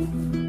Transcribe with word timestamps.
Bye. 0.00 0.39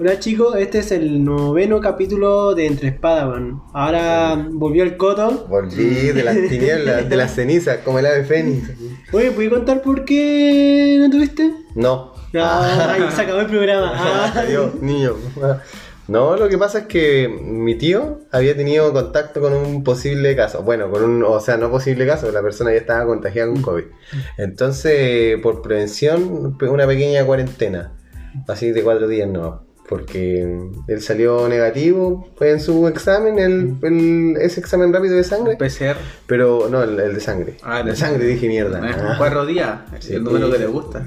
Hola 0.00 0.18
chicos, 0.18 0.56
este 0.56 0.78
es 0.78 0.92
el 0.92 1.22
noveno 1.22 1.78
capítulo 1.78 2.54
de 2.54 2.64
Entre 2.64 2.90
Spadawan. 2.90 3.60
Ahora 3.74 4.46
volvió 4.50 4.82
el 4.82 4.96
Coto. 4.96 5.44
Volví 5.46 6.06
de 6.06 6.22
las 6.22 6.36
tinieblas, 6.48 7.06
de 7.06 7.16
las 7.16 7.34
cenizas, 7.34 7.80
como 7.84 7.98
el 7.98 8.06
ave 8.06 8.24
fénix. 8.24 8.70
Oye, 9.12 9.30
¿puedes 9.32 9.52
contar 9.52 9.82
por 9.82 10.06
qué 10.06 10.96
no 10.98 11.10
tuviste? 11.10 11.52
No. 11.74 12.14
Ah, 12.34 12.94
ay, 12.94 13.02
se 13.14 13.20
acabó 13.20 13.40
el 13.40 13.48
programa. 13.48 13.92
Ah. 13.94 14.32
Adiós, 14.36 14.76
niño. 14.80 15.16
No, 16.08 16.34
lo 16.34 16.48
que 16.48 16.56
pasa 16.56 16.78
es 16.78 16.86
que 16.86 17.28
mi 17.28 17.74
tío 17.74 18.20
había 18.32 18.56
tenido 18.56 18.90
contacto 18.94 19.42
con 19.42 19.52
un 19.52 19.84
posible 19.84 20.34
caso. 20.34 20.62
Bueno, 20.62 20.90
con 20.90 21.04
un, 21.04 21.22
o 21.24 21.40
sea, 21.40 21.58
no 21.58 21.70
posible 21.70 22.06
caso, 22.06 22.32
la 22.32 22.40
persona 22.40 22.70
ya 22.70 22.78
estaba 22.78 23.04
contagiada 23.04 23.52
con 23.52 23.60
COVID. 23.60 23.84
Entonces, 24.38 25.38
por 25.42 25.60
prevención, 25.60 26.56
una 26.58 26.86
pequeña 26.86 27.22
cuarentena. 27.26 27.92
Así 28.48 28.70
de 28.70 28.82
cuatro 28.82 29.06
días 29.06 29.28
no. 29.28 29.68
Porque 29.90 30.46
él 30.86 31.02
salió 31.02 31.48
negativo 31.48 32.30
fue 32.36 32.52
en 32.52 32.60
su 32.60 32.86
examen, 32.86 33.38
el, 33.40 33.74
el- 33.82 34.36
ese 34.40 34.60
examen 34.60 34.92
rápido 34.92 35.16
de 35.16 35.24
sangre. 35.24 35.56
PCR. 35.56 35.96
Pero 36.28 36.68
no, 36.70 36.82
el, 36.84 36.98
el 37.00 37.12
de 37.14 37.20
sangre. 37.20 37.56
Ah, 37.64 37.80
el 37.80 37.86
de 37.86 37.96
sangre, 37.96 38.24
dije 38.24 38.46
mierda. 38.46 38.78
Eh, 38.88 38.92
Ah. 38.96 39.16
Cuatro 39.18 39.44
días. 39.46 39.80
Sí. 39.98 40.14
el 40.14 40.22
número 40.22 40.48
que 40.50 40.58
le 40.58 40.66
gusta. 40.66 41.04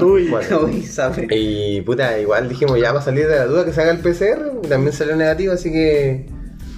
Uy, 0.00 0.28
Bueno. 0.30 0.60
Uy, 0.64 0.82
sabe. 0.82 1.26
Y 1.30 1.80
puta, 1.82 2.18
igual 2.20 2.48
dijimos 2.48 2.78
ya 2.80 2.92
para 2.92 3.04
salir 3.04 3.26
de 3.26 3.36
la 3.36 3.46
duda 3.46 3.64
que 3.64 3.72
se 3.72 3.80
haga 3.82 3.90
el 3.90 3.98
PCR, 3.98 4.68
también 4.68 4.92
salió 4.92 5.16
negativo, 5.16 5.52
así 5.52 5.72
que 5.72 6.26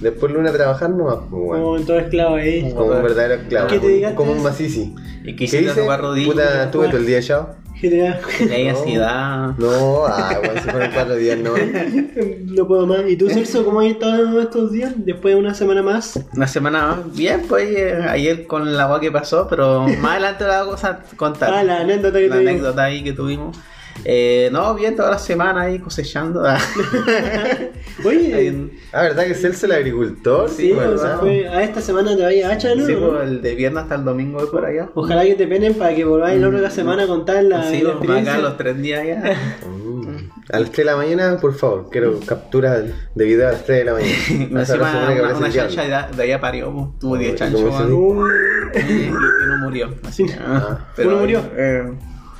después 0.01 0.33
lunes 0.33 0.51
a 0.51 0.55
trabajar 0.55 0.89
no 0.89 1.29
como 1.29 1.79
todo 1.85 1.99
esclavo 1.99 2.35
ahí. 2.35 2.73
como 2.75 2.91
un 2.97 3.03
verdadero 3.03 3.35
esclavo, 3.35 3.67
¿Qué 3.67 3.79
te 3.79 3.87
digas 3.87 4.13
como 4.13 4.31
un 4.31 4.37
tú? 4.39 4.43
masisi. 4.43 4.93
¿Y 5.23 5.27
qué 5.27 5.35
¿Qué 5.35 5.43
hiciste 5.45 5.65
dice? 5.69 5.81
tu 5.85 5.97
rodillas? 6.01 6.29
Puta, 6.33 6.71
tuve 6.71 6.87
todo 6.87 6.97
el 6.97 7.05
día 7.05 7.19
echado. 7.19 7.55
GTA. 7.83 8.19
Le 8.47 8.63
No. 8.71 8.79
ansiedad. 8.79 9.51
No, 9.57 10.05
ah, 10.05 10.37
bueno, 10.43 10.61
si 10.61 10.69
fueron 10.69 10.91
cuatro 10.93 11.15
días, 11.15 11.37
no. 11.37 11.53
No 12.53 12.67
puedo 12.67 12.87
más. 12.87 13.01
¿Y 13.07 13.17
tú, 13.17 13.29
Celso, 13.29 13.65
cómo 13.65 13.79
has 13.81 13.87
estado 13.87 14.39
estos 14.41 14.71
días? 14.71 14.93
Después 14.95 15.33
de 15.35 15.39
una 15.39 15.53
semana 15.53 15.81
más. 15.81 16.19
Una 16.35 16.47
semana 16.47 16.87
más. 16.87 17.15
Bien, 17.15 17.41
pues 17.47 17.69
eh, 17.75 18.05
ayer 18.07 18.45
con 18.47 18.75
la 18.75 18.83
agua 18.83 18.99
que 18.99 19.11
pasó, 19.11 19.47
pero 19.49 19.81
más 20.01 20.11
adelante 20.13 20.43
la 20.45 20.63
vamos 20.63 20.83
a 20.83 20.99
contar. 21.15 21.53
Ah, 21.53 21.63
la 21.63 21.77
anécdota 21.81 22.19
que 22.19 22.27
La 22.27 22.35
tuvimos. 22.35 22.51
anécdota 22.51 22.83
ahí 22.83 23.03
que 23.03 23.13
tuvimos. 23.13 23.57
Eh, 24.05 24.49
no, 24.51 24.73
bien, 24.75 24.95
toda 24.95 25.11
la 25.11 25.17
semana 25.19 25.61
ahí 25.61 25.79
cosechando. 25.79 26.43
Oye, 28.05 28.33
Ahí- 28.35 28.79
Ah, 28.91 29.03
¿verdad 29.03 29.25
que 29.25 29.33
Celso 29.33 29.65
el 29.65 29.71
agricultor? 29.73 30.49
sí, 30.49 30.71
o 30.71 30.97
sea, 30.97 31.17
fue- 31.17 31.47
a 31.47 31.63
esta 31.63 31.81
semana 31.81 32.15
te 32.15 32.23
vayas 32.23 32.49
a 32.49 32.53
hacha, 32.53 32.75
¿no? 32.75 32.85
sí, 32.85 32.93
pues, 32.95 33.23
el 33.23 33.41
de 33.41 33.55
viernes 33.55 33.83
hasta 33.83 33.95
el 33.95 34.03
domingo 34.03 34.41
de 34.41 34.47
por 34.51 34.65
allá. 34.65 34.89
Ojalá 34.93 35.23
que 35.23 35.35
te 35.35 35.47
penen 35.47 35.73
para 35.75 35.95
que 35.95 36.03
volváis 36.05 36.39
la 36.41 36.49
otra 36.49 36.69
semana 36.69 37.03
a 37.03 37.07
contar 37.07 37.43
la, 37.43 37.63
Sí, 37.69 37.81
la 37.81 37.97
pues, 37.99 38.09
acá 38.27 38.37
los 38.39 38.57
tres 38.57 38.81
días 38.81 39.05
ya. 39.05 39.35
Mm. 39.67 40.03
A 40.51 40.59
las 40.59 40.71
3 40.71 40.77
de 40.85 40.91
la 40.91 40.97
mañana, 40.97 41.37
por 41.39 41.55
favor, 41.55 41.87
quiero 41.89 42.19
captura 42.19 42.81
de 42.81 43.25
video 43.25 43.47
a 43.47 43.53
las 43.53 43.63
3 43.65 43.79
de 43.79 43.85
la 43.85 43.93
mañana. 43.93 44.11
Encima 44.61 44.91
una, 44.91 45.37
una 45.37 45.47
el 45.47 45.53
diablo. 45.53 45.73
chancha 45.75 46.07
de, 46.11 46.17
de 46.17 46.23
allá 46.23 46.41
parió, 46.41 46.71
pues, 46.73 46.99
tuvo 46.99 47.17
10 47.17 47.31
Uy, 47.31 47.37
chanchos. 47.37 47.61
y, 47.61 48.91
y 48.91 49.11
no 49.47 49.57
murió. 49.59 49.93
Así 50.03 50.25
que, 50.25 50.33
Ah. 50.45 50.79
¿Uno 50.97 51.17
murió? 51.17 51.41
eh, 51.55 51.93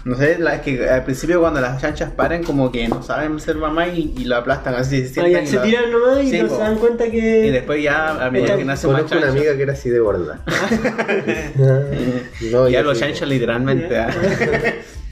no 0.05 0.15
sé, 0.17 0.37
la, 0.39 0.55
es 0.55 0.61
que 0.61 0.89
al 0.89 1.03
principio 1.05 1.39
cuando 1.39 1.61
las 1.61 1.81
chanchas 1.81 2.11
paren 2.11 2.43
como 2.43 2.71
que 2.71 2.87
no 2.87 3.01
saben 3.03 3.39
ser 3.39 3.55
mamá 3.55 3.87
y, 3.87 4.13
y 4.17 4.25
lo 4.25 4.35
aplastan 4.35 4.75
así. 4.75 5.07
Se, 5.07 5.21
Ah, 5.21 5.23
sientan 5.23 5.31
ya, 5.33 5.41
y 5.43 5.47
se 5.47 5.55
lo- 5.55 5.61
tiran 5.63 5.91
nomás 5.91 6.23
y 6.23 6.29
Sí, 6.29 6.41
no 6.41 6.47
po. 6.49 6.55
se 6.55 6.61
dan 6.61 6.75
cuenta 6.77 7.09
que. 7.09 7.47
Y 7.47 7.51
después 7.51 7.81
ya 7.83 8.25
a 8.25 8.29
medida 8.31 8.57
que 8.57 8.65
nace 8.65 8.87
más 8.87 8.95
Conozco 8.97 9.15
una 9.17 9.27
chancho. 9.27 9.37
amiga 9.39 9.55
que 9.57 9.63
era 9.63 9.73
así 9.73 9.89
de 9.89 9.99
gorda. 9.99 10.39
no, 12.51 12.69
ya 12.69 12.81
los 12.81 12.99
chanchos 12.99 13.27
literalmente. 13.27 13.97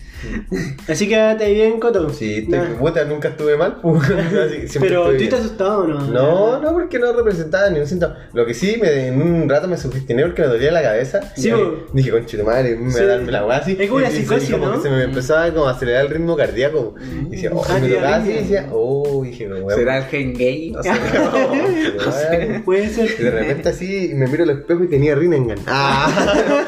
Así 0.87 1.05
que 1.05 1.15
quédate 1.15 1.53
bien, 1.53 1.79
Coto. 1.79 2.09
Sí, 2.09 2.39
estoy 2.39 2.59
Nah. 2.59 2.77
puta, 2.77 3.05
nunca 3.05 3.29
estuve 3.29 3.57
mal. 3.57 3.77
así 3.83 4.67
siempre 4.67 4.89
Pero 4.89 5.11
estuve 5.11 5.17
tú 5.17 5.23
estás 5.23 5.39
asustado 5.41 5.79
o 5.83 5.87
no? 5.87 5.99
No, 6.07 6.61
no, 6.61 6.71
porque 6.73 6.99
no 6.99 7.11
representaba 7.13 7.69
ni 7.69 7.79
un 7.79 7.87
síntoma. 7.87 8.17
Lo 8.33 8.45
que 8.45 8.53
sí, 8.53 8.77
me, 8.81 9.07
en 9.07 9.21
un 9.21 9.49
rato 9.49 9.67
me 9.67 9.77
sugestioné 9.77 10.23
porque 10.23 10.41
me 10.43 10.47
dolía 10.49 10.71
la 10.71 10.81
cabeza. 10.81 11.21
Sí, 11.35 11.49
y 11.49 11.51
bo. 11.51 11.85
dije, 11.93 12.11
madre, 12.43 12.75
me 12.75 12.91
Sí. 12.91 12.99
va 12.99 13.03
a 13.03 13.07
darme 13.07 13.31
la 13.31 13.45
weá 13.45 13.57
así. 13.57 13.77
Es 13.79 13.87
como 13.87 13.97
una 13.99 14.09
psicosis, 14.11 14.49
y 14.49 14.51
como 14.53 14.65
¿no? 14.67 14.73
que 14.73 14.81
se 14.81 14.89
me 14.89 15.03
empezaba 15.03 15.45
a 15.45 15.71
acelerar 15.71 16.05
el 16.05 16.11
ritmo 16.11 16.35
cardíaco. 16.35 16.95
Y 17.27 17.29
decía, 17.31 17.51
oh, 17.53 17.63
Ah, 17.69 17.77
y 17.77 17.81
me 17.81 17.89
tocaba 17.89 18.15
así 18.17 18.29
y 18.29 18.33
decía, 18.33 18.69
oh, 18.71 19.21
dije, 19.23 19.47
weá. 19.47 19.75
¿Será 19.75 19.97
el 19.99 20.03
gen 20.05 20.33
gay? 20.33 20.73
O 20.75 20.83
sea, 20.83 20.95
weá. 20.95 22.61
Puede 22.63 22.89
ser. 22.89 23.09
Y 23.19 23.23
de 23.23 23.31
repente 23.31 23.69
así 23.69 24.11
me 24.13 24.27
miro 24.27 24.43
al 24.43 24.49
espejo 24.51 24.83
y 24.83 24.87
tenía 24.87 25.15
Rinengan. 25.15 25.59
Ah, 25.67 26.09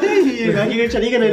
y 0.70 0.80
el 0.80 1.04
en 1.14 1.22
el. 1.22 1.32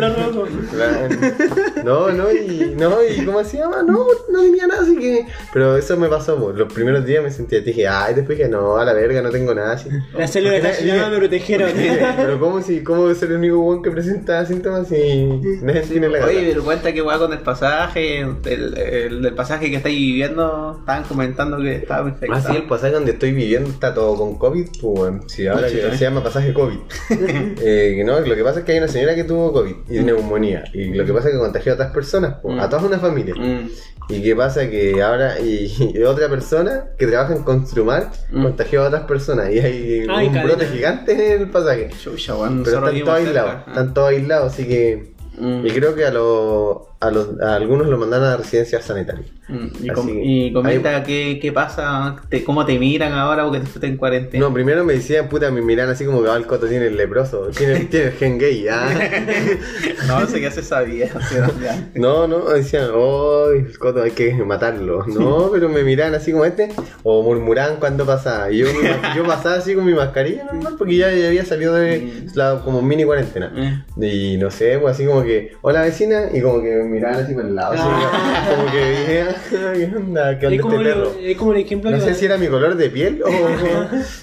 No, 1.83 2.11
no, 2.11 2.31
y 2.31 2.75
no, 2.77 2.97
y 3.03 3.25
¿cómo 3.25 3.43
se 3.43 3.57
llama? 3.57 3.83
No, 3.83 4.05
no 4.29 4.41
tenía 4.41 4.67
nada, 4.67 4.83
así 4.83 4.97
que. 4.97 5.25
Pero 5.53 5.77
eso 5.77 5.97
me 5.97 6.07
pasó, 6.07 6.37
po. 6.37 6.51
los 6.51 6.71
primeros 6.71 7.05
días 7.05 7.23
me 7.23 7.31
sentía, 7.31 7.61
dije, 7.61 7.87
ay, 7.87 8.13
después 8.13 8.37
dije, 8.37 8.49
no, 8.49 8.77
a 8.77 8.85
la 8.85 8.93
verga, 8.93 9.21
no 9.21 9.29
tengo 9.29 9.53
nada 9.53 9.73
así. 9.73 9.89
Las 10.17 10.31
células 10.31 10.61
de 10.79 10.85
la 10.85 11.09
me 11.09 11.17
protegieron. 11.17 11.71
Pero 11.73 12.39
¿cómo 12.39 12.61
si 12.61 12.83
cómo 12.83 13.13
ser 13.13 13.31
el 13.31 13.37
único 13.37 13.59
weón 13.59 13.81
que 13.81 13.91
presenta 13.91 14.45
síntomas 14.45 14.87
si 14.87 15.25
nadie 15.61 15.81
tiene 15.81 16.09
la 16.09 16.25
Oye, 16.25 16.35
gana? 16.35 16.47
pero 16.49 16.63
cuenta 16.63 16.93
que 16.93 17.01
weá 17.01 17.17
con 17.17 17.33
el 17.33 17.39
pasaje, 17.39 18.19
el, 18.19 18.77
el, 18.77 19.21
del 19.21 19.33
pasaje 19.33 19.69
que 19.69 19.77
estáis 19.77 19.97
viviendo, 19.97 20.77
estaban 20.79 21.03
comentando 21.03 21.57
que 21.57 21.75
estaba 21.75 22.09
infectado. 22.09 22.41
Ah, 22.45 22.51
sí, 22.51 22.57
el 22.57 22.67
pasaje 22.67 22.93
donde 22.93 23.11
estoy 23.11 23.31
viviendo 23.31 23.69
está 23.69 23.93
todo 23.93 24.15
con 24.15 24.37
COVID, 24.37 24.67
pues 24.81 24.99
weón. 24.99 25.29
Sí, 25.29 25.47
ahora 25.47 25.67
que 25.67 25.87
¿eh? 25.87 25.97
se 25.97 26.03
llama 26.03 26.23
pasaje 26.23 26.53
COVID. 26.53 26.79
eh, 27.09 27.93
que 27.95 28.03
no, 28.03 28.19
lo 28.19 28.35
que 28.35 28.43
pasa 28.43 28.59
es 28.59 28.65
que 28.65 28.73
hay 28.73 28.79
una 28.83 28.91
señora 28.91 29.15
que 29.15 29.23
tuvo 29.23 29.51
COVID 29.53 29.75
y 29.89 29.99
neumonía. 29.99 30.63
Y 30.73 30.93
lo 30.93 31.05
que 31.05 31.13
pasa 31.13 31.29
es 31.29 31.33
que 31.35 31.39
contagió 31.39 31.71
a 31.71 31.75
otras 31.75 31.91
personas, 31.91 32.35
a 32.43 32.47
Mm. 32.47 32.69
toda 32.69 32.83
una 32.83 32.99
familia. 32.99 33.35
Mm. 33.35 33.69
Y 34.09 34.21
qué 34.23 34.35
pasa 34.35 34.69
que 34.69 35.01
ahora 35.01 35.39
y, 35.39 35.71
y 35.95 36.03
otra 36.03 36.27
persona 36.29 36.85
que 36.97 37.07
trabaja 37.07 37.33
en 37.33 37.43
Construmar 37.43 38.09
Mm. 38.31 38.43
contagió 38.43 38.83
a 38.83 38.87
otras 38.87 39.03
personas 39.03 39.49
y 39.51 39.59
hay 39.59 40.05
Ay, 40.09 40.27
un 40.27 40.33
cadena. 40.33 40.43
brote 40.43 40.65
gigante 40.67 41.35
en 41.35 41.41
el 41.43 41.49
pasaje. 41.49 41.89
Chucha, 42.03 42.33
Pero 42.63 42.87
están 42.89 42.99
todos 43.03 43.17
aislados, 43.19 43.53
están 43.67 43.93
todos 43.93 44.09
aislados, 44.09 44.53
así 44.53 44.67
que 44.67 45.13
Mm. 45.37 45.65
y 45.65 45.71
creo 45.71 45.95
que 45.95 46.05
a, 46.05 46.11
los 46.11 46.77
a, 47.01 47.11
los, 47.11 47.39
a 47.41 47.55
algunos 47.55 47.87
lo 47.87 47.97
mandan 47.97 48.23
a 48.23 48.37
residencias 48.37 48.85
sanitarias. 48.85 49.25
Mm, 49.49 49.55
Y, 49.81 49.89
Así 49.89 49.89
com- 49.89 50.07
que- 50.07 50.21
y 50.23 50.53
comenta 50.53 51.03
qué, 51.03 51.39
qué 51.41 51.51
pasa, 51.51 52.15
te- 52.29 52.43
cómo 52.43 52.65
te 52.65 52.79
miran 52.79 53.11
ahora 53.13 53.43
porque 53.43 53.57
estás 53.65 53.83
en 53.83 53.97
cuarentena. 53.97 54.45
No, 54.45 54.53
primero 54.53 54.83
me 54.85 54.93
decían, 54.93 55.27
puta, 55.27 55.51
me 55.51 55.61
miran 55.61 55.89
así 55.89 56.05
como 56.05 56.21
que 56.21 56.29
va 56.29 56.37
el 56.37 56.45
coto 56.45 56.67
tiene 56.67 56.85
el 56.87 56.95
leproso, 56.95 57.47
tiene, 57.57 57.79
tiene 57.91 58.05
el 58.07 58.11
gen 58.13 58.37
gay, 58.37 58.67
ah. 58.69 58.87
No, 60.07 60.25
sé 60.27 60.41
ya 60.41 60.51
se 60.51 60.63
sabía. 60.63 61.09
No, 61.95 62.27
no, 62.27 62.49
decían, 62.49 62.89
oh, 62.93 63.49
el 63.51 63.77
coto 63.77 64.01
hay 64.03 64.11
que 64.11 64.33
matarlo. 64.33 65.05
No, 65.07 65.49
pero 65.51 65.69
me 65.69 65.83
miran 65.83 66.13
así 66.15 66.31
como 66.31 66.45
este, 66.45 66.69
o 67.03 67.23
murmuraban 67.23 67.77
cuando 67.77 68.05
pasaba. 68.05 68.51
Y 68.51 68.59
yo, 68.59 68.67
yo 69.15 69.23
pasaba 69.25 69.55
así 69.55 69.75
con 69.75 69.85
mi 69.85 69.93
mascarilla 69.93 70.45
normal, 70.45 70.75
porque 70.77 70.97
ya, 70.97 71.11
ya 71.11 71.27
había 71.27 71.45
salido 71.45 71.73
de 71.75 72.25
la 72.35 72.61
como 72.63 72.81
mini 72.81 73.03
cuarentena. 73.05 73.51
Eh. 73.99 74.33
Y 74.33 74.37
no 74.37 74.51
sé, 74.51 74.77
pues 74.79 74.93
así 74.95 75.05
como 75.05 75.23
que, 75.23 75.53
hola 75.61 75.81
vecina, 75.81 76.25
y 76.33 76.41
como 76.41 76.61
que 76.61 76.75
miraban 76.91 77.23
así 77.23 77.33
por 77.33 77.45
el 77.45 77.55
lado, 77.55 77.73
así, 77.73 77.81
Ah. 77.85 78.47
como 78.55 78.71
que 78.71 78.89
dije, 78.89 79.21
"Ah, 79.21 79.73
¿qué 79.75 79.95
onda? 79.97 80.39
¿Qué 80.39 80.45
onda 80.47 80.55
Es 80.55 80.61
como, 80.61 80.75
este 80.75 80.83
perro? 80.85 81.13
el, 81.19 81.25
es 81.25 81.37
como 81.37 81.51
el 81.53 81.61
ejemplo 81.61 81.91
No 81.91 81.97
que 81.97 82.03
sé 82.03 82.13
si 82.13 82.25
era 82.25 82.37
mi 82.37 82.47
color 82.47 82.75
de 82.75 82.89
piel 82.89 83.21
o. 83.23 83.27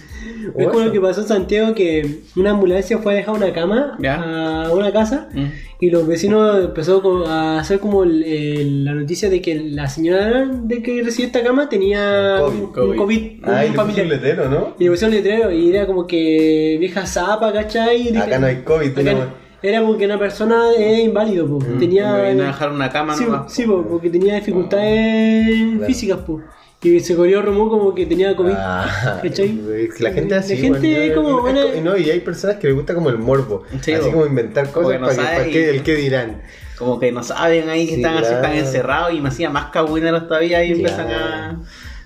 Es 0.58 0.66
o 0.66 0.70
como 0.70 0.84
lo 0.84 0.92
que 0.92 1.00
pasó 1.00 1.22
en 1.22 1.28
Santiago 1.28 1.74
que 1.74 2.20
una 2.36 2.50
ambulancia 2.50 2.98
fue 2.98 3.12
a 3.12 3.16
dejar 3.16 3.34
una 3.34 3.52
cama 3.52 3.96
Ya. 4.00 4.64
a 4.66 4.72
una 4.72 4.92
casa 4.92 5.28
Mm. 5.32 5.44
y 5.80 5.90
los 5.90 6.06
vecinos 6.06 6.64
empezó 6.64 7.00
co- 7.02 7.24
a 7.26 7.58
hacer 7.60 7.78
como 7.78 8.02
el- 8.02 8.22
el- 8.24 8.84
la 8.84 8.94
noticia 8.94 9.30
de 9.30 9.40
que 9.40 9.54
la 9.54 9.88
señora 9.88 10.46
de 10.46 10.82
que 10.82 11.02
recibió 11.02 11.26
esta 11.26 11.42
cama 11.42 11.68
tenía 11.68 12.36
COVID, 12.40 12.60
un 12.60 12.72
COVID. 12.72 12.96
COVID, 12.96 13.22
un 13.44 13.48
Ay, 13.48 13.66
le 13.68 13.72
puso 13.72 13.80
familiar. 13.82 14.04
un 14.06 14.10
letrero, 14.12 14.48
¿no? 14.48 14.74
Y 14.78 14.84
le 14.84 14.90
pusieron 14.90 15.14
letrero 15.16 15.50
y 15.52 15.70
era 15.70 15.86
como 15.86 16.06
que 16.06 16.76
vieja 16.80 17.06
zapa, 17.06 17.52
¿cachai? 17.52 18.08
Y 18.12 18.16
Acá 18.16 18.38
no 18.38 18.46
hay 18.48 18.56
COVID, 18.62 18.98
acá 18.98 19.12
no. 19.12 19.47
No- 19.62 19.68
Era 19.68 19.82
porque 19.82 20.04
una 20.06 20.18
persona 20.18 20.72
era 20.76 20.98
inválido, 21.00 21.46
po. 21.46 21.58
Me 21.60 21.78
tenía... 21.78 22.14
a 22.14 22.22
dejar 22.22 22.70
una 22.72 22.90
cama 22.90 23.16
Sí, 23.16 23.24
nomás. 23.24 23.52
sí, 23.52 23.64
po, 23.64 23.82
porque 23.82 24.10
tenía 24.10 24.34
dificultades 24.36 25.46
Claro. 25.72 25.86
físicas, 25.86 26.18
po. 26.18 26.40
Y 26.80 27.00
se 27.00 27.16
corrió 27.16 27.42
rumor 27.42 27.70
como 27.70 27.92
que 27.92 28.06
tenía 28.06 28.36
COVID. 28.36 28.52
Ah, 28.56 29.20
es 29.24 30.00
la 30.00 30.12
gente 30.12 30.34
así. 30.36 30.54
La 30.54 30.60
gente 30.60 30.96
bueno, 31.08 31.14
como 31.16 31.48
es 31.48 31.54
buena- 31.54 31.80
No, 31.82 31.96
y 31.96 32.08
hay 32.08 32.20
personas 32.20 32.56
que 32.56 32.68
les 32.68 32.76
gusta 32.76 32.94
como 32.94 33.10
el 33.10 33.18
morbo. 33.18 33.64
Sí, 33.80 33.92
así 33.92 34.10
como 34.12 34.26
inventar 34.26 34.70
cosas 34.70 34.92
que 34.92 34.98
no 35.00 35.06
para, 35.08 35.16
que, 35.44 35.60
para 35.64 35.70
el 35.70 35.82
que 35.82 35.94
dirán. 35.96 36.42
Como 36.78 37.00
que 37.00 37.10
no 37.10 37.24
saben 37.24 37.68
ahí 37.68 37.86
que 37.86 37.94
Sí, 37.96 38.00
están 38.02 38.14
así, 38.18 38.26
claro. 38.28 38.36
están 38.36 38.56
encerrados 38.56 39.12
y 39.12 39.20
me 39.20 39.28
hacían 39.30 39.52
más 39.52 39.70
cagüineros 39.72 40.28
todavía 40.28 40.62
y 40.64 40.70
empiezan 40.70 41.08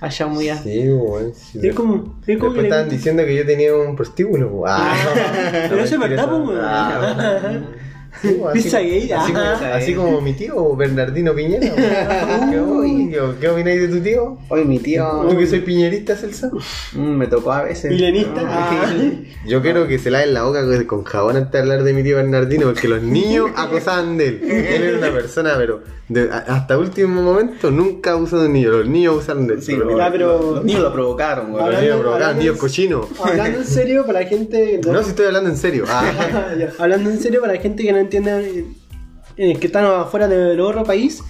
Claro. 0.08 0.32
a, 0.36 0.48
a. 0.48 0.56
Sí, 0.56 0.88
bueno. 0.88 1.30
sí, 1.34 1.60
Es 1.62 1.74
como. 1.74 1.94
Es 2.26 2.38
como 2.38 2.52
Después 2.52 2.54
le 2.54 2.62
estaban 2.64 2.88
diciendo 2.88 3.24
que 3.24 3.36
yo 3.36 3.46
tenía 3.46 3.74
un 3.74 3.96
prostíbulo. 3.96 4.64
Ah, 4.66 4.94
Pero 5.52 5.76
no, 5.76 5.82
eso 5.82 5.94
es 5.94 6.00
mentira, 6.00 6.26
verdad. 6.26 6.62
Ah, 6.64 7.60
sí, 8.20 8.40
así, 8.48 8.62
Pizza 8.62 8.80
gay, 8.80 9.10
así, 9.12 9.32
como, 9.32 9.44
ah. 9.44 9.74
así 9.74 9.94
como 9.94 10.20
mi 10.20 10.32
tío 10.34 10.76
Bernardino 10.76 11.34
Piñera. 11.34 11.72
¿Qué, 12.50 12.60
uy, 12.60 13.16
¿Qué 13.40 13.48
opináis 13.48 13.80
de 13.80 13.88
tu 13.88 14.00
tío? 14.02 14.38
Hoy 14.48 14.64
mi 14.64 14.78
tío 14.78 15.26
¿Tú 15.30 15.36
que 15.38 15.46
soy 15.46 15.60
piñerista, 15.60 16.14
Celsa? 16.16 16.50
mm, 16.94 17.00
me 17.00 17.26
tocó 17.26 17.52
a 17.52 17.62
veces. 17.64 17.90
Milenista. 17.90 18.42
No, 18.42 18.48
Ah. 18.50 18.92
Yo 19.46 19.60
quiero 19.62 19.86
que 19.88 19.98
se 19.98 20.10
laven 20.10 20.34
la 20.34 20.42
boca 20.44 20.62
con- 20.86 21.04
jabón 21.04 21.36
antes 21.36 21.52
de 21.52 21.58
hablar 21.58 21.82
de 21.84 21.92
mi 21.92 22.02
tío 22.02 22.16
Bernardino, 22.16 22.66
porque 22.66 22.88
los 22.88 23.02
niños 23.02 23.50
acosaban 23.56 24.16
de 24.18 24.28
él. 24.28 24.40
Él 24.44 24.82
era 24.82 24.98
una 24.98 25.10
persona, 25.12 25.54
pero 25.56 25.82
de- 26.08 26.28
hasta 26.30 26.78
último 26.78 27.22
momento 27.22 27.70
nunca 27.70 28.12
abusó 28.12 28.38
de 28.40 28.46
un 28.46 28.52
niño. 28.52 28.70
Los 28.70 28.86
niños 28.88 29.12
abusaron 29.14 29.46
de 29.48 29.54
él. 29.54 29.62
Sí, 29.62 29.72
pero 29.74 29.86
los, 29.90 29.98
los 29.98 30.10
pero- 30.12 30.52
los 30.56 30.64
niños 30.64 30.82
lo 30.82 30.92
provocaron, 30.92 31.50
güey. 31.50 31.62
Ahora- 31.64 31.80
niños 31.80 31.92
hablando- 31.94 32.02
provocaban, 32.02 32.22
hablando- 32.30 32.42
niños 32.42 32.56
cochinos. 32.58 33.06
Hablando 33.24 33.58
en 33.58 33.64
serio, 33.64 34.06
para 34.06 34.20
la 34.20 34.26
gente. 34.26 34.80
No, 34.86 35.02
si 35.02 35.10
estoy 35.10 35.26
hablando 35.26 35.50
en 35.50 35.56
serio. 35.56 35.84
Ah, 35.88 36.04
Hablando 36.78 37.10
en 37.10 37.18
serio, 37.20 37.40
para 37.40 37.54
la 37.54 37.60
gente 37.60 37.82
que 37.82 37.92
no 37.92 37.98
entiende, 38.02 38.64
eh, 39.36 39.56
que 39.58 39.66
están 39.66 39.84
afuera 39.86 40.28
del 40.28 40.60
otro 40.60 40.84
país, 40.84 41.22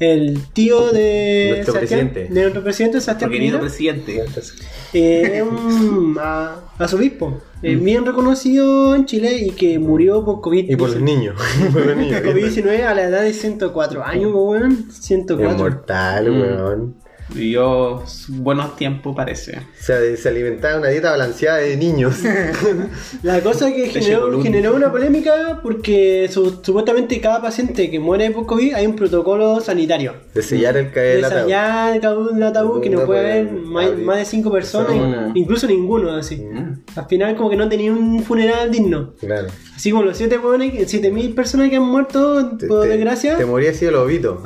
el 0.00 0.38
tío 0.54 0.90
de 0.90 1.50
Nuestro 1.56 1.74
presidente. 1.74 2.28
de 2.30 2.40
nuestro 2.40 2.62
presidente 2.64 3.00
Sebastián 3.00 3.28
Porque 3.30 3.38
vino 3.40 3.58
Piñera, 3.58 3.60
presidente. 3.60 4.24
eh, 4.94 5.36
es 5.36 5.42
un 5.42 6.16
a- 6.20 6.56
arzobispo 6.78 7.40
eh, 7.62 7.76
bien 7.76 8.04
reconocido 8.06 8.94
en 8.96 9.04
Chile 9.06 9.36
y 9.38 9.50
que 9.50 9.78
murió 9.78 10.24
por 10.24 10.40
COVID. 10.40 10.68
y 10.70 10.74
por 10.76 10.90
los 10.90 11.00
niños. 11.00 11.36
por 11.72 11.86
los 11.86 11.96
niños. 11.96 12.20
COVID-19 12.24 12.82
a 12.84 12.94
la 12.94 13.02
edad 13.04 13.22
de 13.22 13.32
104 13.32 14.02
años, 14.04 14.32
weón. 14.34 14.90
104. 14.90 15.52
Inmortal, 15.54 16.30
Mm. 16.30 16.40
weón. 16.40 16.94
Vivió 17.34 18.02
buenos 18.28 18.76
tiempos, 18.76 19.14
parece. 19.16 19.58
O 19.58 19.82
sea, 19.82 19.98
de- 20.00 20.16
se 20.16 20.28
alimentaba 20.28 20.78
una 20.78 20.88
dieta 20.88 21.10
balanceada 21.10 21.58
de 21.58 21.76
niños. 21.76 22.16
La 23.22 23.40
cosa 23.40 23.68
es 23.68 23.74
que 23.74 24.00
generó, 24.00 24.42
generó 24.42 24.74
una 24.74 24.90
polémica 24.90 25.60
porque 25.62 26.28
su- 26.30 26.60
supuestamente 26.62 27.20
cada 27.20 27.40
paciente 27.42 27.90
que 27.90 27.98
muere 27.98 28.30
por 28.30 28.46
COVID 28.46 28.74
hay 28.74 28.86
un 28.86 28.96
protocolo 28.96 29.60
sanitario. 29.60 30.14
De 30.34 30.42
sellar 30.42 30.76
el 30.76 30.90
caer 30.92 31.22
De 31.22 31.28
sellar 31.28 32.00
cada 32.00 32.36
el 32.36 32.42
ataúd 32.42 32.80
que 32.80 32.90
no 32.90 33.00
No 33.00 33.06
puede 33.06 33.22
puede 33.22 33.32
haber 33.40 33.52
más, 34.04 34.16
de 34.18 34.24
cinco 34.24 34.50
personas, 34.50 34.88
Persona. 34.92 35.32
incluso 35.34 35.66
ninguno 35.66 36.10
así. 36.12 36.36
Mm. 36.36 36.82
Al 36.96 37.06
final 37.06 37.36
como 37.36 37.50
que 37.50 37.56
no 37.56 37.68
tenía 37.68 37.92
un 37.92 38.22
funeral 38.22 38.70
digno. 38.70 39.14
Claro. 39.20 39.48
Así 39.76 39.90
como 39.90 40.02
los 40.04 40.16
siete 40.16 40.38
hueones, 40.38 40.72
siete 40.88 41.10
mil 41.10 41.34
personas 41.34 41.68
que 41.70 41.76
han 41.76 41.82
muerto 41.82 42.56
por 42.68 42.82
te- 42.82 42.88
desgracia. 42.88 43.36
te 43.36 43.44
moría 43.44 43.70
así 43.70 43.86
a 43.86 43.90
Lobito 43.90 44.40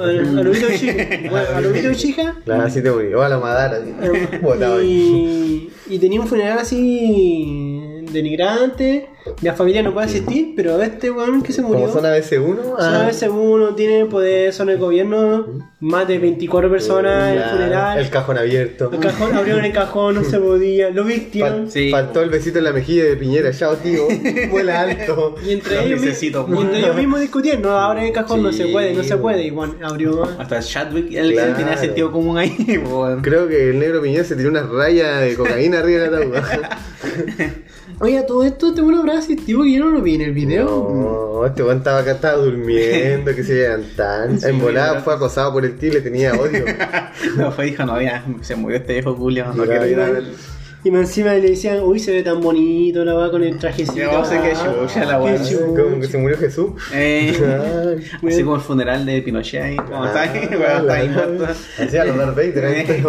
Chica. 0.78 1.08
Bueno, 1.30 1.46
a 1.54 1.60
Lobito 1.60 1.92
Chica. 1.94 2.36
Claro, 2.44 2.70
te 2.82 2.90
a 3.22 3.28
la 3.28 3.38
madara. 3.38 3.78
así. 3.78 4.38
Botado 4.42 4.78
ahí. 4.78 5.70
Y, 5.88 5.94
y 5.94 5.98
tenía 5.98 6.20
un 6.20 6.28
funeral 6.28 6.58
así 6.58 7.85
denigrante. 8.12 9.08
La 9.42 9.54
familia 9.54 9.82
no 9.82 9.92
puede 9.92 10.06
asistir, 10.06 10.52
pero 10.54 10.80
este 10.80 11.10
weón 11.10 11.42
que 11.42 11.52
se 11.52 11.60
murió. 11.60 11.80
Como 11.86 11.92
zona 11.92 12.16
BC1. 12.16 12.74
Una 12.76 13.02
ah, 13.02 13.06
vez 13.06 13.22
uno 13.28 13.74
tiene 13.74 14.06
poder, 14.06 14.52
son 14.52 14.70
el 14.70 14.78
gobierno, 14.78 15.46
más 15.80 16.06
de 16.06 16.18
24 16.18 16.70
personas, 16.70 17.32
el 17.32 17.38
claro, 17.38 17.56
funeral. 17.56 17.98
El 17.98 18.10
cajón 18.10 18.38
abierto. 18.38 18.90
El 18.92 19.00
cajón, 19.00 19.34
abrieron 19.34 19.64
el 19.64 19.72
cajón, 19.72 20.14
no 20.14 20.24
se 20.24 20.38
podía, 20.38 20.90
lo 20.90 21.02
Fal- 21.02 21.08
vistieron. 21.08 21.70
Sí. 21.70 21.90
Faltó 21.90 22.22
el 22.22 22.30
besito 22.30 22.58
en 22.58 22.64
la 22.64 22.72
mejilla 22.72 23.04
de 23.04 23.16
Piñera. 23.16 23.50
Chao, 23.52 23.74
tío. 23.76 24.06
Vuela 24.50 24.82
alto. 24.82 25.34
Y 25.44 25.52
entre, 25.52 25.74
Los 25.74 25.84
ellos, 25.86 26.00
mi- 26.00 26.06
necesito, 26.06 26.46
y 26.48 26.62
entre 26.62 26.78
ellos 26.78 26.96
mismos 26.96 27.20
discutían, 27.20 27.62
no 27.62 27.70
abre 27.72 28.06
el 28.06 28.12
cajón, 28.12 28.42
no 28.44 28.52
se 28.52 28.68
puede, 28.68 28.94
no 28.94 29.02
se 29.02 29.16
puede. 29.16 29.42
Y 29.42 29.50
bueno, 29.50 29.74
abrió. 29.82 30.22
Hasta 30.38 30.60
Chadwick, 30.60 31.12
él 31.12 31.32
Claro. 31.32 31.54
tenía 31.56 31.76
sentido 31.76 32.12
común 32.12 32.38
ahí. 32.38 32.54
Creo 33.22 33.48
que 33.48 33.70
el 33.70 33.78
negro 33.80 34.00
Piñera 34.00 34.22
se 34.24 34.36
tiró 34.36 34.50
una 34.50 34.62
raya 34.62 35.18
de 35.18 35.34
cocaína 35.34 35.80
arriba 35.80 36.02
del 36.02 36.14
ataúd. 36.14 36.34
Oye, 37.98 38.22
todo 38.24 38.44
esto 38.44 38.68
este 38.68 38.82
bueno 38.82 39.00
habrá 39.00 39.18
asistido 39.18 39.62
que 39.62 39.72
yo 39.72 39.84
no 39.84 39.90
lo 39.90 40.02
vi 40.02 40.16
en 40.16 40.20
el 40.20 40.32
video. 40.32 40.66
No, 40.66 41.46
este 41.46 41.62
weón 41.62 41.78
estaba 41.78 42.00
acá, 42.00 42.12
estaba 42.12 42.36
durmiendo, 42.36 43.34
que 43.34 43.42
se 43.42 43.54
levantan. 43.54 44.38
Sí, 44.38 44.48
en 44.48 44.58
volada 44.58 45.00
fue 45.00 45.14
acosado 45.14 45.52
por 45.52 45.64
el 45.64 45.78
tío 45.78 45.90
y 45.90 45.92
le 45.92 46.00
tenía 46.02 46.34
odio. 46.34 46.64
No, 47.36 47.50
fue 47.50 47.66
dijo, 47.66 47.84
no, 47.84 48.00
ya, 48.00 48.24
se 48.42 48.54
murió 48.54 48.78
este 48.78 48.94
viejo 48.94 49.14
Julio, 49.14 49.46
no 49.54 49.64
quiero 49.64 49.86
ir 49.86 50.00
a 50.00 50.10
verlo. 50.10 50.34
Y 50.86 50.88
encima 50.94 51.34
le 51.34 51.40
decían, 51.40 51.80
uy, 51.82 51.98
se 51.98 52.12
ve 52.12 52.22
tan 52.22 52.40
bonito 52.40 53.04
la 53.04 53.14
va 53.14 53.28
con 53.30 53.42
el 53.42 53.58
trajecito. 53.58 53.96
Ya, 53.98 54.06
vamos 54.08 54.28
a 54.30 54.40
ver 54.40 54.50
qué 54.52 54.56
chucha 54.56 55.04
la 55.04 55.18
Qué 55.18 55.56
weá. 55.56 55.84
Como 55.84 56.00
que 56.00 56.06
se 56.06 56.18
murió 56.18 56.38
Jesús. 56.38 56.70
Eh, 56.94 57.32
Ay, 58.22 58.28
así 58.32 58.42
como 58.44 58.54
el 58.56 58.62
funeral 58.62 59.04
de 59.04 59.20
Pinochet 59.22 59.62
ahí, 59.62 59.76
como 59.76 60.06
está 60.06 60.20
ahí, 60.22 60.40
ah, 60.44 60.56
weón, 60.56 60.80
está 60.82 60.94
ahí 60.94 61.08
muerto. 61.08 61.46
Hacía 61.82 62.04
los 62.04 62.16
Darth 62.16 62.36
Vader 62.36 62.64
ahí. 62.66 63.04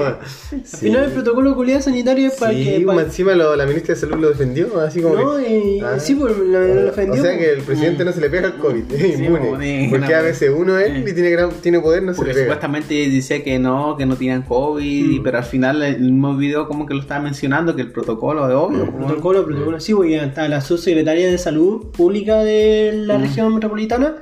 Al 0.51 0.63
final 0.65 1.03
el 1.05 1.11
protocolo 1.11 1.49
de 1.51 1.55
cualidad 1.55 1.81
sanitario 1.81 2.27
es 2.29 2.33
para 2.35 2.51
Sí, 2.53 2.63
que... 2.63 2.79
más 2.79 2.95
para- 2.95 3.07
encima 3.07 3.33
lo- 3.35 3.55
la 3.55 3.65
ministra 3.67 3.93
de 3.93 4.01
salud 4.01 4.15
lo 4.17 4.29
defendió, 4.29 4.79
así 4.81 5.01
como 5.01 5.15
No, 5.15 5.37
que... 5.37 5.59
y, 5.59 5.79
Ah. 5.81 5.99
sí, 5.99 6.15
pues 6.15 6.35
lo, 6.35 6.45
lo 6.83 6.89
ofendió. 6.89 7.13
O 7.21 7.25
sea 7.25 7.35
pues. 7.35 7.45
que 7.45 7.53
el 7.53 7.61
presidente 7.61 8.05
no 8.05 8.11
se 8.11 8.21
le 8.21 8.29
pega 8.31 8.47
al 8.47 8.55
COVID, 8.57 8.83
es 8.91 9.19
inmune. 9.19 9.49
pues, 9.49 9.89
porque 10.01 10.15
a 10.15 10.21
veces 10.21 10.51
uno 10.55 10.77
él 10.79 11.07
y 11.07 11.13
tiene, 11.13 11.29
gran, 11.29 11.51
tiene 11.61 11.79
poder, 11.79 12.01
no 12.01 12.13
se 12.13 12.17
Porque 12.17 12.29
le 12.29 12.33
pega. 12.35 12.45
supuestamente 12.47 12.93
dice 12.93 13.43
que 13.43 13.59
no, 13.59 13.95
que 13.97 14.05
no 14.05 14.15
tenían 14.15 14.41
COVID, 14.41 15.11
y- 15.11 15.19
pero 15.19 15.37
al 15.37 15.43
final 15.43 15.83
el 15.83 15.99
mismo 15.99 16.35
video 16.35 16.67
como 16.67 16.85
que 16.87 16.93
lo 16.95 17.01
estaba 17.01 17.21
mencionando, 17.21 17.66
que 17.75 17.81
el 17.81 17.91
protocolo 17.91 18.47
de 18.47 18.55
obvio. 18.55 18.83
weón. 18.83 19.05
Protocolo, 19.05 19.45
protocolo, 19.45 19.79
sí, 19.79 19.93
porque 19.93 20.19
hasta 20.19 20.47
la 20.47 20.61
subsecretaria 20.61 21.27
de 21.27 21.37
Salud 21.37 21.87
Pública 21.87 22.43
de 22.43 22.93
la 23.05 23.17
región 23.17 23.53
metropolitana 23.53 24.15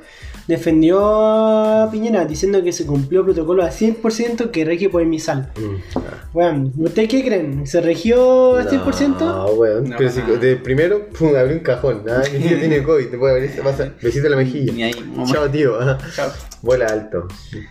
defendió 0.46 1.00
a 1.04 1.90
Piñera 1.90 2.24
diciendo 2.24 2.62
que 2.62 2.72
se 2.72 2.86
cumplió 2.86 3.20
el 3.20 3.26
protocolo 3.26 3.62
al 3.62 3.70
100% 3.70 4.50
que 4.50 4.64
rige 4.64 4.88
por 4.88 5.02
el 5.02 5.08
MISAL. 5.08 5.50
Mm. 5.56 5.98
Bueno, 6.32 6.72
¿ustedes 6.78 7.08
qué 7.08 7.24
creen? 7.24 7.66
¿Se 7.66 7.80
regió 7.80 8.56
al 8.56 8.68
100%? 8.68 9.18
No, 9.18 9.46
weón. 9.52 9.90
No, 9.90 9.96
pero 9.96 10.10
si 10.10 10.20
de 10.20 10.56
primero, 10.56 11.08
pum, 11.10 11.34
abrí 11.34 11.54
un 11.54 11.60
cajón. 11.60 12.02
Ah, 12.08 12.22
mi 12.32 12.38
tío 12.38 12.58
tiene 12.58 12.82
COVID, 12.82 13.06
te 13.06 13.18
puede 13.18 13.34
abrir, 13.34 13.54
te 13.54 13.62
pasa 13.62 13.92
besito 14.02 14.26
en 14.26 14.30
la 14.30 14.36
mejilla. 14.36 14.72
Ni 14.72 14.82
ahí, 14.82 14.94
mamá. 15.14 15.32
Chao, 15.32 15.50
tío. 15.50 15.80
ah. 15.80 15.98
Chao. 16.14 16.30
Vuela 16.62 16.86
alto. 16.86 17.28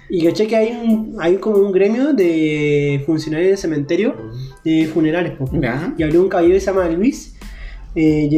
Y 0.10 0.25
caché 0.25 0.48
que 0.48 0.56
hay, 0.56 0.72
un, 0.72 1.18
hay 1.19 1.38
como 1.38 1.57
un 1.57 1.72
gremio 1.72 2.13
de 2.13 3.04
funcionarios 3.06 3.51
de 3.51 3.57
cementerio, 3.57 4.16
de 4.63 4.89
funerales. 4.94 5.33
po. 5.38 5.50
Y 5.98 6.04
habló 6.04 6.22
un 6.22 6.30
caballero 6.30 6.56
que 6.56 6.60
se 6.60 6.68
llama 6.68 6.88
Luis 6.89 7.36
eh, 7.96 8.29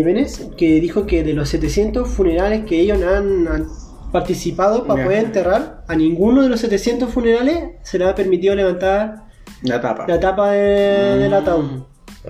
que 0.57 0.79
dijo 0.79 1.05
que 1.05 1.23
de 1.23 1.33
los 1.33 1.49
700 1.49 2.07
funerales 2.07 2.65
que 2.65 2.79
ellos 2.79 3.01
han, 3.01 3.47
han 3.47 3.67
participado 4.11 4.85
para 4.85 5.03
poder 5.03 5.25
enterrar, 5.25 5.83
a 5.87 5.95
ninguno 5.95 6.41
de 6.43 6.49
los 6.49 6.59
700 6.61 7.09
funerales 7.09 7.71
se 7.83 7.99
le 7.99 8.05
ha 8.05 8.15
permitido 8.15 8.55
levantar 8.55 9.23
La 9.63 9.79
tapa. 9.81 10.05
la 10.07 10.19
tapa 10.19 10.51
de- 10.51 11.17
del 11.19 11.33
ataúd. 11.33 11.83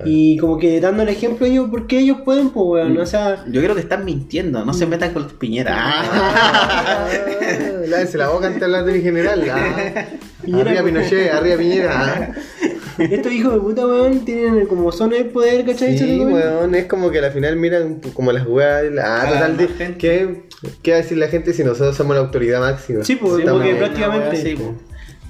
Y 0.06 0.38
como 0.38 0.60
que 0.60 0.80
dando 0.80 1.02
el 1.02 1.10
ejemplo 1.10 1.48
ellos, 1.48 1.70
porque 1.72 1.98
ellos 2.00 2.20
pueden, 2.24 2.52
pues, 2.52 2.66
weón, 2.86 2.96
o 3.00 3.06
sea... 3.08 3.44
Yo 3.48 3.62
creo 3.64 3.74
que 3.74 3.82
están 3.82 4.06
mintiendo, 4.06 4.64
no 4.64 4.72
se 4.72 4.86
metan 4.86 5.12
con 5.12 5.24
los 5.24 5.34
piñeras. 5.34 5.74
Ah, 5.76 7.08
lávense 7.88 8.18
la 8.20 8.28
boca 8.30 8.46
antes 8.46 8.60
de 8.60 8.66
hablar 8.66 8.86
de 8.86 8.94
mi 8.94 9.02
general. 9.02 9.44
Ah. 9.50 10.06
Piñera, 10.44 10.70
Arriba 10.70 10.82
como- 10.84 10.94
Pinochet, 11.00 11.32
arriba 11.34 11.58
Piñera. 11.58 11.94
ah. 11.94 12.28
Estos 12.98 13.32
hijos 13.32 13.54
de 13.54 13.60
puta, 13.60 13.86
weón, 13.86 14.26
tienen 14.26 14.66
como 14.68 14.92
zona 14.92 15.18
de 15.18 15.26
poder, 15.26 15.66
¿cachai? 15.66 15.98
Sí, 15.98 16.20
weón, 16.20 16.74
es 16.76 16.86
como 16.86 17.12
que 17.12 17.20
al 17.20 17.32
final 17.32 17.56
miran 17.56 18.00
como 18.14 18.32
las 18.32 18.46
weas. 18.48 18.86
Ah, 19.02 19.24
Ah, 19.26 19.30
total, 19.30 19.58
de- 19.58 19.68
gente. 19.68 19.98
¿qué, 19.98 20.44
¿qué 20.82 20.92
va 20.92 20.98
a 20.98 21.02
decir 21.02 21.18
la 21.18 21.28
gente 21.28 21.54
si 21.54 21.64
nosotros 21.64 21.96
somos 21.96 22.16
la 22.16 22.22
autoridad 22.22 22.60
máxima? 22.60 23.04
Sí, 23.04 23.16
pues, 23.16 23.40
Estamos- 23.40 23.62
porque 23.62 23.76
prácticamente- 23.76 24.30
wea 24.30 24.40
así, 24.40 24.56
po. 24.56 24.76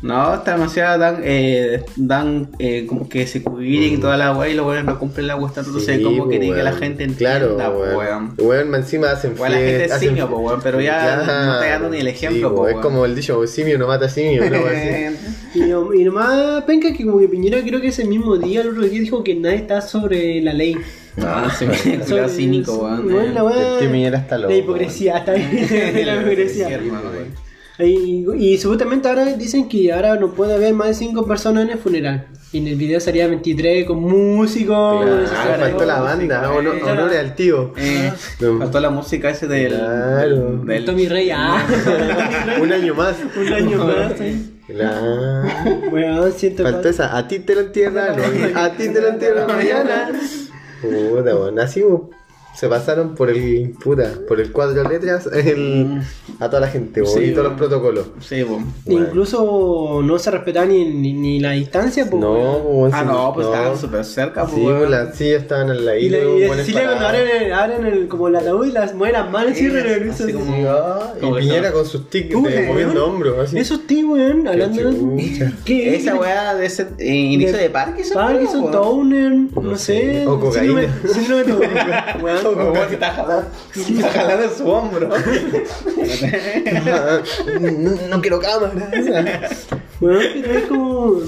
No, 0.03 0.35
está 0.35 0.51
demasiado 0.53 0.99
dan, 0.99 1.21
eh, 1.23 1.83
dan 1.95 2.49
eh, 2.59 2.85
como 2.87 3.09
que 3.09 3.25
se 3.25 3.41
cubriren 3.41 3.93
y 3.95 3.97
toda 3.97 4.15
la 4.15 4.31
weá 4.31 4.47
y 4.47 4.53
los 4.53 4.63
weones 4.67 4.85
no 4.85 4.99
cumplen 4.99 5.25
la 5.25 5.35
weá, 5.35 5.47
entonces 5.47 5.83
Sí, 5.97 6.03
como 6.03 6.25
pues, 6.25 6.39
que 6.39 6.45
que 6.45 6.53
la 6.63 6.69
weón. 6.69 6.77
gente 6.77 7.03
entienda, 7.03 7.39
Claro, 7.39 7.57
po, 7.73 7.79
weón. 7.79 7.97
weón. 7.97 8.33
Weón, 8.37 8.75
encima 8.75 9.09
hacen 9.11 9.33
Weón, 9.37 9.51
la 9.53 9.57
gente 9.57 9.85
es 9.85 9.91
hacen- 9.91 10.09
simio, 10.09 10.29
po, 10.29 10.37
weón, 10.37 10.59
pero 10.63 10.79
ya 10.81 11.15
no 11.15 11.21
está 11.23 11.65
dando 11.65 11.89
ni 11.89 11.97
el 11.97 12.07
ejemplo, 12.07 12.49
sí, 12.49 12.55
po, 12.55 12.67
Es 12.67 12.73
weón. 12.75 12.83
como 12.83 13.05
el 13.05 13.15
dicho, 13.15 13.47
simio 13.47 13.79
no 13.79 13.87
mata 13.87 14.07
simio, 14.07 14.43
¿no? 14.49 15.95
Y, 15.95 16.03
nomás 16.03 16.63
penca 16.65 16.93
que 16.93 17.03
como 17.03 17.17
que 17.17 17.27
Piñera 17.27 17.59
creo 17.63 17.81
que 17.81 17.87
ese 17.87 18.05
mismo 18.05 18.37
día, 18.37 18.61
el 18.61 18.69
otro 18.69 18.83
día 18.83 18.99
dijo 19.01 19.23
que 19.23 19.33
nadie 19.33 19.55
está 19.55 19.81
sobre 19.81 20.39
la 20.41 20.53
ley. 20.53 20.77
Ah, 21.19 21.51
sí, 21.57 21.65
culiao 21.65 22.05
Sobre- 22.05 22.29
cínico, 22.29 22.73
weón. 22.77 23.07
weón, 23.07 23.33
la 23.33 23.41
que 23.79 24.37
loco, 24.37 24.49
La 24.49 24.55
hipocresía, 24.55 25.17
está 25.17 25.33
bien. 25.33 25.49
la 25.51 25.67
Sí, 25.67 26.19
hipocresía. 26.21 26.79
Y, 27.79 28.25
y 28.37 28.57
supuestamente 28.57 29.07
ahora 29.07 29.25
dicen 29.25 29.69
que 29.69 29.91
ahora 29.93 30.15
no 30.15 30.33
puede 30.33 30.55
haber 30.55 30.73
más 30.73 30.87
de 30.87 30.93
5 30.95 31.25
personas 31.27 31.63
en 31.65 31.69
el 31.71 31.77
funeral. 31.77 32.27
Y 32.51 32.59
en 32.59 32.67
el 32.67 32.75
video 32.75 32.99
salía 32.99 33.27
23 33.27 33.85
con 33.85 33.99
músicos. 34.01 35.05
Claro, 35.05 35.25
Claro, 35.29 35.59
faltó 35.63 35.85
la 35.85 35.99
banda, 36.01 36.43
eh. 36.45 36.47
honor- 36.57 36.81
honores 36.83 37.19
al 37.19 37.35
tío. 37.35 37.73
Eh, 37.77 38.11
No. 38.39 38.57
faltó 38.59 38.79
la 38.79 38.89
música 38.89 39.29
ese 39.29 39.47
del, 39.47 39.73
Claro. 39.73 40.49
del, 40.57 40.65
del- 40.65 40.85
Tommy 40.85 41.07
Rey, 41.07 41.29
ah. 41.31 41.63
Un 42.61 42.71
año 42.71 42.95
más. 42.95 43.15
un 43.35 43.53
año 43.53 43.77
más. 43.85 44.21
¿eh? 44.21 44.35
La... 44.69 45.43
Weón, 45.91 46.31
siento 46.33 46.63
Faltó 46.63 46.89
esa, 46.89 47.15
a 47.17 47.27
ti 47.27 47.39
te 47.39 47.53
lo 47.55 47.61
entierran, 47.61 48.15
a 48.55 48.71
ti 48.71 48.89
te 48.89 48.99
lo 49.01 49.07
entierran 49.09 49.47
mañana. 49.47 50.09
Puta, 50.81 51.33
bueno, 51.35 51.61
así 51.61 51.81
bo, 51.83 52.09
se 52.59 52.67
pasaron 52.67 53.13
por 53.15 53.29
el, 53.29 53.71
puta, 53.83 54.11
por 54.27 54.39
el 54.41 54.51
cuadro 54.51 54.81
de 54.83 54.89
letras 54.89 55.27
el, 55.33 56.01
a 56.39 56.47
toda 56.49 56.61
la 56.61 56.67
gente, 56.67 57.05
Sí, 57.05 57.19
y 57.25 57.31
todos 57.31 57.49
los 57.49 57.53
protocolos. 57.57 58.07
Sí. 58.19 58.43
Bueno. 58.43 58.65
Incluso 58.87 60.01
no 60.03 60.17
se 60.19 60.31
respetaba 60.31 60.65
ni, 60.65 60.85
ni, 60.85 61.13
ni 61.13 61.39
la 61.39 61.51
distancia, 61.51 62.09
pues. 62.09 62.19
No, 62.21 62.33
bo, 62.33 62.89
Ah, 62.91 63.01
sí, 63.01 63.05
no, 63.07 63.31
pues 63.33 63.47
estaban 63.47 63.77
súper 63.77 64.05
cerca, 64.05 64.43
pues. 64.45 64.55
Sí, 64.55 64.61
bo, 64.61 64.85
las 64.85 65.15
sillas 65.15 65.41
estaban 65.43 65.69
al 65.69 65.81
Y, 65.81 65.85
ladito, 65.85 66.17
la, 66.17 66.23
y 66.23 66.47
buenas 66.47 66.65
Cecilia 66.65 66.85
cuando 66.87 67.07
abren, 67.07 67.27
el, 67.43 67.53
abren 67.53 67.85
el, 67.85 68.07
como 68.07 68.27
el 68.27 68.35
ataúd 68.35 68.65
y 68.67 68.71
las 68.71 68.93
mueven 68.95 69.13
las 69.21 69.31
manos 69.31 69.59
y 69.59 69.67
regresan 69.69 70.09
así 70.11 70.23
así. 70.23 70.33
como- 70.33 70.55
Sí, 70.55 70.63
ah, 70.67 71.13
Como 71.21 71.37
y 71.37 71.41
Piñera 71.41 71.71
con 71.71 71.85
sus 71.85 72.09
tics 72.09 72.29
Tú, 72.31 72.43
de 72.43 72.55
weón. 72.55 72.67
moviendo 72.67 73.05
hombros, 73.05 73.39
así. 73.39 73.57
Eso 73.59 73.75
es 73.75 73.87
tío, 73.87 74.07
weón, 74.09 74.47
hablando 74.47 74.91
de. 74.91 75.51
¿Qué? 75.65 75.95
Esa 75.95 76.15
weá 76.15 76.55
de 76.55 76.65
ese 76.65 76.87
eh, 76.97 77.13
inicio 77.15 77.57
de, 77.57 77.69
Parkinson. 77.69 78.15
Parkinson, 78.15 78.59
weón. 78.61 78.71
Toner, 78.71 79.31
no, 79.31 79.61
No 79.61 79.77
sé. 79.77 80.25
O 80.27 80.39
cocaína. 80.39 80.81
síndrome- 81.05 81.45
de. 81.45 82.23
Como 82.53 82.87
que 82.87 82.93
está 82.93 83.11
jalando, 83.11 83.49
está 83.75 84.09
jalando 84.11 84.43
en 84.43 84.51
su 84.55 84.67
hombro. 84.69 85.09
no, 87.59 87.91
no 88.09 88.21
quiero 88.21 88.39
cámara. 88.39 88.73
Weón, 89.99 90.23
pero 90.41 90.53
es 90.53 90.65
como. 90.65 91.21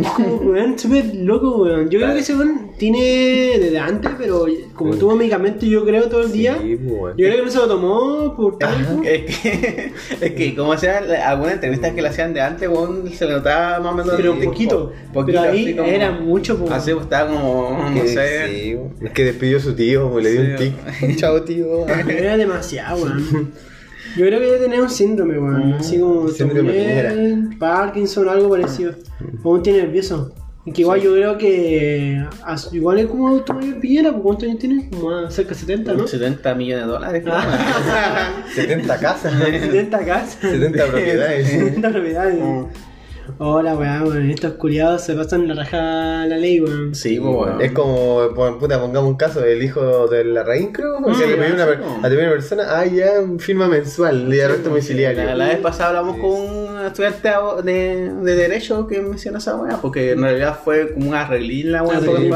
Es 0.00 0.08
como, 0.08 0.34
weón, 0.36 0.78
súper 0.78 1.14
loco, 1.14 1.62
weón. 1.62 1.88
Yo 1.90 2.00
creo 2.00 2.12
que 2.14 2.20
ese 2.20 2.34
weón 2.36 2.70
tiene 2.78 3.58
desde 3.58 3.78
antes, 3.78 4.10
pero 4.18 4.46
como 4.74 4.94
tuvo 4.96 5.14
medicamento, 5.16 5.66
yo 5.66 5.84
creo 5.84 6.08
todo 6.08 6.22
el 6.22 6.32
día. 6.32 6.58
Sí, 6.60 6.74
weón. 6.76 7.12
Yo 7.16 7.26
creo 7.26 7.36
que 7.36 7.42
no 7.44 7.50
se 7.50 7.58
lo 7.58 7.68
tomó 7.68 8.34
por 8.36 8.58
talco. 8.58 9.02
Es 9.04 9.36
que, 9.40 9.92
es 10.20 10.32
que 10.32 10.54
como 10.54 10.76
sea, 10.76 10.98
algunas 11.26 11.54
entrevistas 11.54 11.92
que 11.92 12.02
le 12.02 12.08
hacían 12.08 12.32
de 12.34 12.40
antes, 12.40 12.68
weón, 12.68 13.08
se 13.12 13.26
le 13.26 13.32
notaba 13.32 13.80
más 13.80 13.92
o 13.92 13.96
menos. 13.96 14.14
Pero 14.16 14.32
el- 14.34 14.44
poquito. 14.44 14.92
poquito, 15.12 15.40
Pero 15.40 15.52
ahí 15.52 15.64
así 15.64 15.76
como- 15.76 15.88
era 15.88 16.10
mucho, 16.12 16.58
po. 16.58 16.70
Así 16.72 16.92
pues, 16.92 17.04
estaba 17.04 17.30
como, 17.30 17.90
no 17.94 18.02
Que 18.02 18.08
sé. 18.08 18.48
sí, 18.48 18.74
weón. 18.74 18.94
es 19.02 19.10
que 19.12 19.24
despidió 19.24 19.56
a 19.58 19.60
su 19.60 19.74
tío, 19.74 20.06
weón, 20.08 20.22
le 20.24 20.30
dio 20.32 20.58
Sí, 20.58 20.74
un 21.00 21.08
tic. 21.08 21.16
Chao, 21.20 21.42
tío. 21.42 21.86
Era 21.88 22.36
demasiado, 22.36 23.02
weón. 23.02 23.52
Yo 24.16 24.26
creo 24.26 24.40
que 24.40 24.46
debe 24.46 24.58
tener 24.58 24.80
un 24.80 24.90
síndrome, 24.90 25.38
weón. 25.38 25.74
Así 25.74 25.98
como 25.98 26.28
Síndrome 26.28 26.72
Tourette, 26.72 27.58
Parkinson, 27.58 28.28
algo 28.28 28.50
parecido. 28.50 28.94
O 29.42 29.52
un 29.52 29.62
tiene 29.62 29.82
nervioso. 29.82 30.32
Que 30.74 30.82
igual 30.82 31.00
yo 31.00 31.14
creo 31.14 31.38
que. 31.38 32.22
Igual 32.72 32.98
es 32.98 33.06
como 33.06 33.40
tu 33.40 33.58
Piñera, 33.80 34.12
pues, 34.12 34.22
¿cuántos 34.22 34.44
años 34.44 34.58
tiene? 34.58 34.90
Como 34.90 35.10
a 35.10 35.30
cerca 35.30 35.50
de 35.50 35.60
70, 35.60 35.94
¿no? 35.94 36.06
70 36.06 36.54
millones 36.54 36.84
de 36.84 36.90
dólares. 36.92 37.22
creo. 37.24 37.34
70 38.54 38.98
casas, 39.00 39.32
70 39.32 40.04
casas. 40.04 40.38
70 40.40 40.86
propiedades. 40.86 41.48
70 41.50 41.90
propiedades. 41.90 42.38
Hola, 43.38 43.74
weón, 43.74 44.08
weón. 44.08 44.30
Estos 44.30 44.54
culiados 44.54 45.02
se 45.02 45.14
pasan 45.14 45.48
la 45.48 45.54
raja 45.54 46.26
la 46.26 46.36
ley, 46.36 46.60
weón. 46.60 46.94
Sí, 46.94 47.18
pues, 47.18 47.34
weón. 47.34 47.60
Es 47.60 47.72
como, 47.72 48.28
puta, 48.58 48.80
pongamos 48.80 49.10
un 49.10 49.16
caso 49.16 49.40
del 49.40 49.62
hijo 49.62 50.08
de 50.08 50.24
la 50.24 50.42
raíz, 50.42 50.68
creo. 50.72 50.98
O 50.98 51.14
sea, 51.14 51.26
le 51.26 51.52
una, 51.52 51.66
po. 51.66 51.98
a 51.98 52.02
la 52.02 52.08
primera 52.08 52.30
persona, 52.30 52.64
ah, 52.68 52.86
ya, 52.86 53.10
firma 53.38 53.68
mensual, 53.68 54.28
de 54.28 54.44
arresto 54.44 54.68
domiciliario. 54.70 55.24
La, 55.24 55.34
la 55.34 55.48
vez 55.48 55.58
pasada 55.58 55.98
hablamos 55.98 56.18
con 56.18 56.59
un 56.80 56.86
estudiante 56.86 57.28
de, 57.64 58.10
de 58.22 58.34
Derecho 58.36 58.86
que 58.86 59.00
menciona 59.00 59.38
esa 59.38 59.56
weá, 59.56 59.78
porque 59.80 60.12
en 60.12 60.22
realidad 60.22 60.58
fue 60.64 60.92
como 60.94 61.08
un 61.10 61.14
arreglín 61.14 61.72
la 61.72 61.82
weá, 61.82 61.98
Ah, 61.98 62.00
en 62.04 62.16
sí, 62.16 62.30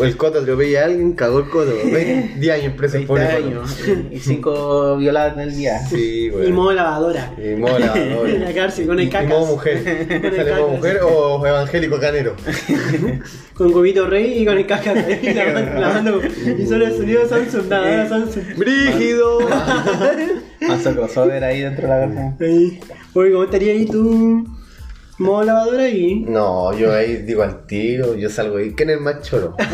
el, 0.00 0.06
el 0.06 0.16
coto 0.16 0.38
atropella 0.40 0.82
a 0.82 0.84
alguien, 0.86 1.12
cagó 1.14 1.40
el 1.40 1.48
coto. 1.48 1.72
20, 1.84 2.34
10 2.38 2.54
años 2.62 2.74
preso 2.76 2.94
20 2.94 3.06
por 3.08 3.20
eso. 3.20 3.36
años 3.36 3.78
y 4.10 4.18
5 4.18 4.96
violadas 4.98 5.34
en 5.34 5.40
el 5.40 5.56
día. 5.56 5.78
Sí, 5.88 6.28
güey. 6.30 6.48
Y 6.48 6.52
modo 6.52 6.72
lavadora. 6.72 7.32
Y 7.36 7.56
modo 7.56 7.78
lavador. 7.78 8.28
En 8.32 8.40
la 8.44 8.52
cárcel, 8.54 8.86
con 8.86 8.98
el 8.98 9.06
Y 9.06 9.10
cacas. 9.10 9.28
modo 9.28 9.46
mujer. 9.46 9.82
¿Sale 10.36 10.54
modo 10.54 10.68
mujer 10.68 11.00
o 11.02 11.46
evangélico 11.46 11.98
canero? 12.00 12.34
Con 13.54 13.70
Cubito 13.70 14.06
Rey 14.06 14.38
y 14.42 14.46
con 14.46 14.56
el 14.56 14.66
cacas 14.66 14.96
ahí 14.96 15.34
lavando, 15.34 15.80
lavando. 15.80 16.20
Y 16.58 16.66
solo 16.66 16.86
el 16.86 16.96
sonido 16.96 17.22
de 17.22 17.28
Samsung, 17.28 17.68
nada, 17.68 17.86
nada, 17.96 18.08
Samsung. 18.08 18.44
¡Brígido! 18.56 19.38
Más 20.68 20.82
crossover 20.82 21.44
ahí 21.44 21.60
dentro 21.60 21.88
de 21.88 21.88
la 21.88 22.08
casa. 22.08 22.36
Ahí. 22.40 22.80
Oye, 23.14 23.32
¿cómo 23.32 23.44
estaría 23.44 23.72
ahí 23.72 23.86
tu 23.86 24.46
modo 25.18 25.44
lavadora 25.44 25.82
ahí? 25.84 26.24
No, 26.26 26.76
yo 26.76 26.92
ahí 26.92 27.18
digo 27.18 27.42
al 27.42 27.66
tiro, 27.66 28.14
yo 28.14 28.30
salgo 28.30 28.56
ahí. 28.56 28.72
¿Quién 28.74 28.90
es 28.90 28.96
el 28.96 29.02
más 29.02 29.22
choro? 29.22 29.54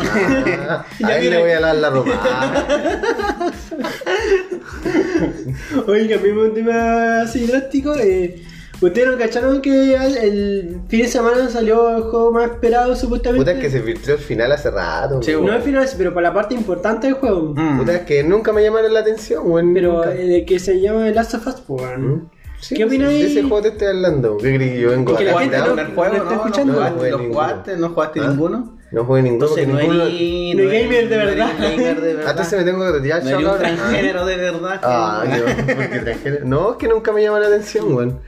Ah, 0.71 0.85
ahí 1.03 1.29
le 1.29 1.39
voy 1.39 1.51
a 1.51 1.59
lavar 1.59 1.75
la 1.77 1.89
ropa. 1.89 2.67
Oye, 5.87 6.09
cambiamos 6.09 6.49
un 6.49 6.53
tema 6.53 7.21
así 7.21 7.47
drástico. 7.47 7.95
Eh, 7.95 8.43
¿Ustedes 8.81 9.07
no 9.09 9.17
cacharon 9.17 9.61
que 9.61 9.93
el 9.95 10.81
fin 10.87 11.01
de 11.01 11.07
semana 11.09 11.49
salió 11.49 11.97
el 11.97 12.03
juego 12.03 12.31
más 12.31 12.49
esperado 12.51 12.95
supuestamente? 12.95 13.51
Puta, 13.51 13.57
es 13.57 13.59
que 13.63 13.69
se 13.69 13.81
filtró 13.83 14.13
el 14.13 14.19
final 14.19 14.51
hace 14.53 14.71
rato. 14.71 15.21
Sí. 15.21 15.33
No 15.33 15.53
es 15.53 15.63
final, 15.63 15.85
pero 15.97 16.13
para 16.13 16.29
la 16.29 16.33
parte 16.33 16.55
importante 16.55 17.07
del 17.07 17.15
juego. 17.17 17.53
Mm. 17.55 17.79
Puta, 17.79 17.95
es 17.95 18.01
que 18.03 18.23
nunca 18.23 18.53
me 18.53 18.63
llamaron 18.63 18.93
la 18.93 19.01
atención, 19.01 19.43
güey. 19.49 19.65
Pero 19.73 19.93
nunca. 19.97 20.13
eh, 20.15 20.27
de 20.27 20.45
que 20.45 20.59
se 20.59 20.79
llama 20.79 21.03
The 21.05 21.13
Last 21.13 21.33
of 21.33 21.47
Us, 21.47 21.55
pues, 21.67 21.81
weón. 21.81 22.07
¿Mm? 22.07 22.29
Sí, 22.61 22.75
¿Qué 22.75 22.83
opinas 22.85 23.09
De 23.09 23.21
ese 23.25 23.41
juego 23.41 23.61
te 23.61 23.67
estoy 23.69 23.87
hablando. 23.87 24.37
¿Qué 24.37 24.55
crees 24.55 24.71
que 24.73 24.79
yo 24.81 24.89
vengo 24.91 25.15
Que 25.15 25.23
la 25.25 25.39
gente 25.39 25.57
no- 25.57 25.79
el 25.79 25.87
juego, 25.87 26.03
no 26.13 26.17
está 26.23 26.23
no, 26.23 26.35
escuchando. 26.35 26.73
no, 26.73 26.79
No 26.79 26.85
jugaste, 26.85 26.97
jugué 26.99 27.11
¿Lo 27.11 27.17
ninguno. 27.19 27.33
jugaste? 27.41 27.77
¿No 27.77 27.89
jugaste 27.89 28.19
¿Ah? 28.19 28.27
ninguno? 28.29 28.77
No 28.91 29.05
jugué 29.05 29.21
ninguno. 29.21 29.45
Entonces 29.45 29.67
no 29.67 29.79
ninguno- 29.79 30.03
eres 30.03 30.55
no 30.55 30.61
eres 30.63 30.83
gamer 30.83 31.09
de 31.09 31.17
verdad. 31.17 31.47
No 31.59 31.63
gamer 31.69 32.01
de 32.01 32.11
Ah, 32.11 32.15
verdad. 32.15 32.29
entonces 32.31 32.59
me 32.59 32.65
tengo 32.65 32.83
que 32.85 32.91
retirar, 32.91 33.23
No 33.23 33.29
eres 33.29 33.39
un 33.39 33.45
chaval. 33.45 33.59
transgénero 33.59 34.25
de 34.25 34.37
verdad. 34.37 34.79
Ah, 34.83 35.23
yo, 35.37 35.43
porque 35.75 35.99
transgénero- 35.99 36.45
No, 36.45 36.71
es 36.71 36.77
que 36.77 36.87
nunca 36.87 37.11
me 37.13 37.21
llama 37.21 37.39
la 37.39 37.47
atención, 37.47 37.93
weón. 37.93 38.19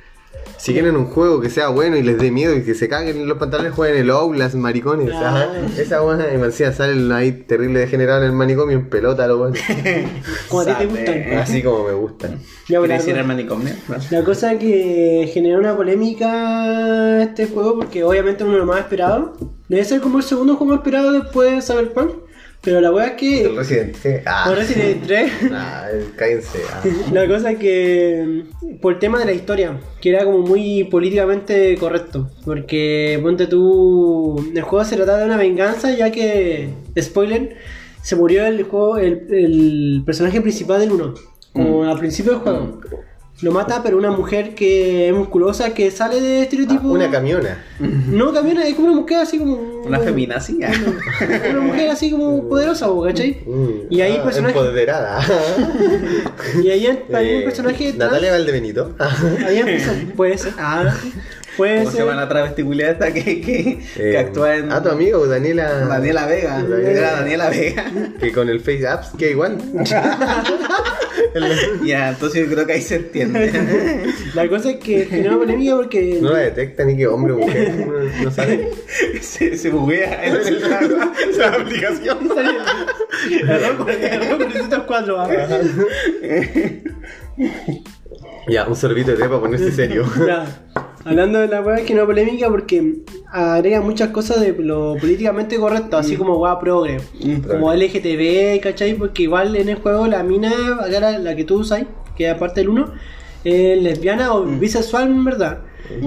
Si 0.61 0.73
quieren 0.73 0.95
un 0.95 1.05
juego 1.05 1.41
que 1.41 1.49
sea 1.49 1.69
bueno 1.69 1.97
y 1.97 2.03
les 2.03 2.19
dé 2.19 2.29
miedo 2.29 2.55
y 2.55 2.61
que 2.61 2.75
se 2.75 2.87
caguen 2.87 3.27
los 3.27 3.39
pantalones, 3.39 3.73
jueguen 3.73 3.99
el 3.99 4.11
Outlast, 4.11 4.53
maricones. 4.53 5.09
Ah. 5.11 5.29
Ajá. 5.29 5.81
Esa 5.81 6.03
weón, 6.03 6.21
y 6.21 6.37
decía, 6.37 6.71
salen 6.71 7.11
ahí 7.11 7.31
terrible 7.31 7.79
degenerado 7.79 8.19
en 8.21 8.27
el 8.27 8.31
manicomio 8.33 8.77
en 8.77 8.87
pelota, 8.87 9.25
lo 9.25 9.39
weón. 9.39 9.53
Como 10.49 10.61
a 10.61 10.65
ti 10.65 10.73
te 10.77 10.85
gustan. 10.85 11.33
Así 11.39 11.63
como 11.63 11.87
me 11.87 11.93
gustan. 11.93 12.39
Ya, 12.69 12.77
bueno, 12.77 12.93
¿Quieres 12.93 13.07
ir 13.07 13.17
al 13.17 13.25
manicomio? 13.25 13.73
la 14.11 14.23
cosa 14.23 14.59
que 14.59 15.31
generó 15.33 15.57
una 15.57 15.75
polémica 15.75 17.23
este 17.23 17.47
juego, 17.47 17.79
porque 17.79 18.03
obviamente 18.03 18.43
uno 18.43 18.53
de 18.53 18.59
los 18.59 18.67
más 18.67 18.81
esperados. 18.81 19.31
Debe 19.67 19.83
ser 19.83 19.99
como 19.99 20.19
el 20.19 20.23
segundo 20.23 20.57
juego 20.57 20.73
más 20.73 20.81
esperado 20.81 21.11
después 21.13 21.55
de 21.55 21.61
Cyberpunk. 21.61 22.11
Pero 22.63 22.79
la 22.79 22.91
wea 22.91 23.07
es 23.07 23.11
que. 23.13 23.41
El 23.45 23.55
Resident 23.55 23.95
Ah. 24.25 24.43
Con 24.45 24.55
Resident 24.55 24.85
Evil 24.85 25.01
3. 25.07 25.31
Ah, 25.51 25.87
cállense. 26.15 26.59
ah. 26.71 26.83
La 27.11 27.27
cosa 27.27 27.51
es 27.51 27.57
que 27.59 28.43
por 28.81 28.93
el 28.93 28.99
tema 28.99 29.19
de 29.19 29.25
la 29.25 29.33
historia, 29.33 29.79
que 29.99 30.09
era 30.09 30.23
como 30.25 30.39
muy 30.39 30.83
políticamente 30.85 31.75
correcto, 31.77 32.29
porque 32.45 33.19
ponte 33.21 33.47
tú, 33.47 34.51
el 34.55 34.61
juego 34.61 34.85
se 34.85 34.95
trata 34.95 35.17
de 35.17 35.25
una 35.25 35.37
venganza 35.37 35.91
ya 35.95 36.11
que, 36.11 36.69
spoiler, 36.99 37.57
se 38.01 38.15
murió 38.15 38.45
el 38.45 38.63
juego, 38.63 38.97
el, 38.97 39.25
el 39.31 40.03
personaje 40.05 40.39
principal 40.41 40.79
del 40.81 40.91
1, 40.91 41.13
como 41.53 41.83
al 41.83 41.97
principio 41.99 42.33
del 42.33 42.41
juego. 42.41 42.81
Lo 43.41 43.51
mata, 43.51 43.81
pero 43.81 43.97
una 43.97 44.11
mujer 44.11 44.53
que 44.53 45.07
es 45.09 45.15
musculosa, 45.15 45.73
que 45.73 45.89
sale 45.89 46.21
de 46.21 46.43
estereotipo. 46.43 46.89
Una 46.89 47.09
camiona. 47.09 47.63
No, 47.79 48.31
camiona, 48.31 48.67
es 48.67 48.75
como 48.75 48.89
una 48.89 48.97
mujer 49.01 49.17
así 49.17 49.39
como. 49.39 49.55
Una 49.83 49.99
feminazi. 49.99 50.59
Una 51.49 51.61
mujer 51.61 51.89
así 51.89 52.11
como 52.11 52.47
poderosa, 52.49 52.87
¿cachai? 53.03 53.41
Mm. 53.47 53.69
Y 53.89 54.01
ahí 54.01 54.13
el 54.13 54.19
Ah, 54.19 54.23
personaje. 54.25 54.57
Empoderada. 54.59 55.19
Y 56.63 56.69
ahí 56.69 56.85
hay 56.85 56.87
un 57.35 57.41
Eh, 57.41 57.41
personaje. 57.43 57.93
Natalia 57.97 58.31
Valdebenito. 58.31 58.93
Ahí 59.47 59.57
empieza. 59.57 59.91
Puede 60.15 60.37
ser. 60.37 60.53
Ah, 60.59 60.93
puede 61.61 61.77
¿Cómo 61.79 61.91
se 61.91 61.97
ser. 61.97 62.05
llama 62.07 62.21
la 62.21 62.27
esta 62.91 63.13
que, 63.13 63.23
que, 63.23 63.41
que 63.41 63.79
Eh, 64.13 64.17
actúa 64.17 64.55
en. 64.55 64.71
Ah, 64.71 64.81
tu 64.81 64.89
amigo, 64.89 65.27
Daniela. 65.27 65.69
Daniela 65.85 66.25
Vega. 66.25 66.63
Daniela. 66.63 66.89
Era 66.89 67.11
Daniela 67.17 67.49
Vega. 67.49 67.91
Que 68.19 68.31
con 68.31 68.49
el 68.49 68.59
Face 68.59 68.87
Apps 68.87 69.09
que 69.17 69.31
igual. 69.31 69.57
ya, 71.85 72.09
entonces 72.09 72.45
yo 72.47 72.53
creo 72.53 72.65
que 72.65 72.73
ahí 72.73 72.81
se 72.81 72.95
entiende. 72.95 73.51
La 74.33 74.47
cosa 74.49 74.71
es 74.71 74.77
que 74.77 75.05
generó 75.05 75.37
polémica 75.39 75.75
porque. 75.75 76.17
No 76.21 76.31
la 76.31 76.39
detecta 76.39 76.83
ni 76.83 76.97
que 76.97 77.07
hombre 77.07 77.33
o 77.33 77.37
mujer. 77.37 77.71
No, 77.85 78.23
no 78.23 78.31
sabe. 78.31 78.69
se, 79.21 79.57
se 79.57 79.69
buguea 79.69 80.25
en 80.25 80.35
el- 80.35 80.61
la, 80.61 80.81
la 81.37 81.47
aplicación. 81.57 82.17
Error 83.47 83.77
con 83.77 83.87
304, 84.49 85.21
ah. 85.21 85.29
Ya, 88.47 88.67
un 88.67 88.75
sorbito 88.75 89.11
de 89.11 89.17
té 89.17 89.23
para 89.27 89.39
ponerse 89.39 89.71
serio. 89.71 90.05
Ya. 90.25 90.45
Hablando 91.03 91.39
de 91.39 91.47
la 91.47 91.61
weá 91.61 91.83
que 91.85 91.93
no 91.93 92.05
polémica 92.05 92.47
porque 92.49 93.03
agrega 93.31 93.81
muchas 93.81 94.09
cosas 94.09 94.39
de 94.41 94.53
lo 94.53 94.95
políticamente 94.99 95.57
correcto, 95.57 95.97
así 95.97 96.15
como 96.15 96.37
weá 96.37 96.59
progre, 96.59 96.99
como 97.47 97.73
LGTB, 97.73 98.61
¿cachai? 98.61 98.93
Porque 98.93 99.23
igual 99.23 99.55
en 99.55 99.69
el 99.69 99.75
juego 99.75 100.07
la 100.07 100.23
mina, 100.23 100.51
la, 100.87 101.19
la 101.19 101.35
que 101.35 101.43
tú 101.43 101.59
usas, 101.59 101.83
que 102.15 102.29
es 102.29 102.35
aparte 102.35 102.61
del 102.61 102.69
1, 102.69 102.93
es 103.43 103.81
lesbiana 103.81 104.33
o 104.33 104.43
bisexual 104.43 105.07
en 105.07 105.25
verdad. 105.25 105.59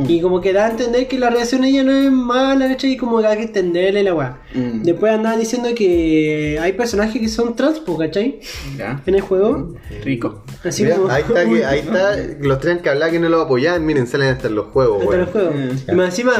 Y 0.09 0.21
como 0.21 0.41
que 0.41 0.53
da 0.53 0.67
a 0.67 0.71
entender 0.71 1.09
que 1.09 1.19
la 1.19 1.31
reacción 1.31 1.63
de 1.63 1.69
ella 1.69 1.83
no 1.83 1.93
es 1.93 2.11
mala, 2.11 2.69
¿cachai? 2.69 2.93
Y 2.93 2.97
como 2.97 3.21
que 3.21 3.27
hay 3.27 3.37
que 3.39 3.43
entenderle 3.45 4.03
la 4.03 4.15
weá. 4.15 4.39
Mm. 4.55 4.83
Después 4.83 5.13
andaban 5.13 5.39
diciendo 5.39 5.69
que 5.75 6.59
hay 6.61 6.73
personajes 6.73 7.21
que 7.21 7.29
son 7.29 7.55
trans, 7.55 7.83
¿cachai? 7.99 8.41
Ya. 8.79 9.03
En 9.07 9.15
el 9.15 9.21
juego. 9.21 9.75
Rico. 10.05 10.43
Así 10.65 10.85
Mira, 10.85 10.97
como. 10.97 11.11
ahí 11.11 11.23
está, 11.23 11.45
que, 11.45 11.65
ahí 11.67 11.79
está 11.81 12.17
los 12.41 12.61
tres 12.61 12.81
que 12.81 12.89
hablaban 12.89 13.13
que 13.13 13.21
no 13.21 13.29
lo 13.29 13.43
apoyaban, 13.43 13.85
miren, 13.85 14.07
salen 14.07 14.29
hasta 14.29 14.49
en 14.49 14.55
los 14.55 14.67
juegos, 14.67 15.03
Hasta 15.03 15.17
los 15.17 15.29
juegos. 15.31 15.55
Mm. 15.55 15.91
Y 15.91 15.95
más 15.95 16.07
encima. 16.07 16.33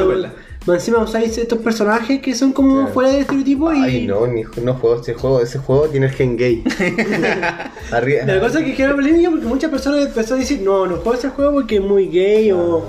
Más 0.65 0.77
encima 0.77 0.99
usáis 0.99 1.37
estos 1.37 1.59
personajes 1.59 2.21
que 2.21 2.33
son 2.33 2.51
como 2.53 2.75
Claro. 2.77 2.93
fuera 2.93 3.09
del 3.11 3.21
estereotipo 3.21 3.73
y. 3.73 3.77
Ay, 3.83 4.07
no, 4.07 4.25
ni, 4.27 4.43
no 4.63 4.73
juego 4.75 5.01
ese 5.01 5.13
juego, 5.13 5.41
ese 5.41 5.59
juego 5.59 5.87
tiene 5.89 6.07
el 6.07 6.11
gen 6.13 6.35
gay. 6.37 6.63
Arriba. 7.91 8.23
La 8.25 8.39
cosa 8.39 8.59
es 8.59 8.65
que 8.65 8.71
genera 8.75 8.95
polémica 8.95 9.29
porque 9.29 9.45
muchas 9.45 9.69
personas 9.69 10.05
empezaron 10.05 10.39
a 10.39 10.41
decir, 10.41 10.61
no, 10.61 10.87
no 10.87 10.95
juego 10.97 11.13
ese 11.13 11.29
juego 11.29 11.53
porque 11.53 11.75
es 11.75 11.81
muy 11.81 12.07
gay 12.07 12.51
o, 12.51 12.85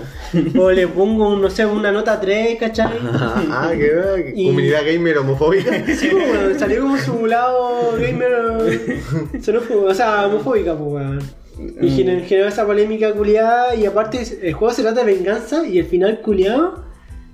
o 0.59 0.71
le 0.71 0.89
pongo, 0.89 1.37
no 1.37 1.51
sé, 1.51 1.67
una 1.67 1.93
nota 1.93 2.21
3, 2.21 2.59
¿cachai? 2.59 2.93
Ah, 3.13 3.73
qué 3.75 4.33
Y- 4.35 4.47
comunidad 4.49 4.81
gamer 4.87 5.19
homofóbica. 5.19 5.73
Sí, 5.95 6.09
pues, 6.11 6.31
weón, 6.31 6.59
salió 6.59 6.83
como 6.83 6.97
su 6.99 7.27
lado 7.27 7.93
gamer, 7.99 8.33
o 9.87 9.95
sea, 9.95 10.27
homofóbica, 10.27 10.75
pues, 10.75 10.93
weón. 10.93 11.19
Y 11.81 11.89
gener- 11.89 12.25
generó 12.27 12.49
esa 12.49 12.67
polémica 12.67 13.13
culiada 13.13 13.75
y 13.75 13.87
aparte 13.87 14.23
el 14.43 14.53
juego 14.53 14.75
se 14.75 14.83
trata 14.83 15.05
de 15.05 15.15
venganza 15.15 15.67
y 15.67 15.79
el 15.79 15.87
final 15.87 16.21
culiado 16.21 16.85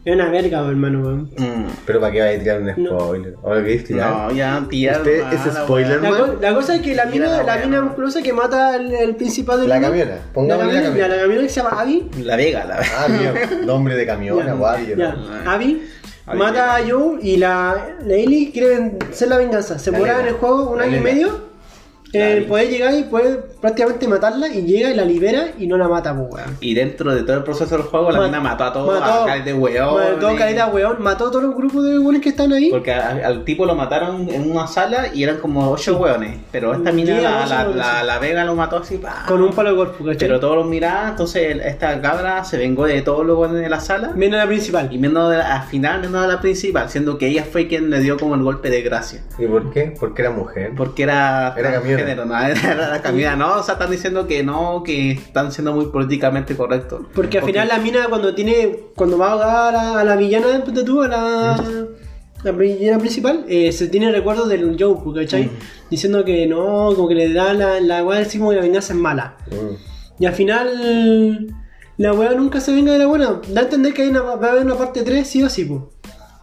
es 0.05 0.15
una 0.15 0.29
verga, 0.31 0.59
hermano, 0.69 1.01
weón. 1.01 1.31
Mm. 1.39 1.67
Pero 1.87 2.01
para 2.01 2.13
qué 2.13 2.21
va 2.21 2.27
a 2.27 2.39
tirar 2.39 2.61
un 2.61 2.83
No. 2.85 2.99
spoiler. 3.01 3.35
¿O 3.43 3.55
lo 3.55 3.63
querés 3.63 3.85
tirar? 3.85 4.11
No, 4.13 4.33
ya, 4.33 4.67
tía. 4.69 4.93
Este 4.93 5.23
mala, 5.23 5.35
es 5.35 5.55
spoiler. 5.55 6.03
La, 6.03 6.11
co- 6.11 6.37
la 6.41 6.55
cosa 6.55 6.75
es 6.77 6.83
que 6.83 6.95
la 6.95 7.07
mina, 7.07 7.29
la 7.29 7.43
la 7.45 7.57
mina 7.65 7.83
musculosa 7.83 8.21
que 8.23 8.33
mata 8.33 8.75
al, 8.75 8.95
al 8.95 9.15
principal 9.17 9.61
del 9.61 9.69
La 9.69 9.81
camiona, 9.81 10.11
la 10.13 10.33
pongámosle 10.33 10.73
la 10.73 10.83
camiona, 10.83 10.89
camiona. 11.05 11.15
la 11.17 11.23
camiona 11.23 11.43
que 11.43 11.49
se 11.49 11.61
llama 11.63 11.81
Abby. 11.81 12.11
La 12.23 12.37
Vega, 12.37 12.65
la 12.65 12.77
Vega. 12.79 12.91
Ah, 12.99 13.09
mío, 13.09 13.33
nombre 13.65 13.95
de 13.97 14.07
ya. 14.97 15.15
Ah. 15.47 15.55
Abby 15.55 15.83
Abby 16.27 16.39
mata 16.39 16.77
a 16.77 16.81
Joe 16.89 17.19
y 17.23 17.37
la, 17.37 17.97
la 18.05 18.15
Ellie 18.15 18.51
quiere 18.53 18.93
hacer 19.11 19.29
la 19.29 19.39
venganza. 19.39 19.79
Se 19.79 19.91
demora 19.91 20.21
en 20.21 20.27
el 20.29 20.35
juego 20.35 20.71
un 20.71 20.81
año 20.81 20.97
y 20.97 21.01
medio. 21.01 21.52
Eh, 22.14 22.45
puede 22.49 22.69
llegar 22.69 22.92
y 22.95 23.04
puede 23.04 23.37
prácticamente 23.61 24.07
matarla 24.07 24.49
y 24.49 24.62
llega 24.62 24.90
y 24.90 24.95
la 24.95 25.04
libera 25.04 25.49
y 25.59 25.66
no 25.66 25.76
la 25.78 25.88
mata, 25.88 26.14
pues 26.16 26.28
weón. 26.33 26.57
Y 26.61 26.75
dentro 26.75 27.14
de 27.14 27.23
todo 27.23 27.37
el 27.38 27.42
proceso 27.42 27.76
del 27.76 27.87
juego, 27.87 28.11
la 28.11 28.21
mina 28.21 28.40
mató 28.40 28.64
a 28.64 28.73
todos, 28.73 29.00
mató- 29.00 29.23
a 29.23 29.26
caleta 29.26 29.47
de 29.47 29.54
weón. 29.54 30.14
Mató 30.14 30.37
caleta 30.37 30.66
weón, 30.66 30.97
mató 31.02 31.26
a 31.28 31.31
todos 31.31 31.42
los 31.45 31.54
grupos 31.54 31.85
de 31.85 31.99
weones 31.99 32.21
que 32.21 32.28
están 32.31 32.52
ahí. 32.52 32.71
Porque 32.71 32.92
a- 32.92 33.21
al 33.25 33.45
tipo 33.45 33.64
lo 33.64 33.75
mataron 33.75 34.28
en 34.28 34.50
una 34.50 34.66
sala 34.66 35.07
y 35.14 35.23
eran 35.23 35.38
como 35.38 35.71
ocho 35.71 35.97
weones. 35.99 36.38
Pero 36.50 36.75
esta 36.75 36.92
mina, 36.92 37.19
la, 37.21 38.02
la, 38.02 38.19
Vega 38.19 38.45
lo 38.45 38.54
mató 38.54 38.76
así, 38.78 38.99
pa. 38.99 39.25
Con 39.26 39.42
un 39.42 39.52
palo 39.52 39.75
de 39.85 39.90
¿cachai? 39.92 40.16
Pero 40.19 40.38
todos 40.40 40.57
los 40.57 40.66
miraban, 40.66 41.11
entonces 41.11 41.57
esta 41.64 42.00
cabra 42.00 42.45
se 42.45 42.59
vengó 42.59 42.85
de 42.87 43.00
todos 43.02 43.25
los 43.26 43.38
weones 43.38 43.62
de 43.62 43.69
la 43.69 43.81
sala. 43.81 44.12
Menos 44.14 44.38
la 44.38 44.47
principal. 44.47 44.88
Y 44.92 44.99
menos 44.99 45.31
de 45.31 45.38
la- 45.38 45.57
al 45.57 45.69
final, 45.69 46.00
menos 46.02 46.23
de 46.23 46.28
la 46.28 46.40
principal, 46.40 46.88
siendo 46.90 47.16
que 47.19 47.28
ella 47.28 47.45
fue 47.50 47.69
quien 47.69 47.90
le 47.90 48.00
dio 48.00 48.16
como 48.19 48.35
el 48.35 48.42
golpe 48.42 48.71
de 48.71 48.83
gracia. 48.83 49.23
¿Y 49.38 49.47
por 49.47 49.71
qué? 49.73 49.95
Porque 49.99 50.23
era 50.23 50.31
mujer. 50.31 50.73
Porque 50.76 51.02
era, 51.04 51.54
Era 51.57 51.73
camiona. 51.73 52.02
Género, 52.03 52.25
no 52.25 52.39
era, 52.39 52.75
la 52.91 53.03
camina, 53.03 53.37
no, 53.37 53.61
o 53.61 53.63
sea, 53.63 53.75
están 53.75 53.91
diciendo 53.91 54.27
que 54.27 54.43
no, 54.43 54.83
que 54.83 55.13
están 55.13 55.53
siendo 55.53 55.73
muy 55.73 55.87
políticamente 55.87 56.57
correctos. 56.57 57.07
Porque 57.15 57.39
al 57.39 57.45
final 57.45 57.69
la 57.69 57.79
mina 57.79 58.07
cuando 58.09 58.35
tiene. 58.35 58.79
Cuando 58.95 59.19
va 59.19 59.29
a 59.29 59.33
ahogar 59.33 59.77
a, 59.77 60.01
a 60.01 60.05
la 60.05 60.17
villana 60.17 60.49
de 60.49 60.85
tú, 60.85 61.03
a 61.03 61.09
la. 61.09 61.65
La 62.45 62.51
villana 62.51 62.99
principal, 62.99 63.45
eh, 63.49 63.71
se 63.71 63.87
tiene 63.87 64.11
recuerdos 64.11 64.49
del 64.49 64.77
Joe, 64.77 64.97
¿cachai? 65.15 65.49
Diciendo 65.89 66.25
que 66.25 66.45
no, 66.49 66.93
como 66.97 67.07
que 67.07 67.15
le 67.15 67.33
da 67.33 67.55
la, 67.55 67.81
la 67.81 68.05
weá 68.05 68.19
así 68.19 68.39
como 68.39 68.51
que 68.51 68.57
la 68.57 68.63
venganza 68.63 68.95
es 68.95 68.99
mala. 68.99 69.37
Mm. 69.49 70.23
Y 70.23 70.27
al 70.27 70.35
final. 70.35 71.55
La 71.99 72.13
weá 72.15 72.33
nunca 72.33 72.61
se 72.61 72.73
venga 72.73 72.93
de 72.93 72.99
la 72.99 73.07
buena. 73.07 73.41
Da 73.49 73.61
a 73.61 73.65
entender 73.65 73.93
que 73.93 74.03
hay 74.03 74.09
una, 74.09 74.23
va 74.23 74.49
a 74.49 74.51
haber 74.53 74.65
una 74.65 74.77
parte 74.77 75.03
3, 75.03 75.25
sí 75.25 75.43
o 75.43 75.49
sí, 75.49 75.67
po. 75.67 75.93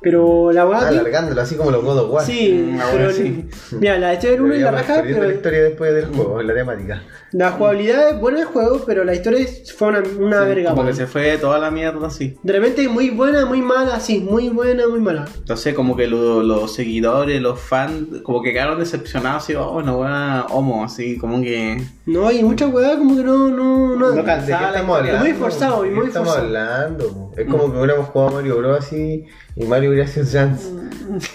Pero 0.01 0.51
la 0.51 0.65
weá. 0.65 0.87
Aquí- 0.87 0.97
alargándolo 0.97 1.41
así 1.41 1.55
como 1.55 1.71
los 1.71 1.83
God 1.83 1.97
of 1.99 2.11
War. 2.11 2.25
Sí, 2.25 2.75
ah, 2.79 2.85
pero. 2.91 3.11
sí. 3.11 3.45
Mira, 3.79 3.97
la 3.97 4.13
historia 4.13 4.31
del 4.37 4.41
1 4.45 4.53
es 4.55 4.61
la 4.61 4.71
raja, 4.71 4.95
perdiendo 4.95 5.21
la 5.21 5.27
pero. 5.27 5.35
historia 5.37 5.63
después 5.63 5.93
del 5.93 6.05
juego, 6.05 6.41
la 6.41 6.53
temática. 6.53 7.03
La 7.31 7.51
jugabilidad 7.51 8.09
es 8.09 8.19
buena 8.19 8.39
del 8.39 8.47
juego, 8.47 8.81
pero 8.87 9.03
la 9.03 9.13
historia 9.13 9.45
fue 9.77 9.89
una, 9.89 10.03
una 10.19 10.39
verga, 10.41 10.69
Como 10.71 10.81
que 10.81 10.87
weón. 10.87 10.95
se 10.97 11.05
fue 11.05 11.37
toda 11.37 11.59
la 11.59 11.69
mierda 11.69 12.07
así. 12.07 12.35
De 12.41 12.53
repente 12.53 12.87
muy 12.87 13.09
buena, 13.11 13.45
muy 13.45 13.61
mala, 13.61 13.99
sí, 13.99 14.19
muy 14.19 14.49
buena, 14.49 14.87
muy 14.87 14.99
mala. 14.99 15.25
Entonces 15.37 15.75
como 15.75 15.95
que 15.95 16.07
lo- 16.07 16.41
los 16.41 16.73
seguidores, 16.73 17.39
los 17.41 17.59
fans, 17.59 18.21
como 18.23 18.41
que 18.41 18.51
quedaron 18.53 18.79
decepcionados 18.79 19.43
así, 19.43 19.53
oh, 19.53 19.73
una 19.77 19.95
weá 19.95 20.45
homo, 20.49 20.83
así, 20.83 21.17
como 21.19 21.39
que... 21.41 21.79
No, 22.07 22.27
hay 22.27 22.41
muchas 22.41 22.73
weas 22.73 22.97
como 22.97 23.15
que 23.15 23.23
no, 23.23 23.49
no, 23.49 23.95
no. 23.95 23.95
No. 23.99 24.11
¿De 24.11 24.21
qué 24.21 24.27
la 24.27 24.37
estamos 24.39 24.69
historia. 24.79 24.79
hablando? 24.97 25.19
Muy 25.19 25.33
forzado 25.33 25.85
y 25.85 25.89
¿De 25.89 25.95
muy 25.95 26.07
estamos 26.07 26.29
forzado. 26.29 26.47
hablando? 26.47 27.31
Es 27.37 27.47
como 27.47 27.71
que 27.71 27.77
hubiéramos 27.77 28.07
jugado 28.07 28.29
a 28.31 28.33
Mario 28.35 28.57
Bros. 28.57 28.79
así 28.79 29.25
y 29.55 29.65
Mario 29.65 29.88
sido 30.07 30.25
Chance. 30.31 30.69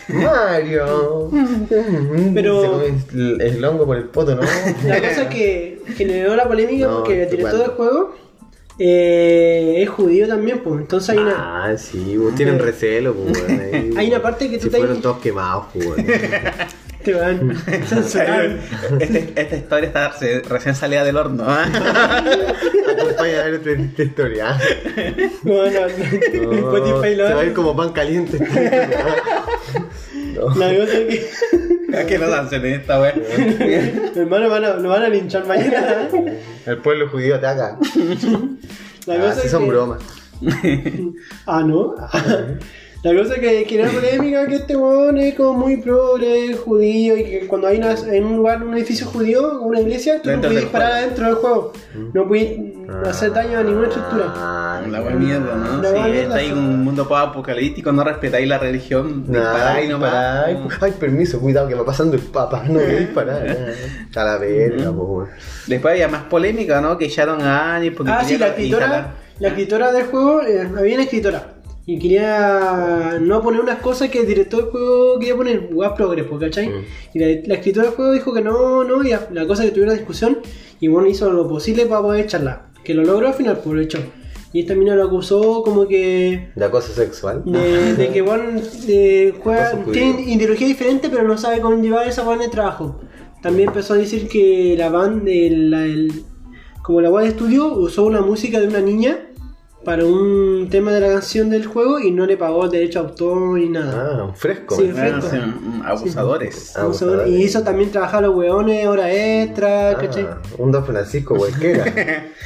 Mario. 0.09 1.31
Pero- 2.35 2.63
Se 2.63 2.69
come 2.69 2.87
el, 3.13 3.41
el 3.41 3.65
hongo 3.65 3.87
por 3.87 3.97
el 3.97 4.05
poto, 4.05 4.35
¿no? 4.37 4.43
La 4.87 5.01
cosa 5.01 5.29
que 5.29 5.83
generó 5.97 6.37
la 6.37 6.47
polémica 6.47 6.87
No, 6.87 6.97
porque 6.99 7.23
el 7.25 7.31
director 7.31 7.59
del 7.61 7.71
juego 7.71 8.15
eh, 8.79 9.77
es 9.83 9.89
judío 9.89 10.27
también, 10.29 10.61
pues. 10.61 10.81
Entonces 10.81 11.11
hay 11.11 11.19
una. 11.19 11.35
Ah, 11.67 11.77
sí, 11.77 12.17
vos 12.17 12.35
tienen 12.35 12.59
recelo, 12.59 13.15
pues, 13.15 13.43
Hay 13.97 14.09
una 14.09 14.21
parte 14.23 14.51
que 14.51 14.59
tú 14.59 14.65
Si 14.65 14.71
te- 14.71 14.79
fueron 14.79 15.01
todos 15.01 15.19
quemados, 15.19 15.67
pues. 15.73 15.85
Te 17.05 17.13
van 17.15 17.55
censurar. 17.87 18.59
Este- 18.99 19.33
esta 19.37 19.57
historia 19.57 19.87
está 19.89 20.13
recién 20.49 20.75
salida 20.75 21.05
del 21.05 21.17
horno. 21.17 21.45
Acompaña 21.49 23.41
a 23.41 23.45
ver 23.45 23.55
esta, 23.55 23.71
esta 23.71 24.03
historia. 24.03 24.59
No, 25.43 25.55
no, 25.55 25.71
no. 25.71 25.71
No, 25.71 26.53
Spotify 26.77 27.15
lo 27.17 27.29
se 27.29 27.35
va 27.35 27.41
a 27.41 27.45
ir 27.45 27.53
como 27.53 27.77
pan 27.77 27.93
caliente. 27.93 28.39
No. 30.35 30.55
La 30.57 30.75
cosa 30.75 30.93
es 30.99 31.07
que. 31.07 31.97
¿A 31.97 32.07
qué 32.07 32.19
nos 32.19 32.33
hacen 32.33 32.65
esta 32.67 33.01
weá? 33.01 33.15
Hermano, 34.17 34.49
van 34.51 34.65
a, 34.65 34.75
nos 34.75 34.85
van 34.93 35.03
a 35.05 35.09
linchar 35.09 35.47
mañana. 35.47 36.09
¿eh? 36.13 36.41
El 36.67 36.79
pueblo 36.79 37.09
judío 37.09 37.37
ataca. 37.37 37.79
La 39.07 39.15
Ah, 39.15 39.19
cosa 39.19 39.35
sí 39.35 39.41
es 39.47 39.51
son 39.51 39.65
que- 39.65 39.69
bromas. 39.71 40.03
Ah, 41.47 41.63
¿no? 41.65 41.95
La 43.05 43.15
cosa 43.23 43.35
que 43.35 43.67
genera 43.67 43.91
polémica 43.91 44.47
que 44.47 44.55
este 44.57 44.75
weón 44.77 45.19
es 45.19 45.35
como 45.35 45.53
muy 45.59 45.77
progre, 45.77 46.55
judío, 46.55 47.15
y 47.19 47.25
que 47.25 47.47
cuando 47.47 47.67
hay 47.69 47.77
una, 47.77 47.93
en 47.93 48.25
un 48.25 48.37
lugar, 48.37 48.63
un 48.65 48.73
edificio 48.75 49.07
judío, 49.07 49.61
una 49.61 49.79
iglesia, 49.81 50.23
tú 50.23 50.31
no 50.31 50.33
Dentro 50.33 50.49
puedes 50.51 50.55
del 50.55 50.65
disparar 50.65 50.89
juego. 50.91 51.05
adentro 51.05 51.27
del 51.27 51.35
juego. 51.35 51.73
No 52.15 52.27
puedes 52.29 52.59
hacer 53.07 53.33
daño 53.35 53.59
a 53.59 53.63
ninguna 53.63 53.89
estructura. 53.89 54.25
Ah, 54.35 54.83
La 54.91 55.03
weá 55.03 55.15
mierda, 55.17 55.55
¿no? 55.55 55.83
La 55.83 55.89
Sí, 55.91 55.95
weá 55.95 56.05
mierda, 56.07 56.23
está 56.23 56.35
ahí 56.37 56.47
sí. 56.47 56.53
un 56.55 56.83
mundo 56.83 57.03
apocalíptico, 57.15 57.93
no 57.93 58.05
respetáis 58.05 58.49
la 58.49 58.57
religión, 58.59 59.25
disparáis 59.31 59.91
nomás. 59.91 60.45
Ay, 60.47 60.59
ay, 60.81 60.93
permiso, 60.99 61.39
cuidado 61.41 61.69
que 61.69 61.75
va 61.75 61.85
pasando 61.85 62.17
el 62.17 62.23
papa. 62.23 62.65
No 62.67 62.81
voy 62.81 62.91
a 62.91 62.99
disparar. 63.01 63.47
ya. 64.15 64.23
A 64.23 64.25
la 64.25 64.39
verga, 64.39 64.87
po, 64.93 65.03
weón. 65.03 65.29
Después 65.67 65.93
había 65.93 66.09
más 66.09 66.23
polémica, 66.23 66.81
¿no? 66.81 66.97
Que 66.97 67.05
echaron 67.05 67.43
a 67.43 67.77
Annie 67.77 67.91
porque 67.91 68.13
Ah, 68.13 68.25
sí, 68.25 68.39
la 68.39 68.49
escritora, 68.49 69.15
la 69.41 69.49
escritora 69.49 69.93
del 69.93 70.07
juego, 70.07 70.41
eh, 70.41 70.67
había 70.79 70.95
una 70.95 71.05
escritora. 71.05 71.54
Y 71.87 71.99
quería 71.99 73.19
no 73.21 73.43
poner 73.43 73.61
unas 73.61 73.81
cosas 73.81 74.09
que 74.09 74.21
el 74.21 74.27
director 74.27 74.63
del 74.63 74.71
juego 74.73 75.19
quería 75.19 75.37
poner, 75.37 75.69
Guas 75.71 75.93
Progress, 75.93 76.27
¿cachai? 76.41 76.69
Mm. 76.69 76.85
Y 77.15 77.19
la, 77.19 77.27
la 77.47 77.55
escritora 77.55 77.87
del 77.89 77.95
juego 77.95 78.13
dijo 78.13 78.33
que 78.33 78.41
no, 78.41 78.85
no, 78.85 79.03
y 79.05 79.11
la, 79.11 79.29
la 79.33 79.47
cosa 79.47 79.65
que 79.65 79.71
tuviera 79.71 79.93
discusión, 79.93 80.39
y 80.81 80.89
bueno, 80.89 81.09
hizo 81.09 81.31
lo 81.31 81.47
posible 81.47 81.85
para 81.87 82.01
poder 82.01 82.25
echarla. 82.25 82.67
Que 82.83 82.95
lo 82.95 83.05
logró 83.05 83.29
al 83.29 83.35
final, 83.35 83.59
por 83.59 83.75
lo 83.75 83.83
hecho. 83.83 83.99
Y 84.53 84.61
esta 84.61 84.75
mina 84.75 84.95
lo 84.95 85.05
acusó 85.05 85.63
como 85.63 85.87
que. 85.89 86.49
De 86.55 86.65
acoso 86.65 86.93
sexual. 86.93 87.43
De, 87.45 87.95
de 87.95 88.09
que 88.11 88.23
bueno, 88.23 88.61
eh, 88.89 89.35
juega, 89.43 89.85
tiene 89.93 90.23
ideología 90.23 90.67
diferente, 90.69 91.09
pero 91.11 91.25
no 91.25 91.37
sabe 91.37 91.61
cómo 91.61 91.77
llevar 91.83 92.07
esa 92.07 92.23
buena 92.23 92.45
de 92.45 92.51
trabajo. 92.51 93.01
También 93.43 93.69
empezó 93.69 93.95
a 93.95 93.97
decir 93.99 94.29
que 94.29 94.75
la 94.79 94.89
banda, 94.91 95.31
el, 95.31 95.75
el- 95.75 96.13
como 96.83 97.01
la 97.01 97.11
web 97.11 97.25
de 97.25 97.31
estudio, 97.31 97.75
usó 97.75 98.05
una 98.05 98.21
música 98.21 98.61
de 98.61 98.69
una 98.69 98.81
niña 98.81 99.19
para 99.85 100.05
un 100.05 100.69
tema 100.71 100.93
de 100.93 101.01
la 101.01 101.09
canción 101.09 101.51
del 101.51 101.67
juego 101.67 102.01
y 102.01 102.11
no 102.11 102.27
le 102.27 102.37
pagó 102.37 102.69
derecho 102.69 103.01
a 103.01 103.03
autor 103.03 103.59
ni 103.59 103.69
nada. 103.69 104.19
Ah, 104.19 104.25
un 104.25 104.35
fresco. 104.35 104.77
Sí. 104.77 104.91
Ah, 104.97 105.21
sí, 105.21 105.37
abusadores. 105.85 106.77
Ah, 106.77 106.93
sea, 106.93 107.07
bueno, 107.09 107.27
y 107.27 107.43
hizo 107.43 107.63
también 107.63 107.91
trabajar 107.91 108.25
a 108.25 108.29
los 108.29 108.37
weones, 108.37 108.87
hora 108.87 109.13
extra, 109.13 109.97
¿cachai? 110.01 110.25
Ah, 110.25 110.41
un 110.59 110.73
Don 110.73 110.85
Francisco 110.85 111.37
cualquiera. 111.37 111.85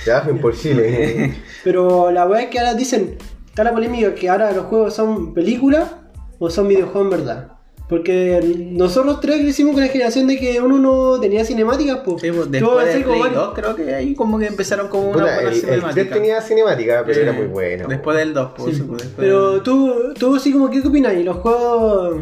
Trabajen 0.04 0.38
por 0.40 0.56
Chile. 0.56 1.36
Pero 1.64 2.10
la 2.10 2.26
weá 2.26 2.42
es 2.42 2.48
que 2.48 2.58
ahora 2.58 2.74
dicen, 2.74 3.16
está 3.46 3.64
la 3.64 3.72
polémica 3.72 4.14
que 4.14 4.28
ahora 4.28 4.52
los 4.52 4.66
juegos 4.66 4.94
son 4.94 5.32
películas 5.32 5.88
o 6.38 6.50
son 6.50 6.68
videojuegos 6.68 7.04
en 7.04 7.10
verdad. 7.10 7.57
Porque 7.88 8.40
nosotros 8.72 9.18
tres 9.20 9.40
crecimos 9.40 9.72
con 9.72 9.80
la 9.82 9.88
generación 9.88 10.26
de 10.26 10.38
que 10.38 10.60
uno 10.60 10.78
no 10.78 11.18
tenía 11.20 11.44
cinemáticas, 11.44 12.00
pues. 12.04 12.20
Sí, 12.20 12.30
pues, 12.30 12.50
después 12.50 12.86
de 12.86 13.02
como 13.02 13.06
Play 13.14 13.20
varios- 13.20 13.44
2 13.46 13.54
creo 13.54 13.76
que 13.76 13.94
ahí 13.94 14.14
como 14.14 14.38
que 14.38 14.46
empezaron 14.46 14.88
como 14.88 15.10
una 15.10 15.24
buena 15.24 15.38
el, 15.40 15.46
el 15.46 15.52
3 15.52 15.64
cinemática. 15.72 16.14
tenía 16.14 16.42
cinemática, 16.42 17.02
pero 17.06 17.20
era 17.22 17.32
muy 17.32 17.46
bueno. 17.46 17.86
Después 17.88 18.16
del 18.18 18.34
2, 18.34 18.50
pues, 18.56 18.76
sí, 18.76 18.82
pues, 18.82 19.02
después 19.02 19.14
Pero 19.16 19.52
del- 19.52 19.62
tú, 19.62 19.94
tú 20.18 20.36
así 20.36 20.52
como, 20.52 20.68
¿qué 20.70 20.80
opinas? 20.80 21.14
¿Y 21.14 21.22
los 21.22 21.36
juegos? 21.38 22.20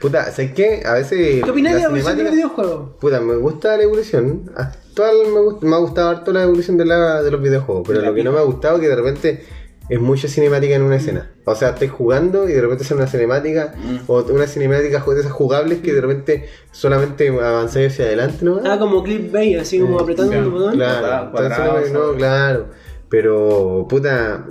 Puta, 0.00 0.24
¿sabes 0.32 0.52
qué? 0.52 0.82
A 0.84 0.94
veces. 0.94 1.42
¿Qué 1.44 1.50
opinas 1.50 1.74
de 1.74 1.78
la 1.78 1.84
evolución 1.86 2.16
de 2.16 2.22
cinemática- 2.22 2.24
los 2.24 2.34
videojuegos? 2.34 2.90
Puta, 3.00 3.20
me 3.20 3.36
gusta 3.36 3.76
la 3.76 3.82
evolución. 3.84 4.50
Actual 4.56 5.14
me, 5.32 5.40
gusta, 5.40 5.66
me 5.66 5.74
ha 5.76 5.78
gustado 5.78 6.08
harto 6.10 6.32
la 6.32 6.42
evolución 6.42 6.76
de, 6.76 6.84
la, 6.86 7.22
de 7.22 7.30
los 7.30 7.40
videojuegos. 7.40 7.84
Pero 7.86 8.00
lo 8.02 8.12
que 8.14 8.24
no 8.24 8.32
me 8.32 8.38
ha 8.40 8.42
gustado 8.42 8.74
es 8.76 8.80
que 8.82 8.88
de 8.88 8.96
repente 8.96 9.44
es 9.88 10.00
mucha 10.00 10.28
cinemática 10.28 10.74
en 10.74 10.82
una 10.82 10.96
escena. 10.96 11.30
O 11.44 11.54
sea, 11.54 11.70
estáis 11.70 11.90
jugando 11.90 12.48
y 12.48 12.52
de 12.52 12.60
repente 12.60 12.84
sale 12.84 13.02
una 13.02 13.10
cinemática, 13.10 13.74
Mm. 13.76 13.96
o 14.06 14.22
una 14.24 14.46
cinemática 14.46 15.04
de 15.06 15.20
esas 15.20 15.32
jugables 15.32 15.80
que 15.80 15.92
de 15.92 16.00
repente 16.00 16.48
solamente 16.72 17.28
avanzáis 17.28 17.92
hacia 17.92 18.06
adelante, 18.06 18.44
¿no? 18.44 18.60
Ah, 18.64 18.78
como 18.78 19.02
clip 19.02 19.30
bay, 19.32 19.56
así 19.56 19.78
como 19.78 20.00
apretando 20.00 20.32
Ya, 20.32 20.38
un 20.40 20.50
botón. 20.52 20.74
Claro, 20.74 21.30
Cuadrado, 21.32 21.64
entonces, 21.64 21.92
no, 21.92 22.00
¿sabes? 22.04 22.16
claro. 22.16 22.66
Pero, 23.10 23.86
puta, 23.88 24.46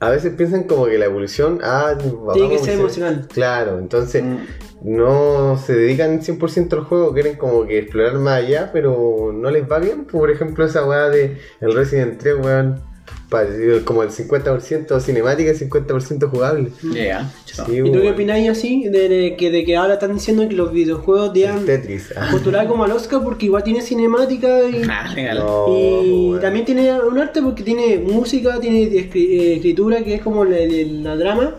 a 0.00 0.10
veces 0.10 0.34
piensan 0.34 0.64
como 0.64 0.86
que 0.86 0.98
la 0.98 1.04
evolución 1.06 1.60
ah, 1.62 1.94
Tiene 2.34 2.50
que 2.50 2.58
ser 2.58 2.74
emocional. 2.80 3.28
Claro, 3.32 3.78
entonces 3.78 4.24
Mm. 4.24 4.36
no 4.82 5.56
se 5.64 5.74
dedican 5.76 6.20
100% 6.22 6.72
al 6.76 6.82
juego, 6.84 7.12
quieren 7.14 7.36
como 7.36 7.64
que 7.66 7.78
explorar 7.78 8.14
más 8.18 8.38
allá, 8.42 8.70
pero 8.72 9.30
no 9.32 9.50
les 9.52 9.70
va 9.70 9.78
bien. 9.78 10.04
Por 10.06 10.30
ejemplo, 10.32 10.64
esa 10.64 10.84
weá 10.84 11.08
de 11.08 11.38
el 11.60 11.72
Resident 11.72 12.18
3, 12.20 12.34
weón, 12.42 12.80
como 13.84 14.02
el 14.02 14.10
50% 14.10 15.00
cinemática 15.00 15.52
y 15.52 15.54
50% 15.54 16.28
jugable. 16.28 16.70
Yeah. 16.82 17.32
chao. 17.46 17.66
Sí, 17.66 17.78
¿Y 17.78 17.90
tú 17.90 18.00
qué 18.02 18.10
opináis 18.10 18.50
así? 18.50 18.88
De, 18.88 19.08
de 19.08 19.36
que, 19.36 19.50
de 19.50 19.64
que 19.64 19.76
ahora 19.76 19.94
están 19.94 20.12
diciendo 20.14 20.46
que 20.48 20.54
los 20.54 20.72
videojuegos 20.72 21.32
deban 21.32 21.64
Tetris. 21.64 22.12
ah. 22.16 22.28
postular 22.30 22.66
como 22.66 22.84
al 22.84 22.92
Oscar 22.92 23.22
porque 23.24 23.46
igual 23.46 23.62
tiene 23.64 23.80
cinemática 23.80 24.62
y, 24.68 24.82
Ah. 24.90 25.14
No, 25.34 25.66
y 25.68 26.38
también 26.40 26.64
tiene 26.64 26.92
un 27.00 27.18
arte 27.18 27.40
porque 27.42 27.62
tiene 27.62 27.98
música, 27.98 28.60
tiene 28.60 28.82
eh, 28.82 29.54
escritura 29.54 30.02
que 30.02 30.14
es 30.14 30.20
como 30.20 30.44
la, 30.44 31.16
drama, 31.16 31.54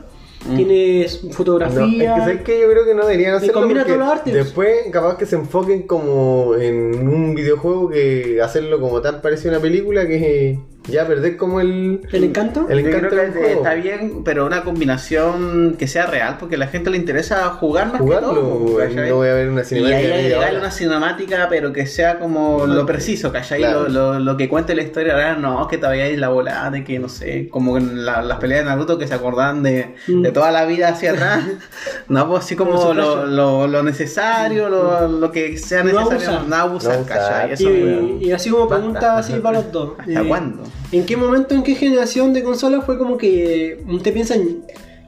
Mm. 0.46 0.56
tiene 0.58 1.00
No, 1.00 1.06
es 1.06 1.18
que 1.18 1.34
fotografía. 1.34 2.18
¿sabes 2.18 2.42
qué? 2.42 2.60
yo 2.60 2.70
creo 2.70 2.86
que 2.86 2.94
no 2.94 3.04
deberían 3.04 3.36
hacerlo 3.36 3.54
combina 3.54 3.86
todos 3.86 3.98
los 3.98 4.08
artes. 4.10 4.34
Después, 4.34 4.78
capaz 4.92 5.18
que 5.18 5.26
se 5.26 5.38
enfoquen 5.38 5.84
como 5.84 6.56
en 6.56 7.08
un 7.08 7.34
videojuego 7.34 7.90
que 7.90 8.42
hacerlo 8.42 8.80
como 8.82 9.02
tan 9.02 9.22
parecido 9.22 9.52
a 9.52 9.54
una 9.54 9.62
película 9.62 10.06
que 10.06 10.60
ya 10.88 11.08
perder 11.08 11.38
como 11.38 11.62
el... 11.62 12.02
¿El 12.12 12.24
encanto? 12.26 12.68
El 12.70 12.82
Yo 12.82 12.88
encanto 12.90 13.10
creo 13.10 13.34
que 13.34 13.54
está 13.54 13.74
bien, 13.76 14.24
pero 14.24 14.46
una 14.46 14.64
combinación 14.64 15.76
que 15.78 15.88
sea 15.88 16.06
real, 16.08 16.38
porque 16.40 16.56
a 16.56 16.58
la 16.58 16.68
gente 16.68 16.90
le 16.90 16.98
interesa 16.98 17.50
jugar 17.52 17.92
más 17.92 18.02
Jugarlo, 18.02 18.30
que 18.30 18.36
todo. 18.36 18.60
no 19.08 19.16
voy 19.16 19.28
a 19.30 19.34
ver 19.34 19.50
una 19.50 19.62
y 19.62 19.66
cinemática 19.66 19.98
ahí 19.98 20.06
agregarle 20.26 20.50
hora. 20.50 20.60
una 20.60 20.72
cinemática, 20.72 21.48
pero 21.50 21.72
que 21.74 21.86
sea 21.88 22.20
como 22.20 22.66
lo 22.66 22.86
preciso, 22.86 23.32
¿cachai? 23.32 23.60
Claro. 23.60 23.88
Lo, 23.88 24.14
lo, 24.14 24.20
lo 24.20 24.38
que 24.38 24.50
cuente 24.50 24.76
la 24.76 24.82
historia, 24.84 25.14
ahora 25.14 25.36
no, 25.36 25.68
que 25.68 25.78
todavía 25.78 26.04
hay 26.06 26.18
la 26.18 26.30
volada 26.30 26.70
de 26.72 26.84
que, 26.84 27.00
no 27.00 27.10
sé, 27.10 27.48
como 27.50 27.78
en 27.78 28.06
la- 28.06 28.22
las 28.22 28.40
peleas 28.40 28.64
de 28.66 28.70
Naruto 28.70 28.98
que 28.98 29.08
se 29.08 29.14
acordaban 29.14 29.64
de, 29.64 29.96
Mm. 30.08 30.22
de 30.22 30.32
toda 30.32 30.52
la 30.52 30.66
vida 30.66 30.90
hacia 30.90 31.12
atrás. 31.12 31.44
no, 32.08 32.28
pues 32.30 32.44
así 32.46 32.56
como 32.56 32.74
Como 32.76 32.94
lo, 32.94 33.26
lo, 33.26 33.68
lo 33.68 33.84
necesario, 33.84 34.70
lo, 34.70 35.08
lo 35.08 35.32
que 35.32 35.58
sea 35.58 35.84
No 35.84 35.92
necesario, 36.10 36.30
abusar. 36.30 36.48
no 36.48 36.56
abusar, 36.56 36.94
No 36.94 37.00
abusar. 37.00 37.06
¿cachai? 37.06 37.52
Eso. 37.54 37.70
Y, 37.70 38.18
y 38.28 38.32
así 38.32 38.50
como 38.50 38.68
pregunta 38.68 39.18
así 39.18 39.34
para 39.34 39.60
los 39.60 39.72
dos. 39.72 39.92
¿Hasta 40.00 40.22
eh, 40.22 40.28
cuándo? 40.28 40.64
¿En 40.92 41.06
qué 41.06 41.18
momento, 41.18 41.56
en 41.56 41.64
qué 41.64 41.76
generación 41.76 42.34
de 42.34 42.44
consolas 42.44 42.86
fue 42.86 42.98
como 42.98 43.18
que 43.18 43.80
usted 43.90 44.14
piensa 44.14 44.36
en- 44.36 44.64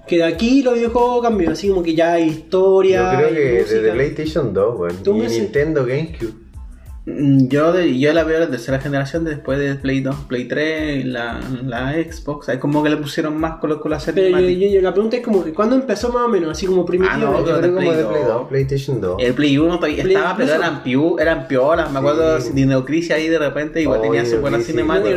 que 0.08 0.18
de 0.18 0.24
aquí 0.24 0.62
los 0.64 0.74
videojuegos 0.76 1.22
cambió? 1.24 1.52
Así 1.52 1.68
como 1.70 1.84
que 1.84 1.94
ya 1.96 2.14
hay 2.14 2.28
historia. 2.30 3.12
Yo 3.14 3.18
creo 3.18 3.30
que 3.36 3.60
música. 3.60 3.76
desde 3.76 3.92
PlayStation 3.92 4.54
2, 4.54 4.80
weón. 4.80 5.04
Tú 5.04 5.16
Y 5.18 5.28
Nintendo 5.28 5.86
GameCube. 5.86 6.34
Mm, 7.08 7.48
Yo, 7.50 7.72
de- 7.72 8.00
yo 8.00 8.12
la 8.14 8.24
veo 8.24 8.40
de 8.40 8.48
tercera 8.48 8.80
generación 8.80 9.26
después 9.26 9.60
de 9.60 9.76
Play 9.76 10.02
2, 10.02 10.16
Play 10.28 10.46
3, 10.46 11.06
la, 11.06 11.40
la 11.64 11.94
Xbox. 11.94 12.50
Ahí 12.50 12.58
como 12.58 12.82
que 12.84 12.90
le 12.90 12.98
pusieron 12.98 13.38
más 13.40 13.58
con, 13.60 13.78
con 13.78 13.92
la 13.92 14.00
Pero 14.00 14.28
yo, 14.40 14.40
yo- 14.50 14.68
yo- 14.70 14.82
la 14.82 14.92
pregunta 14.92 15.18
es 15.18 15.24
como 15.24 15.44
que 15.44 15.54
¿cuándo 15.54 15.76
empezó 15.76 16.10
más 16.12 16.24
o 16.24 16.28
menos? 16.30 16.50
Así 16.50 16.66
como 16.66 16.84
primitivo. 16.84 17.14
Ah, 17.16 17.18
no, 17.18 17.38
Yo 17.40 17.44
creo 17.46 17.58
de 17.62 17.68
como 17.68 17.78
Play 17.80 17.96
de 17.98 18.04
Play 18.06 18.22
2. 18.24 18.28
2, 18.28 18.48
PlayStation 18.50 19.02
2. 19.02 19.16
El 19.22 19.34
Play 19.36 19.58
1 19.58 19.76
todavía 19.76 20.04
Play 20.04 20.16
estaba, 20.16 20.36
pero 20.36 20.54
eran, 20.56 20.82
piu, 20.84 21.20
eran 21.20 21.48
piolas. 21.48 21.92
Me 21.92 22.00
acuerdo 22.00 22.42
Sí. 22.42 22.50
de 22.50 22.56
Dinocrisis 22.56 23.12
ahí 23.12 23.28
de 23.28 23.38
repente, 23.38 23.82
igual 23.84 24.00
Oh, 24.00 24.02
tenía 24.02 24.26
su 24.26 24.38
buena 24.40 24.60
cinemática. 24.60 25.10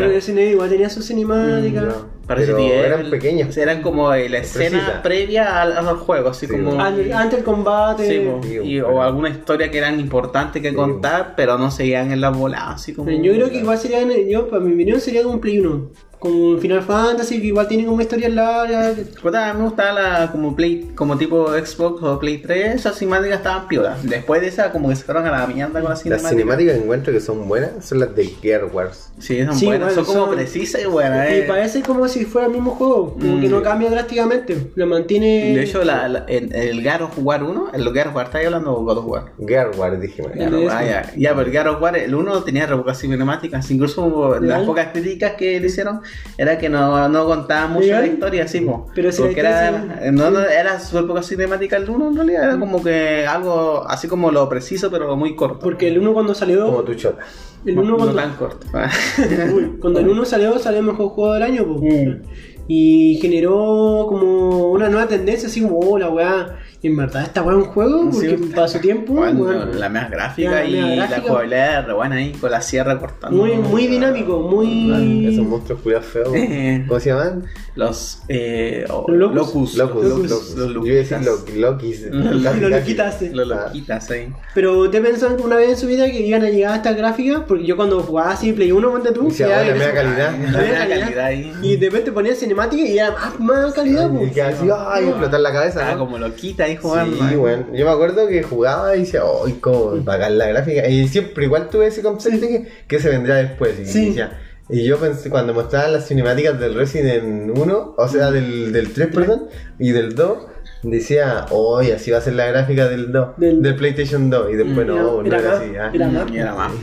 igual 0.42 0.68
tenía 0.68 0.90
su 0.90 1.00
cinemática. 1.02 1.80
No, 1.80 2.17
Para 2.28 2.42
pero 2.42 2.58
eran 2.58 3.10
pequeñas. 3.10 3.56
eran 3.56 3.80
como 3.82 4.12
eh, 4.12 4.28
la 4.28 4.38
escena 4.38 4.78
Precisa. 4.78 5.02
previa 5.02 5.62
al, 5.62 5.72
al 5.78 5.96
juego, 5.96 6.28
así 6.28 6.46
Sí, 6.46 6.52
como. 6.52 6.78
Antes, 6.80 7.10
antes 7.12 7.38
el 7.38 7.44
combate. 7.44 8.06
Sí, 8.06 8.18
po, 8.20 8.40
Sí, 8.42 8.58
y- 8.62 8.80
bueno. 8.80 8.96
o 8.98 9.02
alguna 9.02 9.30
historia 9.30 9.70
que 9.70 9.78
eran 9.78 9.98
importantes 9.98 10.60
que 10.60 10.74
contar, 10.74 11.32
pero 11.36 11.56
no 11.56 11.70
seguían 11.70 12.12
en 12.12 12.20
la 12.20 12.28
bola, 12.28 12.70
así 12.72 12.92
como. 12.94 13.10
Yo 13.10 13.32
creo 13.32 13.48
que 13.50 13.56
igual 13.58 13.78
sería, 13.78 14.00
yo, 14.28 14.46
para 14.48 14.62
mi 14.62 14.74
opinión, 14.74 15.00
sería 15.00 15.22
como 15.22 15.36
un 15.36 15.40
Play 15.40 15.58
1. 15.58 15.90
Como 16.18 16.58
Final 16.58 16.82
Fantasy, 16.82 17.40
que 17.40 17.46
igual 17.48 17.68
tiene 17.68 17.86
como 17.86 18.00
historias 18.00 18.32
largas. 18.32 18.96
Puta, 19.22 19.54
me 19.54 19.62
gustaba 19.64 19.92
la 19.92 20.32
como 20.32 20.56
Play, 20.56 20.90
como 20.96 21.16
tipo 21.16 21.48
Xbox 21.52 22.02
o 22.02 22.18
Play 22.18 22.38
3, 22.38 22.74
esas 22.74 22.98
cinemáticas 22.98 23.38
estaban 23.38 23.68
piolas. 23.68 24.02
Después 24.02 24.40
de 24.40 24.48
esa, 24.48 24.72
como 24.72 24.88
que 24.88 24.96
se 24.96 25.04
fueron 25.04 25.26
a 25.26 25.30
la 25.30 25.46
mierda 25.46 25.80
con 25.80 25.84
las 25.84 25.90
Las 25.90 26.02
cinemáticas. 26.02 26.30
cinemáticas 26.30 26.74
que 26.76 26.82
encuentro 26.82 27.12
que 27.12 27.20
son 27.20 27.46
buenas 27.48 27.84
son 27.84 28.00
las 28.00 28.16
de 28.16 28.24
Gear 28.26 28.64
Wars. 28.64 29.10
Sí, 29.20 29.44
son 29.44 29.54
Sí, 29.56 29.66
buenas, 29.66 29.94
bueno, 29.94 30.04
son 30.04 30.12
como 30.14 30.26
son- 30.26 30.34
precisas 30.36 30.82
y 30.82 30.86
buenas. 30.86 31.30
Y 31.30 31.34
eh. 31.34 31.44
parece 31.46 31.82
como 31.82 32.08
si 32.08 32.24
fuera 32.24 32.46
el 32.48 32.52
mismo 32.52 32.72
juego. 32.72 33.14
Como 33.14 33.36
Mm. 33.36 33.40
que 33.40 33.48
no 33.48 33.62
cambia 33.62 33.90
drásticamente. 33.90 34.70
Lo 34.74 34.86
mantiene. 34.86 35.54
De 35.54 35.62
hecho, 35.62 35.84
la, 35.84 36.08
la- 36.08 36.24
en 36.26 36.52
el 36.54 36.82
God 36.82 37.02
of 37.02 37.18
War 37.18 37.44
1, 37.44 37.70
el 37.72 37.84
God 37.84 38.08
of 38.08 38.14
War, 38.16 38.26
¿estáis 38.26 38.46
hablando 38.46 38.72
o 38.74 38.82
God 38.84 38.98
of 38.98 39.06
War? 39.06 39.24
Gear 39.46 39.70
Wars, 39.76 40.00
dije. 40.00 40.22
de 40.22 40.46
War, 40.66 40.82
ese. 40.82 40.90
ya, 40.90 41.12
ya, 41.16 41.34
pero 41.36 41.48
el 41.48 41.56
God 41.56 41.76
of 41.76 41.82
War, 41.82 41.96
el 41.96 42.14
1 42.14 42.42
tenía 42.42 42.66
revocas 42.66 42.98
cinemáticas, 43.00 43.70
incluso 43.70 44.38
las 44.40 44.64
pocas 44.64 44.88
críticas 44.92 45.32
que 45.34 45.60
le 45.60 45.66
hicieron 45.68 46.00
era 46.36 46.56
que 46.58 46.68
no, 46.68 47.08
no 47.08 47.26
contaba 47.26 47.66
mucho 47.66 47.86
¿Legal? 47.86 48.02
la 48.02 48.06
historia, 48.12 48.44
así, 48.44 48.60
po. 48.60 48.86
Pero 48.94 49.10
si 49.12 49.22
porque 49.22 49.40
era, 49.40 49.82
sí- 50.02 50.10
no, 50.12 50.30
no, 50.30 50.40
era 50.40 50.78
súper 50.80 51.06
poca 51.06 51.22
cinemática 51.22 51.76
el 51.76 51.88
1 51.90 52.08
en 52.08 52.16
realidad, 52.16 52.44
era 52.44 52.58
como 52.60 52.82
que 52.82 53.26
algo 53.26 53.84
así 53.88 54.06
como 54.08 54.30
lo 54.30 54.48
preciso, 54.48 54.90
pero 54.90 55.16
muy 55.16 55.34
corto. 55.34 55.58
Porque 55.60 55.88
el 55.88 55.98
1 55.98 56.12
cuando 56.14 56.34
salió. 56.34 56.66
Como 56.66 56.82
tu 56.84 56.94
chota. 56.94 57.22
el 57.66 57.74
No, 57.74 57.82
1 57.82 57.90
no 57.90 57.96
cuando, 57.96 58.14
tan 58.16 58.34
corto. 58.36 58.66
Uy, 59.54 59.76
cuando 59.80 60.00
el 60.00 60.08
1 60.08 60.24
salió, 60.24 60.58
salió 60.58 60.80
el 60.80 60.86
mejor 60.86 61.08
juego 61.10 61.34
del 61.34 61.42
año. 61.42 61.64
po. 61.66 61.80
Mm. 61.82 62.22
Y 62.70 63.18
generó 63.22 64.04
como 64.08 64.70
una 64.72 64.88
nueva 64.90 65.08
tendencia, 65.08 65.48
así 65.48 65.62
como, 65.62 65.78
oh, 65.78 65.98
la 65.98 66.10
weá. 66.10 66.58
Y 66.80 66.86
en 66.86 66.96
verdad, 66.96 67.24
esta 67.24 67.42
weá 67.42 67.58
es 67.58 67.64
un 67.64 67.70
juego, 67.72 68.08
porque 68.08 68.36
Sí, 68.38 68.52
para 68.54 68.68
su 68.68 68.78
tiempo. 68.78 69.14
Bueno, 69.14 69.40
weón, 69.42 69.80
la 69.80 69.88
más 69.88 70.08
gráfica 70.12 70.50
La 70.52 70.64
y 70.64 70.96
la 70.96 71.06
gráfica. 71.08 71.28
jugabilidad 71.28 71.86
re 71.88 71.92
buena 71.92 72.14
ahí 72.14 72.32
con 72.32 72.50
la 72.52 72.60
sierra 72.60 72.96
cortando. 73.00 73.36
muy, 73.36 73.56
muy 73.56 73.86
dinámico, 73.88 74.38
muy. 74.42 75.26
Esos 75.26 75.44
monstruos 75.44 75.80
culiados 75.82 76.06
feos. 76.06 76.28
Eh. 76.36 76.84
¿Cómo 76.86 77.00
se 77.00 77.10
llaman? 77.10 77.46
Los 77.74 78.22
eh, 78.28 78.84
oh, 78.90 79.10
locus. 79.10 79.74
Locus. 79.74 79.74
Locus. 79.76 80.04
Locus. 80.30 80.54
Los 80.56 80.72
Yo 80.74 80.86
iba 80.86 80.92
a 80.92 80.96
decir 80.98 81.18
lo- 81.22 81.70
Lokis. 81.70 82.02
Los 82.12 82.42
loquitas. 82.60 83.22
Los 83.22 83.50
Ah. 83.52 83.64
loquitas 83.66 84.10
ahí. 84.12 84.32
Pero 84.54 84.78
¿usted 84.78 85.02
pensó 85.02 85.36
una 85.42 85.56
vez 85.56 85.70
en 85.70 85.76
su 85.78 85.88
vida 85.88 86.06
que 86.08 86.20
iban 86.26 86.44
a 86.44 86.48
llegar 86.50 86.72
a 86.74 86.76
estas 86.76 86.96
gráficas? 86.96 87.42
Porque 87.48 87.66
yo 87.66 87.74
cuando 87.76 88.00
jugaba 88.02 88.30
así 88.32 88.52
Play 88.52 88.70
1, 88.70 88.88
ponte 88.90 89.10
tú, 89.10 89.22
"Oh, 89.22 89.28
la 89.30 89.62
eso- 89.62 89.94
calidad". 89.94 90.32
la 90.32 90.50
La 90.52 90.58
mea 90.60 90.88
calidad. 90.88 91.24
ahí. 91.24 91.52
Y 91.60 91.76
de 91.76 91.86
repente 91.90 92.12
ponía 92.12 92.36
cinemática 92.36 92.82
y 92.84 92.96
era 92.98 93.10
más, 93.10 93.40
más 93.40 93.74
calidad, 93.74 94.08
Y 94.12 94.16
pues. 94.16 94.32
que 94.32 94.42
así, 94.42 94.68
ay, 94.72 95.08
explotar 95.08 95.40
la 95.40 95.52
cabeza. 95.52 95.92
¿no? 95.92 95.98
como 95.98 96.18
loquita 96.18 96.67
ahí 96.68 96.76
jugando. 96.76 97.16
Sí, 97.28 97.34
bueno. 97.36 97.66
Yo 97.72 97.84
me 97.84 97.90
acuerdo 97.90 98.26
que 98.28 98.42
jugaba 98.42 98.96
y 98.96 99.00
decía, 99.00 99.22
¡ay, 99.46 99.54
cómo 99.60 99.96
bacán 100.02 100.38
la 100.38 100.46
gráfica! 100.48 100.88
Y 100.88 101.08
siempre 101.08 101.44
igual 101.44 101.68
tuve 101.68 101.86
ese 101.86 102.02
concepto 102.02 102.46
que, 102.46 102.66
que 102.86 102.98
se 103.00 103.08
vendrá 103.08 103.36
después. 103.36 103.78
Y, 103.80 103.86
Sí. 103.86 104.06
decía- 104.08 104.38
y 104.70 104.84
yo 104.84 104.98
pensé, 104.98 105.30
cuando 105.30 105.54
mostraban 105.54 105.94
las 105.94 106.06
cinemáticas 106.06 106.60
del 106.60 106.74
Resident 106.74 107.56
1, 107.56 107.94
o 107.96 108.08
sea, 108.08 108.30
del, 108.30 108.70
del 108.72 108.92
3, 108.92 109.08
perdón, 109.14 109.48
y 109.78 109.92
del 109.92 110.14
2, 110.14 110.46
decía, 110.82 111.46
¡ay, 111.80 111.90
así 111.92 112.10
va 112.10 112.18
a 112.18 112.20
ser 112.20 112.34
la 112.34 112.46
gráfica 112.46 112.88
del 112.88 113.10
2, 113.12 113.28
Del- 113.36 113.62
del, 113.62 113.74
PlayStation 113.76 114.30
2! 114.30 114.52
Y 114.52 114.56
después 114.56 114.86
Mm, 114.86 114.90
no, 114.90 115.22
no 115.22 115.26
era 115.26 115.38
era, 115.38 115.48
más, 115.50 115.58
así. 115.60 115.70
ah. 115.76 115.90
era 115.92 116.08
más. 116.08 116.30
Y 116.32 116.38
era 116.38 116.54
más. 116.54 116.72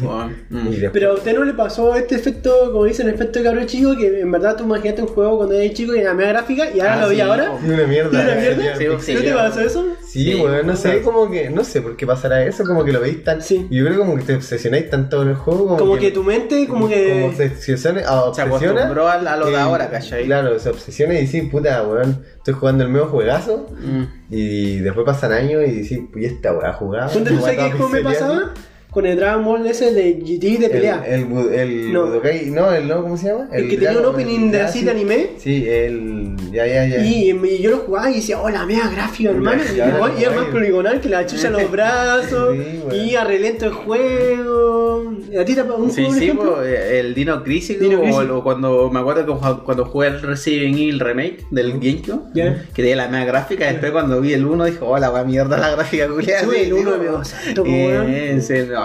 Mm. 0.50 0.68
Y 0.74 0.90
Pero 0.94 1.12
a 1.12 1.14
usted 1.16 1.34
no 1.36 1.44
le 1.44 1.54
pasó 1.54 1.96
este 1.96 2.16
efecto, 2.16 2.72
como 2.72 2.86
dicen, 2.86 3.08
el 3.08 3.16
efecto 3.16 3.40
de 3.40 3.46
cabrón 3.46 3.66
chico, 3.66 3.96
que 3.98 4.22
en 4.22 4.32
verdad 4.32 4.56
tú 4.56 4.64
imaginaste 4.64 5.02
un 5.02 5.08
juego 5.08 5.38
cuando 5.38 5.56
eras 5.56 5.74
chico 5.74 5.96
y 5.96 6.00
era 6.00 6.14
media 6.14 6.34
gráfica 6.34 6.70
y 6.74 6.80
ahora 6.80 6.94
Ah, 6.96 7.02
lo 7.02 7.10
vi 7.10 7.16
sí, 7.16 7.22
ahora. 7.22 7.58
Sí, 7.62 7.70
una 7.72 7.88
mierda. 7.88 8.10
¿Sí, 8.12 8.18
una 8.18 8.36
mierda? 8.36 8.76
Sí, 8.78 8.86
sí. 9.00 9.14
¿No 9.16 9.22
te 9.22 9.34
pasó 9.34 9.62
eso? 9.62 9.86
Sí, 10.06 10.24
Sí, 10.26 10.36
bueno, 10.40 10.64
no 10.64 10.76
sé, 10.76 11.02
como 11.02 11.30
que, 11.30 11.50
no 11.50 11.64
sé 11.64 11.82
por 11.82 11.96
qué 11.98 12.06
pasará 12.08 12.44
eso, 12.46 12.64
como 12.64 12.84
que 12.86 12.92
lo 12.94 13.02
veis 13.02 13.24
tan... 13.24 13.42
Sí. 13.42 13.68
Yo 13.70 13.86
creo 13.86 13.98
como 14.00 14.16
que 14.16 14.24
te 14.24 14.36
obsesionáis 14.36 14.90
tanto 14.90 15.22
en 15.24 15.30
el 15.30 15.36
juego, 15.36 15.66
como, 15.66 15.78
Como 15.78 15.98
que 15.98 16.12
tu 16.12 16.24
mente, 16.24 16.68
como 16.68 16.88
que. 16.88 17.22
Como 17.22 17.34
se 17.36 17.48
obsesiona, 17.48 18.02
Se 18.02 18.08
obsesiona 18.08 18.82
acostumbró 18.82 19.08
a, 19.10 19.36
lo 19.38 19.48
de 19.48 19.58
ahora, 19.58 19.90
¿cachai? 19.90 20.26
Claro, 20.26 20.58
se 20.60 20.70
obsesiona 20.70 21.16
y 21.16 21.22
dice, 21.22 21.48
puta, 21.52 21.84
weón, 21.86 22.24
estoy 22.46 22.60
jugando 22.60 22.84
el 22.84 22.92
nuevo 22.92 23.08
juegazo. 23.08 23.68
Mm. 23.82 24.04
Y 24.30 24.78
después 24.78 25.04
pasan 25.04 25.32
años 25.32 25.64
y 25.66 25.72
dices, 25.72 26.00
pues 26.14 26.26
esta 26.26 26.54
weá 26.54 26.74
jugada. 26.74 27.10
¿Tú 27.10 27.26
sabes 27.26 27.58
qué 27.58 27.72
juego 27.72 27.90
me 27.90 28.02
pasaba? 28.02 28.54
Con 28.96 29.06
el 29.06 29.18
Dragon 29.18 29.44
Ball 29.46 29.68
ese 29.68 29.94
de 29.94 30.14
GT 30.14 30.58
de 30.60 30.70
pelea. 30.70 31.04
El, 31.06 31.28
el, 31.54 31.92
No. 31.94 32.06
Budokai, 32.08 32.46
no, 32.50 32.72
el 32.72 32.88
no, 32.88 33.02
¿cómo 33.04 33.18
se 33.18 33.28
llama? 33.28 33.50
El 33.52 33.70
que 33.70 33.78
tenía 33.78 34.00
un 34.00 34.06
opening 34.06 34.50
de 34.52 34.62
ah, 34.62 34.66
así 34.66 34.80
sí. 34.80 34.86
de 34.86 34.92
anime. 34.92 35.28
Sí, 35.38 35.68
el. 35.70 36.36
Ya, 36.52 36.66
ya, 36.66 36.88
ya. 36.88 37.06
Y, 37.06 37.32
y 37.32 37.62
yo 37.62 37.72
lo 37.72 37.78
jugaba 37.80 38.10
y 38.10 38.16
decía, 38.16 38.40
oh, 38.42 38.50
la 38.50 38.66
mega 38.66 38.88
gráfica, 38.90 39.30
hermano. 39.32 39.62
Y, 39.70 39.76
igual- 39.78 40.14
y 40.18 40.24
era 40.24 40.32
más 40.36 40.46
poligonal 40.46 41.02
que 41.02 41.10
la 41.10 41.26
chucha 41.26 41.48
en 41.48 41.54
los 41.54 41.70
brazos. 41.76 42.56
Sí, 42.56 42.80
güey. 42.86 43.10
y 43.12 43.16
arrelento 43.16 43.66
el 43.66 43.74
juego. 43.74 45.14
¿A 45.40 45.44
ti 45.44 45.54
te 45.54 45.60
ha 45.62 45.64
un 45.66 45.92
Sí, 45.92 46.06
juego, 46.06 46.20
sí, 46.20 46.32
po, 46.32 46.64
eh, 46.64 47.00
el 47.00 47.14
Dino 47.14 47.44
Crisis, 47.44 47.78
Dino 47.80 47.98
o, 48.00 48.02
Crisis. 48.04 48.30
o 48.30 48.44
cuando 48.44 48.90
me 48.90 49.00
acuerdo 49.02 49.26
que 49.26 49.64
cuando 49.66 49.86
jugué 49.86 50.08
el 50.08 50.22
Resident 50.22 50.76
Evil 50.78 51.00
Remake 51.02 51.46
del 51.52 51.74
GameCube, 51.74 52.22
Ya. 52.34 52.64
que 52.74 52.82
tenía 52.82 52.96
la 52.96 53.08
nueva 53.10 53.26
gráfica, 53.26 53.66
después 53.66 53.92
cuando 53.92 54.22
vi 54.22 54.32
el 54.34 54.46
1 54.46 54.64
dije, 54.66 54.78
hola, 54.82 55.10
va 55.10 55.26
mierda 55.26 55.58
la 55.58 55.72
gráfica 55.72 56.08
culiada. 56.08 56.42
Sí, 56.50 56.62
el 56.62 56.74
uno 56.74 56.92
me- 56.98 57.10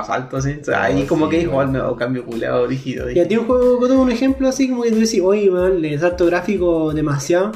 no, 0.00 0.08
más 0.08 0.10
alto, 0.10 0.36
así. 0.36 0.56
O 0.60 0.64
sea, 0.64 0.84
ahí 0.84 1.02
No, 1.02 1.06
como 1.08 1.24
sí, 1.26 1.30
que 1.32 1.38
dijo, 1.38 1.52
bueno. 1.52 1.78
"Oh, 1.80 1.82
hago 1.84 1.96
cambio 1.96 2.24
culeado 2.24 2.66
rígido. 2.66 3.10
Y 3.10 3.18
a 3.20 3.28
ti 3.28 3.36
un 3.36 3.46
juego, 3.46 3.78
¿cómo 3.78 4.02
un 4.02 4.10
ejemplo 4.10 4.48
así 4.48 4.68
como 4.68 4.82
que 4.82 4.90
tú 4.90 4.96
decís, 5.00 5.20
oye, 5.22 5.50
man, 5.50 5.80
le 5.80 5.98
salto 5.98 6.26
gráfico 6.26 6.92
demasiado. 6.92 7.52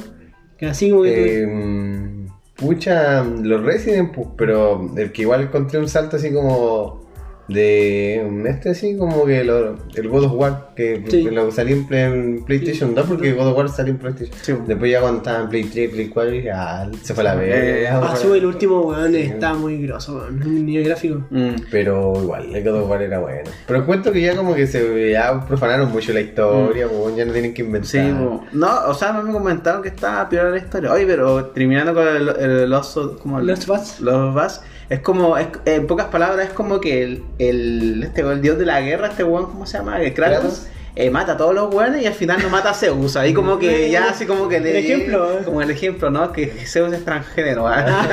Que 0.56 0.66
así 0.66 0.90
como 0.90 1.02
que 1.02 1.42
Eh, 1.42 2.26
pucha, 2.56 3.24
los 3.24 3.62
Resident, 3.62 4.12
pues, 4.14 4.28
pero 4.36 4.90
el 4.96 5.12
que 5.12 5.22
igual 5.22 5.42
encontré 5.42 5.78
un 5.78 5.88
salto 5.88 6.16
así 6.16 6.32
como 6.32 7.03
de 7.48 8.48
este 8.48 8.70
así 8.70 8.96
como 8.96 9.26
que 9.26 9.44
lo- 9.44 9.76
el 9.94 10.08
God 10.08 10.24
of 10.24 10.32
War 10.34 10.70
que, 10.74 11.04
Sí. 11.08 11.24
que 11.24 11.30
lo 11.30 11.50
salió 11.52 11.76
en, 11.76 11.86
Play- 11.86 12.02
en 12.02 12.44
PlayStation 12.44 12.94
2 12.94 13.06
porque 13.06 13.32
God 13.32 13.48
of 13.48 13.56
War 13.58 13.68
salió 13.68 13.92
en 13.92 13.98
PlayStation. 13.98 14.36
Sí. 14.42 14.54
Después 14.66 14.90
ya 14.90 15.00
cuando 15.00 15.18
estaba 15.18 15.40
en 15.42 15.48
Play 15.48 15.64
3, 15.64 15.90
Play 15.90 16.08
4 16.08 16.30
dije, 16.32 16.50
ah, 16.50 16.90
se 17.02 17.14
fue 17.14 17.22
la 17.24 17.34
vez. 17.34 17.88
Ah, 17.90 18.16
sube 18.16 18.38
el 18.38 18.46
último, 18.46 18.80
weón, 18.82 19.14
está 19.14 19.54
muy 19.54 19.82
grosso, 19.86 20.16
weón. 20.16 20.64
Nivel 20.66 20.84
gráfico. 20.84 21.22
Mm. 21.30 21.50
Pero 21.70 22.12
igual, 22.22 22.54
el 22.54 22.64
God 22.64 22.80
of 22.82 22.90
War 22.90 23.02
era 23.02 23.18
bueno. 23.18 23.50
Pero 23.66 23.80
encuentro 23.80 24.12
que 24.12 24.20
ya 24.22 24.34
como 24.36 24.54
que 24.54 24.66
se 24.66 25.10
ya 25.12 25.44
profanaron 25.46 25.90
mucho 25.92 26.12
la 26.12 26.20
historia, 26.20 26.88
pues, 26.88 27.16
ya 27.16 27.24
no 27.24 27.32
tienen 27.32 27.52
que 27.54 27.62
inventar. 27.62 27.88
Sí, 27.90 28.12
po. 28.18 28.44
no, 28.52 28.86
o 28.86 28.94
sea, 28.94 29.12
me 29.12 29.30
comentaron 29.32 29.82
que 29.82 29.88
estaba 29.88 30.28
peor 30.28 30.50
la 30.50 30.58
historia. 30.58 30.92
Oye, 30.92 31.06
pero 31.06 31.46
terminando 31.46 31.92
con 31.94 32.06
el, 32.06 32.28
el 32.62 32.72
oso, 32.72 33.18
como 33.18 33.38
el, 33.38 33.46
Lost 33.46 33.66
Bus. 33.66 34.00
Los 34.00 34.34
Bus, 34.34 34.60
es 34.88 35.00
como, 35.00 35.36
es, 35.38 35.48
en 35.64 35.86
pocas 35.86 36.06
palabras, 36.06 36.48
es 36.48 36.52
como 36.52 36.80
que 36.80 37.02
el, 37.02 37.24
el, 37.38 38.02
este, 38.02 38.20
el 38.22 38.42
dios 38.42 38.58
de 38.58 38.66
la 38.66 38.80
guerra, 38.80 39.08
este 39.08 39.24
weón, 39.24 39.46
¿cómo 39.46 39.66
se 39.66 39.78
llama? 39.78 40.00
El 40.00 40.14
Kratos. 40.14 40.66
Eh, 40.96 41.10
mata 41.10 41.32
a 41.32 41.36
todos 41.36 41.54
los 41.54 41.74
weones 41.74 42.02
y 42.02 42.06
al 42.06 42.14
final 42.14 42.40
no 42.40 42.48
mata 42.48 42.70
a 42.70 42.74
Zeus. 42.74 43.16
Ahí 43.16 43.34
como 43.34 43.58
que 43.58 43.90
ya 43.90 44.10
así 44.10 44.26
como 44.26 44.48
que 44.48 44.60
le. 44.60 44.70
El 44.78 44.84
ejemplo, 44.84 45.40
eh. 45.40 45.42
Como 45.44 45.60
el 45.60 45.70
ejemplo, 45.70 46.10
¿no? 46.10 46.32
Que 46.32 46.46
Zeus 46.66 46.92
es 46.92 47.04
transgénero. 47.04 47.66
¿ah? 47.66 48.06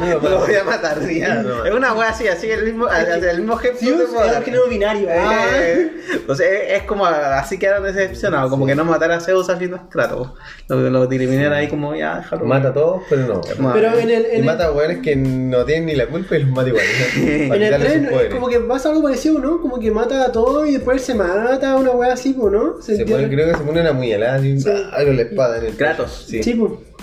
No 0.22 0.28
lo 0.28 0.38
voy 0.38 0.54
a 0.54 0.64
matar. 0.64 0.98
sí. 1.06 1.20
No, 1.20 1.42
no. 1.42 1.64
es 1.64 1.72
una 1.72 1.92
wea 1.94 2.08
así, 2.10 2.28
así 2.28 2.50
el 2.50 2.64
mismo, 2.64 2.88
el 2.88 3.38
mismo 3.38 3.58
ejemplo. 3.58 3.98
De 3.98 4.38
es 4.38 4.68
binario. 4.70 5.08
ah. 5.10 5.46
Eh, 5.52 5.90
Entonces 6.12 6.48
es, 6.68 6.82
como 6.84 7.04
así 7.06 7.58
quedaron 7.58 7.84
decepcionados, 7.84 8.50
como 8.50 8.66
que 8.66 8.74
no 8.74 8.84
matar 8.84 9.10
a 9.12 9.20
Zeus 9.20 9.48
al 9.50 9.58
fin 9.58 9.70
no 9.70 9.76
es 9.76 9.82
Kratos. 9.90 10.30
Lo, 10.68 10.76
lo 10.90 11.04
eliminan 11.10 11.52
ahí 11.52 11.68
como 11.68 11.94
ya, 11.94 12.18
déjalo. 12.18 12.44
Mata 12.44 12.68
a 12.68 12.72
todos, 12.72 13.02
pero 13.08 13.22
no. 13.22 13.40
No. 13.58 13.72
Pero 13.72 13.98
en 13.98 14.10
el, 14.10 14.26
en 14.26 14.44
mata 14.44 14.66
a 14.66 14.72
weones 14.72 14.98
que 15.02 15.16
no 15.16 15.64
tienen 15.64 15.86
ni 15.86 15.94
la 15.94 16.06
culpa 16.06 16.36
y 16.36 16.42
los 16.44 16.50
mata 16.50 16.68
igual. 16.68 16.84
En 17.16 17.62
el 17.62 17.80
tren 17.80 18.10
como 18.30 18.48
que 18.48 18.60
pasa 18.60 18.90
algo 18.90 19.02
parecido, 19.02 19.38
¿no? 19.38 19.60
Como 19.60 19.78
que 19.78 19.90
mata 19.90 20.24
a 20.24 20.32
todos 20.32 20.68
y 20.68 20.72
después 20.72 21.02
se 21.02 21.14
mata 21.14 21.72
a 21.72 21.76
una 21.76 21.90
wea 21.90 22.12
así, 22.12 22.19
¿no? 22.28 22.80
Se 22.82 23.04
pone, 23.04 23.28
creo 23.28 23.50
que 23.50 23.56
se 23.58 23.62
pone 23.64 23.80
una 23.80 23.92
muñalada 23.92 24.34
así, 24.36 24.60
Sí. 24.60 24.68
¡ah! 24.70 25.02
con 25.04 25.16
la 25.16 25.22
espada 25.22 25.58
en 25.58 25.66
el 25.66 25.76
Kratos. 25.76 26.24
Sí. 26.28 26.42
Sí. 26.42 26.60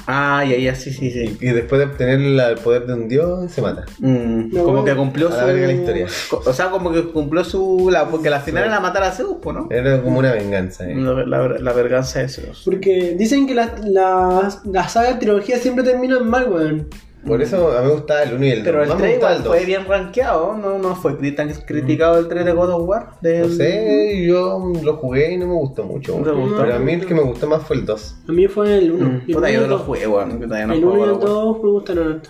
Ah, 0.10 0.45
ya, 0.49 0.56
ya, 0.58 0.73
sí, 0.73 0.91
sí, 0.93 1.12
sí. 1.12 1.38
Y, 1.41 1.47
y 1.49 1.51
después 1.51 1.80
de 1.80 1.86
obtener 1.88 2.19
la- 2.21 2.51
el 2.51 2.58
poder 2.60 2.86
de 2.86 2.93
un 2.93 3.10
dios, 3.10 3.51
se 3.51 3.62
mata. 3.62 3.84
Mm, 3.99 4.53
No, 4.53 4.63
como 4.63 4.86
que 4.86 4.95
cumplió 4.95 5.27
a 5.27 5.32
su. 5.32 5.38
la 5.38 5.43
verga 5.45 5.67
la 5.67 5.73
historia. 5.73 6.08
O 6.45 6.53
sea, 6.53 6.69
como 6.69 6.93
que 6.93 7.12
cumplió 7.12 7.43
su. 7.43 7.89
La, 7.91 8.08
porque 8.08 8.30
la 8.30 8.39
final 8.39 8.63
Sí. 8.63 8.69
era 8.69 8.80
matar 8.80 9.03
a 9.03 9.12
Zeus, 9.12 9.36
pues, 9.41 9.58
¿no? 9.58 9.67
Era 9.69 10.01
como 10.01 10.19
una 10.19 10.32
venganza. 10.32 10.89
eh. 10.89 10.95
La, 10.95 11.25
la, 11.25 11.47
la 11.60 11.73
verganza 11.73 12.19
de 12.19 12.30
Zeus. 12.30 12.62
Porque 12.63 13.15
dicen 13.17 13.47
que 13.47 13.53
las 13.56 13.84
las 13.86 14.65
las 14.65 14.93
sagas 14.93 15.19
trilogías 15.19 15.60
siempre 15.60 15.84
terminan 15.84 16.25
mal, 16.30 16.47
weón. 16.49 16.88
Por 17.27 17.41
eso 17.41 17.77
a 17.77 17.81
mí 17.81 17.87
me 17.87 17.93
gustaba 17.93 18.23
el 18.23 18.33
1 18.35 18.45
y 18.45 18.49
el 18.49 18.57
2. 18.59 18.65
Pero 18.65 18.83
el 18.83 18.89
Más 18.89 18.97
3 18.97 19.07
me 19.09 19.13
gustaba 19.15 19.33
igual 19.33 19.37
el 19.37 19.43
2. 19.43 19.55
fue 19.57 19.65
bien 19.65 19.85
rankeado, 19.87 20.57
no, 20.57 20.79
no 20.79 20.95
fue 20.95 21.31
tan 21.31 21.49
criticado 21.49 22.17
el 22.19 22.27
3 22.27 22.45
de 22.45 22.51
God 22.53 22.69
of 22.71 22.87
War. 22.87 23.09
De, 23.21 23.39
No 23.39 23.49
sé, 23.49 24.25
yo 24.25 24.71
lo 24.83 24.95
jugué 24.97 25.33
y 25.33 25.37
no 25.37 25.47
me 25.47 25.53
gustó 25.53 25.83
mucho. 25.83 26.19
¿No 26.19 26.35
gustó? 26.35 26.57
Pero 26.57 26.75
a 26.75 26.79
mí 26.79 26.93
el 26.93 27.05
que 27.05 27.13
me 27.13 27.21
gustó 27.21 27.47
más 27.47 27.63
fue 27.63 27.75
el 27.75 27.85
2. 27.85 28.15
A 28.27 28.31
mí 28.31 28.47
fue 28.47 28.77
el 28.77 28.91
1. 28.91 29.05
Mm, 29.05 29.33
Puta, 29.33 29.49
yo 29.51 29.61
no 29.61 29.67
lo 29.67 29.79
jugué, 29.79 30.07
weón. 30.07 30.39
yo 30.39 30.47
todavía 30.47 30.67
no 30.67 30.73
El 30.73 30.83
juego 30.83 30.95
1 30.95 31.05
y 31.05 31.09
el 31.09 31.11
of 31.15 31.23
War. 31.23 31.29
2 31.29 31.63
me 31.63 31.69
gustaron 31.69 32.11
harto. 32.13 32.29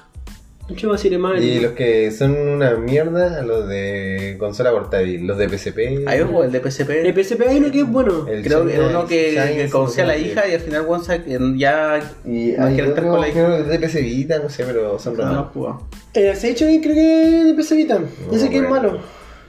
Mucho 0.70 0.90
más 0.90 1.06
iré 1.06 1.18
más. 1.18 1.42
Y 1.42 1.60
los 1.62 1.72
que 1.72 2.12
son 2.12 2.38
una 2.38 2.76
mierda, 2.76 3.42
los 3.42 3.70
de 3.70 4.36
consola 4.38 4.72
portátil, 4.72 5.26
los 5.26 5.38
de 5.38 5.48
PSP. 5.48 6.04
Ahí 6.06 6.20
juego 6.20 6.44
el 6.44 6.52
de 6.52 6.60
PSP. 6.60 6.90
El 7.06 7.14
PSP 7.24 7.42
hay 7.48 7.58
uno 7.60 7.72
que 7.72 7.80
es 7.80 7.88
bueno. 7.90 8.28
El 8.28 8.44
Creo 8.44 8.66
que 8.66 8.74
Shine- 8.78 8.90
uno 8.90 9.06
que, 9.08 9.32
Shine 9.32 9.56
que 9.64 9.70
conocía 9.70 10.04
a 10.04 10.08
la 10.08 10.18
hija 10.18 10.46
y 10.48 10.54
al 10.56 10.60
final 10.60 10.86
que 11.24 11.40
ya 11.56 12.00
Y 12.26 12.54
no 12.58 12.66
hay 12.66 12.74
quiere 12.76 12.90
estar 12.90 13.08
con 13.08 13.22
la 13.22 13.30
hija. 13.30 13.46
creo 13.46 13.58
que 13.66 13.78
de 13.78 13.80
PS 13.88 14.02
Vita, 14.02 14.40
no 14.40 14.50
sé, 14.50 14.66
pero 14.66 15.00
son 15.00 15.16
No, 15.16 15.24
no, 15.24 15.30
raros. 15.32 15.48
jugado. 15.54 15.82
El 16.14 16.30
Away 16.66 16.82
creo 16.82 16.94
que 16.96 17.40
es 17.40 17.46
de 17.46 17.54
PS 17.64 17.76
Vita. 17.76 18.00
Ese 18.34 18.50
que 18.50 18.58
es 18.58 18.68
bueno. 18.68 18.90
malo. 18.90 19.00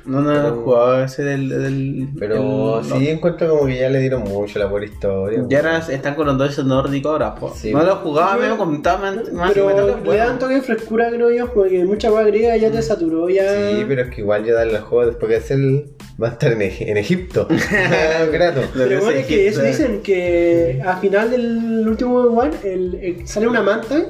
No, 0.09 0.21
no, 0.21 0.33
no, 0.33 0.33
Pero- 0.43 0.49
he 0.49 0.51
jugado 0.65 1.05
ese 1.05 1.23
del. 1.23 1.49
del 1.49 2.09
Pero 2.19 2.81
el- 2.81 2.85
sí 2.85 3.09
encuentro 3.09 3.49
como 3.51 3.67
que 3.67 3.79
ya 3.79 3.89
le 3.91 4.01
dieron 4.01 4.23
mucho 4.23 4.59
la 4.59 4.67
buena 4.67 4.87
historia. 4.87 5.45
Ya 5.49 5.59
ahora 5.59 5.79
están 5.79 6.15
con 6.15 6.27
los 6.27 6.39
dos 6.39 6.65
nórdicos 6.65 7.13
ahora, 7.13 7.35
po. 7.35 7.53
Sí. 7.55 7.73
No 7.73 7.83
lo 7.85 7.97
jugaba, 7.97 8.35
Yo- 8.37 8.43
me 8.43 8.49
lo 8.49 8.57
comentaba 8.59 8.99
más 9.13 9.33
más 9.33 9.53
Pero 9.53 9.67
me 9.67 9.75
toca, 9.75 10.11
le 10.11 10.17
dan 10.17 10.39
toque 10.39 10.55
de 10.55 10.63
frescura, 10.63 11.09
creo 11.11 11.31
yo, 11.31 11.53
porque 11.53 11.85
mucha 11.85 12.11
hueá 12.13 12.25
griega 12.25 12.57
ya 12.57 12.71
te 12.71 12.83
saturó. 12.83 13.29
Ya... 13.29 13.43
Sí, 13.71 13.85
pero 13.87 14.03
es 14.03 14.11
que 14.15 14.23
igual 14.23 14.45
ya 14.45 14.55
darle 14.55 14.77
al 14.79 14.83
juego 14.83 15.07
después 15.07 15.31
que 15.31 15.37
es 15.37 15.51
el. 15.51 15.85
Va 16.21 16.29
a 16.29 16.31
estar 16.33 16.51
en, 16.53 16.63
en 16.63 16.97
Egipto. 16.97 17.47
Grato. 18.33 18.63
Pero 18.75 19.01
bueno, 19.01 19.19
es 19.21 19.27
que 19.27 19.47
eso 19.49 19.63
dicen 19.63 20.01
que 20.03 20.83
al 20.85 20.99
final 21.01 21.31
del 21.31 21.87
último 21.89 22.19
one 22.23 22.51
el, 22.65 22.95
el- 23.03 23.29
sale 23.29 23.47
una 23.47 23.63
manta 23.63 24.07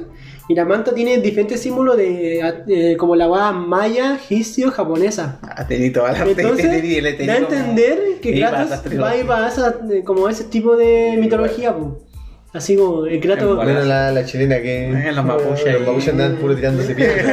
y 0.49 0.55
la 0.55 0.65
manta 0.65 0.95
tiene 0.95 1.19
diferentes 1.19 1.61
símbolos 1.61 1.95
de, 1.95 2.39
eh, 2.67 2.97
como 2.97 3.15
la 3.15 3.29
hueá 3.29 3.51
maya, 3.51 4.15
egipcio, 4.15 4.71
japonesa. 4.71 5.37
Ah, 5.43 5.67
tení 5.67 5.91
toda 5.91 6.11
la 6.11 6.25
Entonces, 6.25 6.65
da 7.27 7.33
a 7.33 7.37
entender 7.37 8.19
que 8.19 8.39
Kratos 8.39 8.71
va 8.99 9.15
y 9.15 9.21
va 9.21 9.45
a 9.45 9.49
esa, 9.49 9.75
eh, 9.91 10.03
como 10.03 10.27
ese 10.27 10.45
tipo 10.45 10.75
de 10.75 11.17
mitología, 11.21 11.75
po. 11.75 11.99
Así 12.53 12.75
como 12.75 13.05
el 13.05 13.19
Kratos. 13.19 13.55
Bueno, 13.55 13.81
la, 13.81 14.11
la 14.11 14.25
chilena 14.25 14.59
que. 14.61 14.89
Eh, 14.89 15.11
los 15.11 15.25
mapuches 15.25 15.65
ahí. 15.65 15.73
Los 15.73 15.81
mapuches 15.87 16.09
andan 16.09 16.35
puro 16.37 16.55
tirándose 16.55 16.95
piedras. 16.95 17.25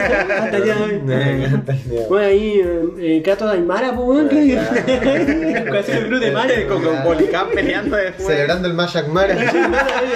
Hasta 0.42 0.57
el. 0.57 0.64
Eh, 0.68 1.44
el 1.44 1.55
hoy. 1.55 2.05
Bueno, 2.09 2.26
ahí 2.26 2.61
eh, 2.64 2.81
eh, 2.98 3.22
Kratos 3.22 3.50
de 3.50 3.57
Aymara, 3.59 3.94
pues, 3.94 4.09
weón, 4.09 4.29
con 5.66 5.76
ese 5.76 6.07
cruz 6.07 6.20
de 6.20 6.31
mar. 6.33 6.48
con, 6.68 6.83
con 6.83 7.02
Policán 7.02 7.46
peleando 7.55 7.96
después. 7.96 8.26
Celebrando 8.29 8.68
el 8.68 8.74
Mashak 8.74 9.09
Mara. 9.09 9.37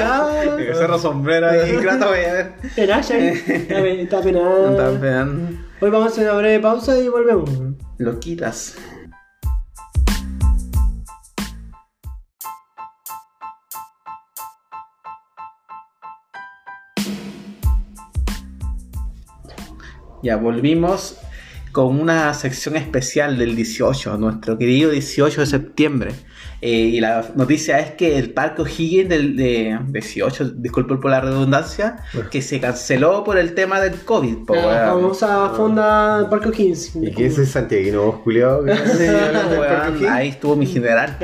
Ah, 0.00 0.56
Que 0.58 0.74
cerro 0.74 0.98
sombrero 0.98 1.48
ahí, 1.50 1.76
Kratos, 1.80 2.08
voy 2.08 2.24
a 2.24 2.32
ver. 2.32 2.52
Tenacha 2.74 3.14
ahí. 3.14 3.28
Está 3.46 3.74
pe- 3.76 4.02
Está 4.02 4.20
penado. 4.20 4.98
Hoy 5.82 5.88
vamos 5.88 6.08
a 6.08 6.12
hacer 6.12 6.24
una 6.24 6.34
breve 6.38 6.60
pausa 6.60 6.98
y 6.98 7.08
volvemos. 7.08 7.48
Lo 7.98 8.18
Ya 20.22 20.36
volvimos 20.36 21.16
con 21.72 22.00
una 22.00 22.34
sección 22.34 22.76
especial 22.76 23.38
del 23.38 23.54
18, 23.54 24.16
nuestro 24.18 24.58
querido 24.58 24.90
18 24.90 25.40
de 25.40 25.46
septiembre. 25.46 26.10
Eh, 26.62 26.68
y 26.70 27.00
la 27.00 27.30
noticia 27.36 27.78
es 27.78 27.92
que 27.92 28.18
el 28.18 28.32
Parque 28.32 28.62
O'Higgins 28.62 29.08
del 29.08 29.36
de 29.36 29.78
18, 29.86 30.50
disculpe 30.56 30.96
por 30.96 31.10
la 31.10 31.20
redundancia, 31.20 31.98
que 32.30 32.42
se 32.42 32.60
canceló 32.60 33.24
por 33.24 33.38
el 33.38 33.54
tema 33.54 33.80
del 33.80 33.94
COVID. 34.00 34.44
po, 34.46 34.54
La 34.56 34.88
famosa 34.88 35.50
fonda 35.50 36.28
Parque 36.28 36.48
O'Higgins. 36.48 36.96
¿Y 36.96 37.12
qué 37.12 37.26
es? 37.26 37.36
Sí, 38.66 39.04
weón, 39.04 39.66
Parque 39.66 39.90
O'Higgins. 39.92 40.10
ahí 40.10 40.28
estuvo 40.28 40.56
mi 40.56 40.66
general. 40.66 41.16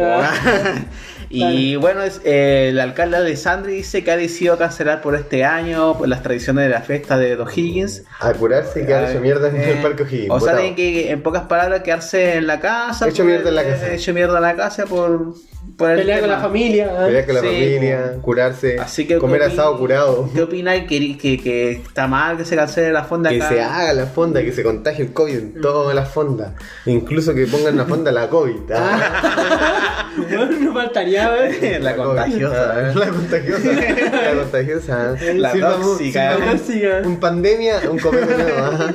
Y 1.31 1.77
bueno, 1.77 2.03
es, 2.03 2.21
eh, 2.25 2.69
el 2.71 2.79
alcalde 2.81 3.17
Alessandri 3.17 3.75
dice 3.75 4.05
que 4.05 4.11
ha 4.13 4.17
decidido 4.17 4.57
cancelar 4.59 5.01
por 5.03 5.15
este 5.15 5.45
año 5.45 5.97
por 5.99 6.09
las 6.09 6.23
tradiciones 6.23 6.65
de 6.65 6.71
la 6.71 6.81
fiesta 6.83 7.19
de 7.19 7.37
los 7.37 7.57
Higgins. 7.57 8.05
A 8.21 8.33
curarse 8.33 8.83
y 8.83 8.87
quedar 8.87 9.11
hecho 9.11 9.21
mierda 9.21 9.49
en 9.49 9.57
Eh, 9.57 9.73
el 9.73 9.83
Parque 9.83 10.03
O'Higgins. 10.05 10.31
O 10.31 10.41
sea, 10.41 10.57
tienen 10.57 10.75
que, 10.77 11.11
en 11.11 11.23
pocas 11.23 11.43
palabras, 11.45 11.83
quedarse 11.83 12.37
en 12.37 12.47
la 12.47 12.61
casa. 12.61 13.09
Hecho 13.09 13.19
por- 13.23 13.27
mierda 13.27 13.49
en 13.49 13.55
la 13.57 13.65
casa. 13.65 13.89
eh, 13.89 13.95
Hecho 13.97 14.13
mierda 14.15 14.37
en 14.37 14.43
la 14.43 14.55
casa 14.57 14.85
por, 14.87 15.35
Pelear 15.77 16.21
con 16.21 16.31
la 16.31 16.39
familia. 16.41 16.87
¿eh? 16.87 17.07
Pelear 17.07 17.27
con 17.27 17.35
la 17.35 17.41
Sí, 17.43 17.47
familia, 17.49 18.13
curarse, 18.23 18.79
Así 18.81 19.07
que, 19.07 19.19
comer 19.19 19.41
¿qué 19.41 19.47
opi- 19.49 19.53
asado 19.53 19.79
curado. 19.79 20.31
¿Qué 20.35 20.43
opináis? 20.43 20.85
¿Que, 20.89 21.19
que, 21.19 21.39
que 21.39 21.73
está 21.73 22.07
mal 22.07 22.37
que 22.39 22.45
se 22.47 22.57
cancele 22.57 22.93
la 22.93 23.05
fonda 23.05 23.29
Que 23.31 23.37
acá? 23.37 23.49
se 23.49 23.61
haga 23.61 23.93
la 23.93 24.07
fonda, 24.07 24.43
que 24.43 24.53
se 24.53 24.63
contagie 24.63 25.05
el 25.05 25.13
COVID 25.13 25.35
en 25.37 25.61
todas 25.61 25.95
las 25.95 26.09
fondas. 26.09 26.53
Incluso 26.87 27.35
que 27.35 27.47
pongan 27.47 27.75
una 27.75 27.85
fonda 27.85 28.11
la 28.13 28.29
COVID. 28.29 28.73
Ah, 28.75 30.13
Bueno, 30.17 30.47
no 30.61 30.73
faltaría, 30.73 31.47
¿eh? 31.47 31.79
La 31.83 31.95
COVID. 31.95 32.07
contagiosa. 32.07 32.73
Ah, 32.75 32.93
La 32.95 33.09
contagiosa. 33.09 33.73
La 33.73 34.35
contagiosa. 34.41 35.15
La 35.35 35.53
tóxica. 35.53 35.53
sirva 35.53 35.77
un- 35.77 36.57
Tóxica. 36.57 37.03
Un 37.05 37.17
pandemia, 37.21 37.81
un 37.91 37.99
cometa 37.99 38.27
nuevo. 38.35 38.59
ah. 38.59 38.95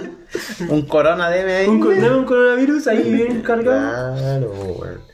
Un 0.69 0.81
corona 0.87 1.29
debe 1.29 1.55
ahí. 1.57 1.67
Un, 1.67 1.83
un 1.83 2.25
coronavirus 2.25 2.87
ahí 2.87 3.11
bien 3.11 3.41
cargado. 3.41 4.15
Claro, 4.17 4.51
weón. 4.79 5.10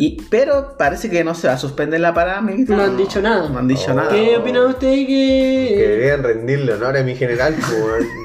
Y, 0.00 0.16
pero 0.30 0.76
parece 0.78 1.10
que 1.10 1.24
no 1.24 1.34
se 1.34 1.48
va 1.48 1.54
a 1.54 1.58
suspender 1.58 1.98
la 2.00 2.14
parada 2.14 2.40
militar. 2.40 2.76
No 2.76 2.84
han 2.84 2.96
dicho 2.96 3.20
nada. 3.20 3.48
No 3.48 3.58
han 3.58 3.66
dicho 3.66 3.90
Oh. 3.90 3.94
nada. 3.94 4.10
¿Qué 4.10 4.36
opinan 4.36 4.66
ustedes 4.66 4.98
Que 5.00 5.06
que.? 5.06 5.76
deberían 5.88 6.22
rendirle 6.22 6.72
honor 6.74 6.96
a 6.96 7.02
mi 7.02 7.16
general, 7.16 7.54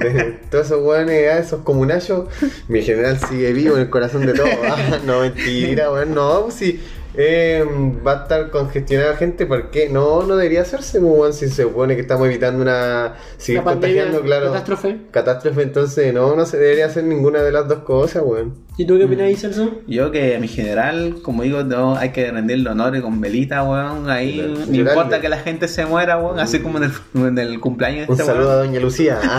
pues, 0.00 0.50
todos 0.50 0.66
esos 0.66 0.82
weones, 0.84 1.28
a 1.32 1.38
esos 1.38 1.62
comunachos, 1.62 2.26
mi 2.68 2.80
general 2.82 3.18
sigue 3.18 3.52
vivo 3.52 3.74
en 3.74 3.82
el 3.82 3.90
corazón 3.90 4.24
de 4.24 4.34
todos. 4.34 4.50
Ah, 4.68 4.98
no, 5.04 5.20
mentira, 5.22 5.90
weón, 5.90 6.14
no, 6.14 6.42
pues 6.42 6.54
sí. 6.54 6.80
Eh, 7.16 7.64
va 8.06 8.12
a 8.12 8.22
estar 8.24 8.50
congestionada 8.50 9.16
gente, 9.16 9.46
¿por 9.46 9.70
qué? 9.70 9.88
No, 9.88 10.22
no 10.24 10.36
debería 10.36 10.62
hacerse, 10.62 11.00
pues, 11.00 11.12
weón, 11.12 11.32
si 11.32 11.48
se 11.48 11.62
supone 11.62 11.94
que 11.94 12.02
estamos 12.02 12.26
evitando 12.26 12.62
una... 12.62 13.14
Pandemia, 13.38 13.62
contagiando, 13.64 14.20
claro. 14.22 14.46
catástrofe. 14.46 14.96
Catástrofe, 15.10 15.62
entonces 15.62 16.12
no, 16.14 16.34
no 16.34 16.44
se 16.46 16.56
debería 16.58 16.86
hacer 16.86 17.04
ninguna 17.04 17.42
de 17.42 17.52
las 17.52 17.68
dos 17.68 17.80
cosas, 17.80 18.22
weón. 18.24 18.54
¿Y 18.76 18.86
tú 18.86 18.98
qué 18.98 19.04
opinas, 19.04 19.38
Celso? 19.40 19.70
Yo 19.86 20.10
que 20.10 20.34
a 20.34 20.40
mi 20.40 20.48
general, 20.48 21.16
como 21.22 21.44
digo, 21.44 21.62
no, 21.62 21.96
hay 21.96 22.10
que 22.10 22.28
rendirle 22.32 22.70
honores 22.70 23.02
con 23.02 23.20
velita, 23.20 23.62
weón. 23.62 24.10
Ahí 24.10 24.52
no 24.68 24.74
importa 24.76 25.20
que 25.20 25.28
la 25.28 25.38
gente 25.38 25.68
se 25.68 25.86
muera, 25.86 26.18
weón. 26.18 26.40
Así 26.40 26.58
como 26.58 26.78
en 26.78 26.84
el, 26.84 26.92
en 27.14 27.38
el 27.38 27.60
cumpleaños 27.60 28.08
de 28.08 28.12
Un 28.12 28.18
este 28.20 28.24
saludo 28.32 28.50
a 28.50 28.54
weón. 28.56 28.66
Doña 28.68 28.80
Lucía. 28.80 29.18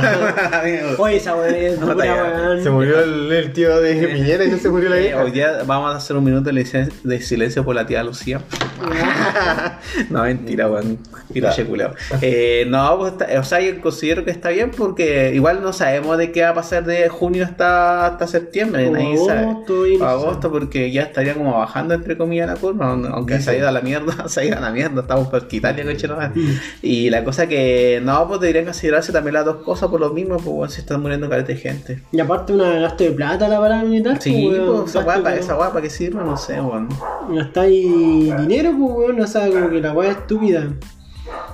Ah, 0.56 0.64
Oye, 1.00 1.18
esa 1.18 1.36
No, 1.36 2.02
ya. 2.04 2.24
weón. 2.46 2.64
se 2.64 2.70
murió 2.70 3.02
el, 3.02 3.32
el 3.32 3.52
tío 3.54 3.80
de 3.82 4.08
Piñera 4.08 4.46
y 4.46 4.52
no 4.52 4.58
se 4.58 4.70
murió 4.70 4.90
la 4.90 4.98
Eh, 5.00 5.08
hija. 5.10 5.24
hoy 5.24 5.32
día 5.32 5.64
vamos 5.66 5.94
a 5.94 5.98
hacer 5.98 6.16
un 6.16 6.24
minuto 6.24 6.50
de 6.52 7.22
silencio 7.22 7.65
por 7.66 7.76
la 7.76 7.86
tía 7.86 8.04
Lucía. 8.04 8.42
no, 10.10 10.24
mentira, 10.24 10.70
weón. 10.70 10.98
Eh, 12.22 12.66
no, 12.68 12.98
pues, 12.98 13.14
está- 13.14 13.40
o 13.40 13.44
sea, 13.44 13.60
yo 13.62 13.82
considero 13.82 14.24
que 14.24 14.32
está 14.32 14.50
bien 14.50 14.72
porque 14.72 15.32
igual 15.34 15.62
no 15.62 15.74
sabemos 15.74 16.18
de 16.18 16.32
qué 16.32 16.44
va 16.44 16.50
a 16.50 16.54
pasar 16.54 16.86
de 16.86 17.10
junio 17.10 17.44
hasta, 17.46 18.06
hasta 18.06 18.28
septiembre. 18.28 18.90
Nadie 18.90 19.18
sabe. 19.18 19.40
agosto, 19.42 19.74
no 19.74 19.98
se 19.98 20.04
agosto 20.06 20.52
porque 20.52 20.92
ya 20.92 21.04
estaría 21.04 21.34
como 21.34 21.58
bajando 21.58 21.94
entre 21.94 22.18
comillas 22.18 22.48
la 22.48 22.56
curva, 22.56 22.92
aunque 22.92 23.40
se 23.40 23.52
ha 23.52 23.58
ido 23.58 23.68
a 23.68 23.72
la 23.72 23.82
mierda, 23.82 24.28
se 24.30 24.42
ha 24.42 24.46
ido 24.46 24.58
a 24.58 24.62
la 24.62 24.72
mierda, 24.72 25.02
estamos 25.02 25.28
por 25.28 25.48
Italia, 25.50 25.84
coche 25.84 26.08
nomás. 26.08 26.32
Y 26.82 27.10
la 27.10 27.24
cosa 27.24 27.48
que 27.48 28.02
no, 28.04 28.28
pues 28.28 28.40
deberían 28.42 28.66
considerarse 28.66 29.12
también 29.12 29.34
las 29.36 29.46
dos 29.46 29.58
cosas 29.58 29.90
por 29.90 30.00
lo 30.00 30.12
mismo, 30.12 30.36
pues 30.38 30.46
bueno, 30.48 30.72
se 30.72 30.82
están 30.82 31.02
muriendo 31.02 31.30
caleta 31.30 31.48
de 31.54 31.58
gente. 31.58 32.04
Y 32.12 32.20
aparte 32.20 32.54
una 32.54 32.72
gasto 32.80 33.04
de 33.04 33.12
plata 33.12 33.48
la 33.48 33.60
parada 33.60 33.84
militar. 33.84 34.22
Sí, 34.22 34.48
pues, 34.50 34.62
pues 34.62 34.90
esa 34.90 35.04
guapa, 35.04 35.36
esa 35.36 35.54
guapa 35.56 35.82
que 35.82 35.90
sirve, 35.90 36.24
no 36.24 36.38
sé, 36.38 36.60
weón. 36.62 36.90
Gastáis 37.56 38.38
dinero, 38.42 38.72
pues, 38.78 38.92
weón. 38.94 39.22
O 39.22 39.28
sea, 39.28 39.50
como 39.50 39.70
que 39.70 39.80
la 39.82 39.94
weá 39.94 40.12
es 40.12 40.18
estúpida. 40.18 40.74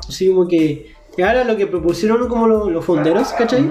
Así 0.08 0.28
como 0.30 0.48
que. 0.48 0.92
y 1.18 1.22
ahora 1.22 1.44
lo 1.44 1.56
que 1.58 1.68
propusieron 1.68 2.28
como 2.28 2.48
lo- 2.48 2.70
los 2.70 2.84
fonderos, 2.84 3.34
¿cachai? 3.34 3.70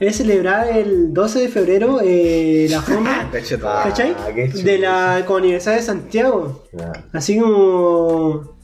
Es 0.00 0.16
celebrar 0.16 0.68
el 0.76 1.12
12 1.14 1.40
de 1.40 1.48
febrero 1.48 2.00
eh, 2.02 2.66
la 2.70 2.82
forma, 2.82 3.28
Ah, 3.64 3.82
¿cachai? 3.84 4.14
chulo. 4.50 4.62
De 4.64 4.78
la 4.78 5.24
Universidad 5.28 5.76
de 5.76 5.82
Santiago. 5.82 6.64
Ah. 6.80 6.92
Así 7.12 7.38
como. 7.38 8.57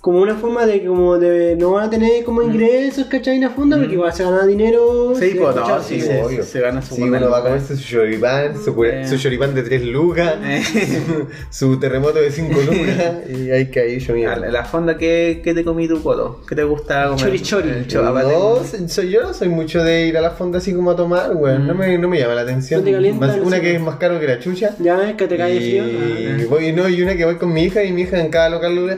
Como 0.00 0.20
una 0.22 0.36
forma 0.36 0.64
de 0.64 0.80
que 0.80 0.86
como 0.86 1.18
de, 1.18 1.56
no 1.56 1.72
van 1.72 1.86
a 1.86 1.90
tener 1.90 2.22
como 2.24 2.40
ingresos, 2.40 3.06
¿cachai? 3.08 3.34
En 3.34 3.40
la 3.42 3.50
fonda, 3.50 3.76
porque 3.76 3.94
igual 3.94 4.12
se 4.12 4.22
gana 4.22 4.46
dinero. 4.46 5.12
Sí, 5.18 5.30
se- 5.32 5.36
pues 5.36 5.56
no, 5.56 5.82
sí, 5.82 5.94
Sí, 5.96 6.00
se, 6.02 6.22
obvio. 6.22 6.42
se 6.44 6.60
gana 6.60 6.80
su 6.80 6.94
Sí, 6.94 7.02
uno 7.02 7.28
va 7.28 7.38
a 7.38 7.42
comerse 7.42 7.76
su 7.76 7.82
choripán, 7.82 8.54
su, 8.64 8.74
cura- 8.76 9.00
Eh. 9.02 9.08
su 9.08 9.18
choripán 9.18 9.56
de 9.56 9.64
3 9.64 9.82
lucas, 9.84 10.34
Eh. 10.44 10.62
su 11.50 11.80
terremoto 11.80 12.20
de 12.20 12.30
5 12.30 12.60
lucas, 12.60 13.28
y 13.28 13.50
hay 13.50 13.66
que 13.70 13.80
ahí 13.80 13.98
yo 13.98 14.14
mira. 14.14 14.36
La, 14.36 14.48
la 14.48 14.64
fonda, 14.64 14.96
¿qué, 14.96 15.40
¿qué 15.42 15.52
te 15.52 15.64
comí 15.64 15.88
tu 15.88 16.00
colo? 16.00 16.42
¿Qué 16.48 16.54
te 16.54 16.62
gusta 16.62 17.08
comer? 17.08 17.18
Chori, 17.24 17.40
chori. 17.42 17.68
El 17.70 17.86
cho- 17.88 18.06
aparte- 18.06 18.32
No, 18.32 18.88
soy, 18.88 19.10
yo 19.10 19.22
no 19.22 19.34
soy 19.34 19.48
mucho 19.48 19.82
de 19.82 20.06
ir 20.06 20.16
a 20.16 20.20
la 20.20 20.30
fonda 20.30 20.58
así 20.58 20.72
como 20.74 20.92
a 20.92 20.96
tomar, 20.96 21.34
weón. 21.34 21.66
No, 21.66 21.74
me, 21.74 21.98
no 21.98 22.08
me 22.08 22.20
llama 22.20 22.34
la 22.34 22.42
atención. 22.42 22.80
¿No 22.80 22.86
te 22.86 22.92
calienta 22.92 23.26
Más- 23.26 23.38
una 23.40 23.60
que 23.60 23.74
es 23.74 23.80
más 23.80 23.96
caro 23.96 24.20
que 24.20 24.28
la 24.28 24.38
chucha. 24.38 24.76
Ya 24.78 25.10
es 25.10 25.16
que 25.16 25.26
te 25.26 25.36
cae 25.36 25.56
frío. 25.56 25.84
Y 25.88 26.42
Ah. 26.42 26.46
voy, 26.48 26.72
no, 26.72 26.88
y 26.88 27.02
una 27.02 27.16
que 27.16 27.24
voy 27.24 27.34
con 27.34 27.52
mi 27.52 27.64
hija 27.64 27.82
y 27.82 27.90
mi 27.92 28.02
hija 28.02 28.20
en 28.20 28.30
cada 28.30 28.48
local 28.48 28.74
le 28.76 28.82
dice, 28.94 28.96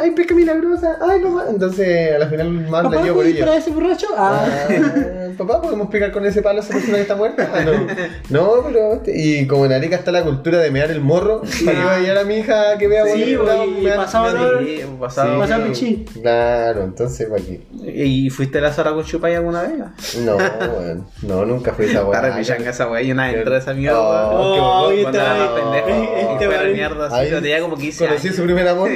ay 0.00 0.10
pesca 0.12 0.34
milagrosa, 0.34 0.96
ay 1.00 1.20
papá. 1.22 1.44
Entonces 1.50 2.14
a 2.14 2.18
la 2.18 2.26
final 2.28 2.50
más 2.50 2.82
¿Papá, 2.84 2.96
la 2.96 3.02
llevo 3.02 3.16
por 3.16 3.24
¿puedes 3.24 3.36
ella. 3.36 3.46
para 3.46 3.56
ese 3.58 3.70
borracho? 3.70 4.06
Ah. 4.16 4.46
Ah, 4.68 5.19
papá, 5.36 5.60
¿podemos 5.62 5.88
pegar 5.90 6.12
con 6.12 6.24
ese 6.26 6.42
palo 6.42 6.60
a 6.60 6.62
esa 6.62 6.72
persona 6.72 6.96
que 6.96 7.02
está 7.02 7.16
muerta? 7.16 7.48
Ah, 7.54 7.62
no. 7.64 7.86
no, 8.30 8.64
pero. 8.66 9.02
Y 9.06 9.46
como 9.46 9.66
en 9.66 9.72
Arica 9.72 9.96
está 9.96 10.12
la 10.12 10.22
cultura 10.22 10.58
de 10.58 10.70
mear 10.70 10.90
el 10.90 11.00
morro, 11.00 11.42
para 11.64 11.78
que 11.78 11.84
vaya 11.84 12.12
a 12.12 12.14
la 12.14 12.24
mi 12.24 12.36
hija 12.36 12.78
que 12.78 12.86
vea 12.88 13.04
Sí, 13.06 13.34
bonito, 13.36 13.96
pasaba 13.96 14.32
mear- 14.32 14.36
olor. 14.44 14.64
Sí, 14.64 14.80
pasado. 15.00 15.38
Pasa 15.40 15.56
claro. 15.56 15.70
pichí. 15.72 16.04
Claro, 16.22 16.84
entonces, 16.84 17.28
¿para 17.28 17.42
qué? 17.42 17.60
¿Y 18.04 18.30
fuiste 18.30 18.58
a 18.58 18.60
la 18.62 18.72
Zara 18.72 18.92
con 18.92 19.04
Chupay 19.04 19.34
alguna 19.34 19.62
vez? 19.62 20.16
No, 20.24 20.36
weón. 20.36 21.06
No, 21.22 21.44
nunca 21.44 21.72
fui 21.72 21.86
a 21.86 21.88
esa 21.88 21.98
Está 22.00 22.10
weá. 22.10 22.20
repichanga 22.20 22.70
esa 22.70 22.88
weá 22.90 23.02
y 23.02 23.12
una 23.12 23.30
entró 23.32 23.56
esa 23.56 23.72
mierda. 23.74 23.98
Oh. 24.00 24.86
Oh, 24.86 24.90
qué 24.90 25.02
bueno. 25.02 25.54
pendejo, 25.54 26.32
este 26.32 26.48
de 26.48 26.74
mierda, 26.74 27.06
así, 27.06 27.30
tenía 27.30 27.60
como 27.60 27.76
15 27.76 28.04
años. 28.06 28.20
Conocí 28.20 28.36
su 28.36 28.44
primer 28.44 28.68
amor. 28.68 28.90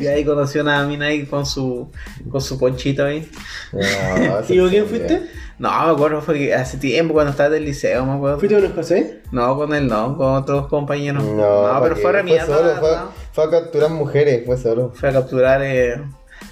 Y 0.00 0.06
ahí 0.06 0.24
conoció 0.24 0.60
a 0.62 0.64
una 0.64 0.86
mina 0.86 1.06
ahí 1.06 1.24
con 1.26 1.44
su, 1.46 1.90
con 2.30 2.40
su 2.40 2.58
ponchito 2.58 3.04
ahí. 3.04 3.28
No, 3.72 3.80
¿Y 4.48 4.58
con 4.58 4.68
quién 4.68 4.86
fuiste? 4.86 5.22
No, 5.58 5.68
me 5.86 5.92
acuerdo, 5.92 6.20
fue 6.20 6.34
que 6.36 6.54
hace 6.54 6.78
tiempo 6.78 7.14
cuando 7.14 7.30
estaba 7.30 7.48
del 7.50 7.64
liceo, 7.64 8.04
me 8.04 8.14
acuerdo. 8.14 8.38
¿Fuiste 8.40 8.60
con 8.60 8.72
José? 8.74 9.20
No, 9.30 9.56
con 9.56 9.72
él 9.74 9.86
no, 9.86 10.16
con 10.16 10.34
otros 10.34 10.66
compañeros. 10.66 11.22
No, 11.22 11.32
No, 11.72 11.80
pero 11.80 11.94
¿para 11.94 11.96
fue 11.96 12.12
re 12.12 12.22
mierda. 12.24 12.46
solo, 12.46 12.70
fue, 12.80 12.90
¿no? 12.90 13.08
fue 13.32 13.44
a 13.44 13.50
capturar 13.50 13.90
mujeres, 13.90 14.42
fue 14.44 14.56
solo. 14.56 14.92
Fue 14.94 15.08
a 15.08 15.12
capturar 15.12 15.60
eh, 15.62 16.02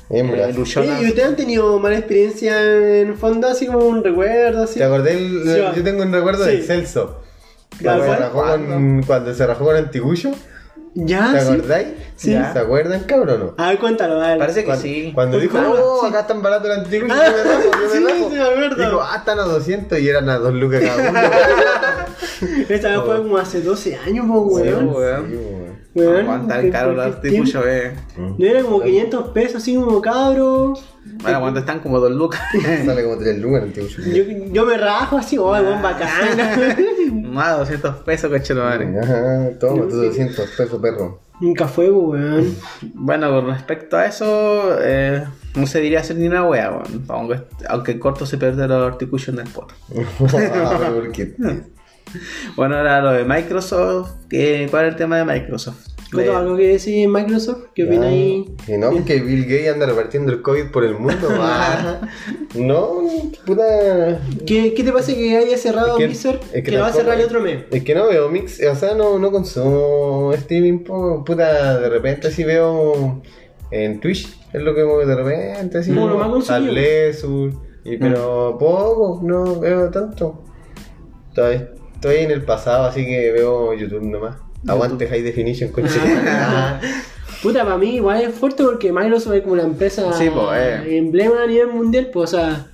Hembras. 0.09 0.51
eh, 0.51 0.55
¿Y 0.57 1.07
ustedes 1.09 1.25
han 1.25 1.37
tenido 1.37 1.79
mala 1.81 1.97
experiencia 1.99 3.01
en 3.01 3.17
fondo? 3.17 3.49
Así 3.49 3.67
como 3.67 3.79
un 3.81 4.05
recuerdo, 4.05 4.63
así. 4.65 4.79
¿Te 4.79 4.85
acordé? 4.85 5.13
el- 5.19 5.43
Sí, 5.45 5.63
yo 5.77 5.83
tengo 5.83 6.03
un 6.03 6.13
recuerdo 6.13 6.45
Sí. 6.45 6.57
de 6.59 6.63
Celso. 6.63 7.21
¿Cuál 7.83 7.99
Cuando 8.01 8.05
fue? 8.05 8.15
se, 8.15 8.21
rajó 8.23 8.43
con, 8.43 9.03
cuando 9.07 9.35
se 9.35 9.47
rajó 9.47 9.65
con 9.65 9.77
Antiguyo. 9.77 10.31
¿Ya? 10.95 11.33
¿Te 11.33 11.41
sí. 11.41 11.49
acordáis? 11.49 11.89
Sí. 12.17 12.31
¿Se 12.53 12.59
acuerdan, 12.59 13.01
cabrón 13.05 13.41
no? 13.41 13.55
A 13.65 13.71
ver, 13.71 13.79
cuéntalo, 13.79 14.19
dale. 14.19 14.39
Parece 14.39 14.61
que 14.61 14.67
Cuando, 14.67 14.83
sí. 14.83 15.11
cuando 15.15 15.39
dijo, 15.39 15.59
Ah, 15.59 15.73
oh, 15.75 16.01
sí. 16.03 16.07
acá 16.09 16.21
están 16.21 16.43
baratos 16.43 16.67
el 16.71 16.79
Antiguyo, 16.81 17.13
Ah, 17.15 17.25
yo 17.27 17.33
me 17.33 17.43
rajo, 17.45 17.63
yo 17.73 17.81
me 17.81 17.89
sí, 17.89 18.05
rajo. 18.05 18.31
sí, 18.31 18.37
me 18.37 18.43
acuerdo. 18.43 18.85
Digo, 18.85 19.03
ah, 19.03 19.17
están 19.17 19.39
a 19.39 19.43
200 19.43 19.99
y 19.99 20.09
eran 20.09 20.29
a 20.29 20.37
2 20.39 20.55
lucas 20.55 20.83
cada 20.83 21.11
uno. 21.11 21.21
Esta 22.69 22.89
vez 22.91 23.01
fue 23.07 23.17
como 23.19 23.39
hace 23.39 23.61
12 23.63 23.97
años, 23.97 24.27
po, 24.27 24.41
weón. 24.43 24.79
Sí, 24.81 24.85
weón. 24.97 25.62
Weón, 25.95 26.21
Aguantar 26.21 26.63
qué- 26.63 26.71
caro 26.71 26.93
los 26.95 27.17
eh. 27.23 27.93
No 28.17 28.47
era 28.47 28.63
como 28.63 28.81
500 28.81 29.29
pesos, 29.29 29.57
así 29.57 29.75
como 29.75 30.01
cabro. 30.01 30.73
Bueno, 31.23 31.41
cuando 31.41 31.61
están 31.61 31.81
como 31.81 31.99
dos 32.01 32.13
lucas. 32.13 32.41
Sale 32.87 33.05
como 33.05 33.19
3 33.19 33.39
lucas 33.39 33.63
el 33.63 33.69
Antiguyo. 33.69 34.03
Yo, 34.25 34.47
yo 34.53 34.67
me 34.67 34.79
rajo 34.79 35.19
así, 35.19 35.37
oh, 35.37 35.51
weón, 35.51 35.83
bacán. 35.83 36.09
Más 37.33 37.59
200 37.59 37.97
pesos, 37.97 38.31
coche 38.31 38.55
de 38.55 38.61
madre. 38.61 38.99
Ajá, 39.01 39.51
toma, 39.59 39.83
tus 39.83 39.95
200 39.95 40.51
pesos, 40.57 40.81
perro. 40.81 41.21
Nunca 41.41 41.67
fue, 41.67 41.89
po, 41.89 41.99
weón. 42.11 42.57
Bueno, 42.95 43.31
con 43.31 43.49
respecto 43.49 43.97
a 43.97 44.07
eso, 44.07 44.77
eh, 44.81 45.25
no 45.57 45.67
se 45.67 45.81
diría 45.81 46.01
hacer 46.01 46.17
ni 46.17 46.27
una 46.29 46.47
wea, 46.47 46.71
weón. 46.71 47.05
Aunque, 47.09 47.41
aunque 47.69 47.93
en 47.93 47.99
corto 47.99 48.25
se 48.25 48.39
pierde 48.39 48.67
los 48.69 48.87
articuchos 48.93 49.35
del 49.37 49.49
poto. 49.49 49.75
Ah, 50.65 50.77
pero 50.79 50.95
¿por 50.95 51.13
qué? 51.13 51.35
Bueno, 52.57 52.77
ahora 52.77 53.01
lo 53.01 53.13
de 53.13 53.25
Microsoft. 53.25 54.11
¿qué- 54.29 54.67
¿Cuál 54.71 54.87
es 54.87 54.93
el 54.93 54.97
tema 54.97 55.17
de 55.19 55.25
Microsoft? 55.25 55.87
¿Cuánto 56.13 56.31
Le- 56.31 56.37
algo 56.37 56.57
que 56.59 56.69
decir 56.69 57.09
Microsoft? 57.09 57.69
¿Qué 57.75 57.85
opina 57.85 58.09
ahí? 58.09 58.55
Que 58.67 58.77
no, 58.77 58.91
que 59.05 59.21
Bill 59.21 59.45
Gates 59.45 59.73
anda 59.73 59.87
repartiendo 59.87 60.31
el 60.31 60.43
COVID 60.43 60.71
por 60.71 60.85
el 60.85 60.95
mundo. 60.99 61.27
Ah, 61.41 62.03
no, 62.55 63.01
puta. 63.47 64.21
¿Qué, 64.47 64.75
¿Qué 64.75 64.85
te 64.85 64.93
parece 64.93 65.15
que 65.15 65.39
haya 65.39 65.57
cerrado 65.57 65.93
Es 65.93 65.97
que- 65.99 66.09
Mixer? 66.09 66.35
es 66.35 66.51
que, 66.51 66.63
que 66.65 66.71
lo 66.73 66.81
va 66.81 66.89
a 66.89 66.93
cerrar 66.93 67.19
el 67.19 67.25
otro 67.25 67.41
mes. 67.41 67.65
Es 67.71 67.83
que 67.83 67.95
no 67.95 68.09
veo 68.09 68.29
mix, 68.29 68.61
o 68.63 68.75
sea, 68.75 68.95
no, 68.95 69.19
no 69.19 69.31
consumo 69.33 70.33
streaming, 70.35 70.81
puta, 71.25 71.81
de 71.81 71.89
repente 71.89 72.29
así 72.29 72.45
veo 72.45 73.23
en 73.71 73.99
Twitch, 74.01 74.29
es 74.53 74.61
lo 74.63 74.75
que 74.75 74.83
veo 74.83 75.07
de 75.07 75.15
repente, 75.17 75.79
así 75.79 75.95
Como 75.95 76.09
lo 76.09 76.19
más 76.19 76.29
consumido. 76.29 76.69
al 76.69 76.75
Lesur, 76.75 77.53
y 77.85 77.97
pero 77.97 78.59
poco, 78.59 79.21
no 79.23 79.59
veo 79.61 79.89
tanto. 79.91 80.45
Estoy, 81.31 81.69
estoy 82.03 82.25
en 82.25 82.33
el 82.33 82.43
pasado, 82.43 82.87
así 82.87 83.07
que 83.07 83.31
veo 83.31 83.73
YouTube 83.75 84.03
nomás. 84.03 84.37
Aguante 84.67 85.07
High 85.07 85.23
Definition. 85.23 85.71
Ah, 86.27 86.81
Puta, 87.43 87.65
para 87.65 87.77
mí 87.77 87.97
igual 87.97 88.21
es 88.23 88.35
fuerte 88.35 88.63
porque 88.63 88.93
Microsoft 88.93 89.35
es 89.35 89.43
como 89.43 89.57
la 89.57 89.63
empresa 89.65 90.13
Sí, 90.13 90.29
eh. 90.55 90.99
emblema 90.99 91.43
a 91.43 91.47
nivel 91.47 91.69
mundial, 91.69 92.11
pues, 92.13 92.33
o 92.35 92.37
sea, 92.37 92.67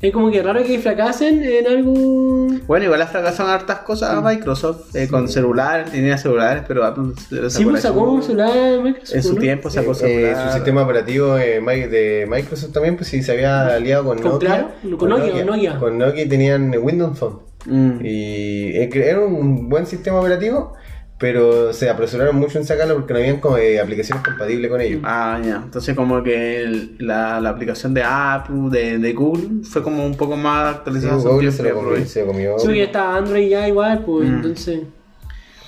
es 0.00 0.12
como 0.12 0.30
que 0.30 0.42
raro 0.42 0.62
que 0.64 0.78
fracasen 0.80 1.42
en 1.44 1.66
algo. 1.66 2.48
Bueno, 2.66 2.84
igual 2.86 3.02
ha 3.02 3.06
fracasado 3.06 3.48
en 3.48 3.54
hartas 3.56 3.78
cosas 3.80 4.10
a 4.10 4.20
Microsoft. 4.20 4.94
eh, 4.96 5.06
con 5.08 5.28
celulares, 5.28 5.90
tenía 5.92 6.18
celulares, 6.18 6.64
pero 6.66 6.84
Apple 6.84 7.12
se 7.28 7.34
lo 7.36 7.50
Sí, 7.50 7.64
pues 7.64 7.82
sacó 7.82 8.02
un 8.02 8.22
celular 8.22 8.80
Microsoft. 8.82 9.14
En 9.16 9.22
su 9.22 9.34
¿no? 9.34 9.40
tiempo 9.40 9.70
sacó 9.70 9.92
eh, 9.92 9.94
celular. 9.94 10.46
su 10.48 10.54
sistema 10.54 10.82
operativo 10.82 11.38
eh, 11.38 11.60
de 11.60 12.26
Microsoft 12.28 12.72
también, 12.72 12.96
pues 12.96 13.08
sí, 13.08 13.22
se 13.22 13.32
había 13.32 13.66
aliado 13.66 14.04
con, 14.04 14.18
Con 14.18 14.32
Nokia. 14.32 14.48
claro, 14.48 14.98
con 14.98 15.08
Nokia, 15.08 15.32
con 15.32 15.46
Nokia. 15.46 15.78
Con 15.78 16.28
tenían 16.28 16.74
Windows 16.80 17.18
Phone. 17.18 17.45
Mm. 17.66 17.98
Y 18.04 18.76
eh, 18.76 18.90
era 18.94 19.20
un 19.20 19.68
buen 19.68 19.86
sistema 19.86 20.20
operativo, 20.20 20.72
pero 21.18 21.72
se 21.72 21.88
apresuraron 21.88 22.36
mucho 22.36 22.58
en 22.58 22.64
sacarlo 22.66 22.94
porque 22.94 23.12
no 23.14 23.18
habían 23.20 23.40
como, 23.40 23.56
eh, 23.58 23.80
aplicaciones 23.80 24.22
compatibles 24.24 24.70
con 24.70 24.80
ellos. 24.80 25.00
Ah, 25.04 25.40
ya. 25.42 25.56
Entonces 25.64 25.94
como 25.96 26.22
que 26.22 26.60
el- 26.62 26.96
la, 26.98 27.40
la 27.40 27.50
aplicación 27.50 27.94
de 27.94 28.02
Apple, 28.04 28.68
de, 28.70 28.98
de 28.98 29.12
Google, 29.14 29.64
fue 29.64 29.82
como 29.82 30.04
un 30.04 30.14
poco 30.16 30.36
más 30.36 30.72
Sí, 30.72 30.76
actualizada. 30.78 31.14
Google 31.16 31.50
tiempo 31.50 32.04
se 32.06 32.20
lo 32.20 32.26
comió. 32.26 32.58
Sí, 32.58 32.80
está 32.80 33.16
Android 33.16 33.48
ya 33.48 33.66
igual, 33.68 34.02
pues 34.04 34.28
Mm. 34.28 34.34
entonces. 34.34 34.80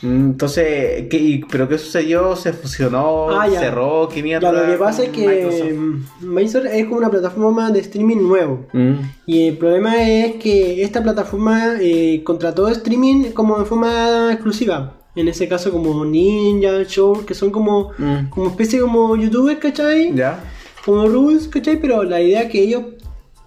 Mm, 0.03 0.31
Entonces, 0.31 1.07
¿qué, 1.11 1.17
y- 1.19 1.39
¿pero 1.51 1.69
qué 1.69 1.77
sucedió? 1.79 2.37
¿Se 2.37 2.53
fusionó? 2.53 3.31
Ah. 3.31 3.49
¿Cerró? 3.51 4.09
¿Qué 4.09 4.23
mierda? 4.23 4.53
Ya, 4.53 4.61
lo 4.67 4.73
que 4.73 4.79
pasa 4.79 5.03
es 5.05 5.09
que 5.11 5.27
Microsoft? 5.27 5.73
mm, 5.73 6.39
es 6.73 6.85
como 6.87 6.99
una 6.99 7.11
plataforma 7.11 7.71
de 7.71 7.81
streaming 7.81 8.19
nuevo. 8.19 8.67
Mm. 8.73 8.93
Y 9.27 9.49
el 9.49 9.57
problema 9.59 10.01
es 10.03 10.37
que 10.37 10.83
esta 10.83 11.03
plataforma 11.03 11.75
eh, 11.81 12.23
contrató 12.25 12.69
streaming 12.69 13.33
como 13.33 13.59
de 13.59 13.65
forma 13.65 14.33
exclusiva. 14.33 14.95
En 15.17 15.27
ese 15.27 15.49
caso 15.49 15.73
como 15.73 16.05
Ninja, 16.05 16.85
Show, 16.85 17.25
que 17.27 17.35
son 17.35 17.51
como, 17.51 17.91
Mm. 17.99 18.29
como 18.31 18.49
especie 18.51 18.79
como 18.81 19.17
youtubers, 19.17 19.59
¿cachai? 19.59 20.15
¿Ya? 20.15 20.39
Como 20.85 21.07
Rules, 21.09 21.49
¿cachai? 21.49 21.81
Pero 21.81 22.05
la 22.05 22.21
idea 22.21 22.43
es 22.43 22.51
que 22.53 22.63
ellos 22.63 22.83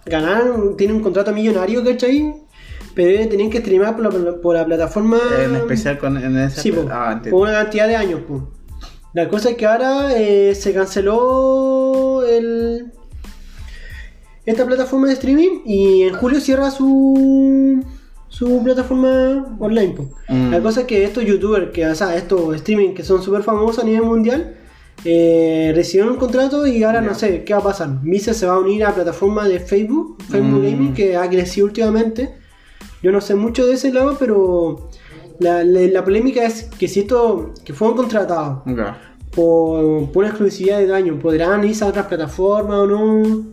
ganaron, 0.06 0.76
tienen 0.76 0.98
un 0.98 1.04
contrato 1.04 1.32
millonario, 1.32 1.84
¿cachai? 1.84 2.34
Pero 2.94 3.10
ellos 3.10 3.30
tenían 3.30 3.50
que 3.50 3.60
streamar 3.60 3.96
por 3.96 4.14
la, 4.14 4.36
por 4.42 4.56
la 4.56 4.66
plataforma... 4.66 5.18
En 5.44 5.56
especial 5.56 5.98
con 5.98 6.18
en 6.18 6.38
ese. 6.38 6.62
Sí, 6.62 6.72
po, 6.72 6.86
ah, 6.92 7.22
por 7.30 7.42
una 7.48 7.54
cantidad 7.64 7.88
de 7.88 7.96
años. 7.96 8.22
po. 8.28 8.50
La 9.14 9.28
cosa 9.30 9.50
es 9.52 9.56
que 9.58 9.66
ahora 9.66 10.10
eh, 10.16 10.56
se 10.56 10.74
canceló 10.74 12.24
el, 12.26 12.92
esta 14.46 14.66
plataforma 14.66 15.08
de 15.08 15.14
streaming 15.14 15.62
y 15.66 16.04
en 16.04 16.14
julio 16.16 16.40
cierra 16.40 16.72
su, 16.72 17.84
su 18.30 18.64
plataforma 18.64 19.56
online. 19.60 19.94
po. 19.94 20.10
Mm. 20.30 20.52
La 20.52 20.62
cosa 20.62 20.82
es 20.82 20.88
que 20.88 21.04
estos 21.04 21.24
youtubers, 21.26 21.72
que, 21.72 21.86
o 21.88 21.96
sea, 21.96 22.16
estos 22.16 22.56
streaming 22.56 22.94
que 22.94 23.04
son 23.04 23.22
súper 23.22 23.44
famosos 23.44 23.84
a 23.84 23.88
nivel 23.88 24.04
mundial, 24.04 24.56
eh, 25.04 25.72
recibieron 25.76 26.14
un 26.14 26.20
contrato 26.20 26.68
y 26.68 26.84
ahora 26.84 27.02
no 27.02 27.14
sé 27.16 27.44
qué 27.44 27.54
va 27.54 27.60
a 27.60 27.64
pasar. 27.64 27.90
Visa 28.04 28.34
se 28.34 28.46
va 28.46 28.54
a 28.54 28.60
unir 28.60 28.84
a 28.86 28.90
la 28.90 28.96
plataforma 28.96 29.48
de 29.48 29.60
Facebook, 29.60 30.18
Facebook 30.30 30.62
Mm. 30.62 30.72
Gaming, 30.72 30.94
que 30.94 31.16
ha 31.18 31.28
crecido 31.30 31.66
últimamente. 31.68 32.41
Yo 33.04 33.12
no 33.12 33.22
sé 33.22 33.36
mucho 33.36 33.66
de 33.68 33.74
ese 33.74 33.92
lado, 33.92 34.16
pero 34.20 34.90
la, 35.40 35.64
la- 35.64 35.82
la 35.82 36.04
polémica 36.04 36.46
es 36.46 36.64
que 36.64 36.88
si 36.88 37.02
esto, 37.02 37.54
que 37.66 37.74
fueron 37.74 37.98
contratados 37.98 38.60
por, 39.32 40.12
por 40.12 40.18
una 40.24 40.28
exclusividad 40.30 40.78
de 40.80 40.88
daño, 40.88 41.18
¿podrán 41.20 41.64
irse 41.64 41.84
a 41.84 41.88
otras 41.88 42.06
plataformas 42.08 42.78
o 42.80 42.88
no? 42.88 43.52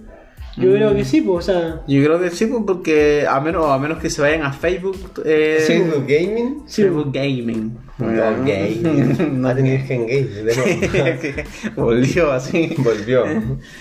Yo 0.56 0.72
creo 0.72 0.92
que 0.92 1.04
sí, 1.04 1.20
pues, 1.20 1.48
o 1.48 1.52
sea, 1.52 1.82
Yo 1.86 2.02
creo 2.02 2.20
que 2.20 2.30
sí, 2.30 2.46
pues, 2.46 2.64
porque 2.66 3.24
a 3.28 3.40
menos, 3.40 3.66
a 3.70 3.78
menos 3.78 3.98
que 3.98 4.10
se 4.10 4.20
vayan 4.20 4.42
a 4.42 4.52
Facebook. 4.52 4.96
Eh, 5.24 5.62
Facebook 5.64 6.04
Gaming. 6.08 6.62
sí, 6.66 6.82
Facebook 6.82 7.10
Gaming. 7.12 7.78
No, 7.98 8.44
gay. 8.44 8.80
no 9.32 9.48
Va 9.48 9.50
a 9.50 9.54
tener 9.56 9.80
gen 9.82 10.06
gay. 10.06 10.22
de 10.24 10.54
nuevo. 10.54 11.42
Volvió 11.76 12.32
así. 12.32 12.74
Volvió. 12.78 13.24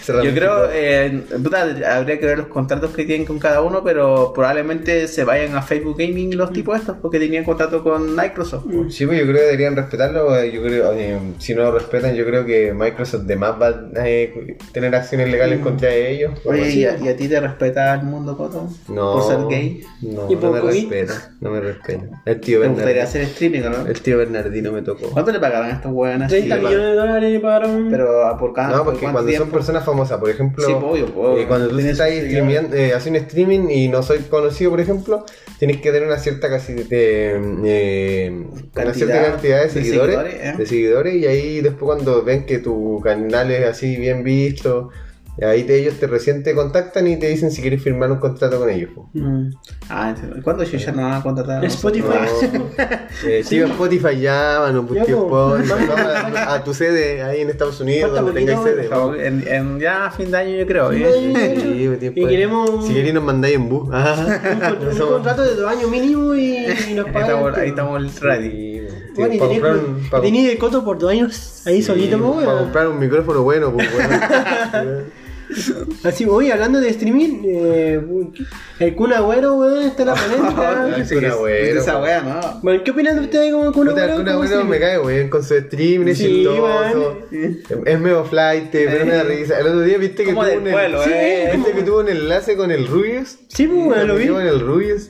Yo 0.07 0.33
creo, 0.33 0.69
eh, 0.71 1.23
puta, 1.43 1.61
habría 1.95 2.19
que 2.19 2.25
ver 2.25 2.37
los 2.39 2.47
contratos 2.47 2.91
que 2.91 3.05
tienen 3.05 3.25
con 3.25 3.37
cada 3.39 3.61
uno, 3.61 3.83
pero 3.83 4.33
probablemente 4.33 5.07
se 5.07 5.23
vayan 5.23 5.55
a 5.55 5.61
Facebook 5.61 5.97
Gaming 5.99 6.35
los 6.35 6.51
tipos 6.51 6.79
estos, 6.79 6.97
porque 7.01 7.19
tenían 7.19 7.43
contrato 7.43 7.83
con 7.83 8.15
Microsoft. 8.15 8.65
pues. 8.71 8.95
Sí, 8.95 9.05
pues 9.05 9.19
yo 9.19 9.25
creo 9.25 9.37
que 9.37 9.45
deberían 9.45 9.75
respetarlo. 9.75 10.35
eh, 10.39 10.51
Yo 10.51 10.63
creo, 10.63 10.93
eh, 10.93 11.17
si 11.37 11.53
no 11.53 11.63
lo 11.63 11.71
respetan, 11.77 12.15
yo 12.15 12.25
creo 12.25 12.45
que 12.45 12.73
Microsoft 12.73 13.23
de 13.23 13.35
más 13.35 13.53
va 13.61 13.67
a 13.67 14.07
eh, 14.07 14.57
tener 14.71 14.95
acciones 14.95 15.29
legales 15.29 15.59
contra 15.59 15.93
ellos. 15.93 16.31
Oye, 16.45 16.69
¿y 16.71 16.85
a, 16.85 16.97
y 16.97 17.07
a 17.07 17.15
ti 17.15 17.27
te 17.27 17.39
respeta 17.39 17.93
el 17.95 18.03
mundo, 18.03 18.35
Coto? 18.37 18.67
no, 18.89 19.13
¿Por 19.13 19.23
ser 19.23 19.47
gay? 19.49 19.81
No, 20.01 20.27
¿Y 20.31 20.35
no 20.35 20.51
me 20.51 20.61
respeta. 20.61 21.31
No 21.39 21.51
me 21.51 21.59
respeta. 21.61 22.21
El 22.25 22.39
tío 22.39 22.61
¿Te 22.61 22.67
gustaría 22.69 23.03
hacer 23.03 23.21
streaming 23.23 23.61
o 23.61 23.69
no? 23.69 23.87
El 23.87 24.01
tío 24.07 24.17
Bernardino 24.17 24.71
me 24.71 24.81
tocó. 24.81 25.09
¿Cuánto 25.09 25.33
le 25.33 25.39
pagarán 25.39 25.69
a 25.69 25.73
estos 25.73 25.91
weones? 25.91 26.29
30 26.29 26.55
Sí, 26.55 26.61
millones 26.61 26.87
de 26.87 26.93
dólares 26.95 27.31
le 27.33 27.39
pagaron. 27.41 27.87
Pero 27.91 28.25
a 28.25 28.37
por 28.37 28.53
cada 28.53 28.77
No, 28.77 28.85
porque 28.85 29.01
¿cuánto 29.01 29.19
cuando 29.21 29.37
son 29.37 29.51
personas 29.51 29.83
famosas, 29.83 30.17
por 30.17 30.29
ejemplo, 30.29 30.65
Sí, 30.65 30.71
obvio, 30.71 31.37
eh, 31.37 31.45
cuando 31.45 31.67
tú 31.67 31.75
tienes 31.75 31.99
estás 31.99 32.09
eh, 32.09 32.93
haciendo 32.95 33.19
streaming 33.19 33.69
y 33.69 33.89
no 33.89 34.01
soy 34.03 34.19
conocido, 34.19 34.71
por 34.71 34.79
ejemplo, 34.79 35.25
tienes 35.59 35.81
que 35.81 35.91
tener 35.91 36.07
una 36.07 36.17
cierta 36.19 36.49
casi 36.49 36.73
de, 36.73 37.37
eh, 37.65 38.31
una 38.31 38.71
Cantidad 38.73 38.93
cierta 38.93 39.31
cantidad 39.31 39.57
de 39.57 39.63
de 39.63 39.69
seguidores, 39.69 40.15
seguidores, 40.15 40.33
¿eh? 40.35 40.55
de 40.57 40.65
seguidores 40.65 41.15
y 41.15 41.25
ahí 41.25 41.61
después 41.61 41.83
cuando 41.83 42.23
ven 42.23 42.45
que 42.45 42.59
tu 42.59 43.01
canal 43.03 43.51
es 43.51 43.67
así 43.67 43.97
bien 43.97 44.23
visto, 44.23 44.89
ahí 45.45 45.63
te, 45.63 45.79
ellos 45.79 45.95
te 45.99 46.07
recién 46.07 46.43
te 46.43 46.55
contactan 46.55 47.07
y 47.07 47.17
te 47.17 47.27
dicen 47.27 47.51
si 47.51 47.61
quieres 47.61 47.81
firmar 47.83 48.11
un 48.11 48.19
contrato 48.19 48.59
con 48.59 48.69
ellos. 48.69 48.89
Mm. 49.13 49.49
Ah. 49.89 50.15
¿Cuándo 50.43 50.63
yo 50.63 50.77
ya 50.77 50.91
no 50.91 51.01
van 51.03 51.13
a 51.13 51.23
contratar? 51.23 51.63
a 51.63 51.67
Spotify. 51.67 52.05
No, 52.53 52.65
eh, 53.27 53.43
tío 53.47 53.65
Spotify 53.67 54.15
llama, 54.19 54.71
no 54.71 54.93
Ya, 54.93 55.03
tío 55.05 55.27
po. 55.27 55.57
Spotify, 55.57 55.85
vamos 55.89 56.37
a, 56.37 56.53
a 56.55 56.63
tu 56.63 56.73
sede 56.73 57.21
ahí 57.23 57.41
en 57.41 57.49
Estados 57.49 57.79
Unidos, 57.81 58.13
donde 58.13 58.31
tengáis 58.33 58.59
sede. 58.61 58.87
Como 58.89 59.13
En, 59.15 59.47
en 59.47 59.79
ya 59.79 60.07
a 60.07 60.11
fin 60.11 60.31
de 60.31 60.37
año 60.37 60.55
yo 60.57 60.65
creo. 60.65 60.91
¿eh? 60.91 61.55
Sí, 62.01 62.09
Y 62.15 62.27
queremos- 62.27 62.85
Si 62.87 62.93
queréis 62.93 63.13
nos 63.13 63.23
mandáis 63.23 63.55
en 63.55 63.69
bus. 63.69 63.89
Ah, 63.91 64.75
un, 64.91 64.97
contrato 64.97 65.43
de 65.43 65.55
dos 65.55 65.71
años 65.71 65.89
mínimo 65.89 66.33
y, 66.35 66.65
y 66.89 66.93
nos 66.93 67.07
Ahí 67.07 67.13
pagan. 67.13 67.29
estamos, 67.29 67.57
ahí 67.57 67.69
estamos 67.69 68.19
ready. 68.21 68.87
Sí, 68.87 68.87
Bueno, 69.15 69.33
y 69.33 69.39
tenés, 69.39 69.63
un- 69.63 70.47
de 70.47 70.57
coto 70.59 70.83
por 70.83 70.97
dos 70.99 71.11
años 71.11 71.61
ahí 71.65 71.81
solito, 71.81 72.19
para 72.45 72.59
comprar 72.59 72.87
un 72.87 72.99
micrófono 72.99 73.43
bueno, 73.43 73.73
pues 73.73 73.87
bueno. 73.93 74.19
Así, 76.03 76.25
hoy 76.25 76.51
hablando 76.51 76.79
de 76.79 76.89
streaming, 76.89 77.41
eh, 77.45 78.01
el 78.79 78.95
Kun 78.95 79.13
Agüero, 79.13 79.55
weón, 79.55 79.83
está 79.83 80.03
en 80.03 80.07
la 80.09 80.15
polémica. 80.15 80.83
Ay, 80.95 81.03
Kun 81.07 81.25
Agüero, 81.25 81.63
¿Viste 81.63 81.79
esa 81.79 82.01
wea, 82.01 82.21
no? 82.21 82.59
Bueno, 82.63 82.83
¿qué 82.83 82.91
opinan 82.91 83.15
de 83.15 83.21
ustedes 83.21 83.53
como 83.53 83.71
Kun 83.71 83.89
Agüero? 83.89 84.13
el 84.13 84.19
Kun 84.19 84.29
Agüero 84.29 84.63
me 84.65 84.79
cae 84.79 84.99
bien 85.05 85.29
con 85.29 85.43
su 85.43 85.57
stream, 85.57 86.07
es 86.07 86.17
Sí, 86.17 86.25
chistoso. 86.27 87.19
Es 87.85 87.99
medio 87.99 88.25
flight, 88.25 88.69
pero 88.71 89.05
me 89.05 89.13
da 89.13 89.23
risa. 89.23 89.59
El 89.59 89.67
otro 89.67 89.81
día 89.81 89.97
viste 89.97 90.23
que 90.23 90.31
tuvo 90.31 90.41
un 90.41 90.63
pueblo, 90.63 91.03
eh. 91.05 91.51
viste 91.55 91.71
que 91.71 91.83
tuvo 91.83 91.99
un 91.99 92.09
enlace 92.09 92.55
con 92.57 92.71
el 92.71 92.87
Rubius. 92.87 93.37
Sí, 93.47 93.67
pues, 93.67 93.87
weón, 93.87 94.07
lo 94.07 94.15
vi. 94.15 94.27
Con 94.27 94.41
el 94.45 94.59
Rubius. 94.59 95.09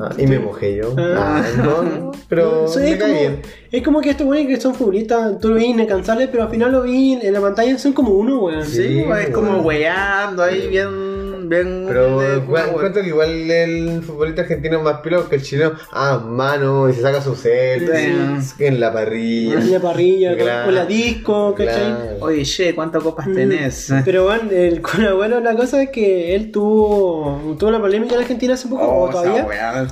Ah, 0.00 0.10
y 0.16 0.26
me 0.26 0.38
mojé 0.38 0.76
yo. 0.76 0.94
Ah. 0.98 1.42
No, 1.58 2.12
pero 2.28 2.66
Sí, 2.72 2.80
me 2.80 2.90
es, 2.92 2.96
cae 2.98 3.08
como, 3.08 3.20
bien. 3.20 3.42
es 3.70 3.82
como 3.82 4.00
que 4.00 4.10
estos 4.10 4.26
weones 4.26 4.48
que 4.48 4.60
son 4.60 4.74
futbolistas, 4.74 5.38
tú 5.38 5.48
lo 5.48 5.54
ves 5.56 5.64
incansables, 5.64 6.28
pero 6.30 6.44
al 6.44 6.50
final 6.50 6.72
lo 6.72 6.82
vi 6.82 7.12
en 7.22 7.32
la 7.32 7.40
pantalla, 7.40 7.78
son 7.78 7.92
como 7.92 8.12
uno, 8.12 8.40
weón. 8.40 8.64
Sí, 8.64 8.82
Sí, 8.82 9.04
es 9.20 9.30
como 9.30 9.58
weando 9.62 10.42
ahí 10.42 10.68
bien. 10.68 11.11
Bien 11.52 11.84
Pero 11.86 12.20
de- 12.20 12.36
igual- 12.38 12.68
encuentro 12.70 13.02
que 13.02 13.08
igual 13.08 13.50
el 13.50 14.02
futbolista 14.02 14.42
argentino 14.42 14.78
es 14.78 14.84
más 14.84 15.00
pilo 15.00 15.28
que 15.28 15.36
el 15.36 15.42
chileno. 15.42 15.72
Ah, 15.92 16.18
mano, 16.24 16.88
y 16.88 16.92
se 16.94 17.02
saca 17.02 17.20
su 17.22 17.34
selfies 17.34 18.54
en 18.58 18.80
la 18.80 18.92
parrilla. 18.92 19.54
En 19.60 19.72
la 19.72 19.80
parrilla, 19.80 20.36
Claro. 20.36 20.52
con, 20.56 20.64
con 20.66 20.74
la 20.74 20.86
disco, 20.86 21.54
¿cachai? 21.54 21.74
Claro. 21.74 22.16
Oye, 22.20 22.42
che, 22.44 22.74
¿cuántas 22.74 23.02
copas 23.02 23.26
Mm. 23.26 23.34
tenés? 23.34 23.92
Pero 24.04 24.24
bueno, 24.24 24.50
el 24.50 24.80
Agüero, 25.08 25.40
la 25.40 25.54
cosa 25.56 25.82
es 25.82 25.90
que 25.90 26.34
él 26.34 26.50
tuvo, 26.50 27.56
tuvo 27.58 27.68
una 27.70 27.80
polémica 27.80 28.14
en 28.14 28.20
Argentina 28.22 28.54
hace 28.54 28.68
poco, 28.68 28.82
Oh, 28.84 29.04
o 29.04 29.10
todavía, 29.10 29.46
esa 29.52 29.86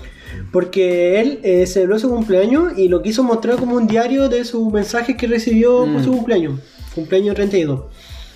porque 0.53 1.21
él 1.21 1.41
eh, 1.43 1.67
celebró 1.67 1.99
su 1.99 2.09
cumpleaños 2.09 2.77
y 2.77 2.89
lo 2.89 3.03
quiso 3.03 3.23
mostrar 3.23 3.57
como 3.57 3.77
un 3.77 3.87
diario 3.87 4.29
de 4.29 4.45
sus 4.45 4.73
mensajes 4.73 5.17
que 5.17 5.27
recibió 5.27 5.79
por 5.81 5.89
Mm. 6.01 6.05
su 6.05 6.11
cumpleaños, 6.13 6.61
cumpleaños 6.95 7.35
32. 7.35 7.83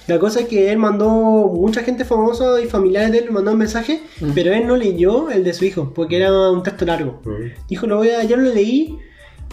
La 0.07 0.19
cosa 0.19 0.41
es 0.41 0.49
que 0.49 0.71
él 0.71 0.79
mandó, 0.79 1.09
mucha 1.55 1.83
gente 1.83 2.05
famosa 2.05 2.61
y 2.61 2.67
familiares 2.67 3.11
de 3.13 3.19
él 3.19 3.31
mandó 3.31 3.55
mensajes, 3.57 4.01
Mm. 4.21 4.31
pero 4.35 4.53
él 4.53 4.67
no 4.67 4.77
leyó 4.77 5.31
el 5.31 5.45
de 5.45 5.55
su 5.55 5.65
hijo, 5.65 5.93
porque 5.95 6.17
era 6.19 6.51
un 6.51 6.63
texto 6.63 6.85
largo. 6.85 7.21
Mm. 7.25 7.67
Dijo, 7.69 7.87
lo 7.87 7.97
voy 7.99 8.11
a, 8.11 8.23
ya 8.25 8.37
lo 8.37 8.53
leí 8.53 8.99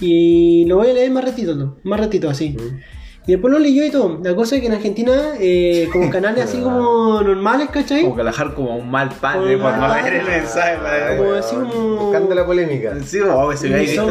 y 0.01 0.65
lo 0.65 0.77
voy 0.77 0.89
a 0.89 0.93
leer 0.93 1.11
más 1.11 1.23
ratito, 1.23 1.55
¿no? 1.55 1.77
más 1.83 1.99
ratito 1.99 2.29
así. 2.29 2.49
Mm. 2.49 2.79
Y 3.27 3.33
después 3.33 3.53
lo 3.53 3.59
leyó 3.59 3.85
y 3.85 3.91
todo. 3.91 4.19
La 4.23 4.35
cosa 4.35 4.55
es 4.55 4.61
que 4.61 4.67
en 4.67 4.73
Argentina, 4.73 5.13
eh, 5.39 5.87
como 5.93 6.09
canales 6.11 6.45
así 6.45 6.59
como 6.59 7.21
normales, 7.21 7.69
¿cachai? 7.71 8.01
Como 8.03 8.15
que 8.15 8.23
dejar 8.23 8.53
como 8.55 8.75
un 8.77 8.89
mal 8.89 9.09
padre 9.21 9.57
Como 9.57 9.69
por 9.69 9.77
no 9.77 9.93
leer 9.93 10.13
el 10.15 10.25
mensaje. 10.25 10.77
la- 10.81 11.17
Como 11.17 11.31
decir 11.33 11.59
como- 11.59 11.95
Buscando 11.97 12.33
la 12.35 12.45
polémica. 12.45 12.93
Sí, 13.05 13.19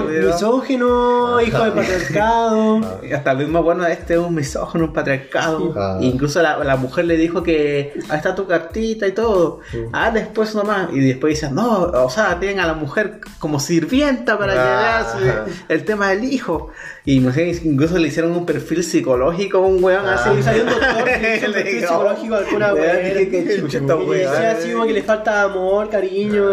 video. 0.09 0.33
misógeno, 0.33 1.41
hijo 1.41 1.65
de 1.65 1.71
patriarcado. 1.73 2.81
Y 3.03 3.13
hasta 3.13 3.33
el 3.33 3.39
mismo 3.39 3.63
bueno, 3.63 3.85
este 3.87 4.15
es 4.15 4.21
un 4.21 4.35
misógino, 4.35 4.85
un 4.85 4.93
patriarcado. 4.93 5.73
Ah. 5.77 5.99
E 6.01 6.07
incluso 6.07 6.41
la, 6.43 6.63
la 6.63 6.77
mujer 6.77 7.05
le 7.07 7.17
dijo 7.17 7.43
que 7.43 7.95
ahí 8.09 8.17
está 8.17 8.35
tu 8.35 8.47
cartita 8.47 9.07
y 9.07 9.13
todo. 9.13 9.61
Ah, 9.93 10.11
después 10.11 10.55
nomás. 10.55 10.89
Y 10.93 11.01
después 11.01 11.35
dice, 11.35 11.51
no, 11.53 11.83
o 11.83 12.11
sea, 12.11 12.39
tienen 12.39 12.61
a 12.61 12.67
la 12.67 12.75
mujer 12.75 13.21
como 13.39 13.59
sirvienta 13.61 14.39
para 14.39 14.53
Ah. 14.53 15.07
que 15.17 15.25
veas 15.25 15.49
el 15.69 15.85
tema 15.85 16.11
del 16.11 16.25
hijo. 16.25 16.69
Y 17.05 17.21
no 17.21 17.33
sé, 17.33 17.49
incluso 17.65 17.99
le 17.99 18.09
hicieron 18.09 18.33
un 18.33 18.47
perfil 18.47 18.85
psicológico 19.01 19.61
un 19.61 19.83
weón 19.83 20.07
Ah. 20.07 20.15
así. 20.15 20.31
Y 20.39 20.43
salió 20.43 20.63
un 20.65 20.71
doctor 20.71 21.05
que 21.05 21.43
un 21.47 21.81
psicológico 21.81 22.35
alguna 22.37 22.75
"Weón, 22.75 22.87
wea". 22.87 22.97
dije, 23.09 23.29
qué 23.31 23.61
chucha 23.61 23.79
esta 23.79 23.95
Y 23.95 24.07
weá". 24.07 24.31
decía 24.31 24.51
así 24.53 24.73
como 24.73 24.87
que 24.87 24.93
le 24.93 25.03
falta 25.03 25.43
amor, 25.43 25.89
cariño, 25.91 26.45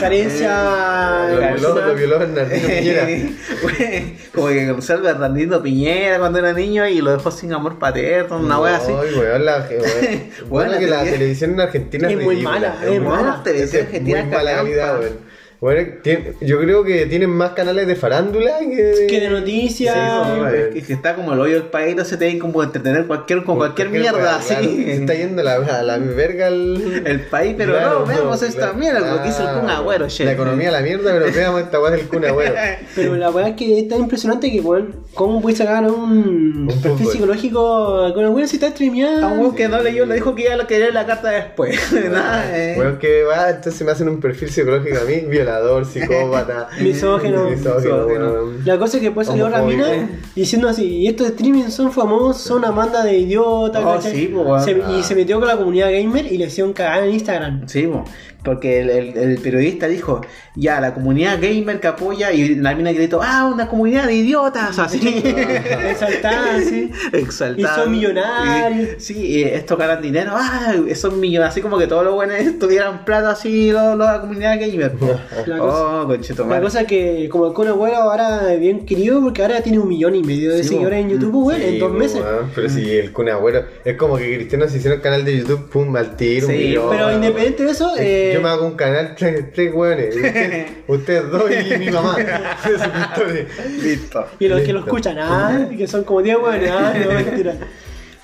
carencia. 0.00 1.28
Lo 1.30 1.38
violó, 1.38 1.86
lo 1.86 1.94
violó 1.94 2.18
Bernardino 2.18 2.66
Piñera. 2.68 3.06
Como 4.34 4.48
que 4.48 4.66
conoció 4.68 4.94
al 4.96 5.02
Bernardino 5.02 5.62
Piñera 5.62 6.18
cuando 6.18 6.38
era 6.38 6.52
niño 6.52 6.86
y 6.86 7.00
lo 7.00 7.12
dejó 7.12 7.30
sin 7.30 7.52
amor 7.52 7.78
paterno, 7.78 8.38
una 8.38 8.60
wea 8.60 8.76
así. 8.76 8.92
Ay, 8.92 9.14
weón, 9.18 9.44
la, 9.44 9.66
weón. 9.68 10.22
Bueno, 10.48 10.78
que 10.78 10.86
la 10.86 11.02
te- 11.04 11.12
televisión 11.12 11.52
en 11.52 11.60
Argentina 11.60 12.08
es, 12.08 12.18
Es 12.18 12.22
muy 12.24 12.42
mala, 12.42 12.76
es 12.84 13.00
mala. 13.00 13.40
Televisión 13.42 13.82
Es 13.82 13.86
argentina 13.88 14.22
muy 14.22 14.30
mala 14.32 14.52
calidad, 14.56 14.98
weón. 15.00 15.25
Bueno, 15.60 15.88
tiene- 16.02 16.32
yo 16.42 16.58
creo 16.60 16.84
que 16.84 17.06
tienen 17.06 17.30
más 17.30 17.52
canales 17.52 17.86
de 17.86 17.96
farándula 17.96 18.58
que 18.60 19.06
Que 19.08 19.20
de 19.20 19.28
noticias. 19.30 19.94
Sí, 19.94 20.00
sí, 20.00 20.32
Es 20.32 20.52
weón. 20.52 20.72
que, 20.74 20.82
que 20.82 20.92
está 20.92 21.14
como 21.14 21.32
el 21.32 21.40
hoyo 21.40 21.54
del 21.54 21.64
país, 21.70 21.96
no 21.96 22.04
se 22.04 22.16
tienen 22.16 22.38
como 22.38 22.62
entretener 22.62 23.06
cualquier, 23.06 23.42
con 23.44 23.56
cualquier 23.56 23.88
mierda 23.88 24.36
así. 24.36 24.48
claro, 24.54 24.64
se 24.68 24.92
está 24.94 25.14
yendo 25.14 25.40
a 25.42 25.44
la, 25.44 25.54
a 25.78 25.82
la 25.82 25.98
verga 25.98 26.48
el, 26.48 27.02
El 27.06 27.20
país, 27.20 27.54
pero 27.56 27.72
Claro, 27.72 28.00
no, 28.00 28.06
veamos 28.06 28.42
esta 28.42 28.58
claro, 28.58 28.74
mierda, 28.74 29.14
lo 29.16 29.22
que 29.22 29.28
hizo 29.30 29.42
el 29.48 29.60
Kun. 29.60 29.70
Agüero, 29.70 30.08
che. 30.08 30.24
La 30.24 30.32
economía 30.32 30.68
a 30.68 30.72
la 30.72 30.80
mierda, 30.82 31.12
pero 31.12 31.32
veamos 31.32 31.60
esta 31.62 31.80
weá 31.80 31.90
del 31.92 32.06
Kun 32.08 32.24
Agüero. 32.24 32.54
Pero 32.94 33.16
la 33.16 33.30
verdad 33.30 33.50
es 33.50 33.56
que 33.56 33.78
es 33.80 33.88
tan 33.88 34.00
impresionante 34.00 34.50
que, 34.50 34.60
weón, 34.60 34.94
¿cómo 35.14 35.40
puedes 35.40 35.58
sacar 35.58 35.84
un, 35.84 36.68
Un 36.70 36.80
perfil 36.82 37.06
psicológico 37.08 38.12
con 38.14 38.24
el 38.24 38.30
weón 38.30 38.48
si 38.48 38.56
está 38.56 38.66
A 38.66 38.68
un 38.70 38.74
streameando? 38.74 39.28
weón 39.28 39.54
que 39.54 39.68
no 39.68 39.80
leyó, 39.82 40.06
le 40.06 40.14
dijo 40.14 40.34
que 40.34 40.44
ya 40.44 40.56
lo 40.56 40.66
quería 40.66 40.90
la 40.90 41.06
carta 41.06 41.30
después. 41.30 41.76
Nada, 42.10 42.56
eh. 42.58 42.74
Bueno, 42.76 42.98
que 42.98 43.22
va, 43.24 43.50
entonces 43.50 43.82
me 43.84 43.92
hacen 43.92 44.08
un 44.08 44.20
perfil 44.20 44.50
psicológico 44.50 44.98
a 45.00 45.04
mí, 45.04 45.22
violador, 45.46 45.84
psicópata. 45.84 46.68
Weón. 48.06 48.64
La 48.64 48.78
cosa 48.78 48.96
es 48.96 49.00
que 49.00 49.06
después 49.06 49.26
salió 49.26 49.46
Homofóbico. 49.46 49.82
Ramina 49.84 50.08
diciendo 50.34 50.68
así, 50.68 50.84
y 50.84 51.06
estos 51.08 51.28
streaming 51.28 51.68
son 51.68 51.92
famosos, 51.92 52.42
son 52.42 52.58
una 52.58 52.70
banda 52.70 53.02
de 53.04 53.16
idiotas, 53.18 53.82
Oh. 53.84 54.00
Se- 54.64 54.82
Ah. 54.82 54.96
Y 54.98 55.02
se 55.02 55.14
metió 55.14 55.38
con 55.38 55.48
la 55.48 55.56
comunidad 55.56 55.90
gamer 55.90 56.30
y 56.32 56.38
le 56.38 56.46
hicieron 56.46 56.72
cagar 56.72 57.04
en 57.04 57.14
Instagram. 57.14 57.68
Sí, 57.68 57.86
po, 57.86 58.04
porque 58.46 58.80
el, 58.80 58.88
el- 58.88 59.16
el 59.18 59.38
periodista 59.38 59.86
dijo, 59.88 60.22
ya, 60.54 60.80
la 60.80 60.94
comunidad 60.94 61.38
gamer 61.42 61.80
que 61.80 61.86
apoya, 61.88 62.32
y 62.32 62.54
la 62.54 62.74
mina 62.74 62.92
gritó, 62.92 63.20
ah, 63.22 63.50
una 63.52 63.68
comunidad 63.68 64.06
de 64.06 64.14
idiotas, 64.14 64.78
así. 64.78 65.00
Exaltada, 65.90 66.60
sí. 66.62 66.90
Exaltada. 67.12 67.74
Y 67.74 67.80
son 67.82 67.90
millonarios. 67.92 68.88
Y- 68.96 69.00
sí, 69.00 69.26
y 69.26 69.42
estos 69.44 69.78
ganan 69.78 70.00
dinero, 70.02 70.32
ah, 70.34 70.74
son 70.94 71.20
millonarios, 71.20 71.52
así 71.52 71.60
como 71.60 71.78
que 71.78 71.86
todos 71.86 72.04
los 72.04 72.14
buenos 72.14 72.36
tuvieran 72.58 73.04
plata 73.04 73.30
así, 73.32 73.70
los, 73.70 73.96
los 73.96 74.06
de 74.06 74.12
la 74.14 74.20
comunidad 74.20 74.58
gamer. 74.60 74.92
La 75.46 75.58
cosa- 75.58 76.02
oh, 76.02 76.06
conchito 76.06 76.46
La 76.46 76.60
cosa 76.60 76.84
que 76.86 77.28
como 77.30 77.46
el 77.48 77.52
Kun 77.52 77.68
Agüero 77.68 77.96
ahora 77.96 78.52
es 78.52 78.60
bien 78.60 78.86
querido 78.86 79.20
porque 79.20 79.42
ahora 79.42 79.60
tiene 79.60 79.78
un 79.78 79.88
millón 79.88 80.14
y 80.14 80.22
medio 80.22 80.52
de 80.52 80.62
Sí, 80.62 80.70
seguidores 80.70 81.00
en 81.04 81.10
YouTube, 81.10 81.34
weón, 81.46 81.60
Sí, 81.60 81.66
en 81.68 81.78
dos 81.78 81.92
meses. 81.92 82.22
Pero 82.54 82.68
si 82.68 82.90
el 82.90 83.12
Kun 83.12 83.28
Agüero. 83.28 83.64
Es 83.84 83.96
como 83.96 84.16
que 84.16 84.34
Cristiano 84.36 84.68
se 84.68 84.78
hicieron 84.78 85.00
canal 85.00 85.24
de 85.24 85.38
YouTube, 85.38 85.68
pum, 85.68 85.94
al 85.96 86.16
tiro, 86.16 86.46
un 86.46 86.52
Sí, 86.52 86.58
millón. 86.58 86.86
Pero 86.90 87.12
independiente 87.12 87.64
de 87.64 87.70
eso, 87.70 87.94
Es- 87.96 88.00
eh, 88.02 88.35
Yo 88.36 88.42
me 88.42 88.48
hago 88.48 88.66
un 88.66 88.74
canal, 88.76 89.14
tres, 89.16 89.52
tres 89.52 89.74
hueones. 89.74 90.14
Usted- 90.14 90.66
Ustedes 90.88 91.30
dos 91.30 91.50
y 91.50 91.78
mi 91.78 91.90
mamá. 91.90 92.16
Listo. 93.82 94.26
y 94.38 94.48
los 94.48 94.62
que 94.62 94.72
lo 94.72 94.80
escuchan, 94.80 95.16
ah, 95.18 95.68
que 95.76 95.86
son 95.86 96.04
como 96.04 96.22
10 96.22 96.36
weones, 96.38 96.70
ah, 96.70 96.94
no, 97.04 97.12
mentira. 97.12 97.54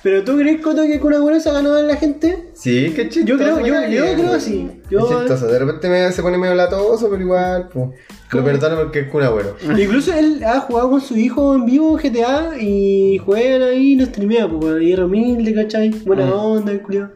Pero 0.01 0.21
tú 0.25 0.37
crees, 0.37 0.59
Coto, 0.59 0.81
que 0.83 0.99
Kun 0.99 1.13
Agüero 1.13 1.39
se 1.39 1.49
ha 1.49 1.53
ganado 1.53 1.79
en 1.79 1.87
la 1.87 1.95
gente? 1.95 2.49
Sí, 2.55 2.91
qué 2.93 3.07
chistoso. 3.07 3.25
Yo 3.25 3.37
creo, 3.37 3.87
yo, 3.89 4.15
creo 4.15 4.33
que 4.33 4.39
sí. 4.41 4.69
Es 4.83 4.89
Yo, 4.89 5.07
chistoso. 5.07 5.47
De 5.47 5.57
repente 5.57 5.87
me- 5.87 6.11
se 6.11 6.21
pone 6.21 6.37
medio 6.37 6.55
latoso, 6.55 7.09
pero 7.09 7.21
igual, 7.21 7.69
pues. 7.73 7.89
Lo 8.33 8.43
perdono 8.43 8.75
porque 8.81 8.99
es 9.01 9.07
Kun 9.07 9.23
Agüero. 9.23 9.55
Incluso 9.77 10.11
él 10.13 10.43
ha 10.43 10.59
jugado 10.59 10.89
con 10.89 10.99
su 10.99 11.15
hijo 11.15 11.55
en 11.55 11.65
vivo 11.65 11.95
GTA 11.97 12.57
y 12.59 13.17
juegan 13.19 13.61
ahí 13.61 13.93
y 13.93 13.95
lo 13.95 14.05
streamea, 14.05 14.49
pues, 14.49 14.81
y 14.81 14.91
era 14.91 15.05
humilde, 15.05 15.53
¿cachai? 15.53 15.89
Buena 16.03 16.25
Mm. 16.25 16.33
onda, 16.33 16.71
el 16.73 16.81
culiao. 16.81 17.09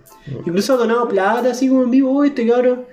Incluso 0.45 0.73
ha 0.73 0.77
donado 0.77 1.07
plata 1.07 1.51
así 1.51 1.67
como 1.69 1.83
en 1.83 1.91
vivo, 1.91 2.11
"Uy, 2.11 2.27
este 2.29 2.47
cabrón. 2.47 2.85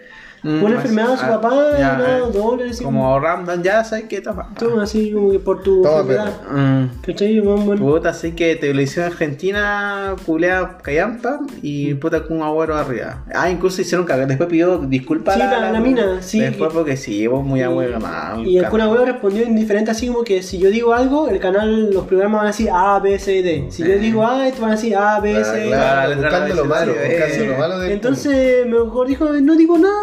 Mm, 0.45 0.63
Una 0.63 0.75
enfermedad 0.77 1.13
a 1.13 1.17
su 1.17 1.25
ah, 1.25 1.41
papá, 1.41 1.55
ya, 1.79 1.95
y 1.95 1.99
no, 2.03 2.29
eh, 2.29 2.33
dólares, 2.33 2.73
así 2.77 2.85
Como 2.85 3.19
random, 3.19 3.63
ya 3.63 3.83
sabes 3.83 4.05
que 4.05 4.21
toma. 4.21 4.51
Toma, 4.59 4.83
así 4.83 5.11
como 5.11 5.31
que 5.31 5.39
por 5.39 5.63
tu 5.63 5.83
Toma, 5.83 6.01
enfermedad. 6.01 6.33
Mm. 6.51 7.01
¿Cachai? 7.01 7.41
Bueno, 7.41 7.63
bueno. 7.65 7.81
Puta, 7.83 8.11
así 8.11 8.33
que 8.33 8.55
televisión 8.57 9.07
argentina, 9.07 10.15
culea 10.27 10.79
callampa 10.83 11.41
y 11.63 11.95
puta 11.95 12.23
con 12.25 12.37
un 12.39 12.43
agüero 12.43 12.77
arriba. 12.77 13.25
Ah, 13.35 13.51
incluso 13.51 13.81
hicieron 13.81 14.07
cagar. 14.07 14.27
Después 14.29 14.49
pidió 14.49 14.79
disculpas 14.79 15.35
Sí, 15.35 15.41
la- 15.41 15.71
la 15.73 15.81
mina, 15.81 16.21
sí. 16.23 16.41
Después 16.41 16.73
porque 16.73 16.97
sí, 16.97 17.27
vos 17.27 17.45
muy 17.45 17.63
agüero 17.63 17.99
nada. 17.99 18.39
Y 18.45 18.59
el 18.59 18.65
Agüero 18.67 19.07
respondió 19.07 19.45
indiferente 19.47 19.91
así 19.93 20.09
como 20.09 20.25
que 20.25 20.43
si 20.43 20.59
yo 20.59 20.69
digo 20.71 20.93
algo, 20.93 21.29
el 21.29 21.39
canal, 21.41 21.91
los 21.93 22.05
programas 22.07 22.39
van 22.41 22.45
a 22.47 22.51
decir 22.51 22.69
A, 22.71 22.99
B, 23.01 23.19
C, 23.19 23.43
D. 23.43 23.67
Si 23.71 23.83
yo 23.83 23.93
Eh. 23.95 23.99
digo 23.99 24.27
A, 24.27 24.47
estos 24.47 24.61
van 24.61 24.73
a 24.73 24.75
decir 24.75 24.95
A, 24.97 25.21
B, 25.21 25.31
Claro, 25.33 25.45
C, 25.47 25.57
D. 25.59 25.67
claro, 25.69 25.85
Claro, 25.85 26.09
la 26.11 26.17
buscando 26.17 26.55
lo 26.55 26.65
malo, 26.67 26.93
buscando 26.93 27.35
eh. 27.45 27.49
lo 27.49 27.57
malo 27.59 27.83
Entonces, 27.85 28.67
mejor 28.67 29.07
dijo, 29.09 29.25
no 29.41 29.57
digo 29.57 29.79
nada, 29.79 29.95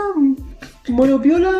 mono 0.90 1.22
piola 1.22 1.52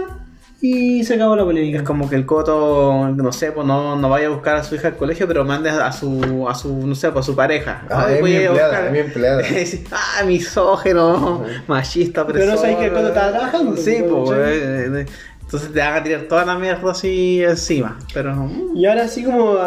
y 0.64 1.04
se 1.04 1.16
acabó 1.16 1.36
la 1.36 1.42
Es 1.42 1.46
polémica. 1.48 1.84
como 1.84 2.08
que 2.08 2.16
el 2.16 2.26
coto, 2.26 3.08
no 3.16 3.32
sé, 3.32 3.52
pues 3.52 3.66
no, 3.66 3.96
no 3.96 4.10
vaya 4.10 4.28
a 4.28 4.30
buscar 4.30 4.58
a 4.58 4.64
su 4.64 4.76
hija 4.76 4.90
al 4.90 4.96
colegio, 4.98 5.28
pero 5.28 5.44
mande 5.44 5.70
a 5.72 5.92
su, 5.92 6.48
a 6.48 6.54
su 6.54 6.86
no 6.86 6.94
sé, 6.94 7.10
pues 7.12 7.26
a 7.26 7.26
su 7.26 7.36
pareja. 7.36 7.84
Ah, 7.90 8.06
Ay, 8.08 8.16
es 8.18 8.24
mi 8.24 8.36
a 8.36 8.42
empleada, 8.46 8.70
buscar- 8.70 8.86
es 8.86 8.92
mi 8.92 9.00
empleada. 9.00 9.44
Ah, 9.92 10.24
misógeno, 10.26 11.44
machista, 11.68 12.28
Pero 12.28 12.46
no 12.46 12.58
sabes 12.58 12.76
que 12.78 12.86
el 12.86 12.94
coto 12.94 13.08
estaba 13.08 13.32
trabajando, 13.32 13.76
Sí, 13.78 14.04
pues. 14.08 14.30
¿cachai? 14.30 14.54
eh, 14.54 14.86
eh, 15.02 15.06
entonces 15.42 15.74
te 15.74 15.80
van 15.80 15.94
a 15.96 16.04
tirar 16.04 16.22
toda 16.30 16.46
la 16.46 16.58
mierda 16.58 16.92
así 16.92 17.44
encima. 17.44 17.98
Pero. 18.14 18.50
Y 18.76 18.86
ahora 18.86 19.04
así 19.04 19.24
como, 19.24 19.58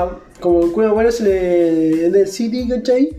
como 0.41 0.65
el 0.65 0.73
Kun 0.73 0.85
Agüero 0.87 1.11
se 1.13 1.25
le... 1.25 2.07
es 2.07 2.13
del 2.13 2.27
City, 2.29 2.69
¿cachai? 2.69 3.11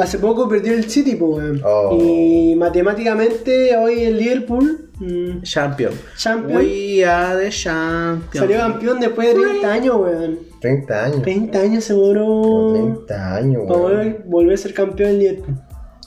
Hace 0.00 0.18
poco 0.18 0.48
perdió 0.48 0.72
el 0.72 0.88
City, 0.88 1.14
pues, 1.16 1.30
weón. 1.30 1.60
Oh. 1.64 1.98
Y 2.00 2.54
matemáticamente 2.56 3.76
hoy 3.76 4.04
el 4.04 4.16
Liverpool, 4.18 4.90
mm, 4.98 5.42
Champion. 5.42 5.92
Champion, 6.16 6.56
We 6.58 7.04
are 7.04 7.44
the 7.44 7.50
champion. 7.50 8.44
salió 8.44 8.58
campeón 8.58 9.00
después 9.00 9.28
de 9.28 9.40
30 9.40 9.72
años, 9.72 9.96
weón. 9.96 10.38
30 10.60 11.04
años. 11.04 11.22
30 11.22 11.58
años 11.60 11.84
se 11.84 11.92
demoró 11.92 12.72
30 12.72 13.36
años, 13.36 13.62
weón. 13.66 13.80
volver, 13.82 14.22
volver 14.26 14.54
a 14.54 14.56
ser 14.56 14.74
campeón 14.74 15.10
del 15.10 15.18
Liverpool. 15.18 15.56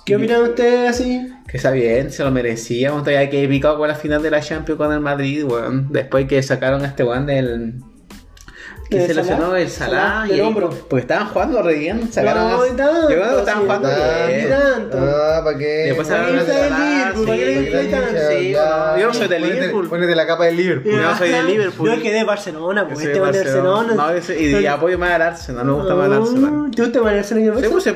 ¿Qué 0.05 0.17
opinan 0.17 0.41
ustedes 0.41 0.89
así? 0.89 1.29
Que 1.47 1.57
está 1.57 1.71
bien, 1.71 2.11
se 2.11 2.23
lo 2.23 2.31
merecíamos. 2.31 3.03
Todavía 3.03 3.29
que 3.29 3.47
picado 3.47 3.77
con 3.77 3.87
la 3.87 3.95
final 3.95 4.21
de 4.21 4.31
la 4.31 4.41
Champions 4.41 4.77
con 4.77 4.91
el 4.91 4.99
Madrid, 4.99 5.45
weón. 5.45 5.87
Después 5.91 6.27
que 6.27 6.41
sacaron 6.43 6.83
a 6.83 6.87
este 6.87 7.03
weón 7.03 7.25
del. 7.25 7.75
Que 8.97 9.01
¿El 9.03 9.07
se 9.07 9.13
lesionó 9.15 9.55
el 9.55 9.69
Salah, 9.69 10.25
y 10.27 10.33
ahí- 10.33 10.41
hombro. 10.41 10.69
Porque 10.89 11.01
estaban 11.01 11.27
jugando 11.29 11.61
re 11.61 11.75
bien. 11.75 12.11
Sacaron 12.11 12.51
No, 12.51 12.59
tanto, 12.63 13.01
Yo 13.01 13.07
creo 13.07 13.29
que 13.33 13.39
estaban 13.39 13.61
sí. 13.61 13.65
jugando 13.65 13.89
tanto. 13.89 14.97
Ah, 14.99 15.41
¿para 15.43 15.57
qué? 15.57 15.65
Después 15.65 16.07
¿Para 16.07 16.19
sacaron 16.23 16.45
qué 16.45 16.51
a 16.51 16.53
está 16.53 16.65
el 16.65 16.69
Salah, 16.73 16.85
Liverpool? 16.97 17.25
¿Para 17.25 17.37
qué 17.37 17.43
sí, 17.45 17.49
le 17.53 17.61
porque- 17.63 17.79
gritan? 17.79 18.03
Sí, 18.29 18.51
Ya. 18.51 18.95
yo 18.99 19.07
no 19.07 19.13
soy 19.13 19.27
de 19.27 19.39
Liverpool. 19.39 19.89
Ponete 19.89 20.15
la 20.15 20.27
capa 20.27 20.45
del 20.45 20.57
Liverpool. 20.57 20.93
Yo 20.93 21.15
soy 21.17 21.29
de 21.29 21.43
Liverpool. 21.43 21.89
Yo 21.95 22.01
quedé 22.01 22.13
de 22.17 22.23
Barcelona, 22.23 22.85
pues 22.85 22.99
Soy 22.99 23.07
este 23.07 23.19
va 23.19 23.31
de 23.31 23.37
Barcelona. 23.39 24.13
Y, 24.39 24.65
apoyo 24.65 24.97
más 24.99 25.11
al 25.11 25.21
Arsenal, 25.21 25.65
me 25.65 25.71
gusta 25.73 25.95
más 25.95 26.07
el 26.07 26.13
Arsenal. 26.13 26.71
¿Te 26.75 26.81
gusta 26.83 27.01
más 27.01 27.13
el 27.13 27.19
Arsenal 27.19 27.43
el 27.57 27.63
Sí, 27.63 27.69
pues 27.71 27.87
el 27.87 27.95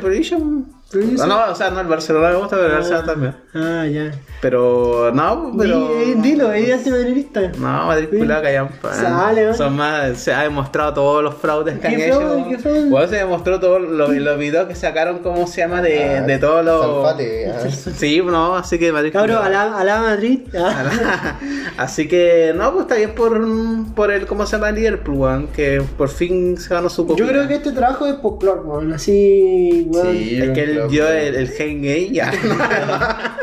Sí. 0.89 1.15
No, 1.27 1.51
o 1.51 1.55
sea, 1.55 1.69
no, 1.69 1.81
el 1.81 1.87
Barcelona 1.87 2.29
me 2.29 2.35
gusta, 2.37 2.55
pero 2.55 2.67
el 2.69 2.75
Arsenal 2.75 3.05
también. 3.05 3.35
Ah, 3.53 3.85
ya. 3.85 4.11
Pero, 4.41 5.11
no, 5.13 5.51
pero. 5.57 5.79
Di- 5.89 6.11
eh, 6.11 6.15
Dilo, 6.21 6.51
es 6.53 6.71
antimadridista. 6.73 7.41
No, 7.57 7.87
Madrid 7.87 8.07
Sí. 8.11 8.17
culada 8.19 8.41
callampa. 8.43 8.93
Sale, 8.93 9.45
¿no? 9.47 9.53
Son 9.53 9.75
más, 9.75 10.17
se 10.17 10.33
ha 10.33 10.43
demostrado 10.43 10.93
todos 10.93 11.23
los 11.23 11.33
fraudes 11.35 11.75
que 11.79 11.81
¿Qué 11.81 11.87
han 11.95 12.01
hecho. 12.01 12.45
¿Qué 12.49 12.57
fraude? 12.57 12.89
Bueno, 12.89 13.07
se 13.09 13.15
demostró 13.17 13.59
todos 13.59 13.81
los, 13.81 14.09
los 14.15 14.37
videos 14.39 14.67
que 14.67 14.75
sacaron, 14.75 15.19
¿cómo 15.19 15.45
se 15.47 15.61
llama? 15.61 15.81
De, 15.81 16.17
Ah, 16.19 16.21
de 16.21 16.37
todos 16.37 16.63
los. 16.63 16.81
Salfate, 17.05 17.51
ah. 17.51 17.69
Sí, 17.97 18.21
no, 18.23 18.55
así 18.55 18.79
que 18.79 18.91
Madrid. 18.93 19.11
Cabro, 19.11 19.37
culada. 19.39 19.63
alá, 19.63 19.77
alá 19.79 20.01
Madrid. 20.01 20.39
Ah. 20.57 21.37
Así 21.77 22.07
que, 22.07 22.53
no, 22.55 22.71
pues 22.73 22.83
está 22.83 22.95
bien 22.95 23.13
por, 23.13 23.39
por 23.93 24.11
el, 24.11 24.25
¿cómo 24.25 24.45
se 24.45 24.53
llama? 24.55 24.71
Liverpool, 24.71 25.15
weón, 25.15 25.47
que 25.47 25.81
por 25.97 26.09
fin 26.09 26.57
se 26.57 26.73
ganó 26.73 26.89
su 26.89 27.03
Yo 27.03 27.07
copita. 27.09 27.27
creo 27.27 27.47
que 27.47 27.55
este 27.55 27.71
trabajo 27.71 28.05
es 28.07 28.15
folclore, 28.21 28.61
weón. 28.61 28.93
Así, 28.93 29.85
weón. 29.91 30.11
Sí. 30.13 30.41
Es 30.41 30.49
que 30.51 30.63
él 30.63 30.76
Claro. 30.87 31.13
el, 31.17 31.35
el 31.35 31.49
gen 31.49 31.81
gay, 31.81 32.11
ya. 32.13 32.31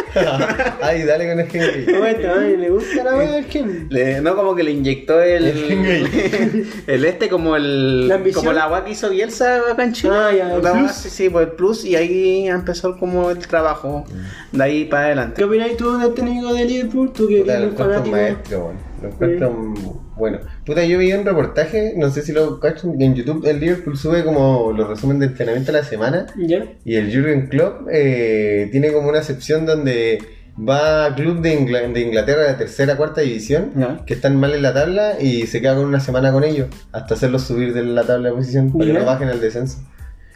Ay, 0.80 1.02
dale 1.02 1.28
con 1.28 1.40
el 1.40 1.48
Henry. 1.52 1.92
Bueno, 1.98 2.32
ay, 2.38 2.56
le 2.56 2.70
gusta 2.70 3.02
la 3.04 3.42
Ken. 3.48 3.86
Le- 3.90 4.20
no 4.20 4.36
como 4.36 4.54
que 4.54 4.62
le 4.62 4.70
inyectó 4.70 5.20
el 5.20 5.44
El 5.46 5.58
gen 5.64 5.82
gay. 5.82 6.70
el 6.86 7.04
este 7.04 7.28
como 7.28 7.56
el 7.56 8.06
¿La 8.08 8.20
como 8.32 8.52
la 8.52 8.64
agua 8.64 8.84
que 8.84 8.92
hizo 8.92 9.10
Bielsa 9.10 9.58
acá 9.72 9.82
en 9.84 9.92
Chile 9.92 10.14
Ah, 10.16 10.30
ya, 10.32 10.54
el 10.54 10.62
La 10.62 10.72
plus. 10.72 10.82
agua, 10.82 10.92
sí, 10.92 11.28
pues 11.30 11.46
el 11.48 11.52
plus 11.54 11.84
y 11.84 11.96
ahí 11.96 12.46
empezó 12.48 12.96
como 12.96 13.30
el 13.30 13.38
trabajo 13.38 14.04
de 14.52 14.62
ahí 14.62 14.84
para 14.84 15.06
adelante 15.06 15.34
¿Qué 15.36 15.44
opináis 15.44 15.76
tú 15.76 15.98
del 15.98 16.14
técnico 16.14 16.52
de 16.54 16.64
Liverpool? 16.64 17.12
Tú 17.12 17.26
que 17.28 17.40
eres 17.40 17.46
lo 17.60 17.66
un 17.66 17.72
encuentro 17.72 17.84
un 17.86 17.92
fanático. 17.92 18.16
maestro, 18.16 18.58
weón. 18.66 18.76
Lo 19.02 19.08
encuentro 19.08 19.50
un- 19.50 20.03
bueno. 20.16 20.38
Puta, 20.64 20.84
yo 20.84 20.98
vi 20.98 21.12
un 21.12 21.24
reportaje, 21.24 21.94
no 21.96 22.10
sé 22.10 22.22
si 22.22 22.32
lo 22.32 22.60
cachan, 22.60 23.00
en 23.00 23.14
YouTube 23.14 23.46
el 23.46 23.60
Liverpool 23.60 23.96
sube 23.96 24.24
como 24.24 24.72
los 24.72 24.88
resúmenes 24.88 25.20
de 25.20 25.26
entrenamiento 25.26 25.72
de 25.72 25.78
la 25.78 25.84
semana. 25.84 26.26
¿Ya? 26.36 26.64
Y 26.84 26.96
el 26.96 27.12
Jurgen 27.14 27.48
Klopp 27.48 27.88
eh, 27.92 28.68
tiene 28.72 28.92
como 28.92 29.08
una 29.08 29.22
sección 29.22 29.66
donde 29.66 30.18
va 30.56 31.06
a 31.06 31.14
club 31.16 31.40
de, 31.40 31.58
Ingla- 31.58 31.92
de 31.92 32.00
Inglaterra 32.00 32.42
de 32.42 32.54
tercera, 32.54 32.96
cuarta 32.96 33.22
división, 33.22 33.72
Ya. 33.76 34.04
que 34.06 34.14
están 34.14 34.36
mal 34.38 34.54
en 34.54 34.62
la 34.62 34.72
tabla 34.72 35.14
y 35.20 35.46
se 35.48 35.60
queda 35.60 35.74
con 35.74 35.84
una 35.86 35.98
semana 35.98 36.30
con 36.32 36.44
ellos, 36.44 36.68
hasta 36.92 37.14
hacerlos 37.14 37.42
subir 37.42 37.74
de 37.74 37.82
la 37.84 38.04
tabla 38.04 38.28
de 38.28 38.36
posición, 38.36 38.72
para 38.72 38.84
que 38.86 38.92
no 38.92 39.04
bajen 39.04 39.28
el 39.30 39.40
descenso. 39.40 39.78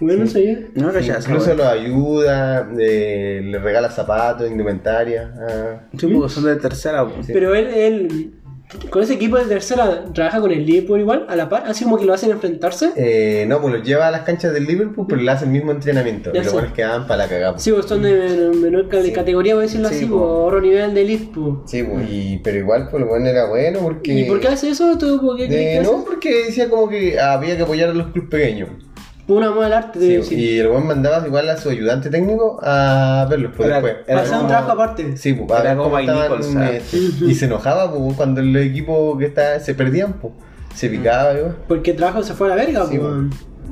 Bueno, 0.01 0.27
Sí. 0.29 0.57
no 0.75 0.93
incluso 0.97 1.55
los 1.55 1.67
ayuda, 1.67 2.69
eh, 2.79 3.41
le 3.45 3.59
regala 3.59 3.91
zapatos, 3.91 4.49
indumentaria. 4.51 5.33
ah. 5.41 5.81
sí, 5.99 6.07
porque 6.07 6.33
son 6.33 6.45
de 6.45 6.57
tercera. 6.57 7.05
Sí. 7.25 7.33
Pero 7.33 7.55
él, 7.55 7.67
él, 7.69 8.35
con 8.91 9.03
ese 9.03 9.15
equipo 9.15 9.37
de 9.39 9.45
tercera, 9.47 10.05
trabaja 10.13 10.41
con 10.41 10.51
el 10.51 10.65
Liverpool 10.67 11.01
igual, 11.01 11.25
a 11.29 11.37
la 11.37 11.49
par, 11.49 11.65
así 11.67 11.85
como 11.85 11.97
que 11.99 12.05
lo 12.05 12.13
hacen 12.13 12.31
enfrentarse. 12.31 12.91
Eh, 12.97 13.47
no, 13.49 13.61
pues 13.63 13.75
los 13.75 13.83
lleva 13.87 14.09
a 14.09 14.11
las 14.11 14.23
canchas 14.23 14.53
del 14.53 14.67
Liverpool, 14.67 15.07
pero 15.09 15.21
le 15.23 15.31
hace 15.31 15.45
el 15.47 15.51
mismo 15.51 15.73
entrenamiento. 15.73 16.33
Ya 16.33 16.41
y 16.41 16.45
los 16.45 16.49
sé. 16.53 16.53
buenos 16.59 16.73
quedaban 16.75 17.07
para 17.07 17.25
la 17.25 17.29
cagada. 17.29 17.53
pues. 17.53 17.63
Sí, 17.63 17.73
pues 17.73 17.87
son 17.87 18.03
de 18.03 18.51
menor, 18.61 18.87
Sí. 19.03 19.13
categoría, 19.13 19.55
voy 19.55 19.63
a 19.63 19.67
decirlo 19.67 19.89
Sí, 19.89 19.95
así, 19.97 20.05
po. 20.07 20.19
pues, 20.19 20.31
otro 20.47 20.61
nivel 20.61 20.95
de 20.95 21.01
elite, 21.01 21.31
pues. 21.35 21.55
Sí, 21.67 21.83
pues, 21.83 22.11
y, 22.11 22.41
pero 22.45 22.59
igual, 22.59 22.89
pues, 22.91 23.01
lo 23.03 23.09
bueno 23.09 23.27
era 23.27 23.47
bueno 23.47 23.81
porque. 23.81 24.13
¿Y 24.13 24.25
por 24.25 24.39
qué 24.41 24.49
hace 24.49 24.71
eso? 24.71 24.99
¿Tú 24.99 25.21
por 25.21 25.37
qué 25.37 25.47
crees 25.47 25.61
Eh, 25.61 25.73
que 25.73 25.79
hace? 25.79 25.91
no, 25.93 26.05
porque 26.05 26.45
decía 26.47 26.69
como 26.69 26.89
que 26.89 27.19
había 27.19 27.57
que 27.57 27.63
apoyar 27.63 27.91
a 27.91 27.95
los 27.95 28.09
clubes 28.09 28.31
pequeños. 28.31 28.69
Una 29.29 29.51
moda 29.51 29.65
del 29.65 29.73
arte, 29.75 29.99
debe 29.99 30.13
Sí, 30.25 30.35
decir. 30.35 30.39
y 30.39 30.59
el 30.59 30.69
buen 30.69 30.87
mandaba 30.87 31.27
igual 31.27 31.49
a 31.51 31.57
su 31.59 31.69
ayudante 31.69 32.09
técnico 32.09 32.59
a 32.63 33.27
verlos 33.29 33.53
pues, 33.57 33.69
Era- 33.69 33.81
después. 33.83 34.05
era 34.09 34.41
un 34.41 34.47
trabajo 34.47 34.73
aparte. 34.73 35.17
Sí, 35.19 35.35
pues, 35.35 35.51
Era 35.61 35.71
ver 35.71 35.77
como 35.77 35.91
cómo 35.91 35.97
Mike 36.01 36.13
estaban, 36.13 36.41
Nichols, 36.41 36.95
eh, 36.95 37.11
y 37.27 37.35
se 37.35 37.45
enojaba 37.45 37.93
pues, 37.93 38.15
cuando 38.17 38.41
el 38.41 38.57
equipo 38.57 39.17
que 39.19 39.27
está 39.27 39.61
se 39.61 39.75
perdían, 39.75 40.15
pues. 40.15 40.33
Se 40.75 40.89
picaba, 40.89 41.35
igual. 41.35 41.57
Porque 41.69 41.91
el 41.91 41.97
trabajo 41.99 42.23
se 42.23 42.33
fue 42.35 42.47
a 42.47 42.51
la 42.51 42.57
verga, 42.57 42.87
Sí, 42.87 42.99
pues. 42.99 43.13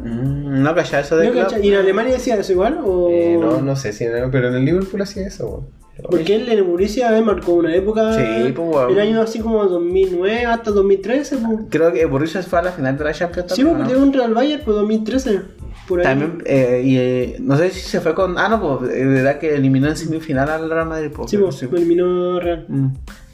Mm, 0.05 0.63
no 0.63 0.75
cachaba 0.75 1.03
eso 1.03 1.17
de 1.17 1.31
¿No? 1.31 1.47
¿Y 1.63 1.69
en 1.69 1.75
Alemania 1.79 2.13
decía 2.15 2.37
eso 2.37 2.53
igual? 2.53 2.79
O... 2.85 3.09
Eh, 3.11 3.39
no, 3.41 3.61
no 3.63 3.77
sé 3.77 3.93
si 3.95 4.05
en 4.05 4.15
el, 4.15 4.31
pero 4.31 4.49
en 4.49 4.57
el 4.57 4.65
Liverpool 4.65 5.01
hacía 5.03 5.27
eso, 5.27 5.47
weón. 5.49 5.67
Porque 6.03 6.37
él 6.37 6.43
en 6.49 6.59
el 6.59 6.63
Borussia 6.65 7.11
marcó 7.23 7.55
una 7.55 7.75
época. 7.75 8.13
Sí, 8.13 8.53
pues, 8.55 8.69
weón. 8.69 8.91
El 8.93 9.01
año 9.01 9.23
así 9.23 9.41
como 9.41 9.65
2009 9.65 10.45
hasta 10.45 10.71
2013. 10.71 11.37
Pues. 11.39 11.59
Creo 11.71 11.93
que 11.93 12.05
Borussia 12.05 12.43
fue 12.43 12.59
a 12.59 12.63
la 12.63 12.73
final 12.73 12.99
de 12.99 13.05
la 13.05 13.13
Champions 13.13 13.53
Sí, 13.53 13.63
también, 13.63 13.77
porque 13.77 13.89
perdió 13.91 14.05
contra 14.05 14.25
el 14.27 14.35
Bayern 14.35 14.63
por 14.65 14.75
2013. 14.75 15.41
Por 15.89 16.01
ahí. 16.01 16.05
También, 16.05 16.43
eh, 16.45 16.83
y 16.85 16.97
eh, 16.99 17.37
no 17.41 17.57
sé 17.57 17.71
si 17.71 17.81
se 17.81 18.01
fue 18.01 18.15
con. 18.15 18.39
Ah, 18.39 18.49
no, 18.49 18.61
pues, 18.79 18.91
de 18.93 19.05
verdad 19.07 19.39
que 19.39 19.55
eliminó 19.55 19.89
en 19.89 19.97
semifinal 19.97 20.49
al 20.51 20.69
Real 20.69 20.87
Madrid. 20.87 21.11
Pues, 21.15 21.31
Sí, 21.31 21.39
pues, 21.39 21.63
lo 21.63 21.77
eliminó 21.77 22.41
Real. 22.41 22.67
Mm. 22.69 22.89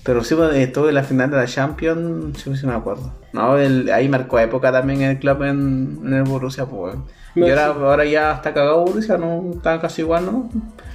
Pero 0.04 0.22
sí, 0.24 0.34
pues, 0.34 0.54
estuvo 0.56 0.88
en 0.88 0.94
la 0.96 1.04
final 1.04 1.30
de 1.30 1.36
la 1.36 1.46
Champions, 1.46 2.38
sí, 2.42 2.54
sí 2.56 2.66
me 2.66 2.74
acuerdo. 2.74 3.12
No, 3.32 3.56
el- 3.56 3.90
ahí 3.90 4.08
marcó 4.08 4.38
época 4.38 4.70
también 4.72 5.00
el 5.02 5.18
club 5.18 5.42
en, 5.44 6.00
en 6.04 6.12
el 6.12 6.22
Borussia, 6.24 6.66
pues. 6.66 6.96
Y 7.34 7.42
ahora, 7.48 7.72
sí. 7.72 7.80
ahora 7.82 8.04
ya 8.04 8.32
está 8.34 8.52
cagado 8.52 8.84
Borussia, 8.84 9.16
no 9.16 9.52
está 9.54 9.80
casi 9.80 10.02
igual, 10.02 10.26
¿no? 10.26 10.50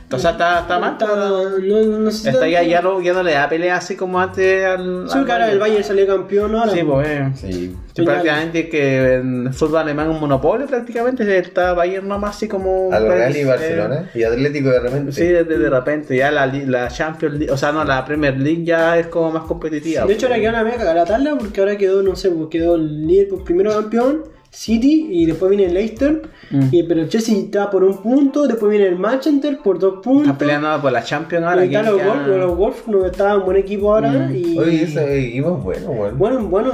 Entonces 0.08 0.32
está, 0.32 0.62
está 0.62 0.80
mal. 0.80 0.94
Está- 0.94 1.06
no, 1.18 2.00
no 2.00 2.12
sé 2.12 2.18
si 2.18 2.30
Está 2.30 2.48
ya, 2.48 2.64
ya, 2.64 2.82
no, 2.82 3.02
ya 3.02 3.12
no 3.12 3.24
le 3.24 3.34
da 3.34 3.50
pelea 3.50 3.76
así 3.76 3.98
como 3.98 4.22
antes 4.22 4.66
al. 4.66 5.10
Sí, 5.10 5.18
ahora 5.18 5.52
el 5.52 5.60
Bayern 5.60 5.84
salió 5.84 6.08
campeón 6.08 6.56
ahora. 6.56 6.72
Sí, 6.72 6.80
pues. 6.82 7.08
eh. 7.10 7.30
Sí. 7.36 7.76
Sí, 7.94 8.06
prácticamente 8.06 8.70
que 8.70 9.16
en 9.16 9.48
el 9.48 9.54
fútbol 9.54 9.80
alemán 9.80 10.08
es 10.08 10.14
un 10.16 10.22
monopolio 10.22 10.66
prácticamente 10.68 11.38
está 11.40 11.74
Bayern 11.74 12.08
nomás 12.08 12.38
así 12.38 12.48
como 12.48 12.90
A 12.94 13.00
lo 13.02 13.10
Real 13.10 13.36
y 13.36 13.40
eh, 13.40 13.46
Barcelona. 13.46 14.10
Y 14.14 14.24
Atlético 14.24 14.70
de 14.70 14.80
repente. 14.80 15.12
Sí, 15.12 15.26
de, 15.26 15.44
de 15.44 15.70
repente 15.70 16.16
ya 16.16 16.32
la, 16.32 16.46
la 16.48 16.88
Champions 16.88 17.36
League, 17.40 17.52
o 17.52 17.58
sea, 17.58 17.74
no, 17.74 17.84
la 17.84 18.06
Premier 18.06 18.38
League 18.38 18.64
ya 18.64 18.98
es 18.98 19.08
como 19.08 19.32
más 19.32 19.44
competitiva. 19.44 20.06
De 20.06 20.14
hecho, 20.14 20.28
ahora 20.28 20.40
quedó 20.40 20.50
una 20.52 20.64
mega 20.64 20.78
cagada 20.78 20.96
la 20.96 21.06
tabla 21.06 21.36
porque 21.38 21.60
ahora 21.60 21.76
quedó, 21.76 22.02
no 22.02 22.16
sé, 22.16 22.30
pues 22.30 22.48
quedó 22.50 22.76
el 22.76 23.06
Liverpool 23.08 23.44
primero 23.44 23.72
campeón, 23.74 24.24
City 24.58 25.08
y 25.12 25.28
después 25.28 25.52
viene 25.52 25.66
el 25.66 25.76
Leicester. 25.76 26.24
Mm. 26.50 26.70
Y, 26.72 26.84
pero 26.84 27.02
el 27.02 27.10
Chelsea 27.10 27.38
está 27.38 27.70
por 27.70 27.84
un 27.84 28.02
punto, 28.02 28.48
después 28.48 28.72
viene 28.72 28.88
el 28.88 28.98
Manchester 28.98 29.60
por 29.64 29.78
dos 29.78 30.00
puntos. 30.04 30.28
Está 30.28 30.38
peleando 30.38 30.82
por 30.82 30.92
la 30.92 31.04
Champions 31.04 31.46
ahora. 31.46 31.64
y 31.64 31.68
está 31.68 31.84
¿quién 31.84 31.96
los? 31.96 32.08
Wolves, 32.08 32.38
los 32.38 32.58
Wolves 32.58 32.88
no 32.88 33.06
está 33.06 33.38
un 33.38 33.46
buen 33.46 33.58
equipo 33.58 33.94
ahora. 33.94 34.10
Mm. 34.10 34.36
Y, 34.36 34.58
Oye, 34.58 34.84
ese 34.84 35.28
equipo 35.28 35.58
es 35.58 35.64
bueno, 35.64 35.92
weón. 35.92 36.18
Bueno, 36.18 36.40
bueno, 36.48 36.74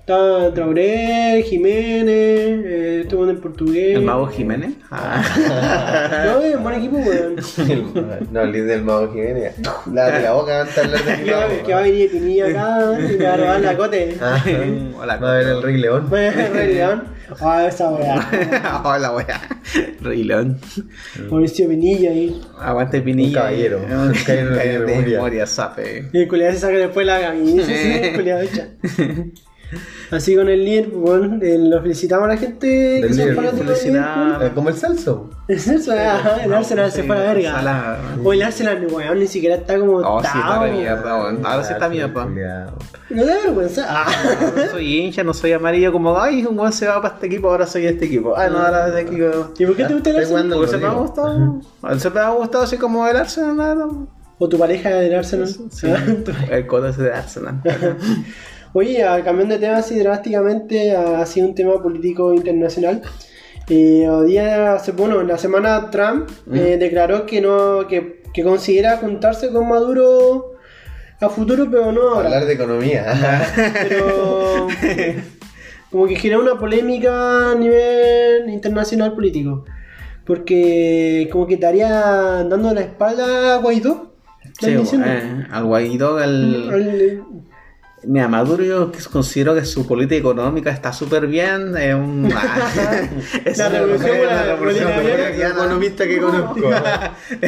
está 0.00 0.54
Traoré, 0.54 1.44
Jiménez, 1.46 2.08
eh, 2.08 3.00
estuvo 3.02 3.24
en 3.24 3.30
el 3.30 3.36
portugués. 3.36 3.96
¿El 3.96 4.02
Mago 4.04 4.26
Jiménez? 4.28 4.72
Ah. 4.90 5.22
No, 6.24 6.40
es 6.40 6.56
un 6.56 6.62
buen 6.62 6.76
equipo, 6.76 6.96
weón. 6.96 7.36
no, 8.32 8.40
el 8.40 8.52
líder 8.52 8.66
del 8.68 8.84
Mago 8.84 9.12
Jiménez. 9.12 9.54
Lávate 9.92 10.22
la 10.22 10.32
boca 10.32 10.60
antes 10.62 10.74
de 10.76 10.80
hablar 10.80 11.04
de 11.04 11.16
mi 11.18 11.24
que, 11.24 11.32
va, 11.32 11.40
mago. 11.40 11.62
que 11.66 11.72
va 11.74 11.78
a 11.78 11.82
venir 11.82 12.10
Pinilla 12.10 12.46
acá 12.46 12.98
y 13.00 13.18
le 13.18 13.24
va 13.26 13.34
a 13.34 13.36
robar 13.36 13.60
la 13.60 13.76
cote. 13.76 14.16
Ah, 14.22 14.42
Hola, 14.98 15.16
va 15.18 15.30
a 15.30 15.36
ver 15.36 15.46
el 15.48 15.62
Rey 15.62 15.76
León. 15.76 16.08
Va 16.10 16.16
a 16.16 16.20
ver 16.20 16.38
el 16.38 16.52
Rey 16.54 16.74
León. 16.74 17.17
Ah, 17.40 17.66
esa 17.66 17.90
weá. 17.90 18.82
Hola, 18.84 19.12
wea. 19.12 19.40
Rey 20.00 20.24
León. 20.24 20.58
Mauricio 21.30 21.68
Pinilla 21.68 22.10
ahí. 22.10 22.40
Aguante 22.58 23.00
Pinilla. 23.00 23.28
Un 23.28 23.34
caballero. 23.34 23.78
Un 23.90 24.12
caballero 24.12 24.86
de 24.86 24.96
memoria, 24.96 25.46
sape. 25.46 26.08
Y 26.12 26.18
el 26.22 26.28
culiado 26.28 26.52
se 26.54 26.60
saca 26.60 26.78
después 26.78 27.06
la 27.06 27.20
camisa, 27.20 27.66
sí, 27.66 27.72
el 28.02 28.14
culiado 28.14 28.40
hecha. 28.42 28.68
Así 30.10 30.34
con 30.34 30.48
el 30.48 30.86
bueno, 30.86 31.38
eh, 31.42 31.58
lo 31.58 31.82
felicitamos 31.82 32.24
a 32.26 32.28
la 32.28 32.36
gente 32.36 33.00
que 33.02 33.08
son 33.08 33.18
Liverpool, 33.18 33.44
fanáticos 33.44 33.82
del. 33.82 33.96
Eh, 33.96 34.52
Como 34.54 34.68
el 34.70 34.76
salso. 34.76 35.30
Liverpool. 35.30 35.38
Es 35.48 35.68
eso, 35.68 35.92
ajá, 35.92 36.44
el 36.44 36.52
Arsenal 36.52 36.92
se 36.92 37.02
fue 37.02 37.16
a 37.16 37.20
la 37.20 37.32
verga. 37.32 37.98
O 38.24 38.32
el 38.32 38.42
Arsenal, 38.42 38.86
weón, 38.90 39.18
ni 39.18 39.26
siquiera 39.26 39.56
está 39.56 39.78
como. 39.78 39.98
Oh, 39.98 40.20
sí, 40.22 40.26
está 40.26 40.62
re 40.62 40.72
mierda, 40.72 41.16
weón. 41.16 41.44
Ahora 41.44 41.64
sí 41.64 41.72
está 41.72 41.88
mierda. 41.88 42.26
No 43.10 43.24
da 43.24 43.34
vergüenza. 43.44 43.86
Ah. 43.88 44.06
No 44.56 44.70
soy 44.70 45.00
hincha, 45.00 45.22
no 45.24 45.34
soy 45.34 45.52
amarillo 45.52 45.92
como, 45.92 46.18
ay, 46.18 46.44
un 46.44 46.56
buen 46.56 46.72
se 46.72 46.86
va 46.86 47.00
para 47.00 47.14
este 47.14 47.26
equipo, 47.26 47.48
ahora 47.48 47.66
soy 47.66 47.86
este 47.86 48.06
equipo. 48.06 48.36
Ay, 48.36 48.50
no, 48.50 48.58
ahora 48.58 48.90
de 48.90 49.00
este 49.00 49.12
equipo. 49.12 49.52
¿Y 49.58 49.66
por 49.66 49.76
qué 49.76 49.84
te 49.84 49.94
gusta 49.94 50.10
el 50.10 50.16
Arsenal? 50.16 50.50
Porque 50.50 50.70
se 50.70 50.76
me 50.78 50.86
ha 50.86 50.90
gustado. 50.90 51.60
Se 51.98 52.10
me 52.10 52.20
ha 52.20 52.30
gustado 52.30 52.64
así 52.64 52.76
como 52.76 53.06
el 53.06 53.16
Arsenal, 53.16 53.56
nada. 53.56 53.86
¿O 54.40 54.48
tu 54.48 54.58
pareja 54.58 54.90
del 54.90 55.14
Arsenal? 55.16 55.48
Sí, 55.48 55.88
el 56.50 56.66
codo 56.66 56.88
ese 56.88 57.02
de 57.02 57.12
Arsenal. 57.12 57.60
Oye, 58.74 59.02
cambiando 59.24 59.54
de 59.54 59.60
tema 59.60 59.78
así 59.78 59.98
drásticamente, 59.98 60.94
ha 60.94 61.24
sido 61.26 61.48
un 61.48 61.54
tema 61.54 61.82
político 61.82 62.32
internacional. 62.34 63.02
Eh, 63.68 64.08
hoy 64.08 64.30
día, 64.30 64.74
hace, 64.74 64.92
bueno, 64.92 65.20
en 65.20 65.28
la 65.28 65.38
semana 65.38 65.90
Trump 65.90 66.28
eh, 66.52 66.76
declaró 66.78 67.26
que 67.26 67.40
no 67.40 67.86
que, 67.86 68.22
que 68.32 68.42
considera 68.42 68.96
juntarse 68.98 69.50
con 69.50 69.68
Maduro 69.68 70.52
a 71.20 71.28
futuro, 71.28 71.66
pero 71.70 71.92
no 71.92 72.02
ahora. 72.10 72.26
Hablar 72.28 72.46
de 72.46 72.54
economía. 72.54 73.04
Pero 73.88 74.68
como 75.90 76.06
que 76.06 76.16
genera 76.16 76.40
una 76.40 76.58
polémica 76.58 77.52
a 77.52 77.54
nivel 77.54 78.48
internacional 78.48 79.14
político. 79.14 79.64
Porque 80.24 81.28
como 81.32 81.46
que 81.46 81.54
estaría 81.54 81.88
dando 81.88 82.72
la 82.74 82.82
espalda 82.82 83.54
a 83.54 83.58
Guaidó. 83.58 84.14
¿Estás 84.44 84.88
Sí, 84.88 84.96
eh, 85.02 85.46
al 85.50 85.64
Guaidó, 85.64 86.18
al... 86.18 86.70
Al- 86.70 87.22
Mira, 88.08 88.26
Maduro 88.26 88.64
yo 88.64 88.90
considero 89.12 89.54
que 89.54 89.66
su 89.66 89.86
política 89.86 90.16
económica 90.18 90.70
está 90.70 90.94
súper 90.94 91.26
bien. 91.26 91.76
Es 91.76 91.94
un... 91.94 92.26
es 93.44 93.58
La 93.58 93.68
revolución 93.68 94.16
economista 95.36 96.06
que 96.06 96.18
conozco. 96.18 96.70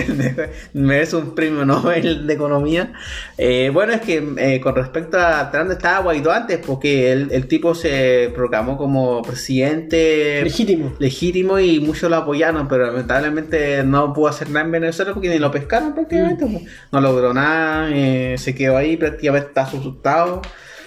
Merece 0.75 1.17
un 1.17 1.35
premio 1.35 1.65
Nobel 1.65 2.27
de 2.27 2.35
Economía. 2.35 2.93
Eh, 3.39 3.71
bueno, 3.73 3.95
es 3.95 4.03
que 4.03 4.23
eh, 4.37 4.61
con 4.61 4.75
respecto 4.75 5.19
a 5.19 5.51
Trump 5.51 5.71
estaba 5.71 6.01
Guaidó 6.01 6.31
antes, 6.31 6.59
porque 6.59 7.11
el, 7.11 7.33
el 7.33 7.47
tipo 7.47 7.75
se 7.75 8.31
proclamó 8.35 8.77
como 8.77 9.23
presidente 9.23 10.43
Legítimo. 10.45 10.93
legítimo 10.99 11.59
y 11.59 11.81
muchos 11.81 12.11
lo 12.11 12.17
apoyaron, 12.17 12.69
pero 12.69 12.85
lamentablemente 12.87 13.83
no 13.83 14.13
pudo 14.13 14.29
hacer 14.29 14.51
nada 14.51 14.67
en 14.67 14.73
Venezuela 14.73 15.15
porque 15.15 15.31
ni 15.31 15.39
lo 15.39 15.51
pescaron 15.51 15.95
prácticamente. 15.95 16.45
pues. 16.47 16.65
No 16.93 17.01
logró 17.01 17.33
nada, 17.33 17.89
eh, 17.91 18.35
se 18.37 18.55
quedó 18.55 18.77
ahí, 18.77 18.99
prácticamente 18.99 19.49
está 19.49 19.63
asustado 19.63 20.43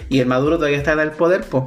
y 0.08 0.20
el 0.20 0.26
Maduro 0.26 0.56
todavía 0.56 0.78
está 0.78 0.92
en 0.92 1.00
el 1.00 1.10
poder, 1.12 1.42
pues. 1.50 1.64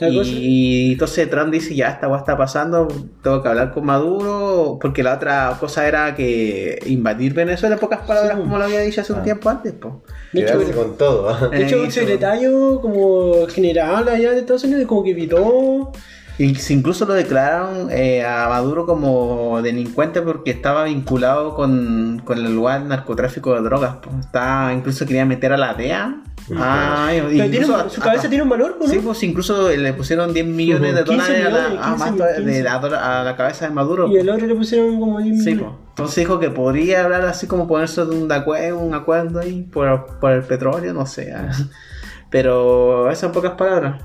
Y, 0.00 0.92
entonces 0.92 1.28
Trump 1.28 1.52
dice, 1.52 1.74
ya 1.74 1.88
esta 1.88 2.14
está 2.16 2.36
pasando, 2.36 2.88
tengo 3.22 3.42
que 3.42 3.48
hablar 3.48 3.72
con 3.72 3.84
Maduro, 3.84 4.78
porque 4.80 5.02
la 5.02 5.14
otra 5.14 5.54
cosa 5.60 5.86
era 5.86 6.14
que 6.14 6.78
invadir 6.86 7.34
Venezuela, 7.34 7.74
en 7.74 7.80
pocas 7.80 8.00
palabras, 8.06 8.36
Sí. 8.36 8.40
como 8.42 8.56
lo 8.58 8.64
había 8.64 8.80
dicho 8.80 9.00
hace 9.02 9.12
un 9.12 9.20
Ah. 9.20 9.22
tiempo 9.24 9.50
antes. 9.50 9.74
pues. 9.78 9.94
De 10.32 10.42
hecho, 10.42 10.58
con 10.74 10.96
todo. 10.96 11.50
de 11.50 11.62
hecho, 11.64 11.76
Eh, 11.76 11.80
un 11.80 11.86
hizo- 11.88 12.00
secretario 12.00 12.80
como 12.80 13.46
general 13.48 14.08
allá 14.08 14.30
de 14.30 14.38
Estados 14.40 14.64
Unidos 14.64 14.86
como 14.86 15.02
que 15.04 15.10
evitó 15.10 15.92
Y 16.38 16.54
si 16.54 16.72
incluso 16.72 17.04
lo 17.04 17.12
declararon 17.12 17.88
eh, 17.90 18.24
a 18.24 18.48
Maduro 18.48 18.86
como 18.86 19.60
delincuente 19.60 20.22
porque 20.22 20.50
estaba 20.50 20.84
vinculado 20.84 21.54
con, 21.54 22.22
con 22.24 22.38
el 22.38 22.54
lugar 22.54 22.80
del 22.80 22.88
narcotráfico 22.88 23.54
de 23.54 23.60
drogas. 23.60 23.96
pues. 24.02 24.16
Está, 24.20 24.72
incluso 24.74 25.04
quería 25.04 25.26
meter 25.26 25.52
a 25.52 25.58
la 25.58 25.74
DEA. 25.74 26.22
Ah, 26.56 27.12
incluso 27.14 27.84
un- 27.84 27.90
su 27.90 28.00
cabeza 28.00 28.28
tiene 28.28 28.42
un 28.42 28.48
valor, 28.48 28.76
¿no? 28.80 28.86
Sí, 28.88 28.98
pues 28.98 29.22
incluso 29.22 29.68
le 29.68 29.92
pusieron 29.92 30.32
10 30.34 30.46
millones 30.46 30.94
de 30.94 31.04
15 31.04 31.42
dólares 31.44 31.46
a 31.46 31.50
la, 31.50 31.68
millones, 31.68 31.80
a 31.86 31.90
15 31.90 31.98
más 31.98 32.16
de 32.36 32.40
millones. 32.40 32.64
la, 32.64 33.20
a 33.20 33.24
la 33.24 33.36
cabeza 33.36 33.68
de 33.68 33.74
Maduro. 33.74 34.08
Y 34.08 34.16
el 34.16 34.28
otro 34.30 34.46
le 34.46 34.54
pusieron 34.54 34.98
como 34.98 35.20
10 35.20 35.44
Sí, 35.44 35.50
millones. 35.54 35.74
pues. 35.78 35.88
Entonces 35.90 36.16
dijo 36.16 36.40
que 36.40 36.50
podría 36.50 37.04
hablar 37.04 37.22
así 37.26 37.46
como 37.46 37.68
ponerse 37.68 38.04
de 38.04 38.16
un, 38.16 38.30
acuerdo, 38.32 38.78
un 38.78 38.94
acuerdo 38.94 39.40
ahí 39.40 39.62
por, 39.62 40.18
por 40.18 40.32
el 40.32 40.42
petróleo, 40.42 40.92
no 40.92 41.06
sé. 41.06 41.32
ah. 41.32 41.50
Pero 42.30 43.10
eso 43.10 43.26
en 43.26 43.32
pocas 43.32 43.52
palabras. 43.52 44.02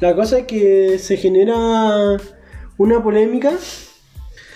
La 0.00 0.14
cosa 0.14 0.38
es 0.40 0.46
que 0.46 0.98
se 0.98 1.16
genera 1.16 2.16
una 2.76 3.02
polémica 3.02 3.52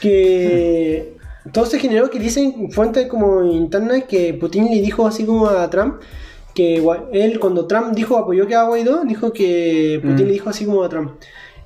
que 0.00 1.16
todo 1.52 1.66
se 1.66 1.78
generó 1.78 2.10
que 2.10 2.18
dicen 2.18 2.70
fuentes 2.70 3.06
como 3.06 3.42
internas 3.44 4.04
que 4.04 4.34
Putin 4.34 4.66
le 4.66 4.80
dijo 4.80 5.06
así 5.06 5.24
como 5.24 5.46
a 5.46 5.68
Trump 5.70 6.00
que 6.58 6.82
él 7.12 7.38
cuando 7.38 7.66
Trump 7.66 7.94
dijo 7.94 8.16
apoyó 8.18 8.46
que 8.46 8.54
a 8.56 8.64
Guaidó 8.64 9.04
dijo 9.04 9.32
que 9.32 9.98
Putin 10.02 10.24
Mm. 10.24 10.28
le 10.28 10.32
dijo 10.32 10.50
así 10.50 10.64
como 10.66 10.82
a 10.82 10.88
Trump 10.88 11.12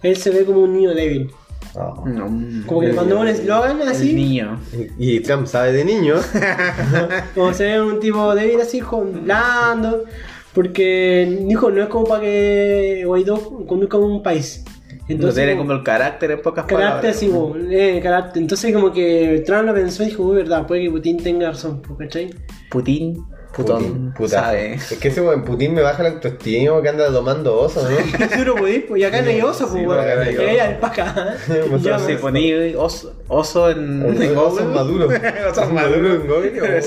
él 0.03 0.17
se 0.17 0.31
ve 0.31 0.45
como 0.45 0.61
un 0.63 0.75
niño 0.77 0.95
débil 0.95 1.31
Oh. 1.75 2.05
No. 2.07 2.27
como 2.67 2.81
que 2.81 2.89
le 2.89 2.93
mandó 2.93 3.21
un 3.21 3.29
eslogan 3.29 3.81
El 3.81 3.89
así 3.89 4.13
niño. 4.13 4.61
Y 4.99 5.21
Trump 5.21 5.47
sabe 5.47 5.73
de 5.73 5.87
niños. 5.87 6.21
como 7.35 7.55
se 7.55 7.65
ve 7.65 7.81
un 7.81 7.99
tipo 7.99 8.35
débil 8.35 8.61
así 8.61 8.83
blando 9.25 10.05
porque 10.53 11.39
dijo 11.47 11.71
no 11.71 11.83
es 11.83 11.89
como 11.89 12.05
para 12.05 12.21
que 12.21 13.05
Guaidó 13.07 13.37
conduzca 13.67 13.97
un 13.97 14.23
país 14.23 14.65
no 15.09 15.33
tiene 15.33 15.57
como 15.57 15.73
el 15.73 15.83
carácter 15.83 16.31
en 16.33 16.43
pocas 16.43 16.65
Carácter, 16.67 17.13
palabras. 17.13 17.17
sí, 17.17 17.29
bo, 17.29 17.55
eh, 17.71 18.01
carácter. 18.03 18.41
Entonces, 18.43 18.73
como 18.73 18.93
que 18.93 19.43
Trump 19.47 19.65
lo 19.67 19.75
pensó 19.75 20.03
y 20.05 20.07
dijo, 20.07 20.23
uy, 20.23 20.37
verdad, 20.37 20.67
puede 20.67 20.83
que 20.85 20.91
Putin 20.91 21.17
tenga 21.19 21.49
razón, 21.51 21.83
¿cachai? 21.99 22.31
Putin, 22.71 23.23
putón, 23.55 23.83
Putin, 23.83 24.13
puta. 24.13 24.59
Es 24.59 24.95
que 24.99 25.09
ese 25.09 25.21
buen 25.21 25.45
Putin 25.45 25.75
me 25.75 25.83
baja 25.83 26.03
la 26.03 26.11
autoestima 26.11 26.81
que 26.83 26.89
anda 26.89 27.13
tomando 27.13 27.61
oso, 27.61 27.89
¿no? 27.89 27.97
Uno 28.41 28.55
podéis, 28.59 28.85
pues 28.89 29.01
y 29.01 29.05
acá 29.05 29.23
no 29.23 29.29
hay 29.29 29.41
oso, 29.43 29.69
pues, 29.71 29.85
pues, 29.85 29.99
hay 29.99 30.35
que 30.37 30.51
hay 30.51 30.59
alpaca. 30.59 31.37
Pues, 31.47 31.83
Ya, 31.83 31.99
sí, 31.99 32.05
Si 32.07 32.13
pues. 32.13 32.21
poní 32.21 32.75
oso, 32.75 33.15
oso 33.29 33.71
en, 33.71 34.05
en 34.23 34.37
Oso 34.37 34.51
Google. 34.51 34.65
maduro. 34.75 35.09
Oso 35.51 35.67
maduro. 35.71 36.15
en 36.15 36.27
Google. 36.27 36.83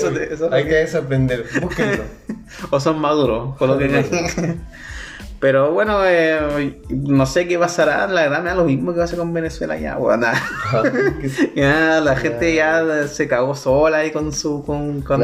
Hay 0.52 0.64
que 0.64 0.74
desaprender. 0.74 1.44
Búsquenlo. 1.60 2.02
Oso 2.70 2.94
maduro, 2.94 3.54
coloquen 3.58 3.94
ahí. 3.94 4.10
Pero 5.38 5.72
bueno, 5.72 6.00
eh, 6.04 6.78
no 6.88 7.26
sé 7.26 7.46
qué 7.46 7.58
pasará. 7.58 8.06
La 8.06 8.22
verdad 8.22 8.42
me 8.42 8.48
da 8.50 8.54
lo 8.54 8.64
mismo 8.64 8.94
que 8.94 9.00
pasa 9.00 9.16
con 9.16 9.32
Venezuela 9.34 9.76
ya, 9.78 9.98
weón. 9.98 10.20
nada. 10.20 10.40
Ya, 11.54 12.00
la 12.00 12.16
gente 12.16 12.54
ya 12.54 13.06
se 13.08 13.28
cagó 13.28 13.54
sola 13.54 13.98
ahí 13.98 14.10
con 14.10 14.32
su. 14.32 14.64
con, 14.64 15.02
con. 15.02 15.20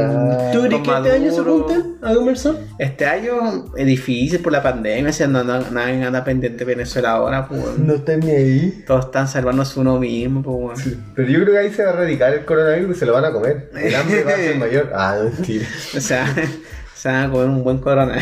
¿Tú 0.52 0.62
crees 0.62 0.82
que 0.82 0.90
este 0.90 1.10
año 1.12 1.32
se 1.32 1.40
juntan 1.40 1.96
a 2.02 2.14
conversar? 2.14 2.56
Este 2.78 3.06
año 3.06 3.64
es 3.76 3.86
difícil 3.86 4.40
por 4.40 4.52
la 4.52 4.62
pandemia, 4.62 5.12
si 5.12 5.26
no, 5.26 5.44
no, 5.44 5.60
nadie 5.70 6.02
anda 6.02 6.24
pendiente 6.24 6.58
de 6.58 6.64
Venezuela 6.64 7.12
ahora, 7.12 7.48
pues. 7.48 7.62
weón. 7.62 7.86
No 7.86 7.94
están 7.94 8.20
ni 8.20 8.30
ahí. 8.30 8.84
Todos 8.86 9.06
están 9.06 9.28
salvándose 9.28 9.80
uno 9.80 9.98
mismo, 9.98 10.42
pues. 10.42 10.86
weón. 10.86 11.04
Pero 11.14 11.28
yo 11.28 11.40
creo 11.42 11.52
que 11.52 11.58
ahí 11.58 11.70
se 11.72 11.84
va 11.84 11.90
a 11.90 11.92
erradicar 11.94 12.32
el 12.34 12.44
coronavirus 12.44 12.96
y 12.96 12.98
se 13.00 13.06
lo 13.06 13.12
van 13.14 13.24
a 13.24 13.32
comer. 13.32 13.70
El 13.74 13.94
hambre 13.94 14.24
va 14.24 14.32
a 14.32 14.36
ser 14.36 14.56
mayor. 14.58 14.90
Ah, 14.94 15.16
mentira. 15.22 15.66
O 15.96 16.00
sea, 16.00 16.26
se 16.94 17.08
van 17.08 17.24
a 17.24 17.30
comer 17.30 17.48
un 17.48 17.64
buen 17.64 17.78
corona. 17.78 18.18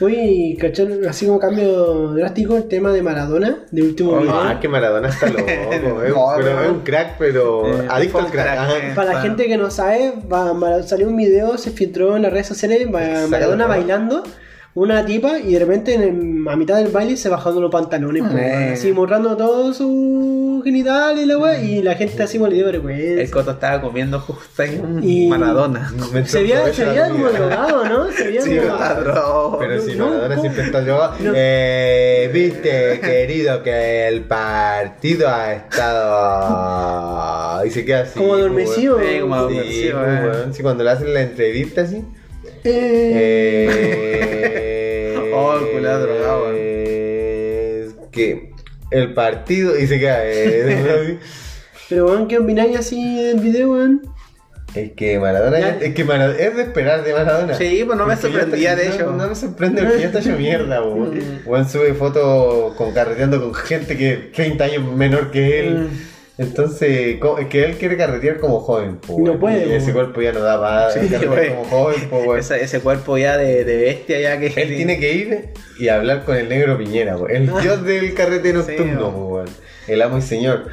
Uy, 0.00 0.58
¿cachai? 0.60 1.06
Así 1.08 1.26
como 1.26 1.38
cambio 1.38 2.12
drástico 2.14 2.56
el 2.56 2.68
tema 2.68 2.92
de 2.92 3.02
Maradona, 3.02 3.64
de 3.70 3.82
último 3.82 4.12
Oh, 4.12 4.20
video. 4.20 4.34
Ah, 4.34 4.58
que 4.60 4.68
Maradona 4.68 5.08
está 5.08 5.28
loco. 5.28 5.46
es, 5.48 5.82
No, 5.82 6.26
pero 6.36 6.62
es 6.62 6.70
un 6.70 6.80
crack, 6.80 7.16
pero 7.18 7.66
Eh, 7.66 7.86
adicto 7.88 8.18
al 8.18 8.26
crack. 8.30 8.68
eh. 8.70 8.92
Para 8.94 9.14
la 9.14 9.20
gente 9.22 9.46
que 9.46 9.56
no 9.56 9.70
sabe, 9.70 10.12
va- 10.30 10.82
salió 10.82 11.08
un 11.08 11.16
video, 11.16 11.56
se 11.56 11.70
filtró 11.70 12.16
en 12.16 12.22
las 12.22 12.32
redes 12.32 12.46
sociales, 12.46 12.82
Exacto. 12.82 13.28
Maradona 13.28 13.66
bailando, 13.66 14.22
una 14.76 15.04
tipa, 15.04 15.38
y 15.40 15.54
de 15.54 15.58
repente 15.58 15.94
en 15.94 16.02
el- 16.02 16.48
a 16.48 16.54
mitad 16.54 16.76
del 16.76 16.88
baile 16.88 17.16
se 17.16 17.28
bajaron 17.30 17.60
los 17.62 17.70
pantalones, 17.72 18.22
Eh. 18.38 18.70
así 18.74 18.92
mostrando 18.92 19.34
todo 19.36 19.72
su 19.74 20.60
genital 20.62 21.18
y 21.18 21.24
la 21.26 21.38
wea, 21.38 21.60
y 21.62 21.82
la 21.82 21.94
gente 21.94 22.22
así 22.22 22.36
como 22.38 22.48
le 22.50 22.56
dio 22.56 22.68
El. 22.68 23.30
Coto 23.30 23.52
estaba 23.52 23.80
comiendo 23.80 24.20
justo 24.20 24.62
ahí 24.62 24.78
un 24.82 25.02
Y- 25.02 25.26
Maradona. 25.28 25.90
Se 26.26 26.42
veía, 26.42 26.70
se 26.72 26.84
veía 26.84 27.08
como 27.08 27.28
drogado, 27.30 27.84
¿no? 27.88 28.12
Se 28.12 28.24
veía 28.28 28.42
Sí, 28.42 28.56
como- 28.58 28.74
está 28.74 29.00
drogado. 29.00 29.58
Pero 29.58 29.80
si 29.80 29.94
No, 29.96 30.04
Maradona 30.06 30.28
¿cómo? 30.34 30.40
siempre 30.42 30.62
está 30.64 30.80
drogado. 30.82 31.14
No. 31.20 31.32
Eh, 31.34 32.30
Viste, 32.32 33.00
querido, 33.00 33.62
que 33.62 34.08
el 34.08 34.22
partido 34.24 35.28
ha 35.28 35.54
estado. 35.54 37.64
Y 37.64 37.70
se 37.70 37.84
queda 37.84 38.00
así. 38.02 38.18
Como 38.18 38.34
adormecido. 38.34 38.98
Sí, 39.00 39.20
como 39.20 39.34
Sí, 39.34 39.38
adormecido, 39.40 39.98
pues, 40.00 40.36
eh. 40.36 40.48
Sí, 40.52 40.62
cuando 40.62 40.84
le 40.84 40.90
hacen 40.90 41.14
la 41.14 41.22
entrevista 41.22 41.80
así. 41.82 42.04
Eh, 42.64 43.68
Eh, 43.68 44.65
Oh, 45.36 45.58
el 45.58 45.72
culiao 45.72 45.98
drogado, 46.00 46.46
eh, 46.54 47.90
Que 48.12 48.50
el 48.90 49.14
partido. 49.14 49.78
Y 49.78 49.86
se 49.86 49.98
queda. 49.98 50.18
eh, 50.24 51.18
Pero 51.88 52.06
weón, 52.06 52.26
¿qué 52.28 52.38
opináis 52.38 52.76
así 52.78 53.22
del 53.22 53.38
video, 53.40 53.72
weón? 53.72 54.02
Es 54.74 54.92
que 54.92 55.18
Maradona 55.18 55.58
Ya. 55.60 55.78
es 55.80 55.94
que 55.94 56.04
Maradona, 56.04 56.38
es 56.38 56.54
de 56.56 56.62
esperar 56.62 57.02
de 57.04 57.12
Maradona. 57.14 57.54
Sí, 57.54 57.82
pues 57.86 57.96
no 57.96 58.04
me 58.06 58.16
Porque 58.16 58.32
sorprendía 58.38 58.72
está- 58.72 58.82
de 58.82 58.88
no- 58.88 58.94
hecho. 58.94 59.12
No, 59.12 59.28
me 59.28 59.34
sorprende 59.34 59.82
porque 59.82 60.00
ya 60.00 60.06
está 60.06 60.18
hecho 60.20 60.36
mierda, 60.36 60.82
weón. 60.82 61.18
Weón 61.46 61.68
sube 61.68 61.94
fotos 61.94 62.74
con 62.74 62.92
carreteando 62.92 63.40
con 63.40 63.54
gente 63.54 63.96
que 63.96 64.12
es 64.12 64.32
30 64.32 64.64
años 64.64 64.84
menor 64.92 65.30
que 65.30 65.60
él. 65.60 65.74
Mm. 65.78 66.15
Entonces, 66.38 67.18
es 67.38 67.46
que 67.48 67.64
él 67.64 67.76
quiere 67.78 67.96
carretear 67.96 68.38
como 68.40 68.60
joven, 68.60 68.96
po, 68.98 69.18
No 69.20 69.38
puede, 69.38 69.68
Y 69.68 69.72
ese 69.72 69.92
cuerpo 69.94 70.20
ya 70.20 70.32
no 70.32 70.40
da 70.40 70.60
para 70.60 70.90
Sí, 70.90 71.08
carretear 71.08 71.48
como 71.56 71.64
joven, 71.64 72.08
po. 72.10 72.36
Ese, 72.36 72.62
ese 72.62 72.80
cuerpo 72.80 73.16
ya 73.16 73.38
de, 73.38 73.64
de 73.64 73.76
bestia 73.76 74.20
ya 74.20 74.38
que 74.38 74.48
Él 74.48 74.68
tiene 74.76 74.98
que 74.98 75.12
ir 75.14 75.48
y 75.78 75.88
hablar 75.88 76.24
con 76.24 76.36
el 76.36 76.48
negro 76.48 76.76
Piñera. 76.76 77.16
El 77.28 77.46
dios 77.62 77.84
del 77.84 78.12
carrete 78.14 78.52
nocturno, 78.52 79.08
weón. 79.08 79.48
El 79.88 80.02
amo 80.02 80.18
y 80.18 80.22
señor. 80.22 80.72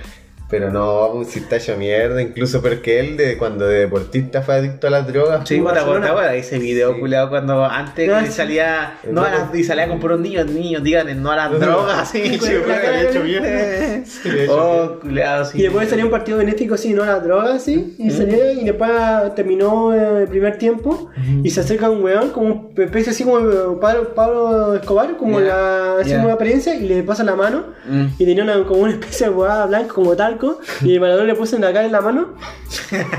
Pero 0.49 0.69
no, 0.69 0.99
vamos, 1.09 1.27
si 1.29 1.39
está 1.39 1.55
hecho 1.55 1.75
mierda, 1.77 2.21
incluso 2.21 2.61
porque 2.61 2.99
él 2.99 3.17
de 3.17 3.37
cuando 3.39 3.65
de 3.65 3.79
deportista 3.79 4.43
fue 4.43 4.55
adicto 4.55 4.85
a 4.85 4.89
las 4.91 5.07
drogas. 5.07 5.47
Sí, 5.49 5.57
po, 5.57 5.63
pues, 5.63 5.73
¿te 5.73 5.79
Barcelona. 5.79 6.07
acuerdas 6.11 6.31
de 6.33 6.39
ese 6.39 6.59
video 6.59 6.93
Sí. 6.93 6.99
culiado 6.99 7.29
cuando 7.29 7.65
antes 7.65 8.11
que 8.23 8.31
salía 8.31 8.95
no 9.09 9.23
a 9.23 9.29
las, 9.31 9.55
y 9.55 9.63
salía 9.63 9.87
con 9.87 9.99
puros 9.99 10.19
niños, 10.19 10.45
niños, 10.45 10.83
díganle 10.83 11.15
no 11.15 11.31
a 11.31 11.35
las 11.37 11.51
No, 11.51 11.57
no. 11.59 11.65
drogas, 11.65 11.97
así, 11.99 12.23
Sí, 12.23 12.37
pues, 12.37 12.51
había 12.51 13.01
hecho. 13.09 13.23
Sí, 13.25 14.29
había 14.29 14.43
hecho 14.43 14.53
Oh, 14.55 14.99
culiado, 15.01 15.45
sí. 15.45 15.59
Y 15.59 15.63
después 15.63 15.89
salía 15.89 16.05
un 16.05 16.11
partido 16.11 16.37
benéfico, 16.37 16.77
sí, 16.77 16.93
no 16.93 17.03
la 17.05 17.19
droga, 17.19 17.57
sí. 17.57 17.95
Y 17.97 18.11
salía, 18.11 18.51
y 18.53 18.63
después 18.63 18.91
terminó 19.35 19.93
eh, 19.95 20.21
el 20.23 20.27
primer 20.27 20.57
tiempo. 20.59 21.09
Y 21.43 21.49
se 21.49 21.61
acerca 21.61 21.89
un 21.89 22.03
weón, 22.03 22.29
como 22.29 22.71
una 22.75 22.85
especie 22.85 23.11
así 23.11 23.23
como 23.23 23.79
Pablo, 23.79 24.13
Pablo 24.13 24.75
Escobar, 24.75 25.17
como 25.17 25.39
Ya, 25.39 25.45
la 25.47 25.97
hace 26.01 26.11
ya. 26.11 26.19
una 26.23 26.33
apariencia, 26.33 26.75
y 26.75 26.81
le 26.87 27.01
pasa 27.03 27.23
la 27.23 27.35
mano. 27.35 27.63
Mm. 27.89 28.05
Y 28.19 28.25
tenía 28.25 28.43
una, 28.43 28.63
como 28.65 28.81
una 28.81 28.91
especie 28.93 29.27
de 29.29 29.33
hueá 29.33 29.65
blanca, 29.65 29.93
como 29.93 30.15
talco. 30.33 30.59
Y 30.81 30.93
el 30.95 30.99
Maradona 31.01 31.25
le 31.27 31.35
puso 31.35 31.55
en 31.55 31.61
la 31.63 31.73
cara 31.73 31.85
en 31.85 31.91
la 31.91 32.01
mano. 32.01 32.33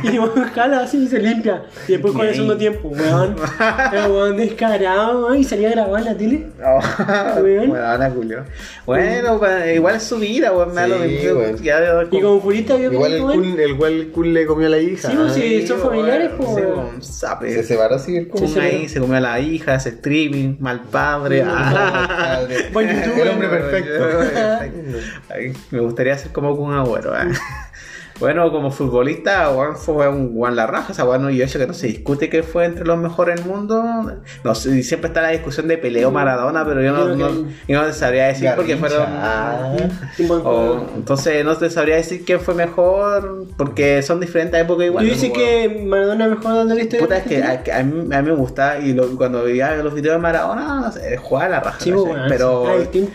Y 0.03 0.19
weón 0.19 0.45
jala 0.55 0.81
así 0.81 1.05
y 1.05 1.09
se 1.09 1.19
limpia. 1.19 1.65
Y 1.89 1.93
después 1.93 2.15
con 2.15 2.27
el 2.27 2.35
segundo 2.35 2.57
tiempo, 2.57 2.89
weón. 2.89 3.37
El 3.93 4.11
weón 4.11 4.37
descarado, 4.37 5.27
weón, 5.27 5.39
y 5.39 5.45
salía 5.45 5.69
a 5.69 5.73
grabar 5.73 6.01
en 6.01 6.07
la 6.07 6.17
tele. 6.17 6.47
Oh, 6.65 7.41
Weón. 7.43 7.69
bueno, 7.71 7.99
la 7.99 8.11
culio. 8.11 8.45
Bueno, 8.87 9.39
pues, 9.39 9.77
igual 9.77 9.97
es 9.97 10.03
su 10.03 10.19
vida, 10.19 10.53
weón, 10.53 10.69
me 10.75 10.81
da 10.83 10.89
lo 10.89 11.03
Sí, 11.03 11.09
mismo. 11.09 11.39
weón. 11.41 11.57
Ya, 11.63 11.79
Y 12.11 12.21
como 12.21 12.41
futbolista, 12.41 12.77
yo 12.77 12.93
Igual 12.93 13.13
el 13.13 13.23
cool, 13.23 13.61
el, 13.61 13.71
igual 13.71 13.93
el 13.93 14.09
cool 14.11 14.35
le 14.35 14.47
comió 14.47 14.67
a 14.67 14.71
la 14.71 14.79
hija. 14.79 15.11
Sí, 15.11 15.17
pues, 15.17 15.33
sí. 15.35 15.67
son 15.67 15.81
familiares, 15.81 16.31
weón, 16.39 16.39
pues, 16.39 16.49
sí, 16.57 16.63
weón. 16.63 16.79
weón. 16.79 17.53
Se 17.53 17.63
separó 17.65 17.95
así 17.97 18.17
el 18.17 18.29
cool. 18.29 18.43
Ahí 18.61 18.77
weón. 18.77 18.89
se 18.89 19.01
comió 19.01 19.17
a 19.17 19.21
la 19.21 19.41
hija, 19.41 19.75
hace 19.75 19.91
streaming, 19.91 20.57
mal 20.61 20.83
padre. 20.91 21.43
ah. 21.47 22.41
Buen 22.73 22.89
youtuber. 22.89 23.27
El 23.27 23.29
hombre 23.33 23.49
perfecto. 23.49 24.05
Ay, 25.35 25.53
me 25.71 25.81
gustaría 25.81 26.17
ser 26.19 26.33
como 26.33 26.57
un 27.05 27.15
agüero. 27.15 27.41
ah. 27.41 27.74
Bueno, 28.21 28.51
como 28.53 28.71
futbolista, 28.71 29.47
Juan 29.47 29.77
fue 29.77 30.09
un 30.09 30.35
Juan 30.35 30.55
la 30.57 30.67
raja. 30.67 30.93
O 30.93 30.95
sea, 30.95 31.05
bueno, 31.05 31.31
y 31.31 31.43
eso 31.43 31.59
que 31.59 31.67
no 31.67 31.75
se 31.75 31.89
discute 31.89 32.29
que 32.29 32.43
fue 32.43 32.65
entre 32.65 32.85
los 32.85 32.97
mejores 32.99 33.37
del 33.37 33.47
mundo. 33.47 34.13
No 34.45 34.55
sé, 34.55 34.83
siempre 34.83 35.09
está 35.09 35.23
la 35.23 35.31
discusión 35.31 35.67
de 35.69 35.79
peleo 35.79 36.11
Maradona, 36.11 36.65
pero 36.65 36.81
yo 36.83 36.93
no, 36.93 37.09
no- 37.15 37.49
yo 37.67 37.81
no 37.81 37.87
te 37.87 37.93
sabría 37.93 38.27
decir 38.27 38.51
porque 38.57 38.77
fueron. 38.77 39.03
Ah. 39.09 39.77
O- 40.45 40.87
entonces 40.97 41.45
no 41.45 41.57
te 41.57 41.71
sabría 41.71 41.97
decir 41.97 42.25
quién 42.25 42.41
fue 42.41 42.55
mejor 42.55 43.45
porque 43.57 44.03
son 44.03 44.21
diferentes 44.21 44.61
épocas 44.61 44.87
igual. 44.87 45.05
Yo 45.07 45.13
dice 45.15 45.33
que 45.33 45.85
Maradona 45.87 46.25
es 46.27 46.31
mejor 46.31 46.65
de 46.67 46.75
la 46.75 46.81
historia. 46.81 47.01
Puta, 47.07 47.17
es 47.19 47.25
que 47.25 47.43
a, 47.43 47.79
a 47.79 47.83
mí, 47.83 48.15
a 48.15 48.23
mí 48.23 48.29
me 48.31 48.37
gusta 48.37 48.79
y 48.79 48.93
lo- 48.93 49.17
cuando 49.17 49.43
veía 49.45 49.75
los 49.77 49.93
videos 49.95 50.17
de 50.17 50.23
Maradona, 50.23 50.81
no 50.81 50.93
juega 51.23 51.49
la 51.49 51.61
raja. 51.61 51.79
Sí, 51.81 51.91
¿cachai? 51.91 52.05
bueno, 52.07 52.25
pero, 52.29 52.65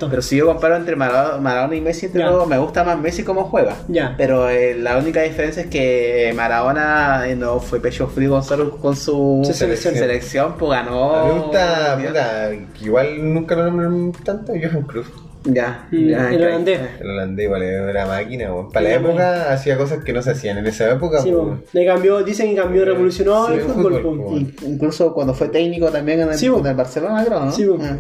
pero 0.10 0.22
si 0.22 0.38
yo 0.38 0.46
comparo 0.46 0.76
entre 0.76 0.96
Maradona, 0.96 1.38
Maradona 1.42 1.76
y 1.76 1.82
Messi, 1.82 2.08
entre 2.08 2.24
dos, 2.24 2.48
me 2.48 2.58
gusta 2.58 2.84
más 2.84 3.00
Messi 3.00 3.24
como 3.24 3.46
juega. 3.46 3.76
Ya. 3.88 4.14
Pero 4.18 4.50
eh, 4.50 4.76
la 4.94 4.98
única 5.00 5.22
diferencia 5.22 5.64
es 5.64 5.68
que 5.70 6.32
Maradona 6.36 7.26
no 7.38 7.60
fue 7.60 7.80
pecho 7.82 8.08
frío 8.08 8.32
con, 8.32 8.44
su- 8.44 8.78
con 8.82 8.96
su 8.96 9.54
selección. 9.54 9.94
selección, 9.96 10.56
pues 10.58 10.72
ganó. 10.72 11.26
Me 11.26 11.32
gusta, 11.42 11.98
puta, 12.06 12.50
igual 12.82 13.34
nunca 13.34 13.56
lo 13.56 13.66
nombran 13.72 14.12
tanto, 14.24 14.54
Johan 14.54 14.84
Cruyff. 14.84 15.08
Ya, 15.46 15.88
Mm, 15.90 16.08
ya, 16.10 16.30
el 16.34 16.44
holandés. 16.44 16.82
El 17.00 17.12
holandés 17.12 17.46
igual 17.46 17.64
era 17.64 17.84
una 17.90 18.06
máquina. 18.08 18.50
Para 18.74 18.90
la 18.90 18.94
época 18.96 19.54
hacía 19.54 19.78
cosas 19.78 20.04
que 20.04 20.12
no 20.12 20.22
se 20.22 20.32
hacían 20.32 20.58
en 20.58 20.68
esa 20.68 20.92
época, 20.92 21.22
Sí, 21.22 21.32
pues, 21.32 21.74
le 21.74 21.86
cambió, 21.86 22.22
dicen 22.24 22.50
que 22.50 22.56
cambió, 22.62 22.84
revolucionó 22.84 23.48
Sí, 23.48 23.54
el 23.54 23.62
fútbol. 23.62 24.38
In- 24.38 24.56
Incluso 24.68 25.14
cuando 25.14 25.34
fue 25.34 25.48
técnico 25.48 25.88
también 25.92 26.20
en 26.20 26.30
el, 26.30 26.38
Sí, 26.38 26.50
po. 26.50 26.60
en 26.60 26.66
el 26.68 26.76
Barcelona, 26.76 27.24
creo, 27.26 27.40
¿no? 27.46 27.52
Sí. 27.54 27.66
Ah. 27.82 27.96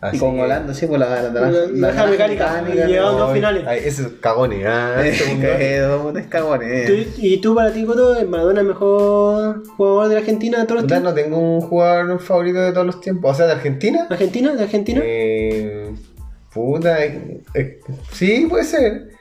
Así 0.00 0.16
Y 0.16 0.20
con 0.20 0.34
que- 0.36 0.42
Holanda, 0.42 0.74
sí, 0.74 0.86
por 0.86 0.98
la, 0.98 1.08
la, 1.08 1.22
la, 1.30 1.50
La- 1.50 1.92
la 1.92 2.06
mecánica, 2.06 2.62
llegaron 2.74 3.16
dos 3.18 3.32
finales. 3.32 3.64
Ay, 3.66 3.80
esos 3.84 4.12
cagones, 4.20 4.64
ah, 4.66 5.02
dos 6.12 6.22
cagones. 6.28 6.86
¿Tú- 6.86 7.10
¿Y 7.22 7.38
tú 7.40 7.54
para 7.54 7.72
ti, 7.72 7.84
Coto, 7.84 8.14
Maradona 8.28 8.60
es 8.60 8.62
el 8.62 8.68
mejor 8.68 9.62
jugador 9.76 10.08
de 10.08 10.14
la 10.14 10.20
Argentina 10.20 10.58
de 10.58 10.64
todos 10.66 10.82
los 10.82 10.86
tiempos? 10.86 11.10
no 11.10 11.14
tengo 11.14 11.38
un 11.38 11.60
jugador 11.62 12.20
favorito 12.20 12.58
de 12.60 12.72
todos 12.72 12.86
los 12.86 13.00
tiempos. 13.00 13.30
O 13.32 13.34
sea, 13.34 13.46
de 13.46 13.52
Argentina. 13.52 14.06
¿Argentina? 14.10 14.54
¿De 14.54 14.62
Argentina? 14.64 15.00
Eh, 15.02 15.94
puta, 16.52 17.02
eh, 17.04 17.40
eh, 17.54 17.80
sí, 18.12 18.46
puede 18.50 18.64
ser. 18.64 19.15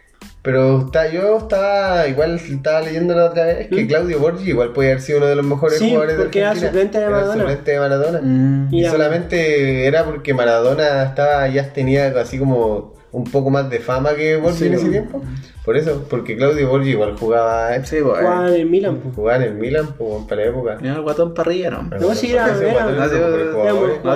Pero 0.45 0.81
está, 0.85 1.09
yo 1.11 1.37
estaba, 1.39 2.07
igual 2.07 2.35
estaba 2.35 2.79
leyendo 2.81 3.15
la 3.15 3.25
otra 3.25 3.45
vez 3.45 3.67
que 3.67 3.83
¿Mm? 3.83 3.87
Claudio 3.87 4.19
Borgi 4.19 4.49
igual 4.51 4.71
puede 4.73 4.91
haber 4.91 5.01
sido 5.01 5.17
uno 5.17 5.27
de 5.27 5.35
los 5.35 5.45
mejores 5.45 5.79
Sí, 5.79 5.89
jugadores 5.89 6.17
de 6.17 6.23
porque 6.23 6.39
era 6.39 6.51
Argentina. 6.51 6.71
suplente 6.71 6.97
de 6.99 7.05
Era 7.05 7.33
suplente 7.33 7.71
de 7.71 7.79
Maradona. 7.79 8.21
Mm. 8.21 8.67
Y 8.73 8.85
solamente 8.85 9.85
era 9.87 10.05
porque 10.05 10.33
Maradona 10.35 11.03
estaba 11.03 11.47
ya 11.47 11.73
tenía 11.73 12.07
así 12.19 12.37
como 12.39 12.93
un 13.11 13.23
poco 13.23 13.49
más 13.49 13.69
de 13.69 13.79
fama 13.79 14.13
que 14.13 14.35
Borgi 14.37 14.57
Sí, 14.57 14.65
en 14.67 14.73
ese 14.75 14.85
no. 14.85 14.91
tiempo. 14.91 15.21
Por 15.63 15.77
eso, 15.77 16.05
porque 16.09 16.37
Claudio 16.37 16.69
Borgi 16.69 16.91
igual 16.91 17.17
jugaba, 17.17 17.73
Sí, 17.83 17.97
pues. 18.03 18.19
Jugaba 18.19 18.47
en 18.49 18.53
el 18.53 18.65
Milan, 18.67 18.97
po. 18.97 19.11
jugaba 19.15 19.37
en 19.43 19.51
el 19.51 19.55
Milan 19.55 19.87
pues, 19.97 20.25
para 20.29 20.41
la 20.43 20.47
época. 20.49 20.77
Mira 20.79 20.93
el 20.95 21.01
guatón 21.01 21.33
parrillero. 21.33 21.81
No, 21.81 22.13
sí, 22.13 22.33
era- 22.33 22.45
era- 22.55 22.85
no, 22.91 23.09
sí, 23.09 23.15
era- 23.15 23.27
Era 23.27 23.33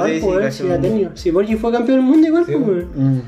eh. 0.07 0.31
eh, 1.49 1.57
fue 1.57 1.71
campeón 1.71 1.97
del 1.97 2.01
mundo 2.05 2.27
igual, 2.27 2.45
Sí, 2.45 2.51
po, 2.51 2.59
po. 2.59 2.65
weón. 2.71 2.87
Mm. 2.93 3.21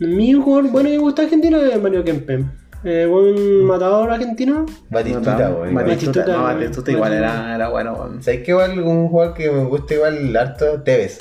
Mi 0.00 0.32
jugador 0.32 0.70
bueno 0.70 0.88
que 0.88 0.96
me 0.96 1.02
gusta 1.02 1.22
argentino 1.22 1.58
es 1.58 1.80
Mario 1.80 2.02
Kempe. 2.04 2.44
Eh, 2.82 3.06
buen 3.06 3.64
matador 3.66 4.10
argentino. 4.10 4.64
Batistuta, 4.88 5.50
weón. 5.50 5.74
Batistuta, 5.74 6.20
no, 6.26 6.26
Batistuta, 6.26 6.42
Batistuta 6.54 6.90
igual 6.92 7.12
era, 7.12 7.54
era 7.54 7.68
bueno. 7.68 7.92
weón. 7.92 8.22
¿Sabes 8.22 8.40
qué 8.42 8.52
igual 8.52 8.80
un 8.80 9.08
jugador 9.08 9.34
que 9.34 9.50
me 9.50 9.64
gusta 9.64 9.94
igual 9.94 10.34
harto? 10.36 10.82
Tevez. 10.82 11.18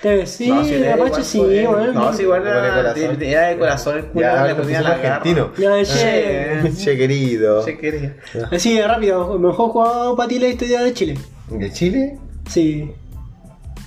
Tevez, 0.00 0.30
sí, 0.30 0.48
No, 0.48 0.56
Apache 0.60 0.76
igual, 0.94 1.24
sí, 1.24 1.38
weón. 1.40 1.94
No, 1.94 2.12
sí, 2.12 2.22
igual 2.22 2.42
Era 2.42 2.60
de 2.62 2.68
era, 2.68 2.76
corazón. 2.76 3.18
de- 3.18 3.30
era 3.32 3.46
de 3.48 3.58
corazón. 3.58 3.98
El 3.98 4.04
culo 4.06 4.20
Ya, 4.20 4.44
le 4.54 4.80
la 4.80 4.88
argentino. 4.90 5.52
Ya, 5.58 5.84
che. 5.84 6.72
Che 6.78 6.96
querido. 6.96 7.62
Sí, 7.64 7.76
quería. 7.76 8.16
Así 8.52 8.76
de 8.78 8.86
rápido, 8.86 9.36
mejor 9.40 9.70
jugador 9.70 10.16
para 10.16 10.28
ti 10.28 10.38
la 10.38 10.46
historia 10.48 10.82
de 10.82 10.92
Chile. 10.94 11.18
¿De 11.50 11.70
Chile? 11.72 12.18
Sí. 12.48 12.92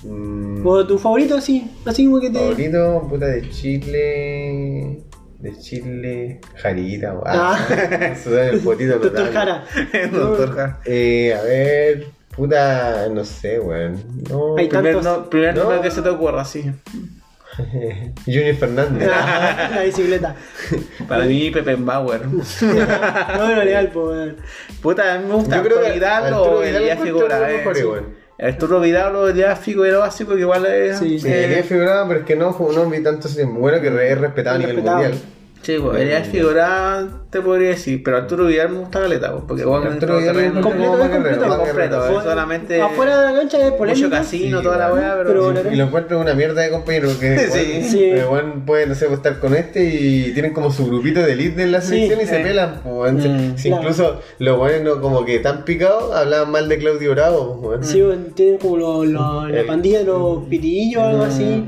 Mm, 0.08 0.66
O 0.66 0.86
tu 0.86 0.98
favorito 0.98 1.36
así, 1.36 1.70
así 1.84 2.06
como 2.06 2.20
que 2.20 2.30
te. 2.30 2.38
favorito, 2.38 3.06
puta 3.08 3.26
de 3.26 3.48
Chile. 3.50 5.00
De 5.38 5.58
Chile. 5.58 6.40
Jarita, 6.56 7.12
weón. 7.12 7.24
Ah. 7.26 8.14
Sudar 8.22 8.54
el 8.54 8.60
potito 8.60 8.98
Doctor. 8.98 9.32
Jara. 9.32 9.64
Doctor 10.12 10.54
Jara. 10.54 10.80
Eh, 10.86 11.34
a 11.38 11.42
ver, 11.42 12.06
puta, 12.34 13.08
no 13.10 13.24
sé, 13.24 13.60
weón. 13.60 14.02
No, 14.30 14.56
Hay 14.56 14.68
Primer, 14.68 14.94
tantos. 14.94 15.18
no, 15.18 15.30
primer 15.30 15.54
No. 15.54 15.64
nombre 15.64 15.80
que 15.82 15.90
se 15.90 16.02
te 16.02 16.08
ocurra, 16.08 16.42
así. 16.42 16.64
Junior 18.26 18.54
Fernández. 18.56 19.08
Ah, 19.12 19.70
la 19.74 19.82
bicicleta. 19.82 20.36
Para 21.08 21.24
mí, 21.24 21.50
Pepe 21.50 21.74
Bauer. 21.76 22.26
no, 22.26 23.48
no, 23.56 23.64
legal, 23.64 23.90
pues. 23.92 24.06
weón. 24.06 24.36
Puta, 24.82 25.14
a 25.14 25.18
mí 25.18 25.26
me 25.28 25.34
gusta 25.34 25.56
Yo 25.56 25.62
creo 25.62 25.80
que 25.82 25.92
Vidal 25.92 26.32
o 26.34 26.60
Vidal 26.60 26.82
Elías 26.82 26.98
lo 26.98 27.04
Arturo 28.38 28.80
Vidal 28.80 29.16
o 29.16 29.28
Elías 29.28 29.58
Figueroa 29.58 30.06
básico 30.06 30.34
que 30.34 30.40
igual 30.40 30.66
es. 30.66 30.98
Sí. 30.98 31.18
Sí, 31.18 31.28
eh, 31.28 31.64
pero 31.68 32.20
es 32.20 32.24
que 32.24 32.36
no, 32.36 32.56
no 32.74 32.90
vi 32.90 33.02
tanto. 33.02 33.28
Bueno, 33.46 33.80
que 33.80 33.88
es 34.12 34.18
respetado 34.18 34.56
a 34.56 34.58
nivel 34.58 34.76
mundial. 34.76 35.14
Sí, 35.62 35.78
pues, 35.82 36.00
Elías 36.00 36.28
Figueroa 36.28 37.08
te 37.28 37.40
podría 37.40 37.70
decir, 37.70 38.00
pero 38.04 38.18
Arturo 38.18 38.46
Vidal 38.46 38.68
me 38.68 38.78
gusta 38.78 39.00
caleta, 39.00 39.32
pues, 39.32 39.44
porque 39.48 39.64
bueno, 39.64 39.90
Arturo 39.90 40.18
Vidal 40.18 40.36
es 40.38 40.52
completo, 40.52 40.94
es 41.02 41.10
completo, 41.10 41.58
completo, 41.58 42.06
eh. 42.08 42.22
solamente- 42.22 42.82
Afuera 42.82 43.20
de 43.20 43.32
la 43.32 43.38
cancha 43.40 43.66
es 43.66 43.72
polémico. 43.72 44.06
mucho 44.06 44.16
casino, 44.16 44.58
Sí, 44.58 44.64
toda 44.64 44.76
la 44.76 44.94
weá, 44.94 45.14
pero. 45.18 45.48
Pero- 45.48 45.62
Sí, 45.62 45.68
y 45.72 45.76
lo 45.76 45.84
encuentro 45.84 46.20
una 46.20 46.34
mierda 46.34 46.62
de 46.62 46.70
compañero 46.70 47.08
porque 47.08 47.36
Sí. 47.82 48.12
weón 48.30 48.64
puede, 48.64 48.86
no 48.86 48.94
sé, 48.94 49.06
pues, 49.06 49.16
estar 49.18 49.40
con 49.40 49.56
este 49.56 49.82
y 49.84 50.32
tienen 50.34 50.52
como 50.52 50.70
su 50.70 50.86
grupito 50.86 51.18
de 51.20 51.32
elite 51.32 51.62
en 51.62 51.72
la 51.72 51.80
Sí, 51.80 51.88
selección 51.88 52.20
y 52.20 52.26
se 52.26 52.40
eh. 52.40 52.44
pelan. 52.44 52.80
pues, 52.84 53.12
Mm, 53.14 53.56
si 53.56 53.68
claro. 53.68 53.82
Incluso 53.82 54.20
los 54.38 54.58
buenos 54.58 54.98
como 54.98 55.24
que 55.24 55.40
tan 55.40 55.64
picados 55.64 56.14
hablaban 56.14 56.52
mal 56.52 56.68
de 56.68 56.78
Claudio 56.78 57.10
Bravo. 57.10 57.60
pues. 57.60 57.88
Sí, 57.88 58.04
tienen 58.36 58.58
como 58.58 58.76
lo- 58.76 59.04
lo- 59.04 59.48
la 59.48 59.66
pandilla 59.66 59.98
de 59.98 60.04
los 60.04 60.44
pitillos 60.44 61.02
o 61.02 61.06
algo 61.06 61.24
así. 61.24 61.64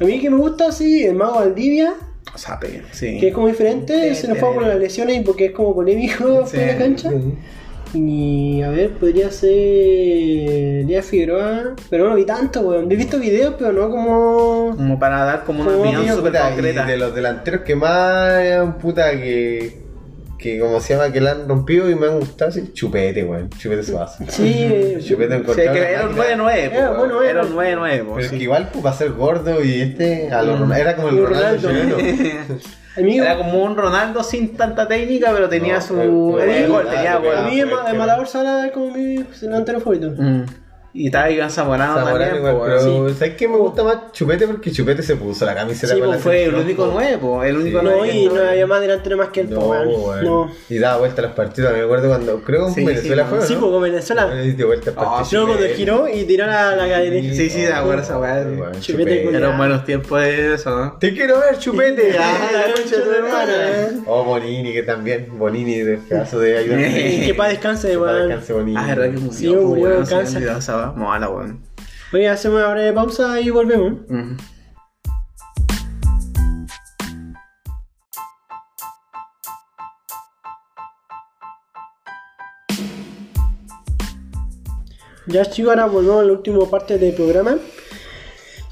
A 0.00 0.04
mí 0.04 0.20
que 0.20 0.30
me 0.30 0.36
gusta, 0.36 0.70
sí, 0.70 1.04
el 1.04 1.16
mago 1.16 1.40
Valdivia, 1.40 1.94
Sape, 2.34 2.82
sí. 2.92 3.18
que 3.18 3.28
es 3.28 3.34
como 3.34 3.48
diferente, 3.48 4.14
se 4.14 4.28
nos 4.28 4.38
fue 4.38 4.52
por 4.54 4.66
las 4.66 4.78
lesiones 4.78 5.16
y 5.18 5.20
porque 5.20 5.46
es 5.46 5.52
como 5.52 5.74
polémico 5.74 6.46
Sí. 6.46 6.56
fuera 6.56 6.66
de 6.66 6.72
la 6.72 6.78
cancha. 6.78 7.10
Y 7.94 8.60
a 8.60 8.68
ver, 8.68 8.90
podría 8.90 9.30
ser 9.30 9.48
Elías 9.50 11.06
Figueroa, 11.06 11.74
pero 11.88 12.04
no 12.04 12.10
lo 12.10 12.16
vi 12.16 12.26
tanto, 12.26 12.60
weón. 12.60 12.90
He 12.92 12.96
visto 12.96 13.18
videos, 13.18 13.54
pero 13.58 13.72
no 13.72 13.88
como. 13.90 14.74
Como 14.76 14.98
para 14.98 15.24
dar 15.24 15.44
como 15.44 15.62
una 15.62 15.70
Como 15.70 15.80
opinión 15.82 16.02
opinión, 16.02 16.16
súper 16.18 16.40
concreta. 16.40 16.84
de 16.84 16.96
los 16.98 17.14
delanteros 17.14 17.62
que 17.62 17.74
más, 17.74 18.74
puta, 18.80 19.10
que, 19.12 19.72
que 20.38 20.58
como 20.60 20.80
se 20.80 20.94
llama, 20.94 21.12
que 21.12 21.20
la 21.20 21.32
han 21.32 21.48
rompido 21.48 21.90
y 21.90 21.94
me 21.96 22.06
han 22.06 22.18
gustado, 22.20 22.50
sí, 22.52 22.70
Chupete, 22.72 23.24
weón. 23.24 23.50
Chupete 23.50 23.82
Suazo. 23.82 24.24
Sí, 24.28 24.52
eh, 24.56 24.98
Chupete 25.04 25.34
Sí, 25.34 25.40
encontrado 25.40 25.72
que 25.74 25.78
una 25.80 25.88
era 25.90 26.06
un 26.08 26.16
máquina. 26.16 26.36
9-9, 26.44 27.24
Era 27.24 27.42
un 27.42 27.56
9-9, 27.56 28.04
po, 28.04 28.14
Pero 28.14 28.18
es 28.24 28.30
sí. 28.30 28.36
que 28.38 28.42
igual, 28.44 28.68
pues, 28.72 28.82
para 28.84 28.96
ser 28.96 29.10
gordo 29.12 29.62
y 29.64 29.80
este, 29.82 30.30
a 30.32 30.42
lo 30.42 30.56
Mm. 30.56 30.72
Era 30.72 30.96
como 30.96 31.08
el 31.08 31.26
Ronaldo, 31.26 31.68
Ronaldo. 31.68 31.96
amigo, 32.96 33.24
Era 33.24 33.36
como 33.36 33.62
un 33.64 33.76
Ronaldo 33.76 34.22
sin 34.24 34.56
tanta 34.56 34.88
técnica, 34.88 35.30
pero 35.32 35.48
tenía 35.48 35.74
No, 35.76 35.80
su. 35.80 35.94
pero- 35.96 36.36
tenía 36.46 36.54
pero 36.62 36.72
gol, 36.72 36.86
tenía 36.90 37.12
a 37.12 37.16
gol. 37.18 37.50
mí 37.50 37.60
el, 37.60 37.68
fuerte, 37.68 37.90
el 37.90 37.96
weón. 37.96 37.98
Matador 37.98 38.26
Sala 38.28 38.66
es 38.66 38.72
como 38.72 38.90
mi 38.94 39.24
delantero 39.40 39.80
favorito. 39.80 40.10
Mm. 40.16 40.44
Y 41.00 41.06
estaba 41.06 41.30
Iván 41.30 41.48
Zamorano, 41.50 41.94
también, 41.94 42.36
igual, 42.36 42.54
po, 42.56 42.64
pero 42.64 42.82
weón. 43.02 43.14
¿sabes 43.14 43.34
qué 43.34 43.46
me 43.46 43.56
gusta 43.56 43.84
más 43.84 44.10
Chupete? 44.12 44.46
Porque 44.48 44.72
Chupete 44.72 45.02
se 45.02 45.14
puso 45.14 45.44
la 45.46 45.54
camiseta 45.54 45.94
Sí, 45.94 46.00
con 46.00 46.10
la 46.10 46.18
Fue 46.18 46.44
el 46.44 46.54
único 46.56 46.86
po. 46.86 46.90
9, 46.94 47.18
po, 47.18 47.44
el 47.44 47.56
único 47.56 47.78
Sí. 47.80 47.86
9. 47.88 47.98
No, 48.00 48.06
y 48.12 48.26
no 48.26 48.48
había 48.48 48.66
más 48.66 48.80
delantero 48.80 49.16
más 49.16 49.28
que 49.28 49.40
el 49.42 49.50
No, 49.50 49.60
po, 49.60 49.68
weón. 49.70 49.88
weón. 49.88 50.24
No. 50.24 50.50
Y 50.68 50.78
daba 50.78 50.98
vuelta 50.98 51.22
a 51.22 51.26
los 51.26 51.34
partidos. 51.34 51.72
Me 51.72 51.82
acuerdo 51.82 52.08
cuando. 52.08 52.40
Creo 52.42 52.66
que 52.66 52.72
Sí, 52.72 52.80
en 52.80 52.86
Venezuela 52.86 53.22
sí, 53.22 53.28
fue. 53.30 53.38
¿o 53.38 53.42
Sí, 53.42 53.54
pues 53.60 53.70
con 53.72 53.82
Venezuela. 53.82 54.34
Dio 54.34 54.66
vuelta 54.66 54.90
al 54.90 54.96
Ah, 54.98 55.00
partido. 55.18 55.42
Luego 55.46 55.58
cuando 55.58 55.76
giró 55.76 56.08
y 56.08 56.24
tiró 56.24 56.46
la, 56.46 56.74
la 56.74 56.88
cadena. 56.88 57.34
Sí, 57.34 57.48
sí, 57.50 57.60
de 57.60 57.72
acuerdo 57.72 58.02
esa 58.02 58.18
weá. 58.18 58.44
Chupete 58.80 59.28
Eran 59.36 59.56
buenos 59.56 59.84
tiempos 59.84 60.20
de 60.20 60.54
eso, 60.54 60.70
¿no? 60.76 60.92
Te 60.98 61.14
quiero 61.14 61.38
ver, 61.38 61.58
chupete. 61.58 62.12
Ah, 62.18 62.50
La 62.52 62.74
concha 62.74 62.96
de 62.96 63.02
tu 63.02 63.10
hermana. 63.12 63.88
Oh, 64.06 64.24
Bonini, 64.24 64.72
que 64.72 64.82
también. 64.82 65.28
Bonini, 65.38 65.76
de 65.78 65.98
pedazo 65.98 66.40
de 66.40 66.58
ayudante. 66.58 67.22
Que 67.28 67.34
paz 67.34 67.50
descanse, 67.50 67.88
Que 67.90 67.98
para 67.98 68.12
weón. 68.14 68.28
descanse 68.28 68.52
Bonini. 68.52 68.76
Ah, 68.76 68.82
es 68.90 68.96
verdad 68.96 69.14
que 69.14 69.18
murió, 69.20 69.32
Sí, 69.32 69.46
murió 69.48 69.68
weón, 69.84 70.06
weá. 70.90 71.04
Mala, 71.04 71.28
weón. 71.30 71.62
Oye, 72.12 72.28
hacemos 72.28 72.58
una 72.60 72.70
breve 72.72 72.92
pausa 72.92 73.40
y 73.40 73.50
volvemos. 73.50 73.94
Ya 85.26 85.44
chicos, 85.44 85.70
ahora 85.70 85.84
volvemos 85.84 86.22
a 86.22 86.24
la 86.24 86.32
última 86.32 86.64
parte 86.70 86.96
del 86.96 87.14
programa. 87.14 87.58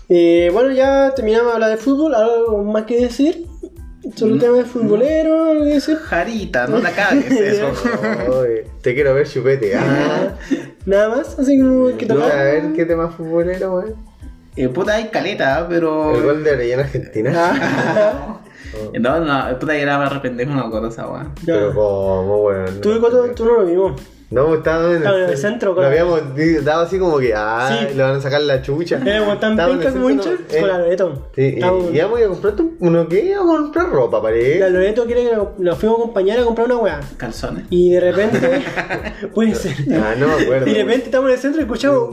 Eh, 0.08 0.48
bueno, 0.54 0.70
ya 0.70 1.12
terminamos 1.14 1.48
de 1.48 1.52
hablar 1.52 1.70
de 1.70 1.76
fútbol, 1.76 2.14
algo 2.14 2.64
más 2.64 2.84
que 2.84 2.98
decir. 2.98 3.46
Sobre 4.14 4.34
el 4.34 4.38
tema 4.38 4.56
de 4.58 4.64
futbolero, 4.64 5.64
que 5.64 5.74
decir. 5.74 5.96
Jarita, 5.96 6.66
no 6.66 6.78
la 6.78 6.92
cagues 6.92 7.30
eso. 7.30 7.72
Oye, 8.40 8.64
te 8.82 8.94
quiero 8.94 9.14
ver, 9.14 9.26
chupete. 9.28 9.74
Ah, 9.76 10.36
Nada 10.86 11.08
más, 11.08 11.38
así 11.38 11.58
como 11.58 11.96
que 11.96 12.06
no, 12.06 12.14
tocar. 12.14 12.38
a 12.38 12.44
ver 12.44 12.72
qué 12.74 12.84
tema 12.84 13.08
futbolero, 13.08 13.74
weón. 13.74 13.94
Eh, 14.54 14.68
puta, 14.68 14.94
hay 14.94 15.08
caleta, 15.08 15.66
pero. 15.68 16.14
El 16.14 16.22
gol 16.22 16.44
de 16.44 16.52
Orellana 16.52 16.82
Argentina. 16.82 17.32
Ah, 17.34 18.40
No, 19.00 19.20
no, 19.20 19.58
puta, 19.58 19.74
ya 19.74 19.80
era 19.80 19.98
más 19.98 20.10
arrependejo, 20.10 20.52
no 20.52 20.60
me 20.60 20.66
acuerdo 20.66 20.88
esa 20.88 21.06
ya. 21.06 21.30
Pero 21.44 21.74
como, 21.74 22.44
weón. 22.44 22.80
Tú 22.80 22.92
y 22.92 23.00
Coto, 23.00 23.24
tú 23.34 23.44
no 23.44 23.60
lo 23.60 23.66
vimos. 23.66 24.00
No, 24.28 24.54
estaba 24.54 24.90
en 24.90 24.96
Estaba 24.96 25.18
en 25.18 25.30
el 25.30 25.38
centro, 25.38 25.74
Lo 25.74 25.86
habíamos 25.86 26.20
dado 26.64 26.82
así 26.82 26.98
como 26.98 27.18
que, 27.18 27.32
ah, 27.34 27.78
Sí. 27.88 27.94
le 27.94 28.02
van 28.02 28.16
a 28.16 28.20
sacar 28.20 28.40
la 28.40 28.60
chucha. 28.60 29.00
Eh, 29.06 29.20
como 29.20 29.38
tan 29.38 29.52
Estaba 29.52 29.70
en 29.70 29.78
el 29.78 29.84
penca 29.84 29.92
como 29.98 30.10
hincha, 30.10 30.24
centro, 30.24 30.46
no, 30.52 30.60
con 30.60 30.68
la 30.68 30.78
Loreto. 30.78 31.28
Sí, 31.36 31.42
y, 31.42 31.96
íbamos 31.96 32.20
a 32.20 32.26
comprar 32.28 32.54
uno 32.80 33.08
que 33.08 33.24
iba 33.24 33.36
a 33.36 33.44
comprar 33.44 33.88
ropa, 33.90 34.20
parece. 34.20 34.58
La 34.58 34.68
Loreto 34.70 35.06
quiere 35.06 35.24
que 35.24 35.36
nos 35.58 35.78
fuimos 35.78 35.98
a 35.98 36.02
acompañar 36.02 36.40
a 36.40 36.44
comprar 36.44 36.66
una 36.66 36.76
weá. 36.78 37.00
Calzones. 37.16 37.66
Y 37.70 37.90
de 37.92 38.00
repente, 38.00 38.62
puede 39.34 39.54
ser. 39.54 39.74
Ah, 39.92 40.14
no 40.18 40.26
me 40.26 40.42
acuerdo. 40.42 40.66
Y 40.66 40.74
de 40.74 40.82
repente 40.82 41.04
estamos 41.06 41.28
en 41.28 41.34
el 41.34 41.40
centro 41.40 41.60
y 41.60 41.64
escuchamos. 41.64 42.10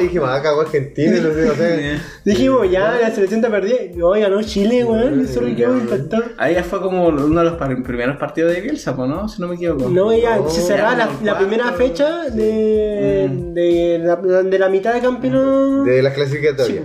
Y 0.00 0.02
dije, 0.02 0.14
me 0.14 0.26
va 0.26 0.36
a 0.36 0.42
cagar 0.42 0.66
Argentina, 0.66 1.20
no 1.20 1.34
sé, 1.34 1.50
o 1.50 1.54
sea. 1.54 2.02
Dijimos, 2.24 2.68
ya, 2.68 2.98
la 3.00 3.10
selección 3.12 3.38
está 3.40 3.50
perdida. 3.50 3.76
Y 3.94 4.00
hoy 4.02 4.22
ganó 4.22 4.42
Chile, 4.42 4.84
weón. 4.84 5.20
Eso 5.20 5.40
lo 5.40 5.54
quedó 5.54 5.76
impactado. 5.78 6.24
Ahí 6.36 6.54
ya 6.54 6.64
fue 6.64 6.80
como 6.80 7.06
uno 7.06 7.44
de 7.44 7.50
los 7.50 7.54
primeros 7.84 8.16
partidos 8.16 8.52
de 8.52 8.60
Bielsa, 8.60 8.92
¿no? 8.92 9.28
Si 9.28 9.40
no 9.40 9.46
me 9.46 9.54
equivoco. 9.54 9.88
No, 9.88 10.12
ya, 10.12 10.36
No, 10.36 10.48
se 10.48 10.62
cerraba 10.62 11.08
ya 11.22 11.27
la, 11.32 11.38
primera 11.38 11.72
fecha 11.72 12.30
de, 12.30 13.28
de, 13.52 13.98
la, 13.98 14.16
de 14.16 14.58
la 14.58 14.68
mitad 14.68 14.94
de 14.94 15.00
campeonato. 15.00 15.84
De 15.84 16.02
las 16.02 16.14
clasificatorias. 16.14 16.84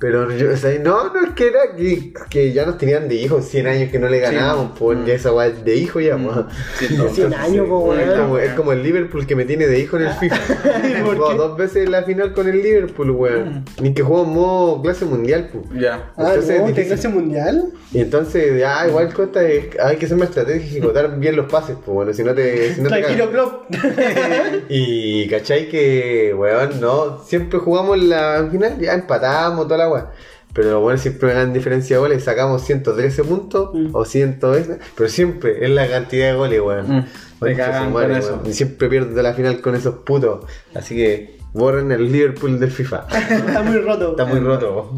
Pero 0.00 0.30
yo, 0.32 0.52
o 0.52 0.56
sea, 0.56 0.78
no, 0.78 1.12
no 1.12 1.20
es 1.26 1.30
que 1.34 1.48
era 1.48 1.74
que, 1.76 2.12
que 2.30 2.52
ya 2.52 2.64
nos 2.64 2.78
tenían 2.78 3.08
de 3.08 3.16
hijos 3.16 3.44
100 3.46 3.66
años 3.66 3.90
que 3.90 3.98
no 3.98 4.08
le 4.08 4.20
ganábamos, 4.20 4.78
pues 4.78 4.96
ya 5.04 5.14
esa 5.14 5.32
weá 5.32 5.48
es 5.48 5.64
de 5.64 5.74
hijo 5.74 5.98
ya, 6.00 6.16
pues. 6.16 6.36
Sí, 6.78 6.94
no. 6.96 7.08
100 7.12 7.34
años, 7.34 7.66
po, 7.68 7.92
Es 7.94 8.06
weón. 8.06 8.20
como, 8.20 8.38
es 8.38 8.52
como 8.52 8.72
el 8.72 8.82
Liverpool 8.84 9.26
que 9.26 9.34
me 9.34 9.44
tiene 9.44 9.66
de 9.66 9.80
hijo 9.80 9.96
en 9.96 10.04
el 10.04 10.12
FIFA. 10.20 10.36
¿Por 11.04 11.16
Jugado 11.16 11.28
qué? 11.32 11.36
dos 11.36 11.56
veces 11.56 11.84
en 11.86 11.90
la 11.90 12.04
final 12.04 12.32
con 12.32 12.46
el 12.48 12.62
Liverpool, 12.62 13.10
weón. 13.10 13.64
Ni 13.82 13.92
que 13.92 14.02
jugó 14.02 14.22
en 14.22 14.30
modo 14.30 14.82
clase 14.82 15.04
mundial, 15.04 15.50
pues. 15.52 15.64
Ya. 15.82 16.12
Ah, 16.16 16.28
Entonces 16.34 16.50
es 16.50 16.58
no, 16.60 16.64
¿te 16.66 16.68
difícil. 16.70 16.86
clase 16.92 17.08
mundial? 17.08 17.64
Y 17.90 18.00
entonces, 18.00 18.60
ya, 18.60 18.86
igual 18.86 19.12
cuesta, 19.12 19.40
hay 19.40 19.96
que 19.96 20.06
ser 20.06 20.16
más 20.16 20.28
estratégico 20.28 20.74
y 20.74 20.78
ejecutar 20.78 21.18
bien 21.18 21.34
los 21.34 21.50
pases, 21.50 21.74
pues 21.84 21.92
bueno, 21.92 22.12
si 22.12 22.22
no 22.22 22.34
te, 22.34 22.74
si 22.74 22.82
no 22.82 22.88
te 22.88 23.00
Tranquilo, 23.00 23.30
club. 23.32 23.52
Y 24.68 25.26
cachai 25.28 25.68
que, 25.68 26.34
weón, 26.36 26.80
no, 26.80 27.22
siempre 27.24 27.58
jugamos 27.58 27.98
la 27.98 28.46
final, 28.50 28.78
ya 28.78 28.94
empatamos, 28.94 29.66
toda 29.66 29.78
la 29.78 29.87
weá. 29.88 30.10
Pero 30.54 30.70
los 30.72 30.80
buenos 30.82 31.02
siempre 31.02 31.28
me 31.28 31.34
dan 31.34 31.52
diferencia 31.52 31.96
de 31.96 32.00
goles, 32.00 32.24
sacamos 32.24 32.62
113 32.64 33.22
puntos 33.24 33.70
Mm. 33.74 33.90
o 33.94 34.04
100, 34.04 34.38
pero 34.96 35.08
siempre 35.08 35.62
es 35.64 35.70
la 35.70 35.86
cantidad 35.88 36.28
de 36.30 36.36
goles, 36.36 36.60
weón. 36.60 36.86
Mm, 36.88 37.02
te 37.04 37.10
Concha 37.38 37.56
cagan 37.66 37.84
su 37.84 37.90
madre, 37.90 38.08
con 38.08 38.16
eso. 38.16 38.32
weón. 38.36 38.46
Y 38.46 38.52
siempre 38.54 38.88
pierdo 38.88 39.22
la 39.22 39.34
final 39.34 39.60
con 39.60 39.74
esos 39.74 39.94
putos. 39.96 40.46
Así 40.74 40.96
que 40.96 41.38
borren 41.52 41.92
el 41.92 42.10
Liverpool 42.10 42.58
del 42.58 42.70
FIFA. 42.70 43.06
Está 43.30 43.62
muy 43.62 43.78
roto. 43.78 44.10
Está 44.12 44.24
muy 44.24 44.40
roto. 44.40 44.94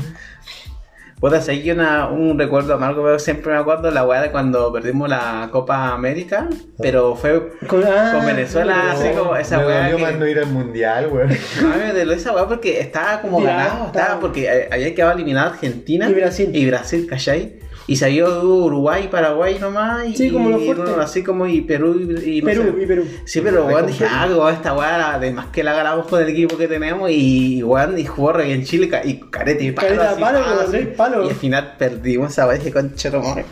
Puta, 1.20 1.38
seguí 1.42 1.70
una, 1.70 2.08
un 2.08 2.38
recuerdo 2.38 2.72
amargo, 2.72 3.02
pero 3.02 3.18
siempre 3.18 3.52
me 3.52 3.58
acuerdo 3.58 3.82
de 3.88 3.90
la 3.92 4.06
weá 4.06 4.22
de 4.22 4.30
cuando 4.30 4.72
perdimos 4.72 5.06
la 5.06 5.50
Copa 5.52 5.88
América, 5.92 6.48
pero 6.78 7.14
fue 7.14 7.50
Con, 7.66 7.84
ah, 7.84 8.12
con 8.16 8.24
Venezuela, 8.24 8.92
así 8.92 9.08
como 9.10 9.36
esa 9.36 9.58
me 9.58 9.66
weá 9.66 9.82
dolió 9.82 9.96
que... 9.98 10.02
más 10.02 10.14
no 10.14 10.26
ir 10.26 10.38
al 10.38 10.46
mundial, 10.46 11.08
weón. 11.12 11.28
A 11.60 11.76
mí 11.76 11.82
me 11.86 11.92
dolió 11.92 12.14
esa 12.14 12.32
weá 12.32 12.48
porque 12.48 12.80
estaba 12.80 13.20
como 13.20 13.42
Ya, 13.42 13.48
ganado, 13.50 13.86
estaba 13.86 14.04
estaba. 14.06 14.20
porque 14.20 14.46
eh, 14.46 14.68
había 14.72 14.94
quedado 14.94 15.12
eliminada 15.12 15.50
Argentina 15.50 16.08
Y 16.08 16.14
Brasil. 16.14 16.50
y 16.54 16.66
Brasil, 16.66 17.06
¿cachai? 17.06 17.58
Y 17.90 17.96
salió 17.96 18.42
Uruguay, 18.44 19.08
Paraguay 19.10 19.58
nomás 19.60 20.06
y, 20.06 20.14
Sí, 20.16 20.30
como 20.30 20.48
lo 20.48 20.60
y, 20.60 20.64
fuerte. 20.66 20.84
bueno, 20.84 21.02
así 21.02 21.22
como 21.24 21.46
y 21.46 21.60
Perú 21.62 21.96
y, 22.24 22.38
y 22.38 22.40
no 22.40 22.46
Perú, 22.46 22.62
sé. 22.76 22.82
y 22.82 22.86
Perú. 22.86 23.04
Sí, 23.24 23.40
pero 23.40 23.66
weón 23.66 23.86
dije, 23.88 24.04
con 24.04 24.14
ah, 24.14 24.26
weón, 24.30 24.54
esta 24.54 24.72
weá, 24.74 25.14
además 25.14 25.46
que 25.52 25.64
la 25.64 25.72
ganamos 25.74 26.06
con 26.06 26.22
el 26.22 26.28
equipo 26.28 26.56
que 26.56 26.68
tenemos 26.68 27.10
y 27.10 27.62
weón, 27.64 27.98
y 27.98 28.04
jugó 28.04 28.32
re 28.32 28.44
bien 28.44 28.62
Chile 28.64 28.88
y 29.04 29.14
carete 29.30 29.64
y 29.64 29.72
palo, 29.72 29.88
Careta 29.88 30.10
así, 30.12 30.20
palo, 30.20 30.40
palo, 30.40 30.56
con 30.56 30.66
así. 30.76 30.86
palo. 30.96 31.24
Y 31.24 31.28
al 31.30 31.34
final 31.34 31.74
perdimos 31.78 32.30
esa 32.30 32.46
vez 32.46 32.62
de 32.64 32.72
concha 32.72 33.10
tu 33.10 33.18
madre. 33.18 33.44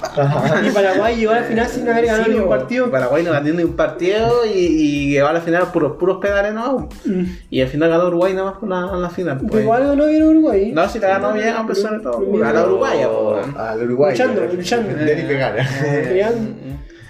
Y 0.66 0.70
Paraguay 0.70 1.16
llegó 1.16 1.32
al 1.32 1.45
final 1.45 1.66
sin 1.68 1.89
haber 1.89 2.07
ganado 2.07 2.24
Sí, 2.24 2.30
ningún 2.30 2.45
po. 2.45 2.51
partido. 2.51 2.91
Paraguay 2.93 3.22
no 3.24 3.32
ganó 3.32 3.53
ni 3.55 3.62
un 3.64 3.72
partido 3.74 4.47
y, 4.47 4.51
y 4.59 5.11
llegó 5.11 5.26
a 5.26 5.32
la 5.32 5.41
final 5.41 5.72
puros, 5.72 5.97
puros 5.99 6.18
pedales 6.20 6.55
no. 6.55 6.89
Y 7.51 7.61
al 7.61 7.68
final 7.68 7.91
ganó 7.91 8.07
Uruguay 8.07 8.34
nada 8.34 8.57
más 8.61 8.68
la, 8.93 8.97
la 8.99 9.11
final. 9.11 9.39
Pues. 9.49 9.64
igual 9.64 9.84
ganó 9.84 10.07
bien 10.07 10.22
Uruguay. 10.22 10.70
No, 10.72 10.89
si 10.89 11.01
la 11.01 11.09
ganó 11.09 11.32
bien 11.32 11.49
a 11.49 11.66
pesar 11.66 11.97
de 11.97 12.01
todo. 12.05 12.22
Ganó 12.39 12.64
Uruguay. 12.66 12.99
Al 13.57 13.82
Uruguay. 13.82 14.16
Y 14.33 15.22
pegar. 15.26 15.57
Pegando. 16.09 16.51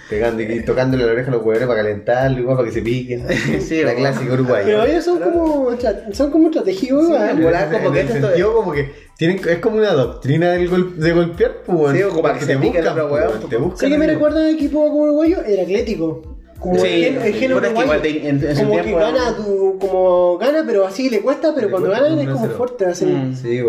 Pegando 0.08 0.42
y 0.42 0.64
tocándole 0.64 1.04
la 1.04 1.12
oreja 1.12 1.28
a 1.28 1.32
los 1.32 1.42
huevones 1.44 1.68
para 1.68 1.82
calentarlo, 1.82 2.38
igual 2.38 2.56
para 2.56 2.68
que 2.68 2.74
se 2.74 2.80
piquen. 2.82 3.26
Sí, 3.60 3.82
la 3.82 3.94
clásica 3.94 4.32
uruguaya. 4.32 4.64
Pero 4.64 4.84
ellos 4.84 5.04
son 5.04 5.20
como, 5.20 5.70
son 6.12 6.30
como 6.30 6.50
volar 7.42 7.70
como 7.70 7.92
que 7.92 8.00
el 8.00 8.06
esto- 8.08 8.26
sentido 8.28 8.54
como 8.54 8.72
que 8.72 8.90
tienen, 9.18 9.40
es 9.46 9.58
como 9.58 9.76
una 9.76 9.92
doctrina 9.92 10.52
del 10.52 10.68
gol- 10.68 10.98
de 10.98 11.12
golpear, 11.12 11.56
pues, 11.66 11.78
weón. 11.78 11.96
Sí, 11.96 12.02
o 12.04 12.08
como 12.08 12.22
Para 12.22 12.34
que 12.34 12.40
que 12.40 12.46
se 12.46 12.52
te 12.54 12.58
piquen 12.58 12.84
buscan, 12.84 13.08
pues, 13.08 13.32
te 13.32 13.38
pues. 13.48 13.60
buscan. 13.60 13.78
Sí 13.80 13.88
que 13.92 13.98
me 13.98 14.06
recuerda 14.06 14.40
a 14.40 14.50
equipo 14.50 14.82
como 14.88 15.02
uruguayo, 15.02 15.42
era 15.44 15.62
Atlético. 15.62 16.37
Como 16.58 16.74
Sí, 16.80 17.04
el 17.04 17.16
es 17.18 17.36
que 17.36 17.44
igual 17.44 18.02
de- 18.02 18.28
en- 18.28 18.44
en 18.44 18.56
su 18.56 18.62
como 18.64 18.76
que 18.76 18.82
tiempo- 18.82 18.98
gana 19.00 19.36
tu, 19.36 19.78
como 19.78 20.38
gana, 20.38 20.64
pero 20.66 20.86
así 20.86 21.08
le 21.08 21.20
cuesta, 21.20 21.52
pero 21.54 21.66
Le 21.68 21.70
cuando 21.70 21.88
cuesta 21.90 22.04
ganan 22.08 22.18
es 22.20 22.28
como 22.28 22.46
1-0. 22.46 22.56
fuerte, 22.56 22.84
así. 22.86 23.04
Mm. 23.06 23.34
Sí. 23.36 23.60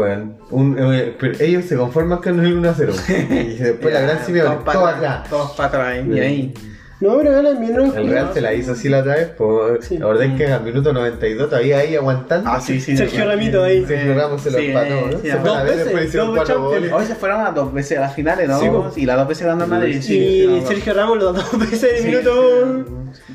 Un- 0.49 0.75
eh, 0.79 1.15
pero 1.19 1.33
ellos 1.39 1.65
se 1.65 1.75
conforman 1.75 2.17
con 2.19 2.39
el 2.43 2.53
1 2.57 2.69
a 2.69 2.73
0. 2.75 2.93
Y 3.29 3.55
después 3.57 3.93
la 3.93 4.01
gran 4.01 4.25
Simeone, 4.25 4.55
Todos 4.65 4.89
atrás. 4.93 5.29
Todos 5.29 5.51
para 5.51 5.69
atrás. 5.69 6.05
Y 6.09 6.19
ahí. 6.19 6.53
No, 7.01 7.17
pero 7.17 7.31
ganan 7.31 7.61
bien, 7.61 7.75
¿no? 7.75 7.95
El 7.95 8.09
Real 8.09 8.29
se 8.33 8.41
la 8.41 8.53
hizo 8.53 8.73
así 8.73 8.89
la 8.89 8.99
otra 8.99 9.15
vez, 9.15 9.29
pues, 9.37 9.85
Sí. 9.85 9.97
la 9.97 10.07
verdad 10.07 10.23
es 10.25 10.33
que 10.37 10.47
al 10.47 10.63
minuto 10.63 10.91
92 10.91 11.49
todavía 11.49 11.77
ahí 11.77 11.95
aguantando. 11.95 12.49
Ah, 12.49 12.59
sí, 12.59 12.81
sí. 12.81 12.97
Sergio. 12.97 13.25
Ramito 13.25 13.63
ahí. 13.63 13.85
Sergio 13.85 14.15
Ramos 14.15 14.41
se 14.41 14.51
lo 14.51 14.57
Sí, 14.59 14.65
empató, 14.65 14.87
eh, 14.95 15.07
¿no? 15.11 15.19
sí, 15.19 15.27
se 15.29 15.37
fue 15.37 15.39
dos 15.49 15.55
a 15.55 15.57
la 15.59 15.63
vez, 15.63 15.71
veces, 15.71 15.85
después 15.85 16.05
hicieron 16.07 16.27
dos 16.27 16.35
cuatro 16.37 16.61
goles. 16.63 16.91
Hoy 16.91 17.05
se 17.05 17.15
fueron 17.15 17.41
a 17.41 17.51
dos 17.51 17.73
veces 17.73 17.97
a 17.97 18.01
las 18.01 18.15
finales, 18.15 18.49
¿no? 18.49 18.91
Y 18.97 19.05
las 19.05 19.17
dos 19.17 19.27
veces 19.29 19.47
ganó 19.47 19.63
el 19.63 19.69
Madrid. 19.69 20.01
Sí, 20.01 20.17
Y 20.17 20.61
Sergio 20.67 20.93
Ramos 20.93 21.17
lo 21.19 21.31
dos 21.33 21.59
veces 21.59 21.83
en 21.83 21.95
el 21.95 22.01
Sí, 22.01 22.07
minuto. 22.07 22.85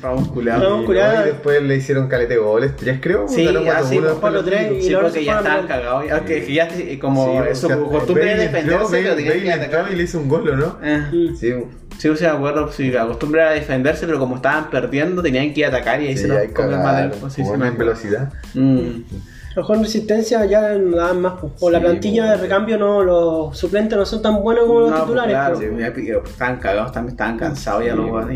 Ramos 0.01 0.27
culiado. 0.29 0.63
Ramos. 0.85 0.89
Y 0.89 1.25
después 1.29 1.61
le 1.63 1.75
hicieron 1.75 2.07
calete 2.07 2.35
de 2.35 2.39
goles, 2.39 2.75
tres 2.75 2.99
creo. 3.01 3.27
Sí, 3.27 3.47
así, 3.47 3.97
uno, 3.97 4.07
pues, 4.07 4.11
después 4.13 4.33
los 4.33 4.43
lo 4.43 4.49
tres, 4.49 4.67
tuvo. 4.69 4.77
y 4.77 4.81
Sí, 4.83 4.89
luego 4.91 5.07
porque 5.07 5.25
ya 5.25 5.37
estaban 5.39 5.67
cagados. 5.67 6.05
ya, 6.07 6.19
Que, 6.23 6.53
ya 6.53 6.67
como 6.99 7.43
su 7.55 7.67
costumbre 7.89 8.25
de 8.25 8.35
defenderse, 8.47 9.01
pero 9.01 9.15
tenían 9.15 9.41
que 9.41 9.51
atacar. 9.53 9.91
y 9.91 9.95
le 9.95 10.03
hizo 10.03 10.19
un 10.19 10.29
gol, 10.29 10.47
¿o 10.49 10.55
no? 10.55 10.77
Eh. 10.83 11.31
Sí, 11.37 11.53
Sí, 11.97 12.09
o 12.09 12.15
sea, 12.15 12.37
si 12.71 12.91
la 12.91 13.05
costumbre 13.07 13.41
era 13.41 13.51
defenderse, 13.51 14.05
pero 14.05 14.19
como 14.19 14.35
estaban 14.37 14.69
perdiendo, 14.69 15.21
tenían 15.23 15.53
que 15.53 15.61
ir 15.61 15.65
a 15.65 15.69
atacar 15.69 16.01
y 16.01 16.07
ahí 16.07 16.17
sí, 16.17 16.27
se 16.27 16.51
cagaron, 16.53 16.83
Madrid. 16.83 17.17
Pues, 17.19 17.33
sí, 17.33 17.41
en 17.41 17.77
velocidad. 17.77 18.31
Mm. 18.53 18.79
A 19.51 19.55
lo 19.55 19.61
mejor 19.61 19.77
en 19.77 19.83
resistencia 19.83 20.45
ya 20.45 20.73
no 20.73 20.97
daban 20.97 21.21
más. 21.21 21.33
O 21.61 21.69
la 21.69 21.79
Sí, 21.79 21.85
plantilla 21.85 22.31
de 22.31 22.37
recambio 22.37 22.77
no, 22.77 23.01
los 23.03 23.57
suplentes 23.57 23.97
no 23.97 24.05
son 24.05 24.21
tan 24.21 24.41
buenos 24.43 24.65
como 24.65 24.81
los 24.81 24.89
No, 24.89 24.95
pues, 24.97 25.05
titulares. 25.05 25.33
claro, 25.33 25.57
sí, 25.59 25.65
pero 25.95 26.23
estaban 26.25 26.57
cagados 26.59 26.91
también, 26.91 27.13
estaban 27.13 27.37
cansados 27.37 27.85
ya 27.85 27.91
Sí, 27.91 27.97
los 27.97 28.09
bueno. 28.09 28.27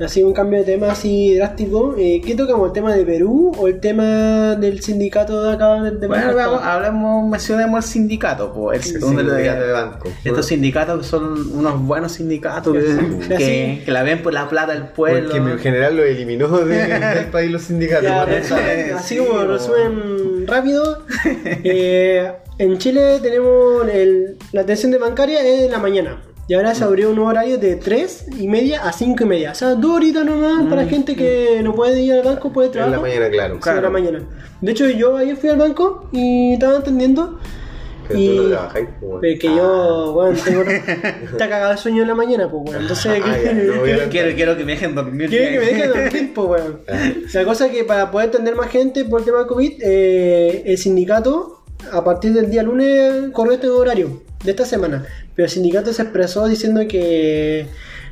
Ya. 0.00 0.06
Así 0.06 0.22
un 0.24 0.32
cambio 0.32 0.58
de 0.58 0.64
tema 0.64 0.90
así 0.90 1.36
drástico. 1.36 1.94
Eh, 1.96 2.20
¿Qué 2.24 2.34
tocamos? 2.34 2.68
¿El 2.68 2.72
tema 2.72 2.94
de 2.94 3.04
Perú 3.04 3.52
o 3.56 3.68
el 3.68 3.78
tema 3.78 4.56
del 4.56 4.80
sindicato 4.82 5.42
de 5.44 5.52
acá 5.52 5.82
de, 5.82 5.90
de 5.92 6.06
Bueno, 6.08 6.34
vamos, 6.34 6.60
hablemos, 6.62 7.28
mencionemos 7.28 7.84
el 7.84 7.90
sindicato, 7.90 8.52
pues, 8.52 8.92
el, 8.94 9.00
lo- 9.00 9.08
sindicato 9.08 9.66
de 9.66 9.72
banco. 9.72 10.08
Estos 10.24 10.46
sindicatos 10.46 11.06
son 11.06 11.56
unos 11.56 11.80
buenos 11.86 12.12
sindicatos 12.12 12.72
que, 12.74 13.36
que, 13.36 13.82
que 13.84 13.90
la 13.92 14.02
ven 14.02 14.22
por 14.22 14.32
la 14.34 14.48
plata 14.48 14.72
del 14.72 14.88
pueblo. 14.88 15.30
Porque 15.30 15.50
en 15.52 15.58
general 15.58 15.96
lo 15.96 16.02
eliminó 16.04 16.48
de- 16.48 16.76
del 17.14 17.26
país 17.26 17.50
los 17.50 17.62
sindicatos. 17.62 18.04
Ya, 18.04 18.24
bueno, 18.24 18.38
resumen, 18.38 18.92
así 18.96 19.14
sí, 19.18 19.24
como 19.24 19.42
resumen 19.44 20.46
rápido. 20.46 21.04
eh, 21.64 22.32
en 22.58 22.78
Chile 22.78 23.18
tenemos 23.22 23.88
el- 23.88 24.36
la 24.52 24.62
atención 24.62 24.90
de 24.92 24.98
bancaria 24.98 25.40
es 25.42 25.62
en 25.64 25.70
la 25.72 25.78
mañana. 25.78 26.16
Y 26.50 26.54
ahora 26.54 26.74
se 26.74 26.82
abrió 26.82 27.10
un 27.12 27.18
horario 27.20 27.58
de 27.58 27.76
3 27.76 28.24
y 28.40 28.48
media 28.48 28.82
a 28.82 28.92
5 28.92 29.22
y 29.22 29.26
media. 29.26 29.52
O 29.52 29.54
sea, 29.54 29.76
dos 29.76 29.92
horitas 29.92 30.24
nomás 30.24 30.66
para 30.68 30.84
gente 30.84 31.14
que 31.14 31.60
no 31.62 31.76
puede 31.76 32.02
ir 32.02 32.12
al 32.14 32.24
banco, 32.24 32.52
puede 32.52 32.66
En 32.70 32.74
la 32.74 32.86
trabajar. 32.86 33.02
mañana, 33.02 33.30
claro. 33.30 33.58
Sí, 33.62 33.70
en 33.70 33.82
la 33.82 33.90
mañana. 33.90 34.22
De 34.60 34.72
hecho, 34.72 34.90
yo 34.90 35.16
ayer 35.16 35.36
fui 35.36 35.48
al 35.48 35.58
banco 35.58 36.08
y 36.10 36.54
estaba 36.54 36.78
entendiendo. 36.78 37.38
Pero 38.08 38.18
y... 38.18 38.26
tú 38.26 38.42
no 38.42 38.48
trabajáis, 38.48 38.88
pues, 38.88 39.00
bueno. 39.00 39.18
Pero 39.20 39.38
que 39.38 39.46
yo, 39.46 40.12
bueno, 40.12 40.38
tengo... 40.44 40.62
está 41.32 41.48
cagado 41.48 41.70
el 41.70 41.78
sueño 41.78 42.02
en 42.02 42.08
la 42.08 42.14
mañana, 42.16 42.50
pues, 42.50 42.64
bueno. 42.64 42.80
Entonces, 42.80 43.22
Ah, 43.24 43.36
ya, 43.44 43.52
no 43.52 43.82
Quiero, 44.10 44.34
quiero 44.34 44.56
que 44.56 44.64
me 44.64 44.72
dejen 44.72 44.96
dormir. 44.96 45.28
Quiere 45.28 45.52
que 45.52 45.58
me 45.60 45.66
dejen 45.66 45.88
dormir, 45.88 46.32
pues, 46.34 46.48
weón. 46.48 46.80
La 47.32 47.44
cosa 47.44 47.66
es 47.66 47.70
que 47.70 47.84
para 47.84 48.10
poder 48.10 48.30
atender 48.30 48.56
más 48.56 48.70
gente 48.70 49.04
por 49.04 49.20
el 49.20 49.24
tema 49.24 49.38
de 49.38 49.46
COVID, 49.46 49.72
eh, 49.82 50.62
el 50.66 50.78
sindicato, 50.78 51.62
a 51.92 52.02
partir 52.02 52.32
del 52.32 52.50
día 52.50 52.64
lunes, 52.64 53.30
corrió 53.32 53.52
este 53.52 53.68
horario 53.68 54.29
de 54.44 54.50
esta 54.50 54.64
semana. 54.64 55.04
Pero 55.34 55.46
el 55.46 55.50
sindicato 55.50 55.92
se 55.92 56.02
expresó 56.02 56.46
diciendo 56.46 56.80
que 56.88 57.66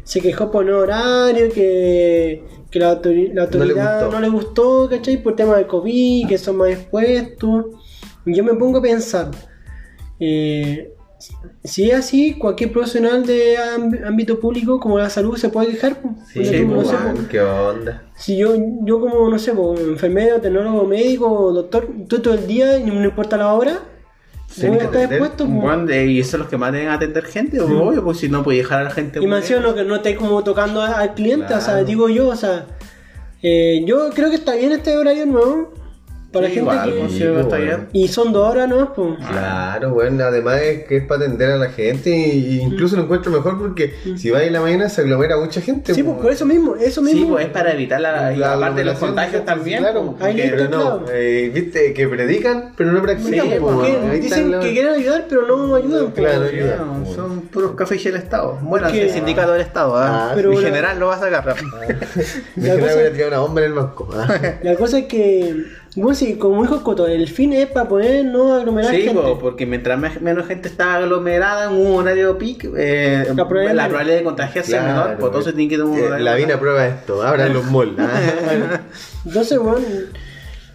se 0.05 0.21
quejó 0.21 0.51
por 0.51 0.65
no 0.65 0.79
horario, 0.79 1.51
que, 1.53 2.43
que 2.71 2.79
la, 2.79 3.01
autori- 3.01 3.29
la 3.33 3.45
No 3.47 3.51
le 3.51 3.57
autoridad 3.59 4.01
gustó. 4.03 4.15
no 4.15 4.21
le 4.21 4.29
gustó, 4.29 4.89
¿cachai? 4.91 5.23
Por 5.23 5.37
tema 5.37 5.57
del 5.57 5.67
COVID, 5.67 6.29
que 6.29 6.39
son 6.39 6.57
más 6.57 6.71
expuestos. 6.71 7.67
Y 8.27 8.35
yo 8.35 8.45
me 8.45 8.55
pongo 8.55 8.79
a 8.79 8.83
pensar, 8.83 9.31
eh, 10.21 10.93
si 11.65 11.91
es 11.91 11.97
así, 11.99 12.35
cualquier 12.35 12.73
profesional 12.73 13.27
de 13.27 13.57
ámb- 13.59 14.07
ámbito 14.07 14.39
público 14.39 14.79
como 14.79 14.99
la 14.99 15.11
salud 15.11 15.37
se 15.37 15.49
puede 15.49 15.69
quejar. 15.73 16.01
pues. 16.01 16.15
Sí, 16.49 16.65
no 16.65 16.77
pues, 16.77 16.89
sé, 16.89 16.97
pues, 17.15 17.29
qué 17.29 17.41
onda. 17.41 18.03
si 18.17 18.37
yo, 18.37 18.55
yo 18.85 19.01
como, 19.01 19.29
no 19.29 19.39
sé, 19.39 19.53
enfermero, 19.53 20.41
tecnólogo, 20.41 20.85
médico, 20.87 21.53
doctor, 21.53 21.89
estoy 22.03 22.21
todo 22.21 22.35
el 22.35 22.47
día 22.47 22.79
y 22.79 22.85
no 22.85 22.95
me 22.95 23.05
importa 23.05 23.37
la 23.37 23.53
hora, 23.55 23.81
Sí, 24.51 24.67
que. 24.67 25.21
Bueno, 25.45 25.95
y 25.95 26.21
eso 26.21 26.37
es 26.37 26.41
los 26.41 26.49
que 26.49 26.57
más 26.57 26.73
deben 26.73 26.89
atender 26.89 27.25
gente, 27.27 27.59
pues, 27.59 27.71
obvio, 27.71 28.03
pues 28.03 28.19
si 28.19 28.29
no 28.29 28.43
puede 28.43 28.59
dejar 28.59 28.81
a 28.81 28.85
la 28.85 28.91
gente. 28.91 29.23
Y 29.23 29.27
me 29.27 29.41
no, 29.41 29.75
que 29.75 29.85
no 29.85 29.97
esté 29.97 30.17
como 30.17 30.43
tocando 30.43 30.83
al 30.83 31.15
cliente, 31.15 31.55
o 31.55 31.61
sea, 31.61 31.85
digo 31.85 32.09
yo, 32.09 32.29
o 32.29 32.37
sea, 32.37 32.67
eh, 33.43 33.85
yo 33.87 34.11
creo 34.11 34.31
que 34.31 34.37
está 34.37 34.55
bien 34.55 34.73
este 34.73 34.97
horario 34.97 35.27
nuevo 35.27 35.75
para 36.33 36.47
Sí, 36.49 36.55
gente 36.55 36.71
igual, 36.73 36.93
que... 36.93 36.99
considero 37.01 37.35
que 37.37 37.41
está 37.41 37.57
Sí, 37.57 37.63
bien. 37.63 37.89
Y 37.93 38.09
son 38.09 38.33
dos 38.33 38.51
horas, 38.51 38.69
¿no? 38.69 38.93
Pues, 38.95 39.17
Claro, 39.29 39.95
bueno, 39.95 40.25
además 40.25 40.61
es 40.61 40.85
que 40.85 40.97
es 40.99 41.05
para 41.07 41.25
atender 41.25 41.51
a 41.53 41.57
la 41.57 41.71
gente 41.71 42.11
y, 42.11 42.57
y 42.57 42.61
incluso 42.61 42.97
lo 42.97 43.03
encuentro 43.05 43.33
mejor 43.33 43.59
porque 43.59 43.95
si 44.17 44.29
va 44.31 44.43
en 44.43 44.53
la 44.53 44.61
mañana 44.61 44.89
se 44.91 45.01
aglomera 45.01 45.37
mucha 45.39 45.61
gente. 45.61 45.95
sí, 45.95 46.03
pues 46.03 46.19
por 46.19 46.31
eso 46.31 46.45
mismo, 46.45 46.77
eso 46.77 47.01
mismo. 47.03 47.21
Sí, 47.21 47.27
pues 47.31 47.47
es 47.47 47.51
para 47.53 47.73
evitar 47.73 48.01
la, 48.01 48.33
y 48.33 48.37
La 48.37 48.55
aparte 48.55 48.81
de 48.81 48.85
los 48.85 48.99
contagios 48.99 49.45
también. 49.45 49.79
Claro, 49.81 50.15
pues, 50.19 50.23
Ahí 50.23 50.35
porque- 50.35 50.51
pero 50.51 50.65
no, 50.69 50.99
claro. 51.05 51.05
eh, 51.13 51.51
viste 51.55 51.95
que 51.95 52.09
predican, 52.09 52.73
pero 52.77 52.93
no 52.93 53.01
practican. 53.03 53.33
Sí, 53.33 53.41
pues, 53.59 53.75
porque 53.75 54.21
dicen 54.21 54.51
la- 54.51 54.61
que 54.61 54.73
quieren 54.73 54.93
ayudar, 54.95 55.27
pero 55.29 55.47
no 55.47 55.75
ayudan. 55.75 56.11
pues. 56.11 56.29
Claro, 56.29 56.49
Sí, 56.51 56.57
ayuda. 56.57 56.77
no, 56.77 57.07
son 57.15 57.41
puros 57.43 57.73
cafés 57.75 58.05
y 58.05 58.09
el 58.09 58.17
Estado. 58.17 58.59
Bueno, 58.63 58.87
Porque- 58.87 59.03
el 59.05 59.11
sindicato 59.11 59.53
del 59.53 59.63
Estado, 59.63 59.97
¿ah? 59.97 60.29
Ah, 60.31 60.33
pero 60.35 60.51
Mi 60.51 60.59
general 60.59 60.99
lo 60.99 61.07
va 61.07 61.17
a 61.17 61.21
sacar. 61.21 61.45
Cosa- 61.49 62.43
que 62.55 62.71
voy 62.95 63.05
a 63.07 63.13
tirar 63.13 63.29
una 63.29 63.39
bomba 63.39 63.61
en 63.63 63.67
el 63.69 63.73
banco. 63.73 64.09
Ah. 64.15 64.29
La 64.63 64.75
cosa 64.77 64.99
es 64.99 65.07
que, 65.07 65.65
bueno, 66.01 66.15
sí, 66.15 66.35
como 66.35 66.63
dijo 66.63 66.83
Coto, 66.83 67.07
el 67.07 67.29
fin 67.29 67.53
es 67.53 67.67
para 67.67 67.89
poder 67.89 68.25
no 68.25 68.55
aglomerar 68.55 68.91
Sí, 68.95 69.03
gente. 69.03 69.21
po, 69.23 69.39
porque 69.39 69.67
mientras 69.67 69.99
me- 69.99 70.21
menos 70.21 70.47
gente 70.47 70.69
está 70.69 70.97
aglomerada 70.97 71.67
en 71.71 71.73
un 71.77 71.95
horario 72.01 72.37
peak, 72.39 72.69
eh, 72.77 73.25
La 73.29 73.35
la, 73.35 73.49
probabilidad- 73.49 74.07
de 74.19 74.23
contagiarse 74.25 74.77
es 74.77 74.83
menor, 74.83 75.17
pues 75.19 75.27
entonces 75.27 75.55
tiene 75.55 75.69
que 75.71 75.77
tener 75.77 75.91
un 75.93 75.99
Eh, 75.99 76.03
horario 76.07 76.25
La 76.25 76.35
Vina 76.35 76.59
prueba 76.61 76.87
esto, 76.87 77.23
abran 77.23 77.53
los 77.53 77.65
malls. 77.71 77.95
ah. 77.99 78.11
Entonces, 79.27 79.59
bueno, 79.59 79.87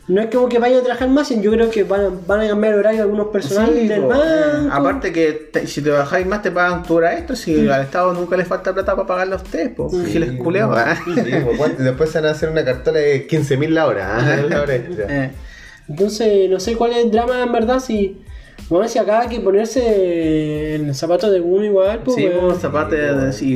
no 0.07 0.21
es 0.21 0.27
como 0.27 0.49
que 0.49 0.59
vayan 0.59 0.79
a 0.79 0.83
trabajar 0.83 1.07
más, 1.09 1.29
yo 1.29 1.51
creo 1.51 1.69
que 1.69 1.83
van 1.83 2.01
a, 2.01 2.09
van 2.27 2.41
a 2.41 2.47
cambiar 2.49 2.73
el 2.73 2.79
horario 2.79 3.01
algunos 3.03 3.27
personales 3.27 3.81
Sí, 3.83 3.87
del 3.87 4.01
po. 4.01 4.07
banco. 4.09 4.69
Aparte 4.73 5.13
que 5.13 5.31
te- 5.51 5.65
si 5.67 5.81
te 5.81 5.91
bajáis 5.91 6.25
más 6.27 6.41
te 6.41 6.51
pagan 6.51 6.83
tu 6.83 6.95
hora 6.95 7.13
extra, 7.17 7.35
si 7.37 7.69
al 7.69 7.81
Estado 7.83 8.13
nunca 8.13 8.35
le 8.35 8.43
falta 8.45 8.73
plata 8.73 8.95
para 8.95 9.07
pagarle 9.07 9.33
a 9.35 9.37
ustedes, 9.37 9.71
pues 9.75 9.91
Sí, 9.93 9.97
pues, 9.97 10.13
¿cuánto? 11.57 11.83
después 11.83 12.09
se 12.09 12.19
van 12.19 12.27
a 12.29 12.31
hacer 12.31 12.49
una 12.49 12.65
cartola 12.65 12.99
de 12.99 13.27
15.000 13.27 13.69
la 13.69 13.87
hora. 13.87 14.17
ah, 14.17 14.35
la 14.49 14.61
hora 14.61 14.75
extra. 14.75 15.05
Eh, 15.25 15.31
Entonces, 15.87 16.49
no 16.49 16.59
sé 16.59 16.75
cuál 16.75 16.91
es 16.91 16.97
el 17.05 17.11
drama 17.11 17.41
en 17.43 17.51
verdad, 17.51 17.79
si... 17.79 18.21
Bueno, 18.73 18.87
si 18.87 18.97
acá 18.97 19.19
hay 19.21 19.27
que 19.29 19.39
ponerse 19.39 20.73
en 20.75 20.95
zapatos 20.95 21.31
de 21.31 21.39
uno 21.41 21.63
igual, 21.63 21.99
pues... 22.03 22.15
sí, 22.17 22.25
weón. 22.27 22.47
pues 22.47 22.59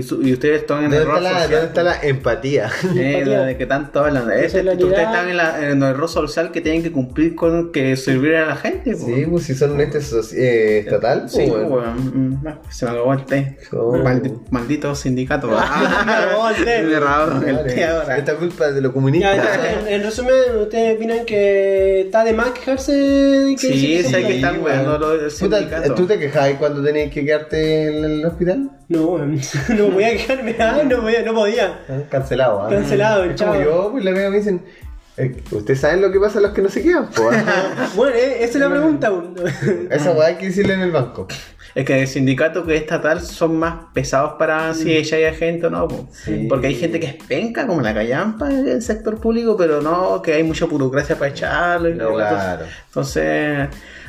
su- 0.03 0.21
y 0.21 0.33
ustedes 0.33 0.61
están 0.61 0.83
en 0.83 0.91
¿Dónde 0.91 0.97
error 0.97 1.17
está, 1.17 1.31
la, 1.31 1.41
social, 1.41 1.51
¿Dónde 1.51 1.67
está 1.67 1.83
la 1.83 2.01
empatía? 2.07 2.69
Eh, 2.97 3.23
la 3.25 3.45
de 3.45 3.57
que 3.57 3.65
tanto 3.65 3.99
hablan 4.01 4.27
solidaridad. 4.51 4.87
Ustedes 4.89 5.07
están 5.07 5.29
en, 5.29 5.37
la, 5.37 5.71
en 5.71 5.81
el 5.83 5.89
error 5.89 6.07
social 6.07 6.51
que 6.51 6.61
tienen 6.61 6.83
que 6.83 6.91
cumplir 6.91 7.33
con 7.35 7.71
que 7.71 7.95
servir 7.97 8.35
a 8.35 8.45
la 8.45 8.55
gente. 8.57 8.91
po. 8.91 9.05
Sí, 9.07 9.25
pues 9.27 9.43
si 9.45 9.55
son 9.55 9.71
un 9.71 9.81
ente 9.81 9.99
soci- 9.99 10.35
eh, 10.37 10.79
estatal, 10.79 11.21
pues, 11.21 11.31
Sí, 11.31 11.45
bueno. 11.49 11.67
weón. 11.67 12.31
Mm, 12.41 12.47
ah, 12.47 12.59
Se 12.69 12.85
me 12.85 12.91
acabó 12.91 13.13
el 13.13 13.25
té. 13.25 13.57
Oh. 13.71 13.93
Maldi- 13.97 14.39
maldito 14.51 14.93
sindicato. 14.93 15.49
Ah, 15.59 16.03
me 16.05 16.11
acabó 16.13 16.49
el 16.49 16.63
té. 16.63 16.83
Me 16.83 16.95
acabó 16.95 17.41
el 17.47 17.63
té 17.65 17.85
ahora. 17.85 18.17
Esta 18.17 18.35
culpa 18.35 18.67
es 18.67 18.75
de 18.75 18.81
los 18.81 18.91
Ya, 18.91 18.93
comunistas. 18.93 19.35
entonces, 19.35 19.71
en, 19.87 19.93
en 19.93 20.03
resumen, 20.03 20.33
¿ustedes 20.61 20.95
opinan 20.95 21.25
que 21.25 22.01
está 22.01 22.23
de 22.23 22.33
más 22.33 22.51
quejarse 22.51 22.91
de 22.93 23.51
que 23.55 23.57
Sí, 23.67 24.03
se- 24.03 24.09
sé 24.09 24.23
que 24.23 24.35
están 24.35 24.61
bueno. 24.61 25.06
Weando 25.07 25.23
lo 25.23 25.29
del 25.29 25.31
Puta, 25.39 25.57
sindicato. 25.59 25.95
¿Tú 25.95 26.05
te 26.05 26.19
quejabas 26.19 26.51
cuando 26.59 26.83
tenías 26.83 27.11
que 27.11 27.25
quedarte 27.25 27.87
en 27.97 28.03
el 28.05 28.25
hospital? 28.25 28.69
No, 28.89 29.17
no 29.77 29.87
voy 29.91 30.03
a 30.03 30.11
quejarme, 30.11 30.55
ah, 30.59 30.81
no, 30.87 31.01
voy 31.01 31.15
a- 31.15 31.23
no 31.23 31.33
podía. 31.33 31.79
Ah, 31.89 31.99
Cancelado, 32.09 32.63
¿ah? 32.63 32.69
Cancelado, 32.69 33.23
Es 33.25 33.35
chao. 33.35 33.49
como 33.53 33.63
yo, 33.63 33.89
pues 33.91 34.05
la 34.05 34.11
veo 34.11 34.29
me 34.31 34.37
dicen, 34.37 34.61
Eh, 35.19 35.35
Ustedes 35.51 35.79
saben 35.79 35.99
lo 36.01 36.11
que 36.11 36.19
pasa 36.19 36.37
a 36.37 36.41
los 36.43 36.51
que 36.51 36.61
no 36.61 36.69
se 36.69 36.83
quedan, 36.83 37.09
po. 37.09 37.23
Bueno, 37.95 38.15
eh, 38.15 38.37
esa 38.43 38.53
es 38.53 38.55
la 38.59 38.69
pregunta. 38.75 39.11
Esa 39.89 40.11
weá 40.11 40.27
hay 40.27 40.35
que 40.35 40.45
decirle 40.47 40.75
en 40.75 40.81
el 40.81 40.91
banco. 40.91 41.27
Es 41.73 41.85
que 41.85 42.01
el 42.01 42.07
sindicato 42.07 42.65
que 42.65 42.75
es 42.75 42.81
estatal 42.81 43.21
son 43.21 43.57
más 43.57 43.75
pesados 43.93 44.33
para 44.39 44.73
si 44.73 45.03
ya 45.03 45.17
hay 45.17 45.33
gente 45.35 45.67
o 45.67 45.69
no. 45.69 45.87
po. 45.87 46.07
Sí. 46.11 46.45
Porque 46.49 46.67
hay 46.67 46.75
gente 46.75 46.99
que 46.99 47.05
es 47.07 47.15
penca, 47.15 47.67
como 47.67 47.81
la 47.81 47.93
callampa 47.93 48.49
en 48.51 48.67
el 48.67 48.81
sector 48.81 49.19
público, 49.19 49.55
pero 49.57 49.81
no, 49.81 50.21
que 50.21 50.33
hay 50.33 50.43
mucha 50.43 50.65
burocracia 50.65 51.15
para 51.17 51.31
echarlo 51.31 51.89
y. 51.89 51.93
Claro. 51.97 52.65
Entonces, 52.87 53.67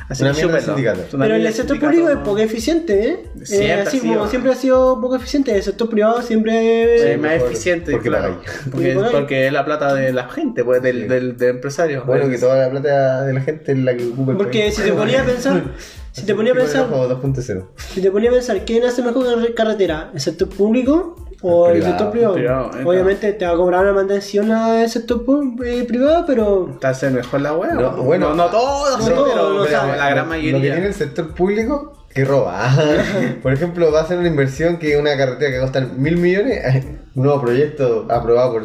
así 0.09 0.23
Una 0.23 0.33
que 0.33 0.43
mierda 0.45 0.59
sindicato. 0.61 1.01
Pero 1.17 1.35
el 1.35 1.43
sector 1.53 1.65
sindicato, 1.77 1.85
público 1.91 2.09
es 2.09 2.17
poco 2.17 2.37
eficiente, 2.39 3.07
¿eh? 3.09 3.19
Siempre 3.43 3.67
Eh, 3.67 3.73
ha 3.73 3.81
así 3.83 3.99
sido. 3.99 4.13
como 4.15 4.29
siempre 4.29 4.51
ha 4.51 4.55
sido 4.55 4.99
poco 5.01 5.15
eficiente. 5.15 5.55
El 5.55 5.63
sector 5.63 5.89
privado 5.89 6.21
siempre. 6.21 7.13
Es 7.13 7.19
más 7.19 7.31
mejor, 7.31 7.47
eficiente, 7.47 7.91
porque 7.93 8.09
claro. 8.09 8.41
Porque, 8.71 8.93
Porque 8.93 9.09
porque 9.11 9.47
es 9.47 9.53
la 9.53 9.63
plata 9.65 9.93
de 9.93 10.11
la 10.11 10.27
gente, 10.29 10.63
pues, 10.63 10.81
del, 10.81 11.03
Sí. 11.03 11.07
del, 11.07 11.37
del 11.37 11.49
empresario. 11.51 12.03
Bueno, 12.05 12.27
que 12.29 12.37
toda 12.37 12.57
la 12.57 12.69
plata 12.69 13.21
de 13.23 13.33
la 13.33 13.41
gente 13.41 13.71
es 13.71 13.77
la 13.77 13.95
que 13.95 14.05
ocupa 14.05 14.31
el 14.31 14.37
Porque 14.37 14.59
país. 14.61 14.75
si 14.75 14.81
te 14.81 14.91
ponía 14.93 15.21
a 15.21 15.25
pensar. 15.25 15.63
Si 16.11 16.25
te 16.25 16.33
ponía 16.33 16.51
a 16.51 16.55
pensar. 16.55 16.89
rojo 16.89 17.07
2.0. 17.07 17.65
Si 17.93 18.01
te 18.01 18.09
ponía 18.11 18.29
a 18.31 18.33
pensar, 18.33 18.65
¿quién 18.65 18.83
hace 18.83 19.01
mejor 19.03 19.25
car- 19.25 19.53
carretera? 19.53 20.09
¿El 20.13 20.19
sector 20.19 20.49
público 20.49 21.15
o 21.41 21.69
El 21.69 21.83
sector 21.83 22.11
privado? 22.11 22.33
Privado, 22.33 22.71
eh, 22.77 22.83
Obviamente 22.85 23.33
te 23.33 23.45
va 23.45 23.51
a 23.53 23.55
cobrar 23.55 23.83
una 23.83 23.93
mantención 23.93 24.51
al 24.51 24.89
sector 24.89 25.23
eh, 25.65 25.85
privado, 25.87 26.25
pero. 26.27 26.69
Está 26.73 26.89
hacer 26.89 27.11
mejor 27.11 27.41
la 27.41 27.53
wea. 27.53 27.73
No, 27.73 27.91
bueno, 28.03 28.29
no, 28.29 28.35
no 28.35 28.45
todos, 28.47 28.99
no 28.99 29.05
sí, 29.05 29.11
todos, 29.11 29.29
pero, 29.29 29.43
no, 29.43 29.49
pero 29.49 29.63
o 29.63 29.67
sea, 29.67 29.95
la 29.95 30.09
gran 30.09 30.27
Lo 30.27 30.33
que 30.35 30.39
tiene 30.41 30.59
mayoría. 30.59 30.87
el 30.87 30.93
sector 30.93 31.33
público 31.33 32.05
que 32.13 32.25
roba. 32.25 32.69
Por 33.43 33.53
ejemplo, 33.53 33.91
va 33.91 34.01
a 34.01 34.07
ser 34.07 34.17
una 34.17 34.27
inversión 34.27 34.77
que 34.77 34.97
una 34.97 35.15
carretera 35.15 35.51
que 35.51 35.59
cuesta 35.59 35.81
mil 35.81 36.17
millones, 36.17 36.83
un 37.15 37.23
nuevo 37.23 37.41
proyecto 37.41 38.07
aprobado 38.09 38.53
por, 38.53 38.63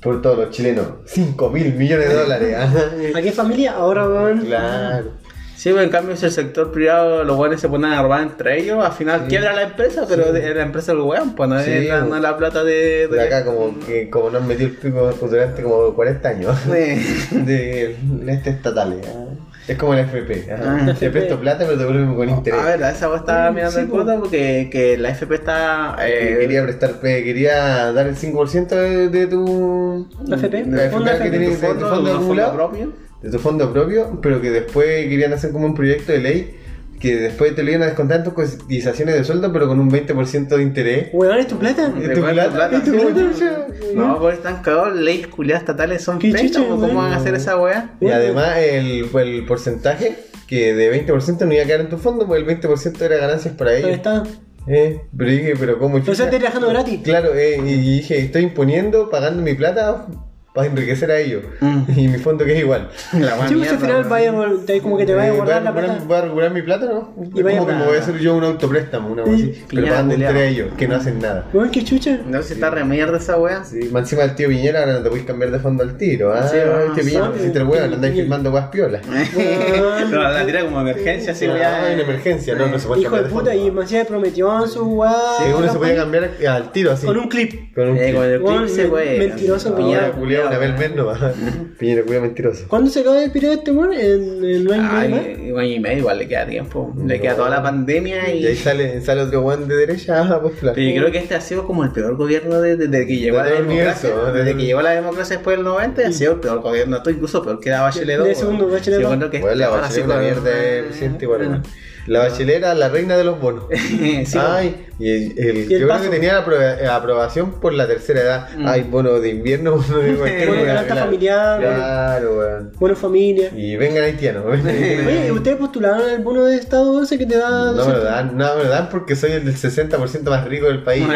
por 0.00 0.22
todos 0.22 0.38
los 0.38 0.50
chilenos, 0.50 0.86
5 1.06 1.50
mil 1.50 1.74
millones 1.74 2.08
de 2.08 2.14
dólares. 2.14 2.56
Aquí 3.14 3.28
en 3.28 3.34
familia, 3.34 3.74
ahora 3.74 4.06
van. 4.06 4.40
claro. 4.44 5.27
Sí, 5.58 5.70
pero 5.70 5.82
en 5.82 5.90
cambio 5.90 6.16
si 6.16 6.24
el 6.24 6.30
sector 6.30 6.70
privado 6.70 7.24
los 7.24 7.36
buenos 7.36 7.60
se 7.60 7.68
ponen 7.68 7.90
a 7.92 8.00
robar 8.00 8.22
entre 8.22 8.60
ellos, 8.60 8.84
al 8.84 8.92
final 8.92 9.26
quiebra 9.26 9.52
la 9.54 9.62
empresa, 9.64 10.04
pero 10.08 10.34
es 10.34 10.54
la 10.54 10.62
empresa 10.62 10.92
del 10.92 11.00
weón, 11.02 11.34
pues 11.34 11.48
no 11.48 11.58
es 11.58 11.64
Sí, 11.64 11.88
la, 11.88 12.00
po. 12.00 12.06
no 12.10 12.16
es 12.16 12.22
la 12.22 12.36
plata 12.36 12.62
de... 12.62 13.08
De 13.08 13.20
acá 13.22 13.44
como 13.44 13.76
que 13.84 14.08
como 14.08 14.30
nos 14.30 14.44
metió 14.44 14.66
el 14.66 14.72
pico 14.76 15.10
durante 15.20 15.62
como 15.64 15.92
40 15.94 16.28
años 16.28 16.56
Sí. 16.64 16.70
de 17.44 17.96
este 18.28 18.50
estatales. 18.50 19.04
¿ah? 19.08 19.24
Es 19.66 19.76
como 19.76 19.94
el 19.94 20.00
FP. 20.00 20.46
Ah, 20.50 20.94
Te 20.98 21.10
presto 21.10 21.38
plata 21.40 21.64
pero 21.66 21.72
te 21.72 21.84
devuelven 21.84 22.14
con 22.14 22.28
interés. 22.30 22.60
A 22.60 22.64
ver, 22.64 22.84
a 22.84 22.90
esa 22.90 23.08
vos 23.08 23.18
estaba 23.20 23.50
mirando 23.50 23.74
sí, 23.76 23.80
el 23.80 23.88
cuota 23.88 24.16
porque 24.16 24.68
que 24.72 24.96
la 24.96 25.10
FP 25.10 25.34
está... 25.34 25.96
Eh, 26.06 26.34
Eh, 26.34 26.38
quería 26.38 26.62
prestar, 26.62 26.90
eh, 27.02 27.24
quería 27.24 27.92
dar 27.92 28.06
el 28.06 28.14
5% 28.16 28.68
de, 28.68 29.08
de 29.08 29.26
tu 29.26 30.06
¿La 30.24 30.36
FP? 30.36 30.64
La 30.68 30.84
FP 30.84 31.18
que 31.24 31.30
tiene- 31.30 31.48
de 31.50 31.56
fondo, 31.56 31.66
fondo 31.66 31.78
de 31.80 31.90
fondo 31.90 32.10
acumulado. 32.14 32.54
propio. 32.54 33.07
De 33.22 33.30
tu 33.30 33.38
fondo 33.38 33.72
propio, 33.72 34.20
pero 34.22 34.40
que 34.40 34.50
después 34.50 34.86
querían 35.08 35.32
hacer 35.32 35.50
como 35.52 35.66
un 35.66 35.74
proyecto 35.74 36.12
de 36.12 36.18
ley 36.18 36.54
que 37.00 37.14
después 37.14 37.54
te 37.54 37.62
lo 37.62 37.70
iban 37.70 37.82
a 37.82 37.86
descontar 37.86 38.18
en 38.18 38.24
tus 38.24 38.32
cotizaciones 38.32 39.14
de 39.14 39.22
sueldo, 39.22 39.52
pero 39.52 39.68
con 39.68 39.78
un 39.78 39.88
20% 39.88 40.48
de 40.48 40.62
interés. 40.62 41.08
Weón, 41.12 41.38
¿es 41.38 41.46
tu 41.46 41.56
plata? 41.56 41.92
¿Es 41.96 42.08
¿De 42.08 42.14
tu 42.14 42.20
plata? 42.22 42.50
plata? 42.52 42.76
¿Es 42.78 42.84
tu 42.84 42.90
plata? 42.92 43.14
chucha? 43.32 43.66
No, 43.94 44.18
pues 44.18 44.38
están 44.38 44.62
cagados, 44.62 44.96
leyes 44.96 45.28
culiadas 45.28 45.62
estatales 45.62 46.02
son 46.02 46.18
chucha, 46.18 46.66
¿cómo 46.66 46.88
van 46.92 47.12
a 47.12 47.16
hacer 47.16 47.34
esa 47.36 47.56
weá? 47.56 47.94
Y 48.00 48.08
además 48.08 48.58
el, 48.58 49.08
el 49.14 49.46
porcentaje 49.46 50.16
que 50.48 50.74
de 50.74 51.06
20% 51.06 51.46
no 51.46 51.52
iba 51.54 51.62
a 51.62 51.66
quedar 51.66 51.80
en 51.82 51.88
tu 51.88 51.98
fondo, 51.98 52.26
pues 52.26 52.42
el 52.42 52.48
20% 52.60 53.00
era 53.02 53.16
ganancias 53.18 53.54
para 53.54 53.70
Ahí 53.72 53.78
ellos. 53.78 53.90
está. 53.92 54.24
Eh, 54.66 55.00
pero 55.16 55.30
dije, 55.30 55.54
pero 55.58 55.78
¿cómo 55.78 55.96
O 55.98 56.02
sea, 56.02 56.12
estás 56.12 56.30
trabajando 56.30 56.68
gratis. 56.68 57.00
Claro, 57.04 57.32
eh, 57.34 57.58
y 57.64 57.74
dije, 57.98 58.18
estoy 58.18 58.42
imponiendo, 58.42 59.08
pagando 59.08 59.40
mi 59.40 59.54
plata 59.54 60.06
para 60.54 60.66
enriquecer 60.66 61.10
a 61.10 61.18
ellos. 61.18 61.42
Mm. 61.60 61.78
Y 61.98 62.08
mi 62.08 62.18
fondo 62.18 62.44
que 62.44 62.54
es 62.54 62.60
igual. 62.60 62.88
La 63.12 63.48
Sí, 63.48 63.54
pues 63.54 63.70
al 63.70 63.78
final 63.78 63.96
weón. 63.96 64.08
vaya, 64.08 64.30
a 64.32 64.66
te- 64.66 64.80
como 64.80 64.96
que 64.98 65.06
te 65.06 65.14
vaya 65.14 65.30
a 65.30 65.34
Eh, 65.34 65.36
guardar 65.36 65.62
voy 65.62 65.64
la 65.64 65.70
recuperar- 65.70 65.86
plata. 65.86 66.04
Voy 66.06 66.16
a 66.16 66.20
recuperar 66.22 66.50
mi 66.52 66.62
plata, 66.62 66.86
¿no? 66.86 67.14
Y 67.34 67.42
vaya 67.42 67.58
como 67.58 67.68
que 67.68 67.74
a- 67.74 67.78
me 67.78 67.86
voy 67.86 67.96
a 67.96 68.00
hacer 68.00 68.18
yo 68.18 68.34
un 68.36 68.44
autopréstamo, 68.44 69.08
una 69.12 69.22
cosa 69.22 69.34
así. 69.36 69.46
Pero 69.54 69.68
Piñera 69.68 69.90
pagando 69.90 70.14
entre 70.14 70.48
ellos, 70.48 70.68
que 70.76 70.88
no 70.88 70.96
hacen 70.96 71.18
nada. 71.20 71.46
Weón, 71.52 71.70
qué 71.70 71.84
chucha. 71.84 72.18
No 72.26 72.42
sé 72.42 72.48
si 72.48 72.54
está 72.54 72.70
re 72.70 72.84
mierda 72.84 73.18
esa 73.18 73.36
weá. 73.38 73.64
Sí, 73.64 73.88
más 73.92 74.02
encima 74.02 74.22
del 74.22 74.34
tío 74.34 74.48
Piñera 74.48 74.80
ahora 74.80 74.92
no 74.94 75.02
te 75.02 75.10
puedes 75.10 75.24
cambiar 75.26 75.50
de 75.52 75.58
fondo 75.60 75.82
al 75.84 75.96
tiro. 75.96 76.32
Ah, 76.32 76.46
Sí, 76.48 76.56
el 76.56 76.68
ah, 76.70 76.92
tío 76.94 77.04
Piñera, 77.04 77.30
sí. 77.36 77.44
si 77.44 77.50
te 77.52 77.58
lo 77.60 77.68
huevan, 77.68 77.94
andáis 77.94 78.14
firmando 78.14 78.50
guas 78.50 78.68
piolas. 78.68 79.02
No, 80.10 80.22
la 80.22 80.44
tira 80.46 80.64
como 80.64 80.80
emergencia, 80.80 81.32
así 81.32 81.46
Ah, 81.46 81.52
weá. 81.52 81.92
en 81.92 82.00
emergencia, 82.00 82.54
no, 82.54 82.66
no 82.68 82.78
se 82.78 82.86
puede 82.86 83.02
Hijo 83.02 83.16
de 83.16 83.28
puta, 83.28 83.54
y 83.54 83.70
más 83.70 83.86
allá 83.90 84.04
prometió 84.06 84.64
en 84.64 84.68
su 84.70 84.84
weá. 84.84 85.12
Sí, 85.38 85.44
uno 85.56 85.70
se 85.70 85.78
podía 85.78 85.96
cambiar 85.96 86.30
al 86.48 86.72
tiro 86.72 86.92
así. 86.92 87.06
Con 87.06 87.16
un 87.18 87.28
clip. 87.28 87.74
Con 87.74 87.90
un 87.90 87.96
Eh, 87.98 88.38
Weón, 88.40 88.64
clip 88.64 88.68
se 88.74 88.88
mentiroso, 88.88 89.74
Piñera. 89.76 90.12
Mes 90.46 90.94
no 90.94 91.06
va. 91.06 91.32
Piñera 91.78 92.02
culiao 92.02 92.22
mentiroso. 92.22 92.64
¿Cuándo 92.68 92.90
se 92.90 93.00
acaba 93.00 93.22
el 93.22 93.30
periodo 93.30 93.54
este 93.54 93.70
weón? 93.72 93.92
¿En 93.92 94.44
el 94.44 94.64
nueve 94.64 94.82
más? 94.82 94.92
Ay, 94.92 95.50
un 95.52 95.58
año 95.60 95.70
y 95.72 95.80
medio 95.80 95.98
igual 95.98 96.18
le 96.18 96.28
queda 96.28 96.46
tiempo. 96.46 96.94
Le 97.06 97.20
queda 97.20 97.34
toda 97.36 97.50
la 97.50 97.62
pandemia 97.62 98.32
y. 98.34 98.38
Y 98.40 98.46
ahí 98.46 98.56
sale, 98.56 99.00
sale 99.00 99.22
otro 99.22 99.42
guan 99.42 99.66
de 99.68 99.76
derecha 99.76 100.20
a 100.34 100.40
postular. 100.40 100.74
Pero 100.74 100.88
yo 100.90 101.00
creo 101.02 101.12
que 101.12 101.18
este 101.18 101.34
ha 101.34 101.40
sido 101.40 101.66
como 101.66 101.84
el 101.84 101.90
peor 101.92 102.16
gobierno 102.16 102.60
de- 102.60 102.76
desde 102.76 103.06
que 103.06 103.16
llegó 103.16 103.38
De 103.42 103.50
la 103.50 103.60
democracia. 103.60 104.08
universo, 104.10 104.32
Desde 104.32 104.44
de- 104.50 104.56
que 104.56 104.64
llegó 104.66 104.82
la 104.82 104.90
democracia 104.90 105.36
después 105.36 105.56
del 105.56 105.64
90 105.64 106.06
ha 106.06 106.12
sido 106.12 106.32
el 106.34 106.40
peor 106.40 106.60
gobierno, 106.60 106.96
esto 106.96 107.10
incluso 107.10 107.42
peor 107.42 107.60
que 107.60 107.70
la 107.70 107.82
Bachelet. 107.82 108.18
De 108.20 108.28
dos, 108.30 108.38
segundo, 108.38 108.64
weón. 108.64 108.76
Bachelet 108.78 108.98
Sí, 108.98 109.02
dos. 109.02 109.12
encuentro 109.12 109.30
que 109.30 109.38
Bueno, 109.40 109.56
la 109.56 109.64
este 109.86 110.02
una 110.02 110.14
sí, 110.14 110.20
mierda 110.20 110.42
de 110.50 110.72
weón. 110.80 110.86
presidente 110.88 111.24
igual. 111.24 111.40
weón. 111.48 111.62
La 112.06 112.20
bachelera, 112.20 112.74
la 112.74 112.88
reina 112.88 113.18
de 113.18 113.24
los 113.24 113.38
bonos. 113.38 113.64
Sí, 113.70 114.24
Ay, 114.38 114.86
y 114.98 115.10
el, 115.10 115.38
el- 115.38 115.56
Y 115.70 115.74
el 115.74 115.80
yo 115.80 115.88
creo 115.88 116.02
que 116.02 116.08
tenía 116.08 116.32
la 116.34 116.44
apro- 116.44 116.60
eh, 116.80 116.86
aprobación 116.86 117.52
por 117.60 117.72
la 117.72 117.86
tercera 117.86 118.20
edad. 118.20 118.48
Mm. 118.56 118.66
Ay, 118.66 118.82
bono 118.82 119.20
de 119.20 119.28
invierno, 119.28 119.72
bono 119.76 119.98
de 119.98 120.14
cualquier 120.16 120.48
Bono 120.48 120.60
de 120.60 120.66
canasta 120.66 120.96
familiar. 120.96 121.60
Claro, 121.60 122.38
weón. 122.38 122.72
Bueno, 122.78 122.96
familia. 122.96 123.50
Y 123.56 123.76
vengan 123.76 124.04
haitianos. 124.04 124.44
Oye. 124.46 125.30
¿ustedes 125.32 125.56
postularon 125.56 126.08
el 126.10 126.18
bono 126.22 126.44
de 126.46 126.56
Estado 126.56 127.02
ese 127.02 127.18
que 127.18 127.26
te 127.26 127.36
da... 127.38 127.72
No 127.72 127.84
me 127.86 127.92
lo 127.92 128.02
dan, 128.04 128.36
no 128.36 128.56
me 128.56 128.64
lo 128.64 128.68
dan 128.70 128.88
porque 128.88 129.14
soy 129.16 129.32
el 129.32 129.44
del 129.44 129.54
60% 129.56 130.22
más 130.28 130.44
rico 130.46 130.66
del 130.66 130.82
país. 130.82 131.06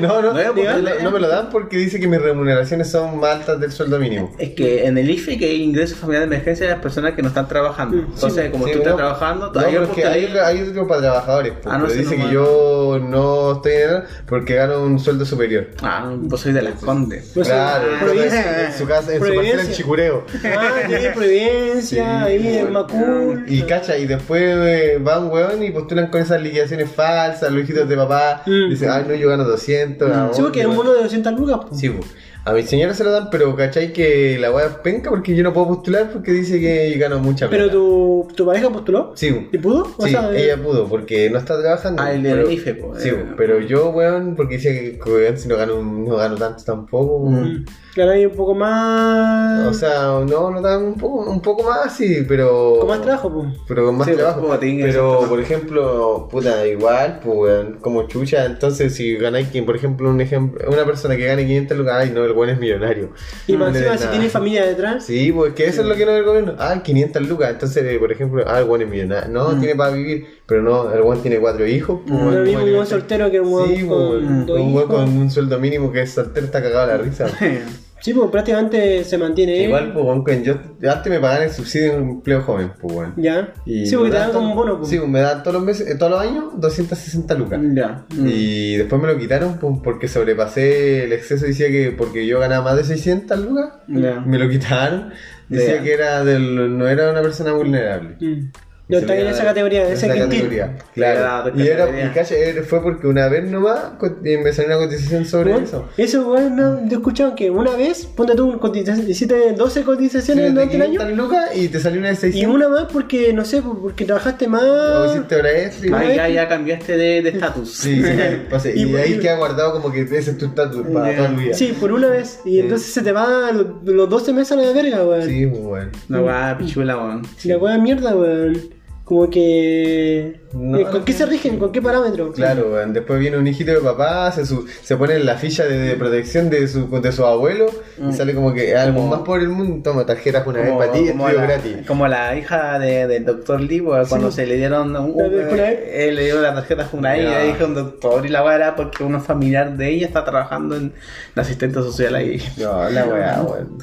No, 0.00 0.22
no, 0.22 0.32
No, 0.32 0.32
no, 0.32 0.54
porque- 0.54 0.64
no, 0.64 1.02
no 1.02 1.10
me 1.10 1.18
lo 1.20 1.28
dan 1.28 1.50
porque 1.50 1.76
dice 1.76 1.98
que 2.00 2.06
mis 2.06 2.20
remuneraciones 2.20 2.90
son 2.90 3.18
más 3.18 3.36
altas 3.36 3.60
del 3.60 3.72
sueldo 3.72 3.98
mínimo. 3.98 4.34
Es 4.38 4.50
que 4.50 4.86
en 4.86 4.96
el 4.98 5.10
IFE, 5.10 5.38
que 5.38 5.46
hay 5.46 5.62
ingreso 5.62 5.96
familiar 5.96 6.20
de 6.28 6.34
emergencia, 6.34 6.66
de 6.66 6.72
las 6.72 6.82
personas 6.82 7.14
que 7.14 7.22
no 7.22 7.28
están 7.28 7.48
trabajando. 7.48 7.96
Mm, 7.96 8.00
sí, 8.00 8.12
Entonces, 8.14 8.50
como 8.50 8.66
Sí, 8.66 8.72
tú 8.72 8.78
no, 8.78 8.82
estás 8.84 8.96
trabajando, 8.96 9.46
no, 9.46 9.52
todavía 9.52 9.80
pero 9.80 9.90
es 9.90 9.96
que 9.96 10.04
hay, 10.06 10.24
hay 10.36 10.62
otro 10.68 10.86
para 10.86 11.00
trabajadores, 11.00 11.52
pues, 11.62 11.74
Ah, 11.74 11.78
no 11.78 11.86
pero 11.86 11.98
dice 11.98 12.16
no, 12.16 12.22
que 12.22 12.26
no. 12.28 12.32
yo 12.32 12.98
no 13.08 13.52
estoy 13.52 13.72
en 13.72 13.90
él 13.90 14.02
porque 14.26 14.54
gano 14.54 14.82
un 14.82 14.98
sueldo 14.98 15.24
superior. 15.24 15.68
Ah, 15.82 16.12
vos 16.16 16.40
sois 16.40 16.54
de 16.54 16.62
las 16.62 16.74
Condes. 16.74 17.30
Pues, 17.34 17.48
claro, 17.48 17.88
ah, 17.90 17.98
entonces, 18.00 18.28
provincia. 18.28 18.66
en 18.66 18.72
su 18.72 18.86
casa, 18.86 19.14
en 19.14 19.24
su 19.24 19.34
parcela 19.34 19.62
en. 19.62 19.72
Chicureo. 19.72 20.24
Ah, 20.44 20.72
tiene 20.86 21.10
Providencia, 21.10 21.80
Sí, 21.82 21.98
ahí 21.98 22.58
en. 22.58 22.72
Macul. 22.72 23.44
Y 23.46 23.62
cacha, 23.62 23.96
y 23.96 24.06
después 24.06 24.42
eh, 24.42 24.98
va 24.98 25.18
un 25.18 25.30
weón 25.30 25.62
y 25.62 25.70
postulan 25.70 26.08
con 26.08 26.20
esas 26.20 26.40
liquidaciones 26.40 26.90
falsas, 26.90 27.50
los 27.50 27.64
hijitos 27.64 27.88
de 27.88 27.96
papá. 27.96 28.42
Mm. 28.46 28.70
Dicen, 28.70 28.90
ay, 28.90 29.04
no, 29.08 29.14
yo 29.14 29.28
gano 29.28 29.44
200. 29.44 30.10
¿a 30.10 30.34
Sí, 30.34 30.42
porque 30.42 30.60
era 30.60 30.68
un 30.68 30.76
bono 30.76 30.92
de 30.92 31.02
200 31.02 31.32
lucas. 31.34 31.60
Sí, 31.72 31.88
po. 31.90 32.04
A 32.48 32.52
mi 32.52 32.62
señora 32.62 32.94
se 32.94 33.04
lo 33.04 33.10
dan, 33.12 33.28
pero 33.30 33.54
cachai 33.54 33.92
que 33.92 34.38
la 34.38 34.50
weá 34.52 34.82
penca 34.82 35.10
porque 35.10 35.34
yo 35.34 35.42
no 35.42 35.52
puedo 35.52 35.68
postular 35.68 36.10
porque 36.12 36.32
dice 36.32 36.58
que 36.60 36.96
gano 36.98 37.18
mucha 37.18 37.48
plata. 37.48 37.64
Pero 37.64 37.70
tu, 37.70 38.28
tu 38.34 38.46
pareja 38.46 38.70
postuló. 38.70 39.12
Sí. 39.14 39.48
¿Y 39.52 39.58
pudo? 39.58 39.86
Sí, 40.00 40.10
sea, 40.10 40.32
eh, 40.32 40.44
ella 40.44 40.62
pudo 40.62 40.86
porque 40.86 41.28
no 41.30 41.38
está 41.38 41.60
trabajando. 41.60 42.02
Ah, 42.02 42.12
el 42.12 42.22
del 42.22 42.50
IFE, 42.50 42.74
po, 42.74 42.94
Sí, 42.98 43.08
eh. 43.10 43.24
pero 43.36 43.60
yo, 43.60 43.90
weón, 43.90 44.34
porque 44.36 44.56
dice 44.56 44.98
que 45.02 45.10
weón, 45.10 45.36
si 45.38 45.48
no 45.48 45.56
gano, 45.56 45.82
no 45.82 46.16
gano 46.16 46.36
tanto 46.36 46.62
tampoco. 46.64 47.26
mm, 47.30 47.64
ganáis 47.96 48.26
un 48.26 48.32
poco 48.36 48.54
más. 48.54 49.66
O 49.68 49.74
sea, 49.74 50.24
no, 50.28 50.50
no 50.50 50.62
tan 50.62 50.82
un 50.84 50.94
poco, 50.94 51.30
un 51.30 51.40
poco 51.40 51.64
más, 51.64 51.94
sí, 51.96 52.24
pero. 52.26 52.76
con 52.80 52.88
más 52.88 53.02
trabajo, 53.02 53.32
pues. 53.32 53.46
Pero 53.66 53.86
con 53.86 53.96
más 53.98 54.06
Sí, 54.08 54.14
trabajo. 54.14 54.46
pues, 54.46 54.58
pero, 54.60 55.20
por 55.28 55.40
ejemplo, 55.40 56.28
puta, 56.30 56.66
igual, 56.66 57.20
pues, 57.24 57.36
weón, 57.36 57.78
como 57.80 58.06
chucha. 58.06 58.44
Entonces, 58.44 58.94
si 58.94 59.16
ganáis, 59.16 59.48
quien, 59.48 59.66
por 59.66 59.76
ejemplo, 59.76 60.08
un 60.10 60.20
ejemplo, 60.20 60.68
una 60.70 60.84
persona 60.84 61.16
que 61.16 61.26
gane 61.26 61.44
500 61.46 61.76
lucas, 61.78 61.94
ay, 61.98 62.10
no, 62.14 62.24
el 62.24 62.32
weón 62.38 62.50
es 62.50 62.58
millonario. 62.58 63.10
Y 63.46 63.56
más 63.56 63.74
encima, 63.74 63.94
si 63.96 64.00
nada. 64.00 64.10
tienes 64.12 64.32
familia 64.32 64.64
detrás. 64.64 65.04
Sí, 65.04 65.32
pues 65.32 65.52
que 65.54 65.66
eso 65.66 65.82
es 65.82 65.86
lo 65.88 65.94
que 65.96 66.06
no 66.06 66.12
es 66.12 66.18
el 66.18 66.24
gobierno. 66.24 66.54
Ah, 66.58 66.80
500 66.82 67.28
lucas. 67.28 67.50
Entonces, 67.50 67.84
eh, 67.84 67.98
por 67.98 68.10
ejemplo, 68.12 68.44
ah, 68.46 68.58
el 68.60 68.64
weón 68.64 68.82
es 68.82 68.88
millonario. 68.88 69.28
No, 69.30 69.50
Mm. 69.50 69.58
tiene 69.60 69.74
para 69.74 69.90
vivir. 69.92 70.26
Pero 70.46 70.62
no, 70.62 70.92
el 70.92 71.02
weón 71.02 71.20
tiene 71.20 71.38
cuatro 71.38 71.66
hijos. 71.66 72.00
Pues, 72.06 72.18
No 72.20 72.30
lo 72.30 72.40
mismo 72.44 72.52
¿cómo 72.60 72.64
un 72.70 72.74
buen 72.76 72.86
soltero 72.86 73.30
que 73.30 73.40
un 73.40 73.50
buen 73.50 73.76
Sí, 73.76 73.86
con 73.86 74.08
pues, 74.08 74.46
dos 74.46 74.60
un 74.60 74.70
hijos. 74.70 74.84
con 74.84 75.08
un 75.18 75.30
sueldo 75.30 75.58
mínimo 75.58 75.92
que 75.92 76.02
es 76.02 76.12
soltero 76.12 76.46
está 76.46 76.62
cagado 76.62 76.86
la 76.86 76.96
risa. 76.98 77.26
Sí, 78.00 78.14
pues 78.14 78.30
prácticamente 78.30 79.02
se 79.04 79.18
mantiene. 79.18 79.62
Igual, 79.64 79.92
pues, 79.92 80.04
weón, 80.04 80.24
que 80.24 80.42
yo 80.42 80.54
antes 80.90 81.10
me 81.10 81.18
pagaban 81.20 81.42
el 81.44 81.50
subsidio 81.50 81.94
en 81.94 82.08
empleo 82.10 82.42
joven, 82.42 82.72
pues, 82.80 82.94
weón. 82.94 83.14
Ya. 83.16 83.52
Y 83.66 83.86
sí, 83.86 83.96
porque 83.96 84.12
te 84.12 84.16
dan 84.18 84.32
como 84.32 84.50
un 84.50 84.56
bono. 84.56 84.78
pues. 84.78 84.88
Sí, 84.88 84.98
me 85.00 85.20
dan 85.20 85.42
todos 85.42 85.54
los 85.54 85.64
meses, 85.64 85.88
eh, 85.88 85.94
todos 85.96 86.12
los 86.12 86.20
años 86.20 86.44
260 86.58 87.34
lucas. 87.34 87.60
Ya. 87.74 88.04
Y 88.16 88.76
después 88.76 89.02
me 89.02 89.08
lo 89.08 89.18
quitaron 89.18 89.58
pues, 89.58 89.74
porque 89.82 90.06
sobrepasé 90.08 91.04
el 91.04 91.12
exceso. 91.12 91.46
Decía 91.46 91.68
que 91.68 91.90
porque 91.96 92.26
yo 92.26 92.38
ganaba 92.40 92.64
más 92.64 92.76
de 92.76 92.84
600 92.84 93.38
lucas, 93.40 93.70
Ya. 93.88 94.20
me 94.20 94.38
lo 94.38 94.48
quitaron. 94.48 95.10
Decía 95.48 95.76
Ya. 95.76 95.82
que 95.82 95.92
era 95.92 96.24
del, 96.24 96.76
no 96.78 96.86
era 96.86 97.10
una 97.10 97.22
persona 97.22 97.52
vulnerable. 97.52 98.16
Mm. 98.20 98.50
No 98.88 98.98
está 98.98 99.16
en 99.16 99.26
esa 99.26 99.44
categoría, 99.44 99.86
en 99.86 99.92
esa 99.92 100.08
categoría. 100.08 100.78
Claro. 100.94 101.50
De 101.50 101.62
Y, 101.62 101.66
era, 101.68 101.90
y 101.90 102.00
era- 102.00 102.62
fue 102.62 102.82
porque 102.82 103.06
una 103.06 103.28
vez 103.28 103.44
nomás 103.50 103.78
y 104.24 104.36
me 104.38 104.50
salió 104.52 104.76
una 104.76 104.86
cotización 104.86 105.26
sobre 105.26 105.50
Bueno, 105.52 105.66
eso. 105.66 105.88
Eso, 105.98 106.30
weón, 106.32 106.56
no, 106.56 106.88
yo 106.88 107.02
que 107.36 107.50
una 107.50 107.76
vez, 107.76 108.06
ponte 108.06 108.34
tú, 108.34 108.58
hiciste 109.06 109.52
12 109.52 109.82
cotizaciones 109.82 110.42
Sí, 110.42 110.48
de 110.48 110.50
durante 110.54 110.76
el 110.76 110.82
año 110.82 111.00
500 111.00 111.16
lucas 111.18 111.50
y 111.56 111.68
te 111.68 111.80
salió 111.80 111.98
una 111.98 112.08
de 112.08 112.14
y 112.14 112.16
600. 112.16 112.54
una 112.54 112.68
más 112.70 112.84
porque, 112.90 113.32
no 113.34 113.44
sé, 113.44 113.60
porque 113.62 114.04
trabajaste 114.06 114.46
O 114.46 114.50
más. 114.50 115.14
hiciste 115.14 115.36
hora 115.36 115.50
extra 115.52 115.86
y- 115.86 115.92
Ahí 116.08 116.16
ya, 116.16 116.28
ya 116.28 116.48
cambiaste 116.48 116.96
de 116.96 117.22
de 117.22 117.28
estatus. 117.28 117.70
Sí, 117.76 118.02
sí, 118.02 118.08
o 118.52 118.58
y, 118.74 118.82
Y- 118.90 118.96
ahí 118.96 119.12
y- 119.14 119.18
queda 119.18 119.36
guardado 119.36 119.72
como 119.72 119.92
que 119.92 120.00
ese 120.02 120.18
es 120.18 120.38
tu 120.38 120.46
estatus 120.46 120.86
para 120.92 121.14
toda 121.14 121.28
tu 121.28 121.36
vida. 121.36 121.54
Sí, 121.54 121.76
por 121.78 121.92
una 121.92 122.08
vez. 122.08 122.40
Y 122.46 122.60
entonces 122.60 122.92
se 122.92 123.02
te 123.02 123.12
va 123.12 123.52
los, 123.52 123.66
los 123.84 124.08
12 124.08 124.32
meses 124.32 124.52
a 124.52 124.56
la 124.56 124.72
verga, 124.72 125.04
weón. 125.04 125.22
Sí, 125.28 125.44
muy 125.46 125.58
bueno. 125.60 125.90
Una 126.08 126.22
weá 126.22 126.56
pichula, 126.58 126.96
weón. 126.96 127.22
Y 127.44 127.48
La 127.48 127.58
weá 127.58 127.74
de 127.74 127.82
mierda, 127.82 128.16
weón. 128.16 128.77
Como 129.08 129.30
que. 129.30 130.38
No, 130.52 130.78
eh, 130.78 130.84
¿Con 130.84 130.98
no 131.00 131.04
qué 131.06 131.12
se 131.14 131.24
rigen? 131.24 131.58
¿Con 131.58 131.72
qué 131.72 131.80
parámetro? 131.80 132.30
Claro, 132.32 132.70
weón. 132.72 132.92
Después 132.92 133.18
viene 133.18 133.38
un 133.38 133.46
hijito 133.46 133.70
de 133.72 133.80
papá, 133.80 134.30
se, 134.32 134.44
su- 134.44 134.66
se 134.82 134.98
pone 134.98 135.14
en 135.14 135.24
la 135.24 135.36
ficha 135.36 135.64
de, 135.64 135.78
de 135.78 135.94
protección 135.94 136.50
de 136.50 136.68
su, 136.68 136.88
de 137.00 137.10
su 137.12 137.24
abuelo 137.24 137.66
y 138.06 138.12
sale 138.12 138.34
como 138.34 138.52
que 138.52 138.76
algo 138.76 138.98
Como- 139.00 139.16
más 139.16 139.20
por 139.20 139.40
el 139.40 139.48
mundo. 139.48 139.80
Toma 139.82 140.04
tarjetas 140.04 140.46
una 140.46 140.58
vez 140.58 140.68
Como, 140.68 140.78
para 140.80 140.92
ti 140.92 141.08
estudio 141.08 141.32
la, 141.32 141.42
gratis. 141.42 141.76
como 141.86 142.06
la 142.06 142.36
hija 142.36 142.78
de- 142.78 143.06
del 143.06 143.24
doctor 143.24 143.62
Lee, 143.62 143.82
cuando 144.08 144.30
se 144.30 144.44
le 144.46 144.56
dieron 144.56 144.94
un, 144.94 145.14
un- 145.14 145.20
él 145.20 146.14
le 146.14 146.24
dio 146.26 146.42
la 146.42 146.54
tarjeta 146.54 146.82
a 146.82 146.86
Junaed 146.86 147.22
y 147.22 147.24
le 147.30 147.46
dijo 147.52 147.64
un 147.64 147.74
doctor 147.74 148.26
y 148.26 148.28
la 148.28 148.44
weá 148.44 148.56
era 148.56 148.76
porque 148.76 149.04
uno 149.04 149.20
familiar 149.20 149.74
de 149.74 149.88
ella 149.88 150.06
está 150.06 150.22
trabajando 150.22 150.76
en 150.76 150.92
la 151.34 151.42
asistente 151.42 151.76
social 151.80 152.14
ahí. 152.14 152.42
No, 152.58 152.90
la 152.90 153.06
weá, 153.06 153.42
weón. 153.42 153.78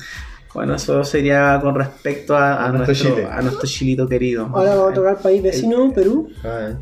Bueno, 0.55 0.75
eso 0.75 1.03
sería 1.03 1.59
con 1.61 1.75
respecto 1.75 2.35
a, 2.35 2.55
a 2.55 2.65
A 2.67 2.71
nuestro 2.71 2.95
Chile. 2.95 3.27
a 3.29 3.41
nuestro 3.41 3.67
chilito 3.67 4.07
querido. 4.07 4.49
Ahora 4.53 4.73
vamos 4.75 4.91
a 4.91 4.95
tocar 4.95 5.17
país 5.21 5.43
vecino, 5.43 5.91
Perú. 5.93 6.29
Ay, 6.43 6.75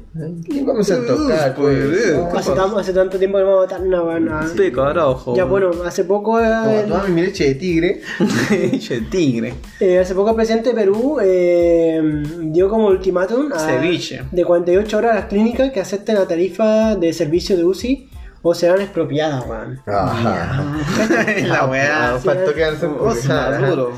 ¿Qué 0.49 0.63
vamos 0.63 0.89
a 0.91 1.05
tocar, 1.05 1.55
pues, 1.55 2.13
No, 2.15 2.27
Hace, 2.37 2.51
tan- 2.51 2.77
hace 2.77 2.93
tanto 2.93 3.17
tiempo 3.17 3.39
que 3.39 3.43
vamos 3.43 3.57
a 3.57 3.61
votar 3.63 3.81
una 3.81 4.01
weá. 4.03 4.47
Sí, 4.55 4.71
carajo. 4.71 5.35
Ya, 5.35 5.45
bueno, 5.45 5.71
hace 5.85 6.03
poco. 6.05 6.39
Eh, 6.39 6.85
toma 6.87 7.07
mi 7.07 7.21
leche 7.23 7.45
de 7.45 7.55
tigre. 7.55 8.01
Che, 8.79 9.01
tigre. 9.09 9.55
Eh, 9.79 9.97
hace 9.99 10.13
poco 10.13 10.29
el 10.29 10.35
presidente 10.35 10.69
de 10.69 10.75
Perú 10.75 11.17
eh, 11.21 12.23
dio 12.43 12.69
como 12.69 12.87
ultimátum 12.87 13.51
a- 13.51 13.57
Ceviche. 13.59 14.21
de 14.31 14.45
48 14.45 14.97
horas 14.97 15.11
a 15.13 15.15
las 15.15 15.25
clínicas 15.25 15.71
que 15.71 15.79
acepten 15.79 16.15
la 16.15 16.27
tarifa 16.27 16.95
de 16.95 17.11
servicio 17.11 17.57
de 17.57 17.63
UCI 17.65 18.09
o 18.43 18.53
serán 18.53 18.81
expropiadas, 18.81 19.45
weón. 19.47 19.79
Ajá. 19.87 20.63
la 21.47 21.65
weá. 21.65 22.13
Ah, 22.13 22.19
faltó 22.19 22.53
quedarse 22.53 22.85
en 22.85 22.91
Oh, 22.99 23.13
maduro. 23.59 23.91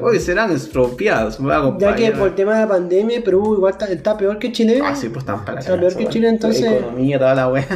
Hoy 0.00 0.20
serán 0.20 0.52
estropeados, 0.52 1.40
me 1.40 1.46
voy 1.58 1.74
a 1.74 1.78
Ya 1.78 1.96
que 1.96 2.12
por 2.12 2.28
el 2.28 2.34
tema 2.34 2.54
de 2.54 2.60
la 2.60 2.68
pandemia 2.68 3.22
Perú 3.24 3.54
igual 3.54 3.72
está, 3.72 3.86
está 3.86 4.16
peor 4.16 4.38
que 4.38 4.52
Chile. 4.52 4.80
Ah, 4.84 4.94
sí, 4.94 5.08
pues 5.08 5.22
están 5.22 5.40
para 5.44 5.54
la 5.54 5.60
Está 5.60 5.76
peor 5.78 5.96
que. 5.96 6.08
Chile, 6.08 6.28
entonces- 6.28 6.62
La 6.62 6.76
economía, 6.76 7.18
toda 7.18 7.34
la 7.34 7.48
wea. 7.48 7.66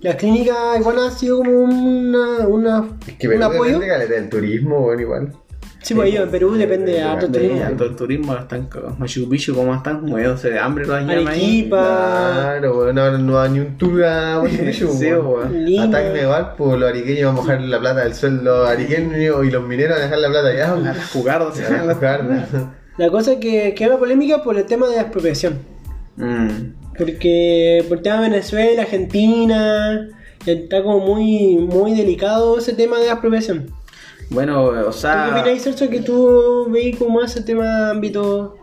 Las 0.00 0.16
clínicas 0.16 0.56
igual 0.80 0.98
han 0.98 1.12
sido 1.12 1.38
como 1.38 1.50
una, 1.50 2.48
una, 2.48 2.88
Es 3.06 3.14
que 3.14 3.28
un 3.28 3.42
apoyo. 3.42 3.78
caleta 3.78 4.12
del 4.14 4.28
turismo, 4.28 4.86
weón, 4.86 5.00
igual. 5.00 5.32
Sí, 5.82 5.94
pues 5.94 6.06
ahí 6.06 6.16
en 6.16 6.30
Perú 6.30 6.54
depende 6.54 6.92
de 6.92 7.02
harto 7.02 7.26
turismo. 7.30 7.60
todo 7.76 7.88
el 7.88 7.96
turismo 7.96 8.36
están. 8.36 8.68
Machu 8.98 9.28
Picchu, 9.28 9.54
como 9.54 9.74
están 9.74 10.04
muriéndose 10.04 10.50
de 10.50 10.58
hambre 10.58 10.86
los 10.86 11.00
llaman 11.00 11.28
ahí. 11.28 11.66
Claro, 11.68 12.78
weón, 12.78 12.94
no, 12.94 13.18
no 13.18 13.40
hay 13.40 13.50
ni 13.50 13.58
un 13.60 13.76
tour 13.78 14.04
a 14.04 14.40
Machu 14.42 14.56
Picchu, 14.64 14.88
Sí, 14.92 15.06
weón. 15.06 15.26
weón. 15.26 15.64
Lima. 15.64 15.84
Ataque 15.84 16.10
Neval, 16.10 16.54
pues 16.56 16.78
los 16.78 16.88
ariqueños 16.88 17.22
van 17.26 17.34
a 17.34 17.40
mojar 17.40 17.60
la 17.62 17.80
plata 17.80 18.04
del 18.04 18.14
sueldo 18.14 18.64
ariqueño 18.66 19.42
y 19.44 19.50
los 19.50 19.62
mineros 19.66 19.96
van 19.96 20.00
a 20.00 20.04
dejar 20.04 20.18
la 20.20 20.28
plata 20.28 20.48
allá. 20.48 20.70
A 20.70 20.74
weón. 20.74 20.94
jugar, 21.12 21.42
o 21.42 21.52
Se 21.52 21.62
van 21.64 21.72
a 21.74 21.76
sea. 21.84 21.94
mojar. 21.94 22.48
La 22.98 23.10
cosa 23.10 23.32
es 23.32 23.38
que 23.38 23.74
queda 23.74 23.98
polémica 23.98 24.42
por 24.42 24.56
el 24.56 24.64
tema 24.66 24.88
de 24.88 24.96
la 24.96 25.02
expropiación. 25.02 25.58
Mm. 26.16 26.48
Porque 26.96 27.84
por 27.88 27.96
el 27.98 28.02
tema 28.04 28.20
de 28.20 28.28
Venezuela, 28.30 28.82
Argentina, 28.82 30.08
está 30.46 30.82
como 30.82 31.00
muy, 31.00 31.56
muy 31.56 31.96
delicado 31.96 32.58
ese 32.58 32.74
tema 32.74 32.98
de 32.98 33.06
la 33.06 33.12
expropiación. 33.12 33.70
Bueno, 34.32 34.64
o 34.64 34.86
¿Qué 34.86 34.92
sea. 34.92 35.28
opináis, 35.32 35.62
Sergio, 35.62 35.90
que 35.90 36.00
tú 36.00 36.68
veis 36.70 36.96
como 36.96 37.20
ese 37.22 37.42
tema 37.42 37.64
de 37.64 37.90
ámbito? 37.92 38.56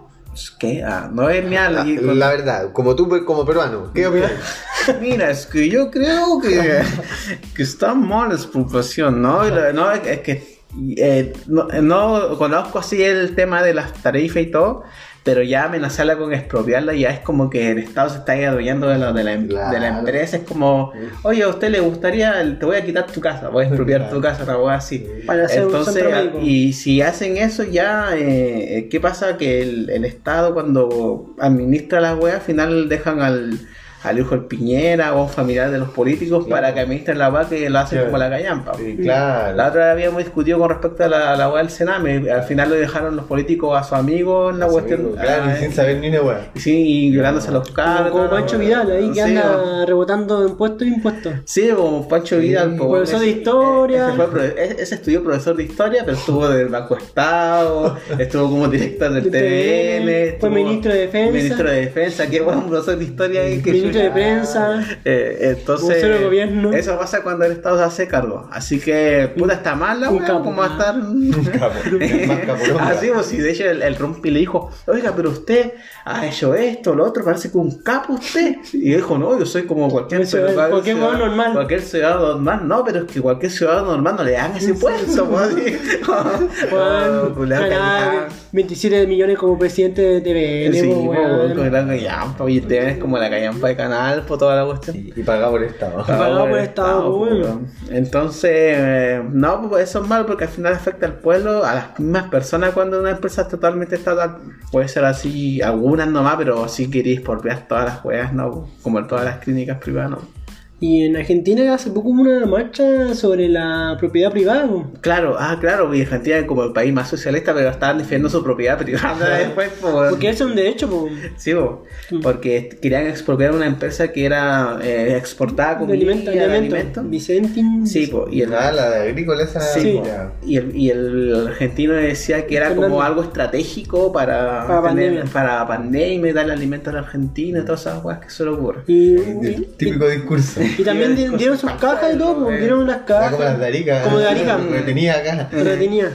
¿Qué? 0.60 0.84
Ah, 0.84 1.10
no 1.12 1.30
es 1.30 1.44
mi 1.46 1.56
ala. 1.58 1.86
con- 2.06 2.18
La 2.20 2.30
verdad, 2.30 2.72
como 2.74 2.96
tú 2.96 3.08
como 3.26 3.46
peruano, 3.46 3.92
¿qué 3.94 4.08
opinas? 4.08 4.32
Mira, 5.02 5.30
es 5.32 5.46
que 5.46 5.70
yo 5.70 5.92
creo 5.92 6.40
que, 6.42 6.82
que 7.56 7.64
está 7.64 7.94
mal 7.94 8.30
la 8.30 8.36
expropiación, 8.36 9.22
¿no? 9.22 9.44
La- 9.44 9.74
no, 9.74 9.92
es 9.92 10.06
es 10.08 10.20
que 10.22 10.60
eh, 10.98 11.34
no, 11.48 11.68
no 11.82 12.38
conozco 12.38 12.80
así 12.80 13.02
el 13.04 13.36
tema 13.36 13.62
de 13.64 13.74
las 13.74 13.94
tarifas 13.94 14.44
y 14.44 14.52
todo, 14.52 14.84
pero 15.24 15.44
ya 15.44 15.66
amenazarla 15.66 16.18
con 16.18 16.34
expropiarla 16.34 16.94
ya 16.94 17.10
es 17.10 17.20
como 17.20 17.50
que 17.50 17.72
el 17.72 17.78
Estado 17.80 18.10
se 18.10 18.18
está 18.20 18.34
adueñando 18.34 18.88
de, 18.88 18.98
la- 18.98 19.12
de, 19.14 19.24
la, 19.24 19.34
em- 19.34 19.48
de 19.48 19.80
la 19.80 19.88
empresa. 20.00 20.38
Es 20.38 20.44
como, 20.44 20.92
oye, 21.24 21.44
a 21.44 21.50
usted 21.50 21.70
le 21.70 21.80
gustaría, 21.82 22.34
te 22.60 22.66
voy 22.66 22.78
a 22.78 22.86
quitar 22.86 23.06
tu 23.08 23.20
casa, 23.22 23.50
voy 23.50 23.66
a 23.66 23.68
expropiar 23.68 24.10
tu 24.10 24.22
casa, 24.22 24.44
una 24.44 24.56
cosa 24.56 24.76
así. 24.76 25.08
Para 25.28 25.46
hacer 25.46 25.64
Entonces, 25.64 26.04
y 26.44 26.74
si 26.74 27.02
hacen 27.02 27.38
eso 27.38 27.64
ya, 27.64 28.10
eh, 28.16 28.88
¿qué 28.90 29.00
pasa? 29.00 29.38
Que 29.38 29.62
el, 29.62 29.90
el 29.90 30.06
Estado 30.06 30.54
cuando 30.54 31.36
administra 31.40 32.00
las 32.02 32.18
weas, 32.18 32.36
al 32.38 32.42
final 32.42 32.90
dejan 32.90 33.22
al, 33.22 33.60
al 34.04 34.18
hijo 34.20 34.32
del 34.32 34.46
Piñera 34.46 35.14
o 35.14 35.20
a 35.20 35.24
un 35.24 35.30
familiar 35.30 35.70
de 35.72 35.78
los 35.78 35.90
políticos 35.90 36.46
Claro. 36.46 36.62
para 36.62 36.74
que 36.74 36.80
administren 36.82 37.18
la 37.18 37.30
wea 37.30 37.48
que 37.50 37.70
lo 37.70 37.80
hacen 37.80 37.98
Claro. 38.00 38.12
como 38.12 38.18
la 38.18 38.30
callampa. 38.30 38.74
Sí, 38.76 38.98
claro. 39.02 39.56
La 39.58 39.68
otra 39.68 39.86
vez 39.86 39.94
habíamos 39.94 40.24
discutido 40.24 40.58
con 40.60 40.70
respecto 40.70 41.04
a 41.04 41.08
la, 41.10 41.34
a 41.34 41.36
la 41.36 41.50
del 41.60 41.70
Sename, 41.70 42.30
al 42.32 42.44
final 42.44 42.70
lo 42.70 42.76
dejaron 42.76 43.16
los 43.16 43.26
políticos 43.26 43.78
a 43.78 43.84
su 43.84 43.96
amigo 43.96 44.50
en 44.50 44.60
la 44.60 44.68
cuestión. 44.68 45.12
Claro, 45.20 45.44
ah, 45.48 45.54
y 45.58 45.62
sin 45.64 45.74
saber 45.74 45.98
ni 45.98 46.10
una 46.10 46.22
weá. 46.22 46.52
y 46.56 46.60
sí, 46.60 47.06
y 47.08 47.12
violándose 47.12 47.52
los 47.52 47.70
cargos. 47.72 48.12
como 48.12 48.30
Pancho 48.30 48.58
Vidal 48.58 48.90
ahí 48.92 49.08
que 49.10 49.14
Sí, 49.16 49.20
anda 49.22 49.86
rebotando 49.86 50.48
impuestos 50.48 50.84
e 50.84 50.86
impuestos. 50.88 51.34
Sí, 51.46 51.70
como 51.76 52.08
Pancho 52.08 52.38
Vidal, 52.38 52.76
Profesor 52.78 53.20
de 53.20 53.28
historia. 53.30 54.08
Ese, 54.08 54.16
fue 54.16 54.28
profe- 54.28 54.54
ese- 54.80 54.96
estudió 54.96 55.24
profesor 55.24 55.56
de 55.58 55.64
historia, 55.64 56.02
pero 56.06 56.18
estuvo 56.18 56.48
del 56.48 56.68
Banco 56.70 56.96
Estado, 56.98 57.98
estuvo 58.20 58.50
como 58.50 58.68
director 58.68 59.12
del 59.14 59.30
De 59.30 59.40
TVN, 59.40 60.04
fue 60.04 60.28
estuvo 60.30 60.50
ministro 60.52 60.94
de 60.94 61.00
Defensa. 61.00 61.32
Ministro 61.34 61.70
de 61.72 61.76
Defensa, 61.82 62.28
qué 62.30 62.42
buen 62.42 62.62
profesor 62.64 62.98
de 62.98 63.04
historia. 63.04 63.42
ahí, 63.42 63.62
que 63.62 63.72
De 63.94 64.10
prensa. 64.12 64.84
Eh, 65.06 65.56
entonces, 65.58 66.02
de 66.02 66.24
gobierno. 66.24 66.74
eso 66.74 66.98
pasa 66.98 67.22
cuando 67.22 67.46
el 67.46 67.54
Estado 67.54 67.78
se 67.78 67.84
hace 67.84 68.08
cargo. 68.08 68.48
Así 68.52 68.80
que, 68.80 69.32
puta, 69.38 69.54
está 69.54 69.76
mal 69.76 70.02
la 70.02 70.10
Un 70.10 70.18
wea, 70.20 70.28
capo. 70.28 70.44
¿cómo 70.44 70.58
va 70.62 70.66
a 70.68 70.72
estar? 70.72 70.96
más 72.28 72.40
capo. 72.40 72.80
Así, 72.80 73.10
pues, 73.14 73.26
si 73.28 73.38
de 73.38 73.52
hecho 73.52 73.70
el, 73.70 73.82
el 73.82 73.96
Rumpi 73.96 74.30
le 74.32 74.40
dijo, 74.40 74.72
oiga, 74.88 75.14
pero 75.16 75.30
usted 75.30 75.74
ha 76.06 76.26
hecho 76.26 76.54
esto, 76.56 76.96
lo 76.96 77.06
otro, 77.06 77.24
parece 77.24 77.52
que 77.52 77.58
un 77.58 77.82
capo 77.82 78.14
usted. 78.14 78.56
Y 78.74 78.94
dijo, 78.94 79.18
no, 79.18 79.38
yo 79.38 79.46
soy 79.46 79.64
como 79.64 79.90
cualquier, 79.90 80.22
Un 80.22 80.28
ciudadano- 80.28 80.70
cualquier 80.70 80.96
ciudadano 80.98 81.26
normal. 81.28 81.54
Cualquier 81.54 81.82
ciudadano 81.82 82.28
normal, 82.34 82.68
no, 82.68 82.84
pero 82.84 83.00
es 83.00 83.06
que 83.12 83.22
cualquier 83.22 83.52
ciudadano 83.52 83.88
normal 83.92 84.16
no 84.18 84.24
le 84.24 84.32
dan 84.32 84.56
ese 84.56 84.74
puesto, 84.76 85.26
pues, 85.30 85.42
así. 85.42 85.78
Juan, 86.06 86.50
Oh, 86.72 87.34
culiao, 87.34 87.62
ganar 87.62 87.70
callao. 87.70 88.28
27 88.52 89.08
millones 89.08 89.38
como 89.38 89.58
presidente 89.58 90.02
de 90.02 90.22
TVN. 90.22 90.74
Sí, 90.80 90.88
po, 90.88 91.06
pues, 91.14 91.54
con 91.54 91.72
la 91.72 91.86
callampa, 91.86 92.44
oye, 92.44 92.62
te 92.62 92.80
ves 92.80 92.98
como 92.98 93.18
la 93.18 93.30
callampa 93.30 93.68
de 93.68 93.76
canal, 93.80 94.24
por 94.24 94.38
toda 94.38 94.56
la 94.56 94.66
cuestión. 94.66 94.98
Y, 94.98 95.14
y 95.16 95.24
pagado 95.24 95.52
por 95.52 95.64
el 95.64 95.70
Estado. 95.70 96.06
Pagado 96.06 96.40
por 96.42 96.58
el 96.58 96.64
Estado. 96.64 97.62
Entonces, 97.90 98.52
eh, 98.54 99.24
no, 99.32 99.70
pues 99.70 99.90
eso 99.90 100.02
es 100.02 100.08
malo 100.08 100.26
porque 100.26 100.44
al 100.44 100.50
final 100.50 100.74
afecta 100.74 101.06
al 101.06 101.14
pueblo, 101.14 101.64
a 101.64 101.76
las 101.76 102.00
mismas 102.00 102.30
personas 102.30 102.74
cuando 102.74 103.00
una 103.00 103.12
empresa 103.12 103.44
es 103.44 103.48
totalmente 103.48 103.96
estatal. 103.96 104.38
Puede 104.72 104.88
ser 104.88 105.06
así, 105.06 105.62
algunas 105.62 106.08
nomás, 106.08 106.36
pero 106.38 106.68
si 106.68 106.90
queréis 106.90 107.20
expropiar 107.20 107.68
todas 107.68 107.86
las 107.86 108.00
juegas, 108.00 108.34
no, 108.34 108.68
como 108.82 109.00
en 109.00 109.08
todas 109.08 109.26
las 109.26 109.38
clínicas 109.38 109.78
privadas, 109.78 110.12
no. 110.12 110.39
Y 110.82 111.04
en 111.04 111.18
Argentina 111.18 111.74
hace 111.74 111.90
poco 111.92 112.10
hubo 112.10 112.22
una 112.22 112.46
marcha 112.46 113.14
sobre 113.14 113.50
la 113.50 113.98
propiedad 114.00 114.32
privada. 114.32 114.70
Claro, 115.02 115.36
ah, 115.38 115.58
claro, 115.60 115.94
y 115.94 116.02
Argentina 116.04 116.38
es 116.38 116.46
como 116.46 116.64
el 116.64 116.72
país 116.72 116.94
más 116.94 117.10
socialista, 117.10 117.54
pero 117.54 117.70
estaban 117.70 117.98
defendiendo 117.98 118.30
su 118.30 118.42
propiedad 118.44 118.78
privada 118.78 119.38
después, 119.40 119.70
por... 119.82 120.10
Porque 120.10 120.30
eso 120.30 120.46
es 120.46 120.50
un 120.52 120.56
derecho, 120.56 120.90
po. 120.90 121.10
Sí, 121.36 121.52
bo, 121.54 121.84
porque 122.22 122.70
querían 122.82 123.08
expropiar 123.08 123.52
una 123.54 123.66
empresa 123.68 124.08
que 124.14 124.24
era 124.26 124.80
eh, 124.82 125.18
exportada 125.18 125.80
comida, 125.80 125.96
alimento, 125.96 126.32
de 126.32 126.40
alimento. 126.40 126.76
alimento. 126.76 127.04
Vicentin. 127.04 127.86
Sí, 127.86 128.08
po, 128.08 128.28
y 128.32 128.42
el, 128.42 128.54
Ah, 128.54 128.72
la 128.72 128.90
de 128.90 129.10
agrícola 129.10 129.44
esa. 129.44 129.60
Sí. 129.60 130.00
Y 130.46 130.58
el, 130.58 130.76
y 130.76 130.90
el 130.92 131.48
argentino 131.48 131.94
decía 131.94 132.48
que 132.48 132.56
era 132.56 132.68
Fernando. 132.70 132.90
como 132.90 133.02
algo 133.04 133.24
estratégico 133.24 134.14
para, 134.14 134.66
Para 134.66 134.90
tener- 134.90 135.10
pandemia. 135.12 135.24
para 135.34 135.68
pandemia 135.68 136.30
y 136.30 136.34
darle 136.34 136.54
alimento 136.54 136.90
a 136.90 136.94
la 136.94 137.00
Argentina 137.00 137.60
y 137.60 137.64
todas 137.66 137.82
esas 137.82 138.00
cosas 138.00 138.20
que 138.20 138.30
se 138.30 138.44
le 138.46 138.50
ocurre. 138.52 138.82
Y, 138.88 139.16
El 139.16 139.66
típico 139.78 140.08
discurso. 140.08 140.62
Y 140.78 140.84
también 140.84 141.16
di- 141.16 141.30
dieron 141.38 141.58
sus 141.58 141.72
cajas 141.74 142.16
y 142.16 142.18
todo, 142.18 142.46
po. 142.46 142.52
dieron 142.52 142.80
unas 142.80 142.98
Ah, 142.98 143.06
cajas. 143.06 143.32
como 143.32 143.44
las 143.44 143.60
de 143.60 143.66
Arica. 143.68 144.02
Como 144.04 144.18
de 144.20 144.28
Arica. 144.30 144.58
Me 144.58 144.80
tenía 144.82 145.16
acá. 145.16 145.48
Pero 145.52 145.72
tenía. 145.78 146.12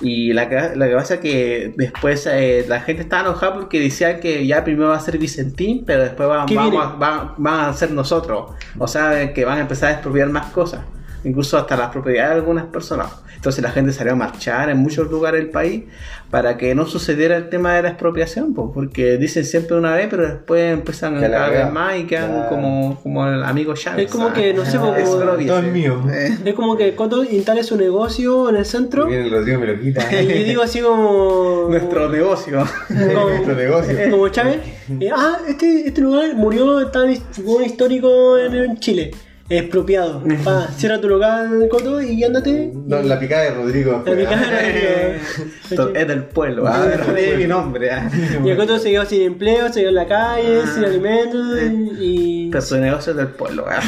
Y 0.00 0.32
la 0.32 0.48
que, 0.48 0.76
la 0.76 0.88
que 0.88 0.94
pasa 0.94 1.14
es 1.14 1.20
que 1.20 1.72
después 1.76 2.24
eh, 2.30 2.64
la 2.68 2.80
gente 2.80 3.02
estaba 3.02 3.22
enojada 3.22 3.54
porque 3.54 3.80
decían 3.80 4.20
que 4.20 4.46
ya 4.46 4.62
primero 4.62 4.90
va 4.90 4.96
a 4.96 5.00
ser 5.00 5.18
Vicentín, 5.18 5.84
pero 5.84 6.04
después 6.04 6.28
van, 6.28 6.46
¿Qué 6.46 6.54
vamos 6.54 6.70
viene? 6.70 6.84
a, 6.86 6.88
van, 6.90 7.32
van 7.36 7.60
a 7.70 7.72
ser 7.72 7.90
nosotros. 7.90 8.52
O 8.78 8.86
sea, 8.86 9.32
que 9.34 9.44
van 9.44 9.58
a 9.58 9.62
empezar 9.62 9.88
a 9.88 9.92
expropiar 9.94 10.28
más 10.28 10.52
cosas. 10.52 10.82
Incluso 11.24 11.58
hasta 11.58 11.76
las 11.76 11.88
propiedades 11.90 12.30
de 12.30 12.36
algunas 12.36 12.64
personas. 12.66 13.08
Entonces 13.34 13.62
la 13.62 13.70
gente 13.70 13.92
salió 13.92 14.14
a 14.14 14.16
marchar 14.16 14.68
en 14.68 14.78
muchos 14.78 15.08
lugares 15.10 15.40
del 15.40 15.50
país 15.50 15.84
para 16.28 16.56
que 16.56 16.74
no 16.74 16.86
sucediera 16.86 17.36
el 17.36 17.48
tema 17.48 17.74
de 17.74 17.82
la 17.82 17.88
expropiación, 17.90 18.52
pues, 18.52 18.68
porque 18.74 19.16
dicen 19.16 19.44
siempre 19.44 19.76
una 19.76 19.94
vez, 19.94 20.08
pero 20.10 20.24
después 20.26 20.72
empiezan 20.74 21.14
Que 21.20 21.28
la 21.28 21.38
cada 21.38 21.48
vez 21.50 21.72
más 21.72 21.96
y 21.98 22.04
quedan 22.04 22.48
como, 22.48 22.98
como 23.00 23.26
el 23.28 23.42
amigo 23.44 23.74
Chávez. 23.74 24.06
Es 24.06 24.10
como 24.10 24.32
que, 24.32 24.52
no 24.52 24.64
sé, 24.64 24.76
como- 24.78 24.96
Exprópiese. 24.96 25.48
Todo 25.48 25.58
es 25.60 25.72
mío. 25.72 26.02
Eh, 26.12 26.36
Es 26.46 26.54
como 26.54 26.76
que 26.76 26.94
Coto 26.96 27.22
instale 27.24 27.62
su 27.62 27.76
negocio 27.76 28.48
en 28.50 28.56
el 28.56 28.64
centro 28.66 29.06
Viene 29.06 29.24
el 29.26 29.30
Rodrigo 29.30 29.60
me 29.60 29.66
lo 29.68 29.80
quita. 29.80 30.04
y 30.22 30.26
digo 30.44 30.62
así 30.62 30.80
como... 30.80 31.66
Nuestro 31.70 32.08
negocio. 32.08 32.64
como- 32.88 33.28
Nuestro 33.28 33.54
negocio. 33.54 33.96
Como 34.10 34.28
Chávez. 34.30 34.58
eh, 35.00 35.10
ah, 35.16 35.38
este, 35.46 35.86
este 35.86 36.00
lugar 36.00 36.34
murió, 36.34 36.80
está 36.80 37.08
en 37.08 37.22
un 37.44 37.62
histórico 37.64 38.36
en, 38.36 38.54
en 38.54 38.76
Chile. 38.78 39.12
Expropiado. 39.50 40.22
Pa, 40.44 40.68
cierra 40.76 41.00
tu 41.00 41.08
local, 41.08 41.66
Coto, 41.70 42.02
y 42.02 42.22
ándate. 42.22 42.70
No, 42.74 43.00
la 43.02 43.18
picada 43.18 43.44
de 43.44 43.50
Rodrigo. 43.52 44.02
La 44.04 44.14
picada 44.16 44.46
Eh, 44.62 45.18
Esto 45.70 45.94
es 45.94 46.06
del 46.06 46.24
pueblo, 46.24 46.66
ah, 46.66 46.86
no 47.06 47.14
tiene 47.14 47.36
mi 47.38 47.46
nombre. 47.46 47.90
ah. 47.90 48.10
Y 48.44 48.50
el 48.50 48.56
Coto 48.56 48.78
se 48.78 48.90
quedó 48.90 49.04
sin 49.06 49.22
empleo, 49.22 49.72
se 49.72 49.80
quedó 49.80 49.88
en 49.88 49.94
la 49.94 50.06
calle, 50.06 50.62
sin 50.74 50.84
alimentos 50.84 51.58
y, 51.98 52.48
Pero 52.50 52.62
su 52.62 52.76
negocio 52.78 53.12
es 53.12 53.16
del 53.16 53.28
pueblo. 53.28 53.64
ah. 53.68 53.80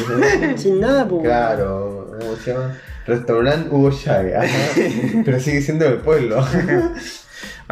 sin 0.55 0.79
nada, 0.79 1.07
pues. 1.07 1.23
Claro, 1.23 2.11
¿cómo 2.19 2.35
se 2.37 2.53
llama? 2.53 2.77
Restaurante 3.05 3.69
Hugo 3.69 3.91
Chávez. 3.91 4.35
ajá. 4.35 4.81
Pero 5.25 5.39
sigue 5.39 5.61
siendo 5.61 5.85
del 5.85 5.97
pueblo. 5.97 6.43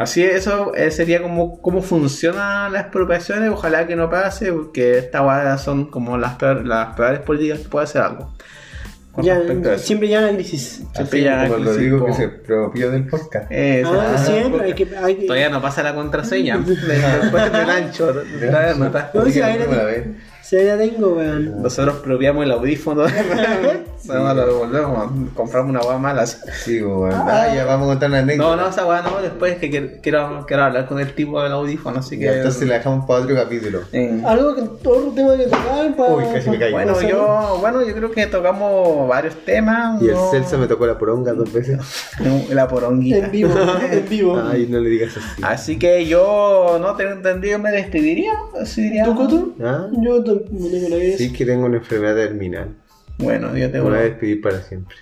Así 0.00 0.24
es, 0.24 0.34
eso 0.34 0.74
eh, 0.74 0.90
sería 0.90 1.20
como 1.20 1.60
cómo 1.60 1.82
funcionan 1.82 2.72
las 2.72 2.84
expropiaciones. 2.84 3.50
Ojalá 3.50 3.86
que 3.86 3.96
no 3.96 4.08
pase, 4.08 4.50
porque 4.50 4.96
estas 4.96 5.62
son 5.62 5.90
como 5.90 6.16
las, 6.16 6.36
peor- 6.38 6.64
las 6.66 6.96
peores 6.96 7.20
políticas 7.20 7.58
que 7.60 7.68
puede 7.68 7.84
hacer 7.84 8.00
algo. 8.00 8.32
Ya, 9.18 9.38
siempre 9.76 10.08
ya 10.08 10.22
la 10.22 10.32
crisis. 10.32 10.84
Siempre 10.94 11.02
Así 11.02 11.22
ya 11.22 11.42
como 11.48 11.56
que 11.58 11.64
Rodrigo 11.64 11.98
sí, 11.98 12.04
que 12.06 12.12
se 12.14 12.28
propió 12.28 12.90
del 12.90 13.06
podcast. 13.08 13.46
Eh, 13.50 13.82
Ah, 13.84 14.16
siempre, 14.16 14.64
hay 14.64 14.72
que, 14.72 14.88
hay 14.96 15.16
que- 15.16 15.26
Todavía 15.26 15.50
no 15.50 15.60
pasa 15.60 15.82
la 15.82 15.94
contraseña. 15.94 16.56
Después 16.66 17.52
del 17.52 17.70
ancho. 17.70 18.06
todavía 18.06 18.74
no 18.76 18.86
está. 18.86 19.10
No, 19.12 19.20
ahí. 19.22 20.16
Si 20.42 20.56
ya 20.56 20.62
la 20.62 20.78
tengo, 20.78 21.14
weón. 21.14 21.60
Nosotros 21.62 21.96
propiamos 21.96 22.44
el 22.44 22.52
audífono. 22.52 23.04
No, 24.06 24.34
lo 24.34 24.46
devolvemos. 24.46 25.10
Compramos 25.34 25.70
una 25.70 25.80
guada 25.80 25.98
mala. 25.98 26.26
Sí, 26.26 26.80
bueno. 26.80 27.24
Ah, 27.26 27.52
ya 27.54 27.64
vamos 27.64 27.86
a 27.86 27.90
contar 27.92 28.08
una 28.10 28.18
anécdota. 28.20 28.56
No, 28.56 28.62
no, 28.62 28.68
esa 28.68 28.84
guada 28.84 29.02
no. 29.08 29.20
Después 29.22 29.58
que 29.58 29.70
quiero- 29.70 29.88
quiero, 30.02 30.44
quiero 30.46 30.64
hablar 30.64 30.86
con 30.86 30.98
el 31.00 31.14
tipo 31.14 31.42
del 31.42 31.52
audífono. 31.52 31.98
Así 32.00 32.18
que. 32.18 32.24
Ya, 32.24 32.34
entonces 32.36 32.66
la 32.68 32.74
dejamos 32.78 33.06
para 33.06 33.22
otro 33.22 33.34
capítulo. 33.34 33.80
Eh, 33.92 34.22
Algo 34.24 34.54
que 34.54 34.62
otro 34.62 35.12
tema 35.14 35.36
que 35.36 35.44
tocar 35.44 35.96
para. 35.96 36.14
Uy, 36.14 36.24
casi 36.32 36.50
me 36.50 36.58
caigo. 36.58 36.76
Bueno, 36.76 37.00
yo, 37.02 37.58
bueno, 37.60 37.86
yo 37.86 37.94
creo 37.94 38.10
que 38.10 38.26
tocamos 38.26 39.08
varios 39.08 39.34
temas. 39.44 40.00
Y 40.02 40.08
el 40.08 40.14
¿no? 40.14 40.30
Celso 40.30 40.58
me 40.58 40.66
tocó 40.66 40.86
la 40.86 40.98
poronga 40.98 41.32
dos 41.32 41.52
veces. 41.52 41.78
La 42.50 42.66
poronguita. 42.68 43.18
En 43.18 43.30
vivo, 43.32 43.50
en 43.92 44.08
vivo. 44.08 44.42
Ay, 44.50 44.66
no 44.68 44.80
le 44.80 44.88
digas 44.90 45.16
así. 45.16 45.42
Así 45.42 45.78
que 45.78 46.06
yo 46.06 46.78
no 46.80 46.96
te 46.96 47.08
entendí, 47.08 47.50
me 47.58 47.70
despediría. 47.70 48.32
Así 48.60 48.82
diría. 48.82 49.04
¿Tú, 49.04 49.14
Coto? 49.14 49.50
¿Ah? 49.62 49.88
Yo 50.00 50.22
t- 50.24 50.44
no 50.50 50.68
tengo 50.68 50.88
la 50.88 50.96
vida. 50.96 51.16
Sí 51.18 51.32
que 51.32 51.44
tengo 51.44 51.66
una 51.66 51.76
enfermedad 51.76 52.14
terminal. 52.14 52.74
Bueno, 53.20 53.56
yo 53.56 53.70
tengo 53.70 53.90
voy 53.90 53.98
a 53.98 54.02
despedir 54.02 54.40
para 54.40 54.60
siempre. 54.62 54.96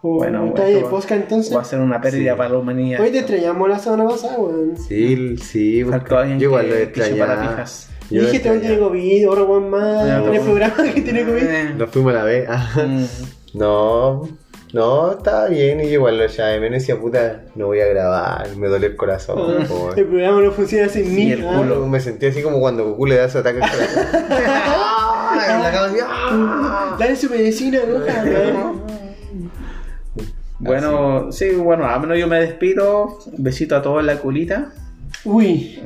Bueno, 0.00 0.46
¿Está 0.46 0.62
ahí 0.62 0.74
de 0.74 0.80
bueno, 0.82 0.90
posca 0.90 1.16
entonces? 1.16 1.54
Va 1.54 1.62
a 1.62 1.64
ser 1.64 1.80
una 1.80 2.00
pérdida 2.00 2.32
Sí. 2.32 2.36
para 2.38 2.50
la 2.50 2.58
humanidad. 2.58 3.00
Hoy 3.00 3.10
te 3.10 3.18
extrañamos 3.18 3.68
la 3.68 3.78
semana 3.78 4.06
pasada, 4.08 4.38
weón. 4.38 4.76
Sí, 4.76 5.36
sí. 5.38 5.84
Faltó 5.84 6.18
alguien 6.18 6.38
yo 6.38 6.48
igual 6.48 6.68
lo 6.68 6.76
extrañaba. 6.76 7.64
Yo 8.10 8.22
dije, 8.22 8.36
este 8.36 8.58
tiene. 8.60 8.78
COVID, 8.78 9.24
ahora 9.26 9.42
weón 9.42 9.70
más. 9.70 10.24
No. 10.24 10.42
programa 10.44 10.92
que 10.94 11.00
tiene 11.02 11.24
COVID. 11.24 11.74
Nos 11.76 11.90
fuimos 11.90 12.12
a 12.12 12.16
la 12.16 12.24
vez. 12.24 12.48
Mm. 12.76 13.58
No, 13.58 14.28
no, 14.72 15.12
estaba 15.12 15.48
bien. 15.48 15.80
Y 15.80 15.84
yo 15.84 15.94
igual 15.94 16.18
lo 16.18 16.24
echaba 16.24 16.50
de 16.50 16.60
menos 16.60 16.76
y 16.76 16.80
decía, 16.80 17.00
puta, 17.00 17.44
no 17.54 17.66
voy 17.66 17.80
a 17.80 17.86
grabar. 17.86 18.54
Me 18.56 18.68
duele 18.68 18.88
el 18.88 18.96
corazón. 18.96 19.58
Ah, 19.60 19.64
po. 19.66 19.92
El 19.96 20.06
programa 20.06 20.40
no 20.42 20.52
funciona 20.52 20.88
sin 20.88 21.14
mí. 21.14 21.32
el 21.32 21.46
ah. 21.46 21.54
Culo, 21.56 21.86
Me 21.86 22.00
sentí 22.00 22.26
así 22.26 22.42
como 22.42 22.60
cuando 22.60 22.84
Goku 22.84 23.06
le 23.06 23.16
da 23.16 23.28
su 23.28 23.38
ataque 23.38 23.62
al 23.62 23.70
corazón. 23.70 24.04
¡Ah! 24.46 25.46
En 25.50 25.62
la 25.62 25.70
cama 25.70 25.86
así, 25.86 25.98
¡ah! 26.02 26.96
Dale 26.98 27.16
su 27.16 27.30
medicina, 27.30 27.80
roja. 27.86 28.72
Bueno, 30.60 31.30
sí, 31.30 31.50
bueno, 31.50 31.84
al 31.86 32.00
menos 32.00 32.18
yo 32.18 32.26
me 32.26 32.40
despido. 32.40 33.16
Besito 33.36 33.76
a 33.76 33.82
todos 33.82 34.00
en 34.00 34.06
la 34.06 34.16
culita. 34.16 34.72
Uy. 35.24 35.80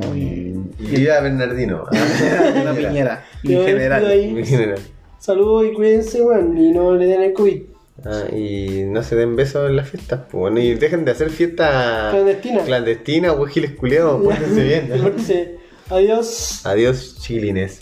Y 0.79 0.97
viva 0.97 1.21
Bernardino. 1.21 1.85
Una 2.63 2.73
piñera. 2.73 3.23
En 3.45 3.65
general. 3.67 4.11
En 4.11 4.47
general. 4.47 4.79
Saludos 5.19 5.67
y 5.67 5.75
cuídense, 5.75 6.23
weón. 6.23 6.57
Y 6.57 6.71
no 6.73 6.95
le 6.95 7.07
den 7.07 7.23
el 7.23 7.33
COVID. 7.35 7.72
Ah, 8.05 8.25
y 8.35 8.83
no 8.87 9.03
se 9.03 9.15
den 9.17 9.37
besos 9.37 9.69
en 9.71 9.77
las 9.77 9.89
fiestas, 9.89 10.21
pues 10.31 10.41
bueno, 10.41 10.59
y 10.61 10.75
dejen 10.75 11.05
de 11.05 11.13
hacer 11.13 11.31
fiestas 11.31 12.13
Clandestina. 12.13 12.65
clandestinas, 12.65 13.37
o 13.39 13.47
giles 13.47 13.73
culeados, 13.73 14.23
pórtense 14.25 14.65
bien. 14.65 14.91
Adiós. 15.89 16.67
Adiós, 16.67 17.17
chilines. 17.21 17.79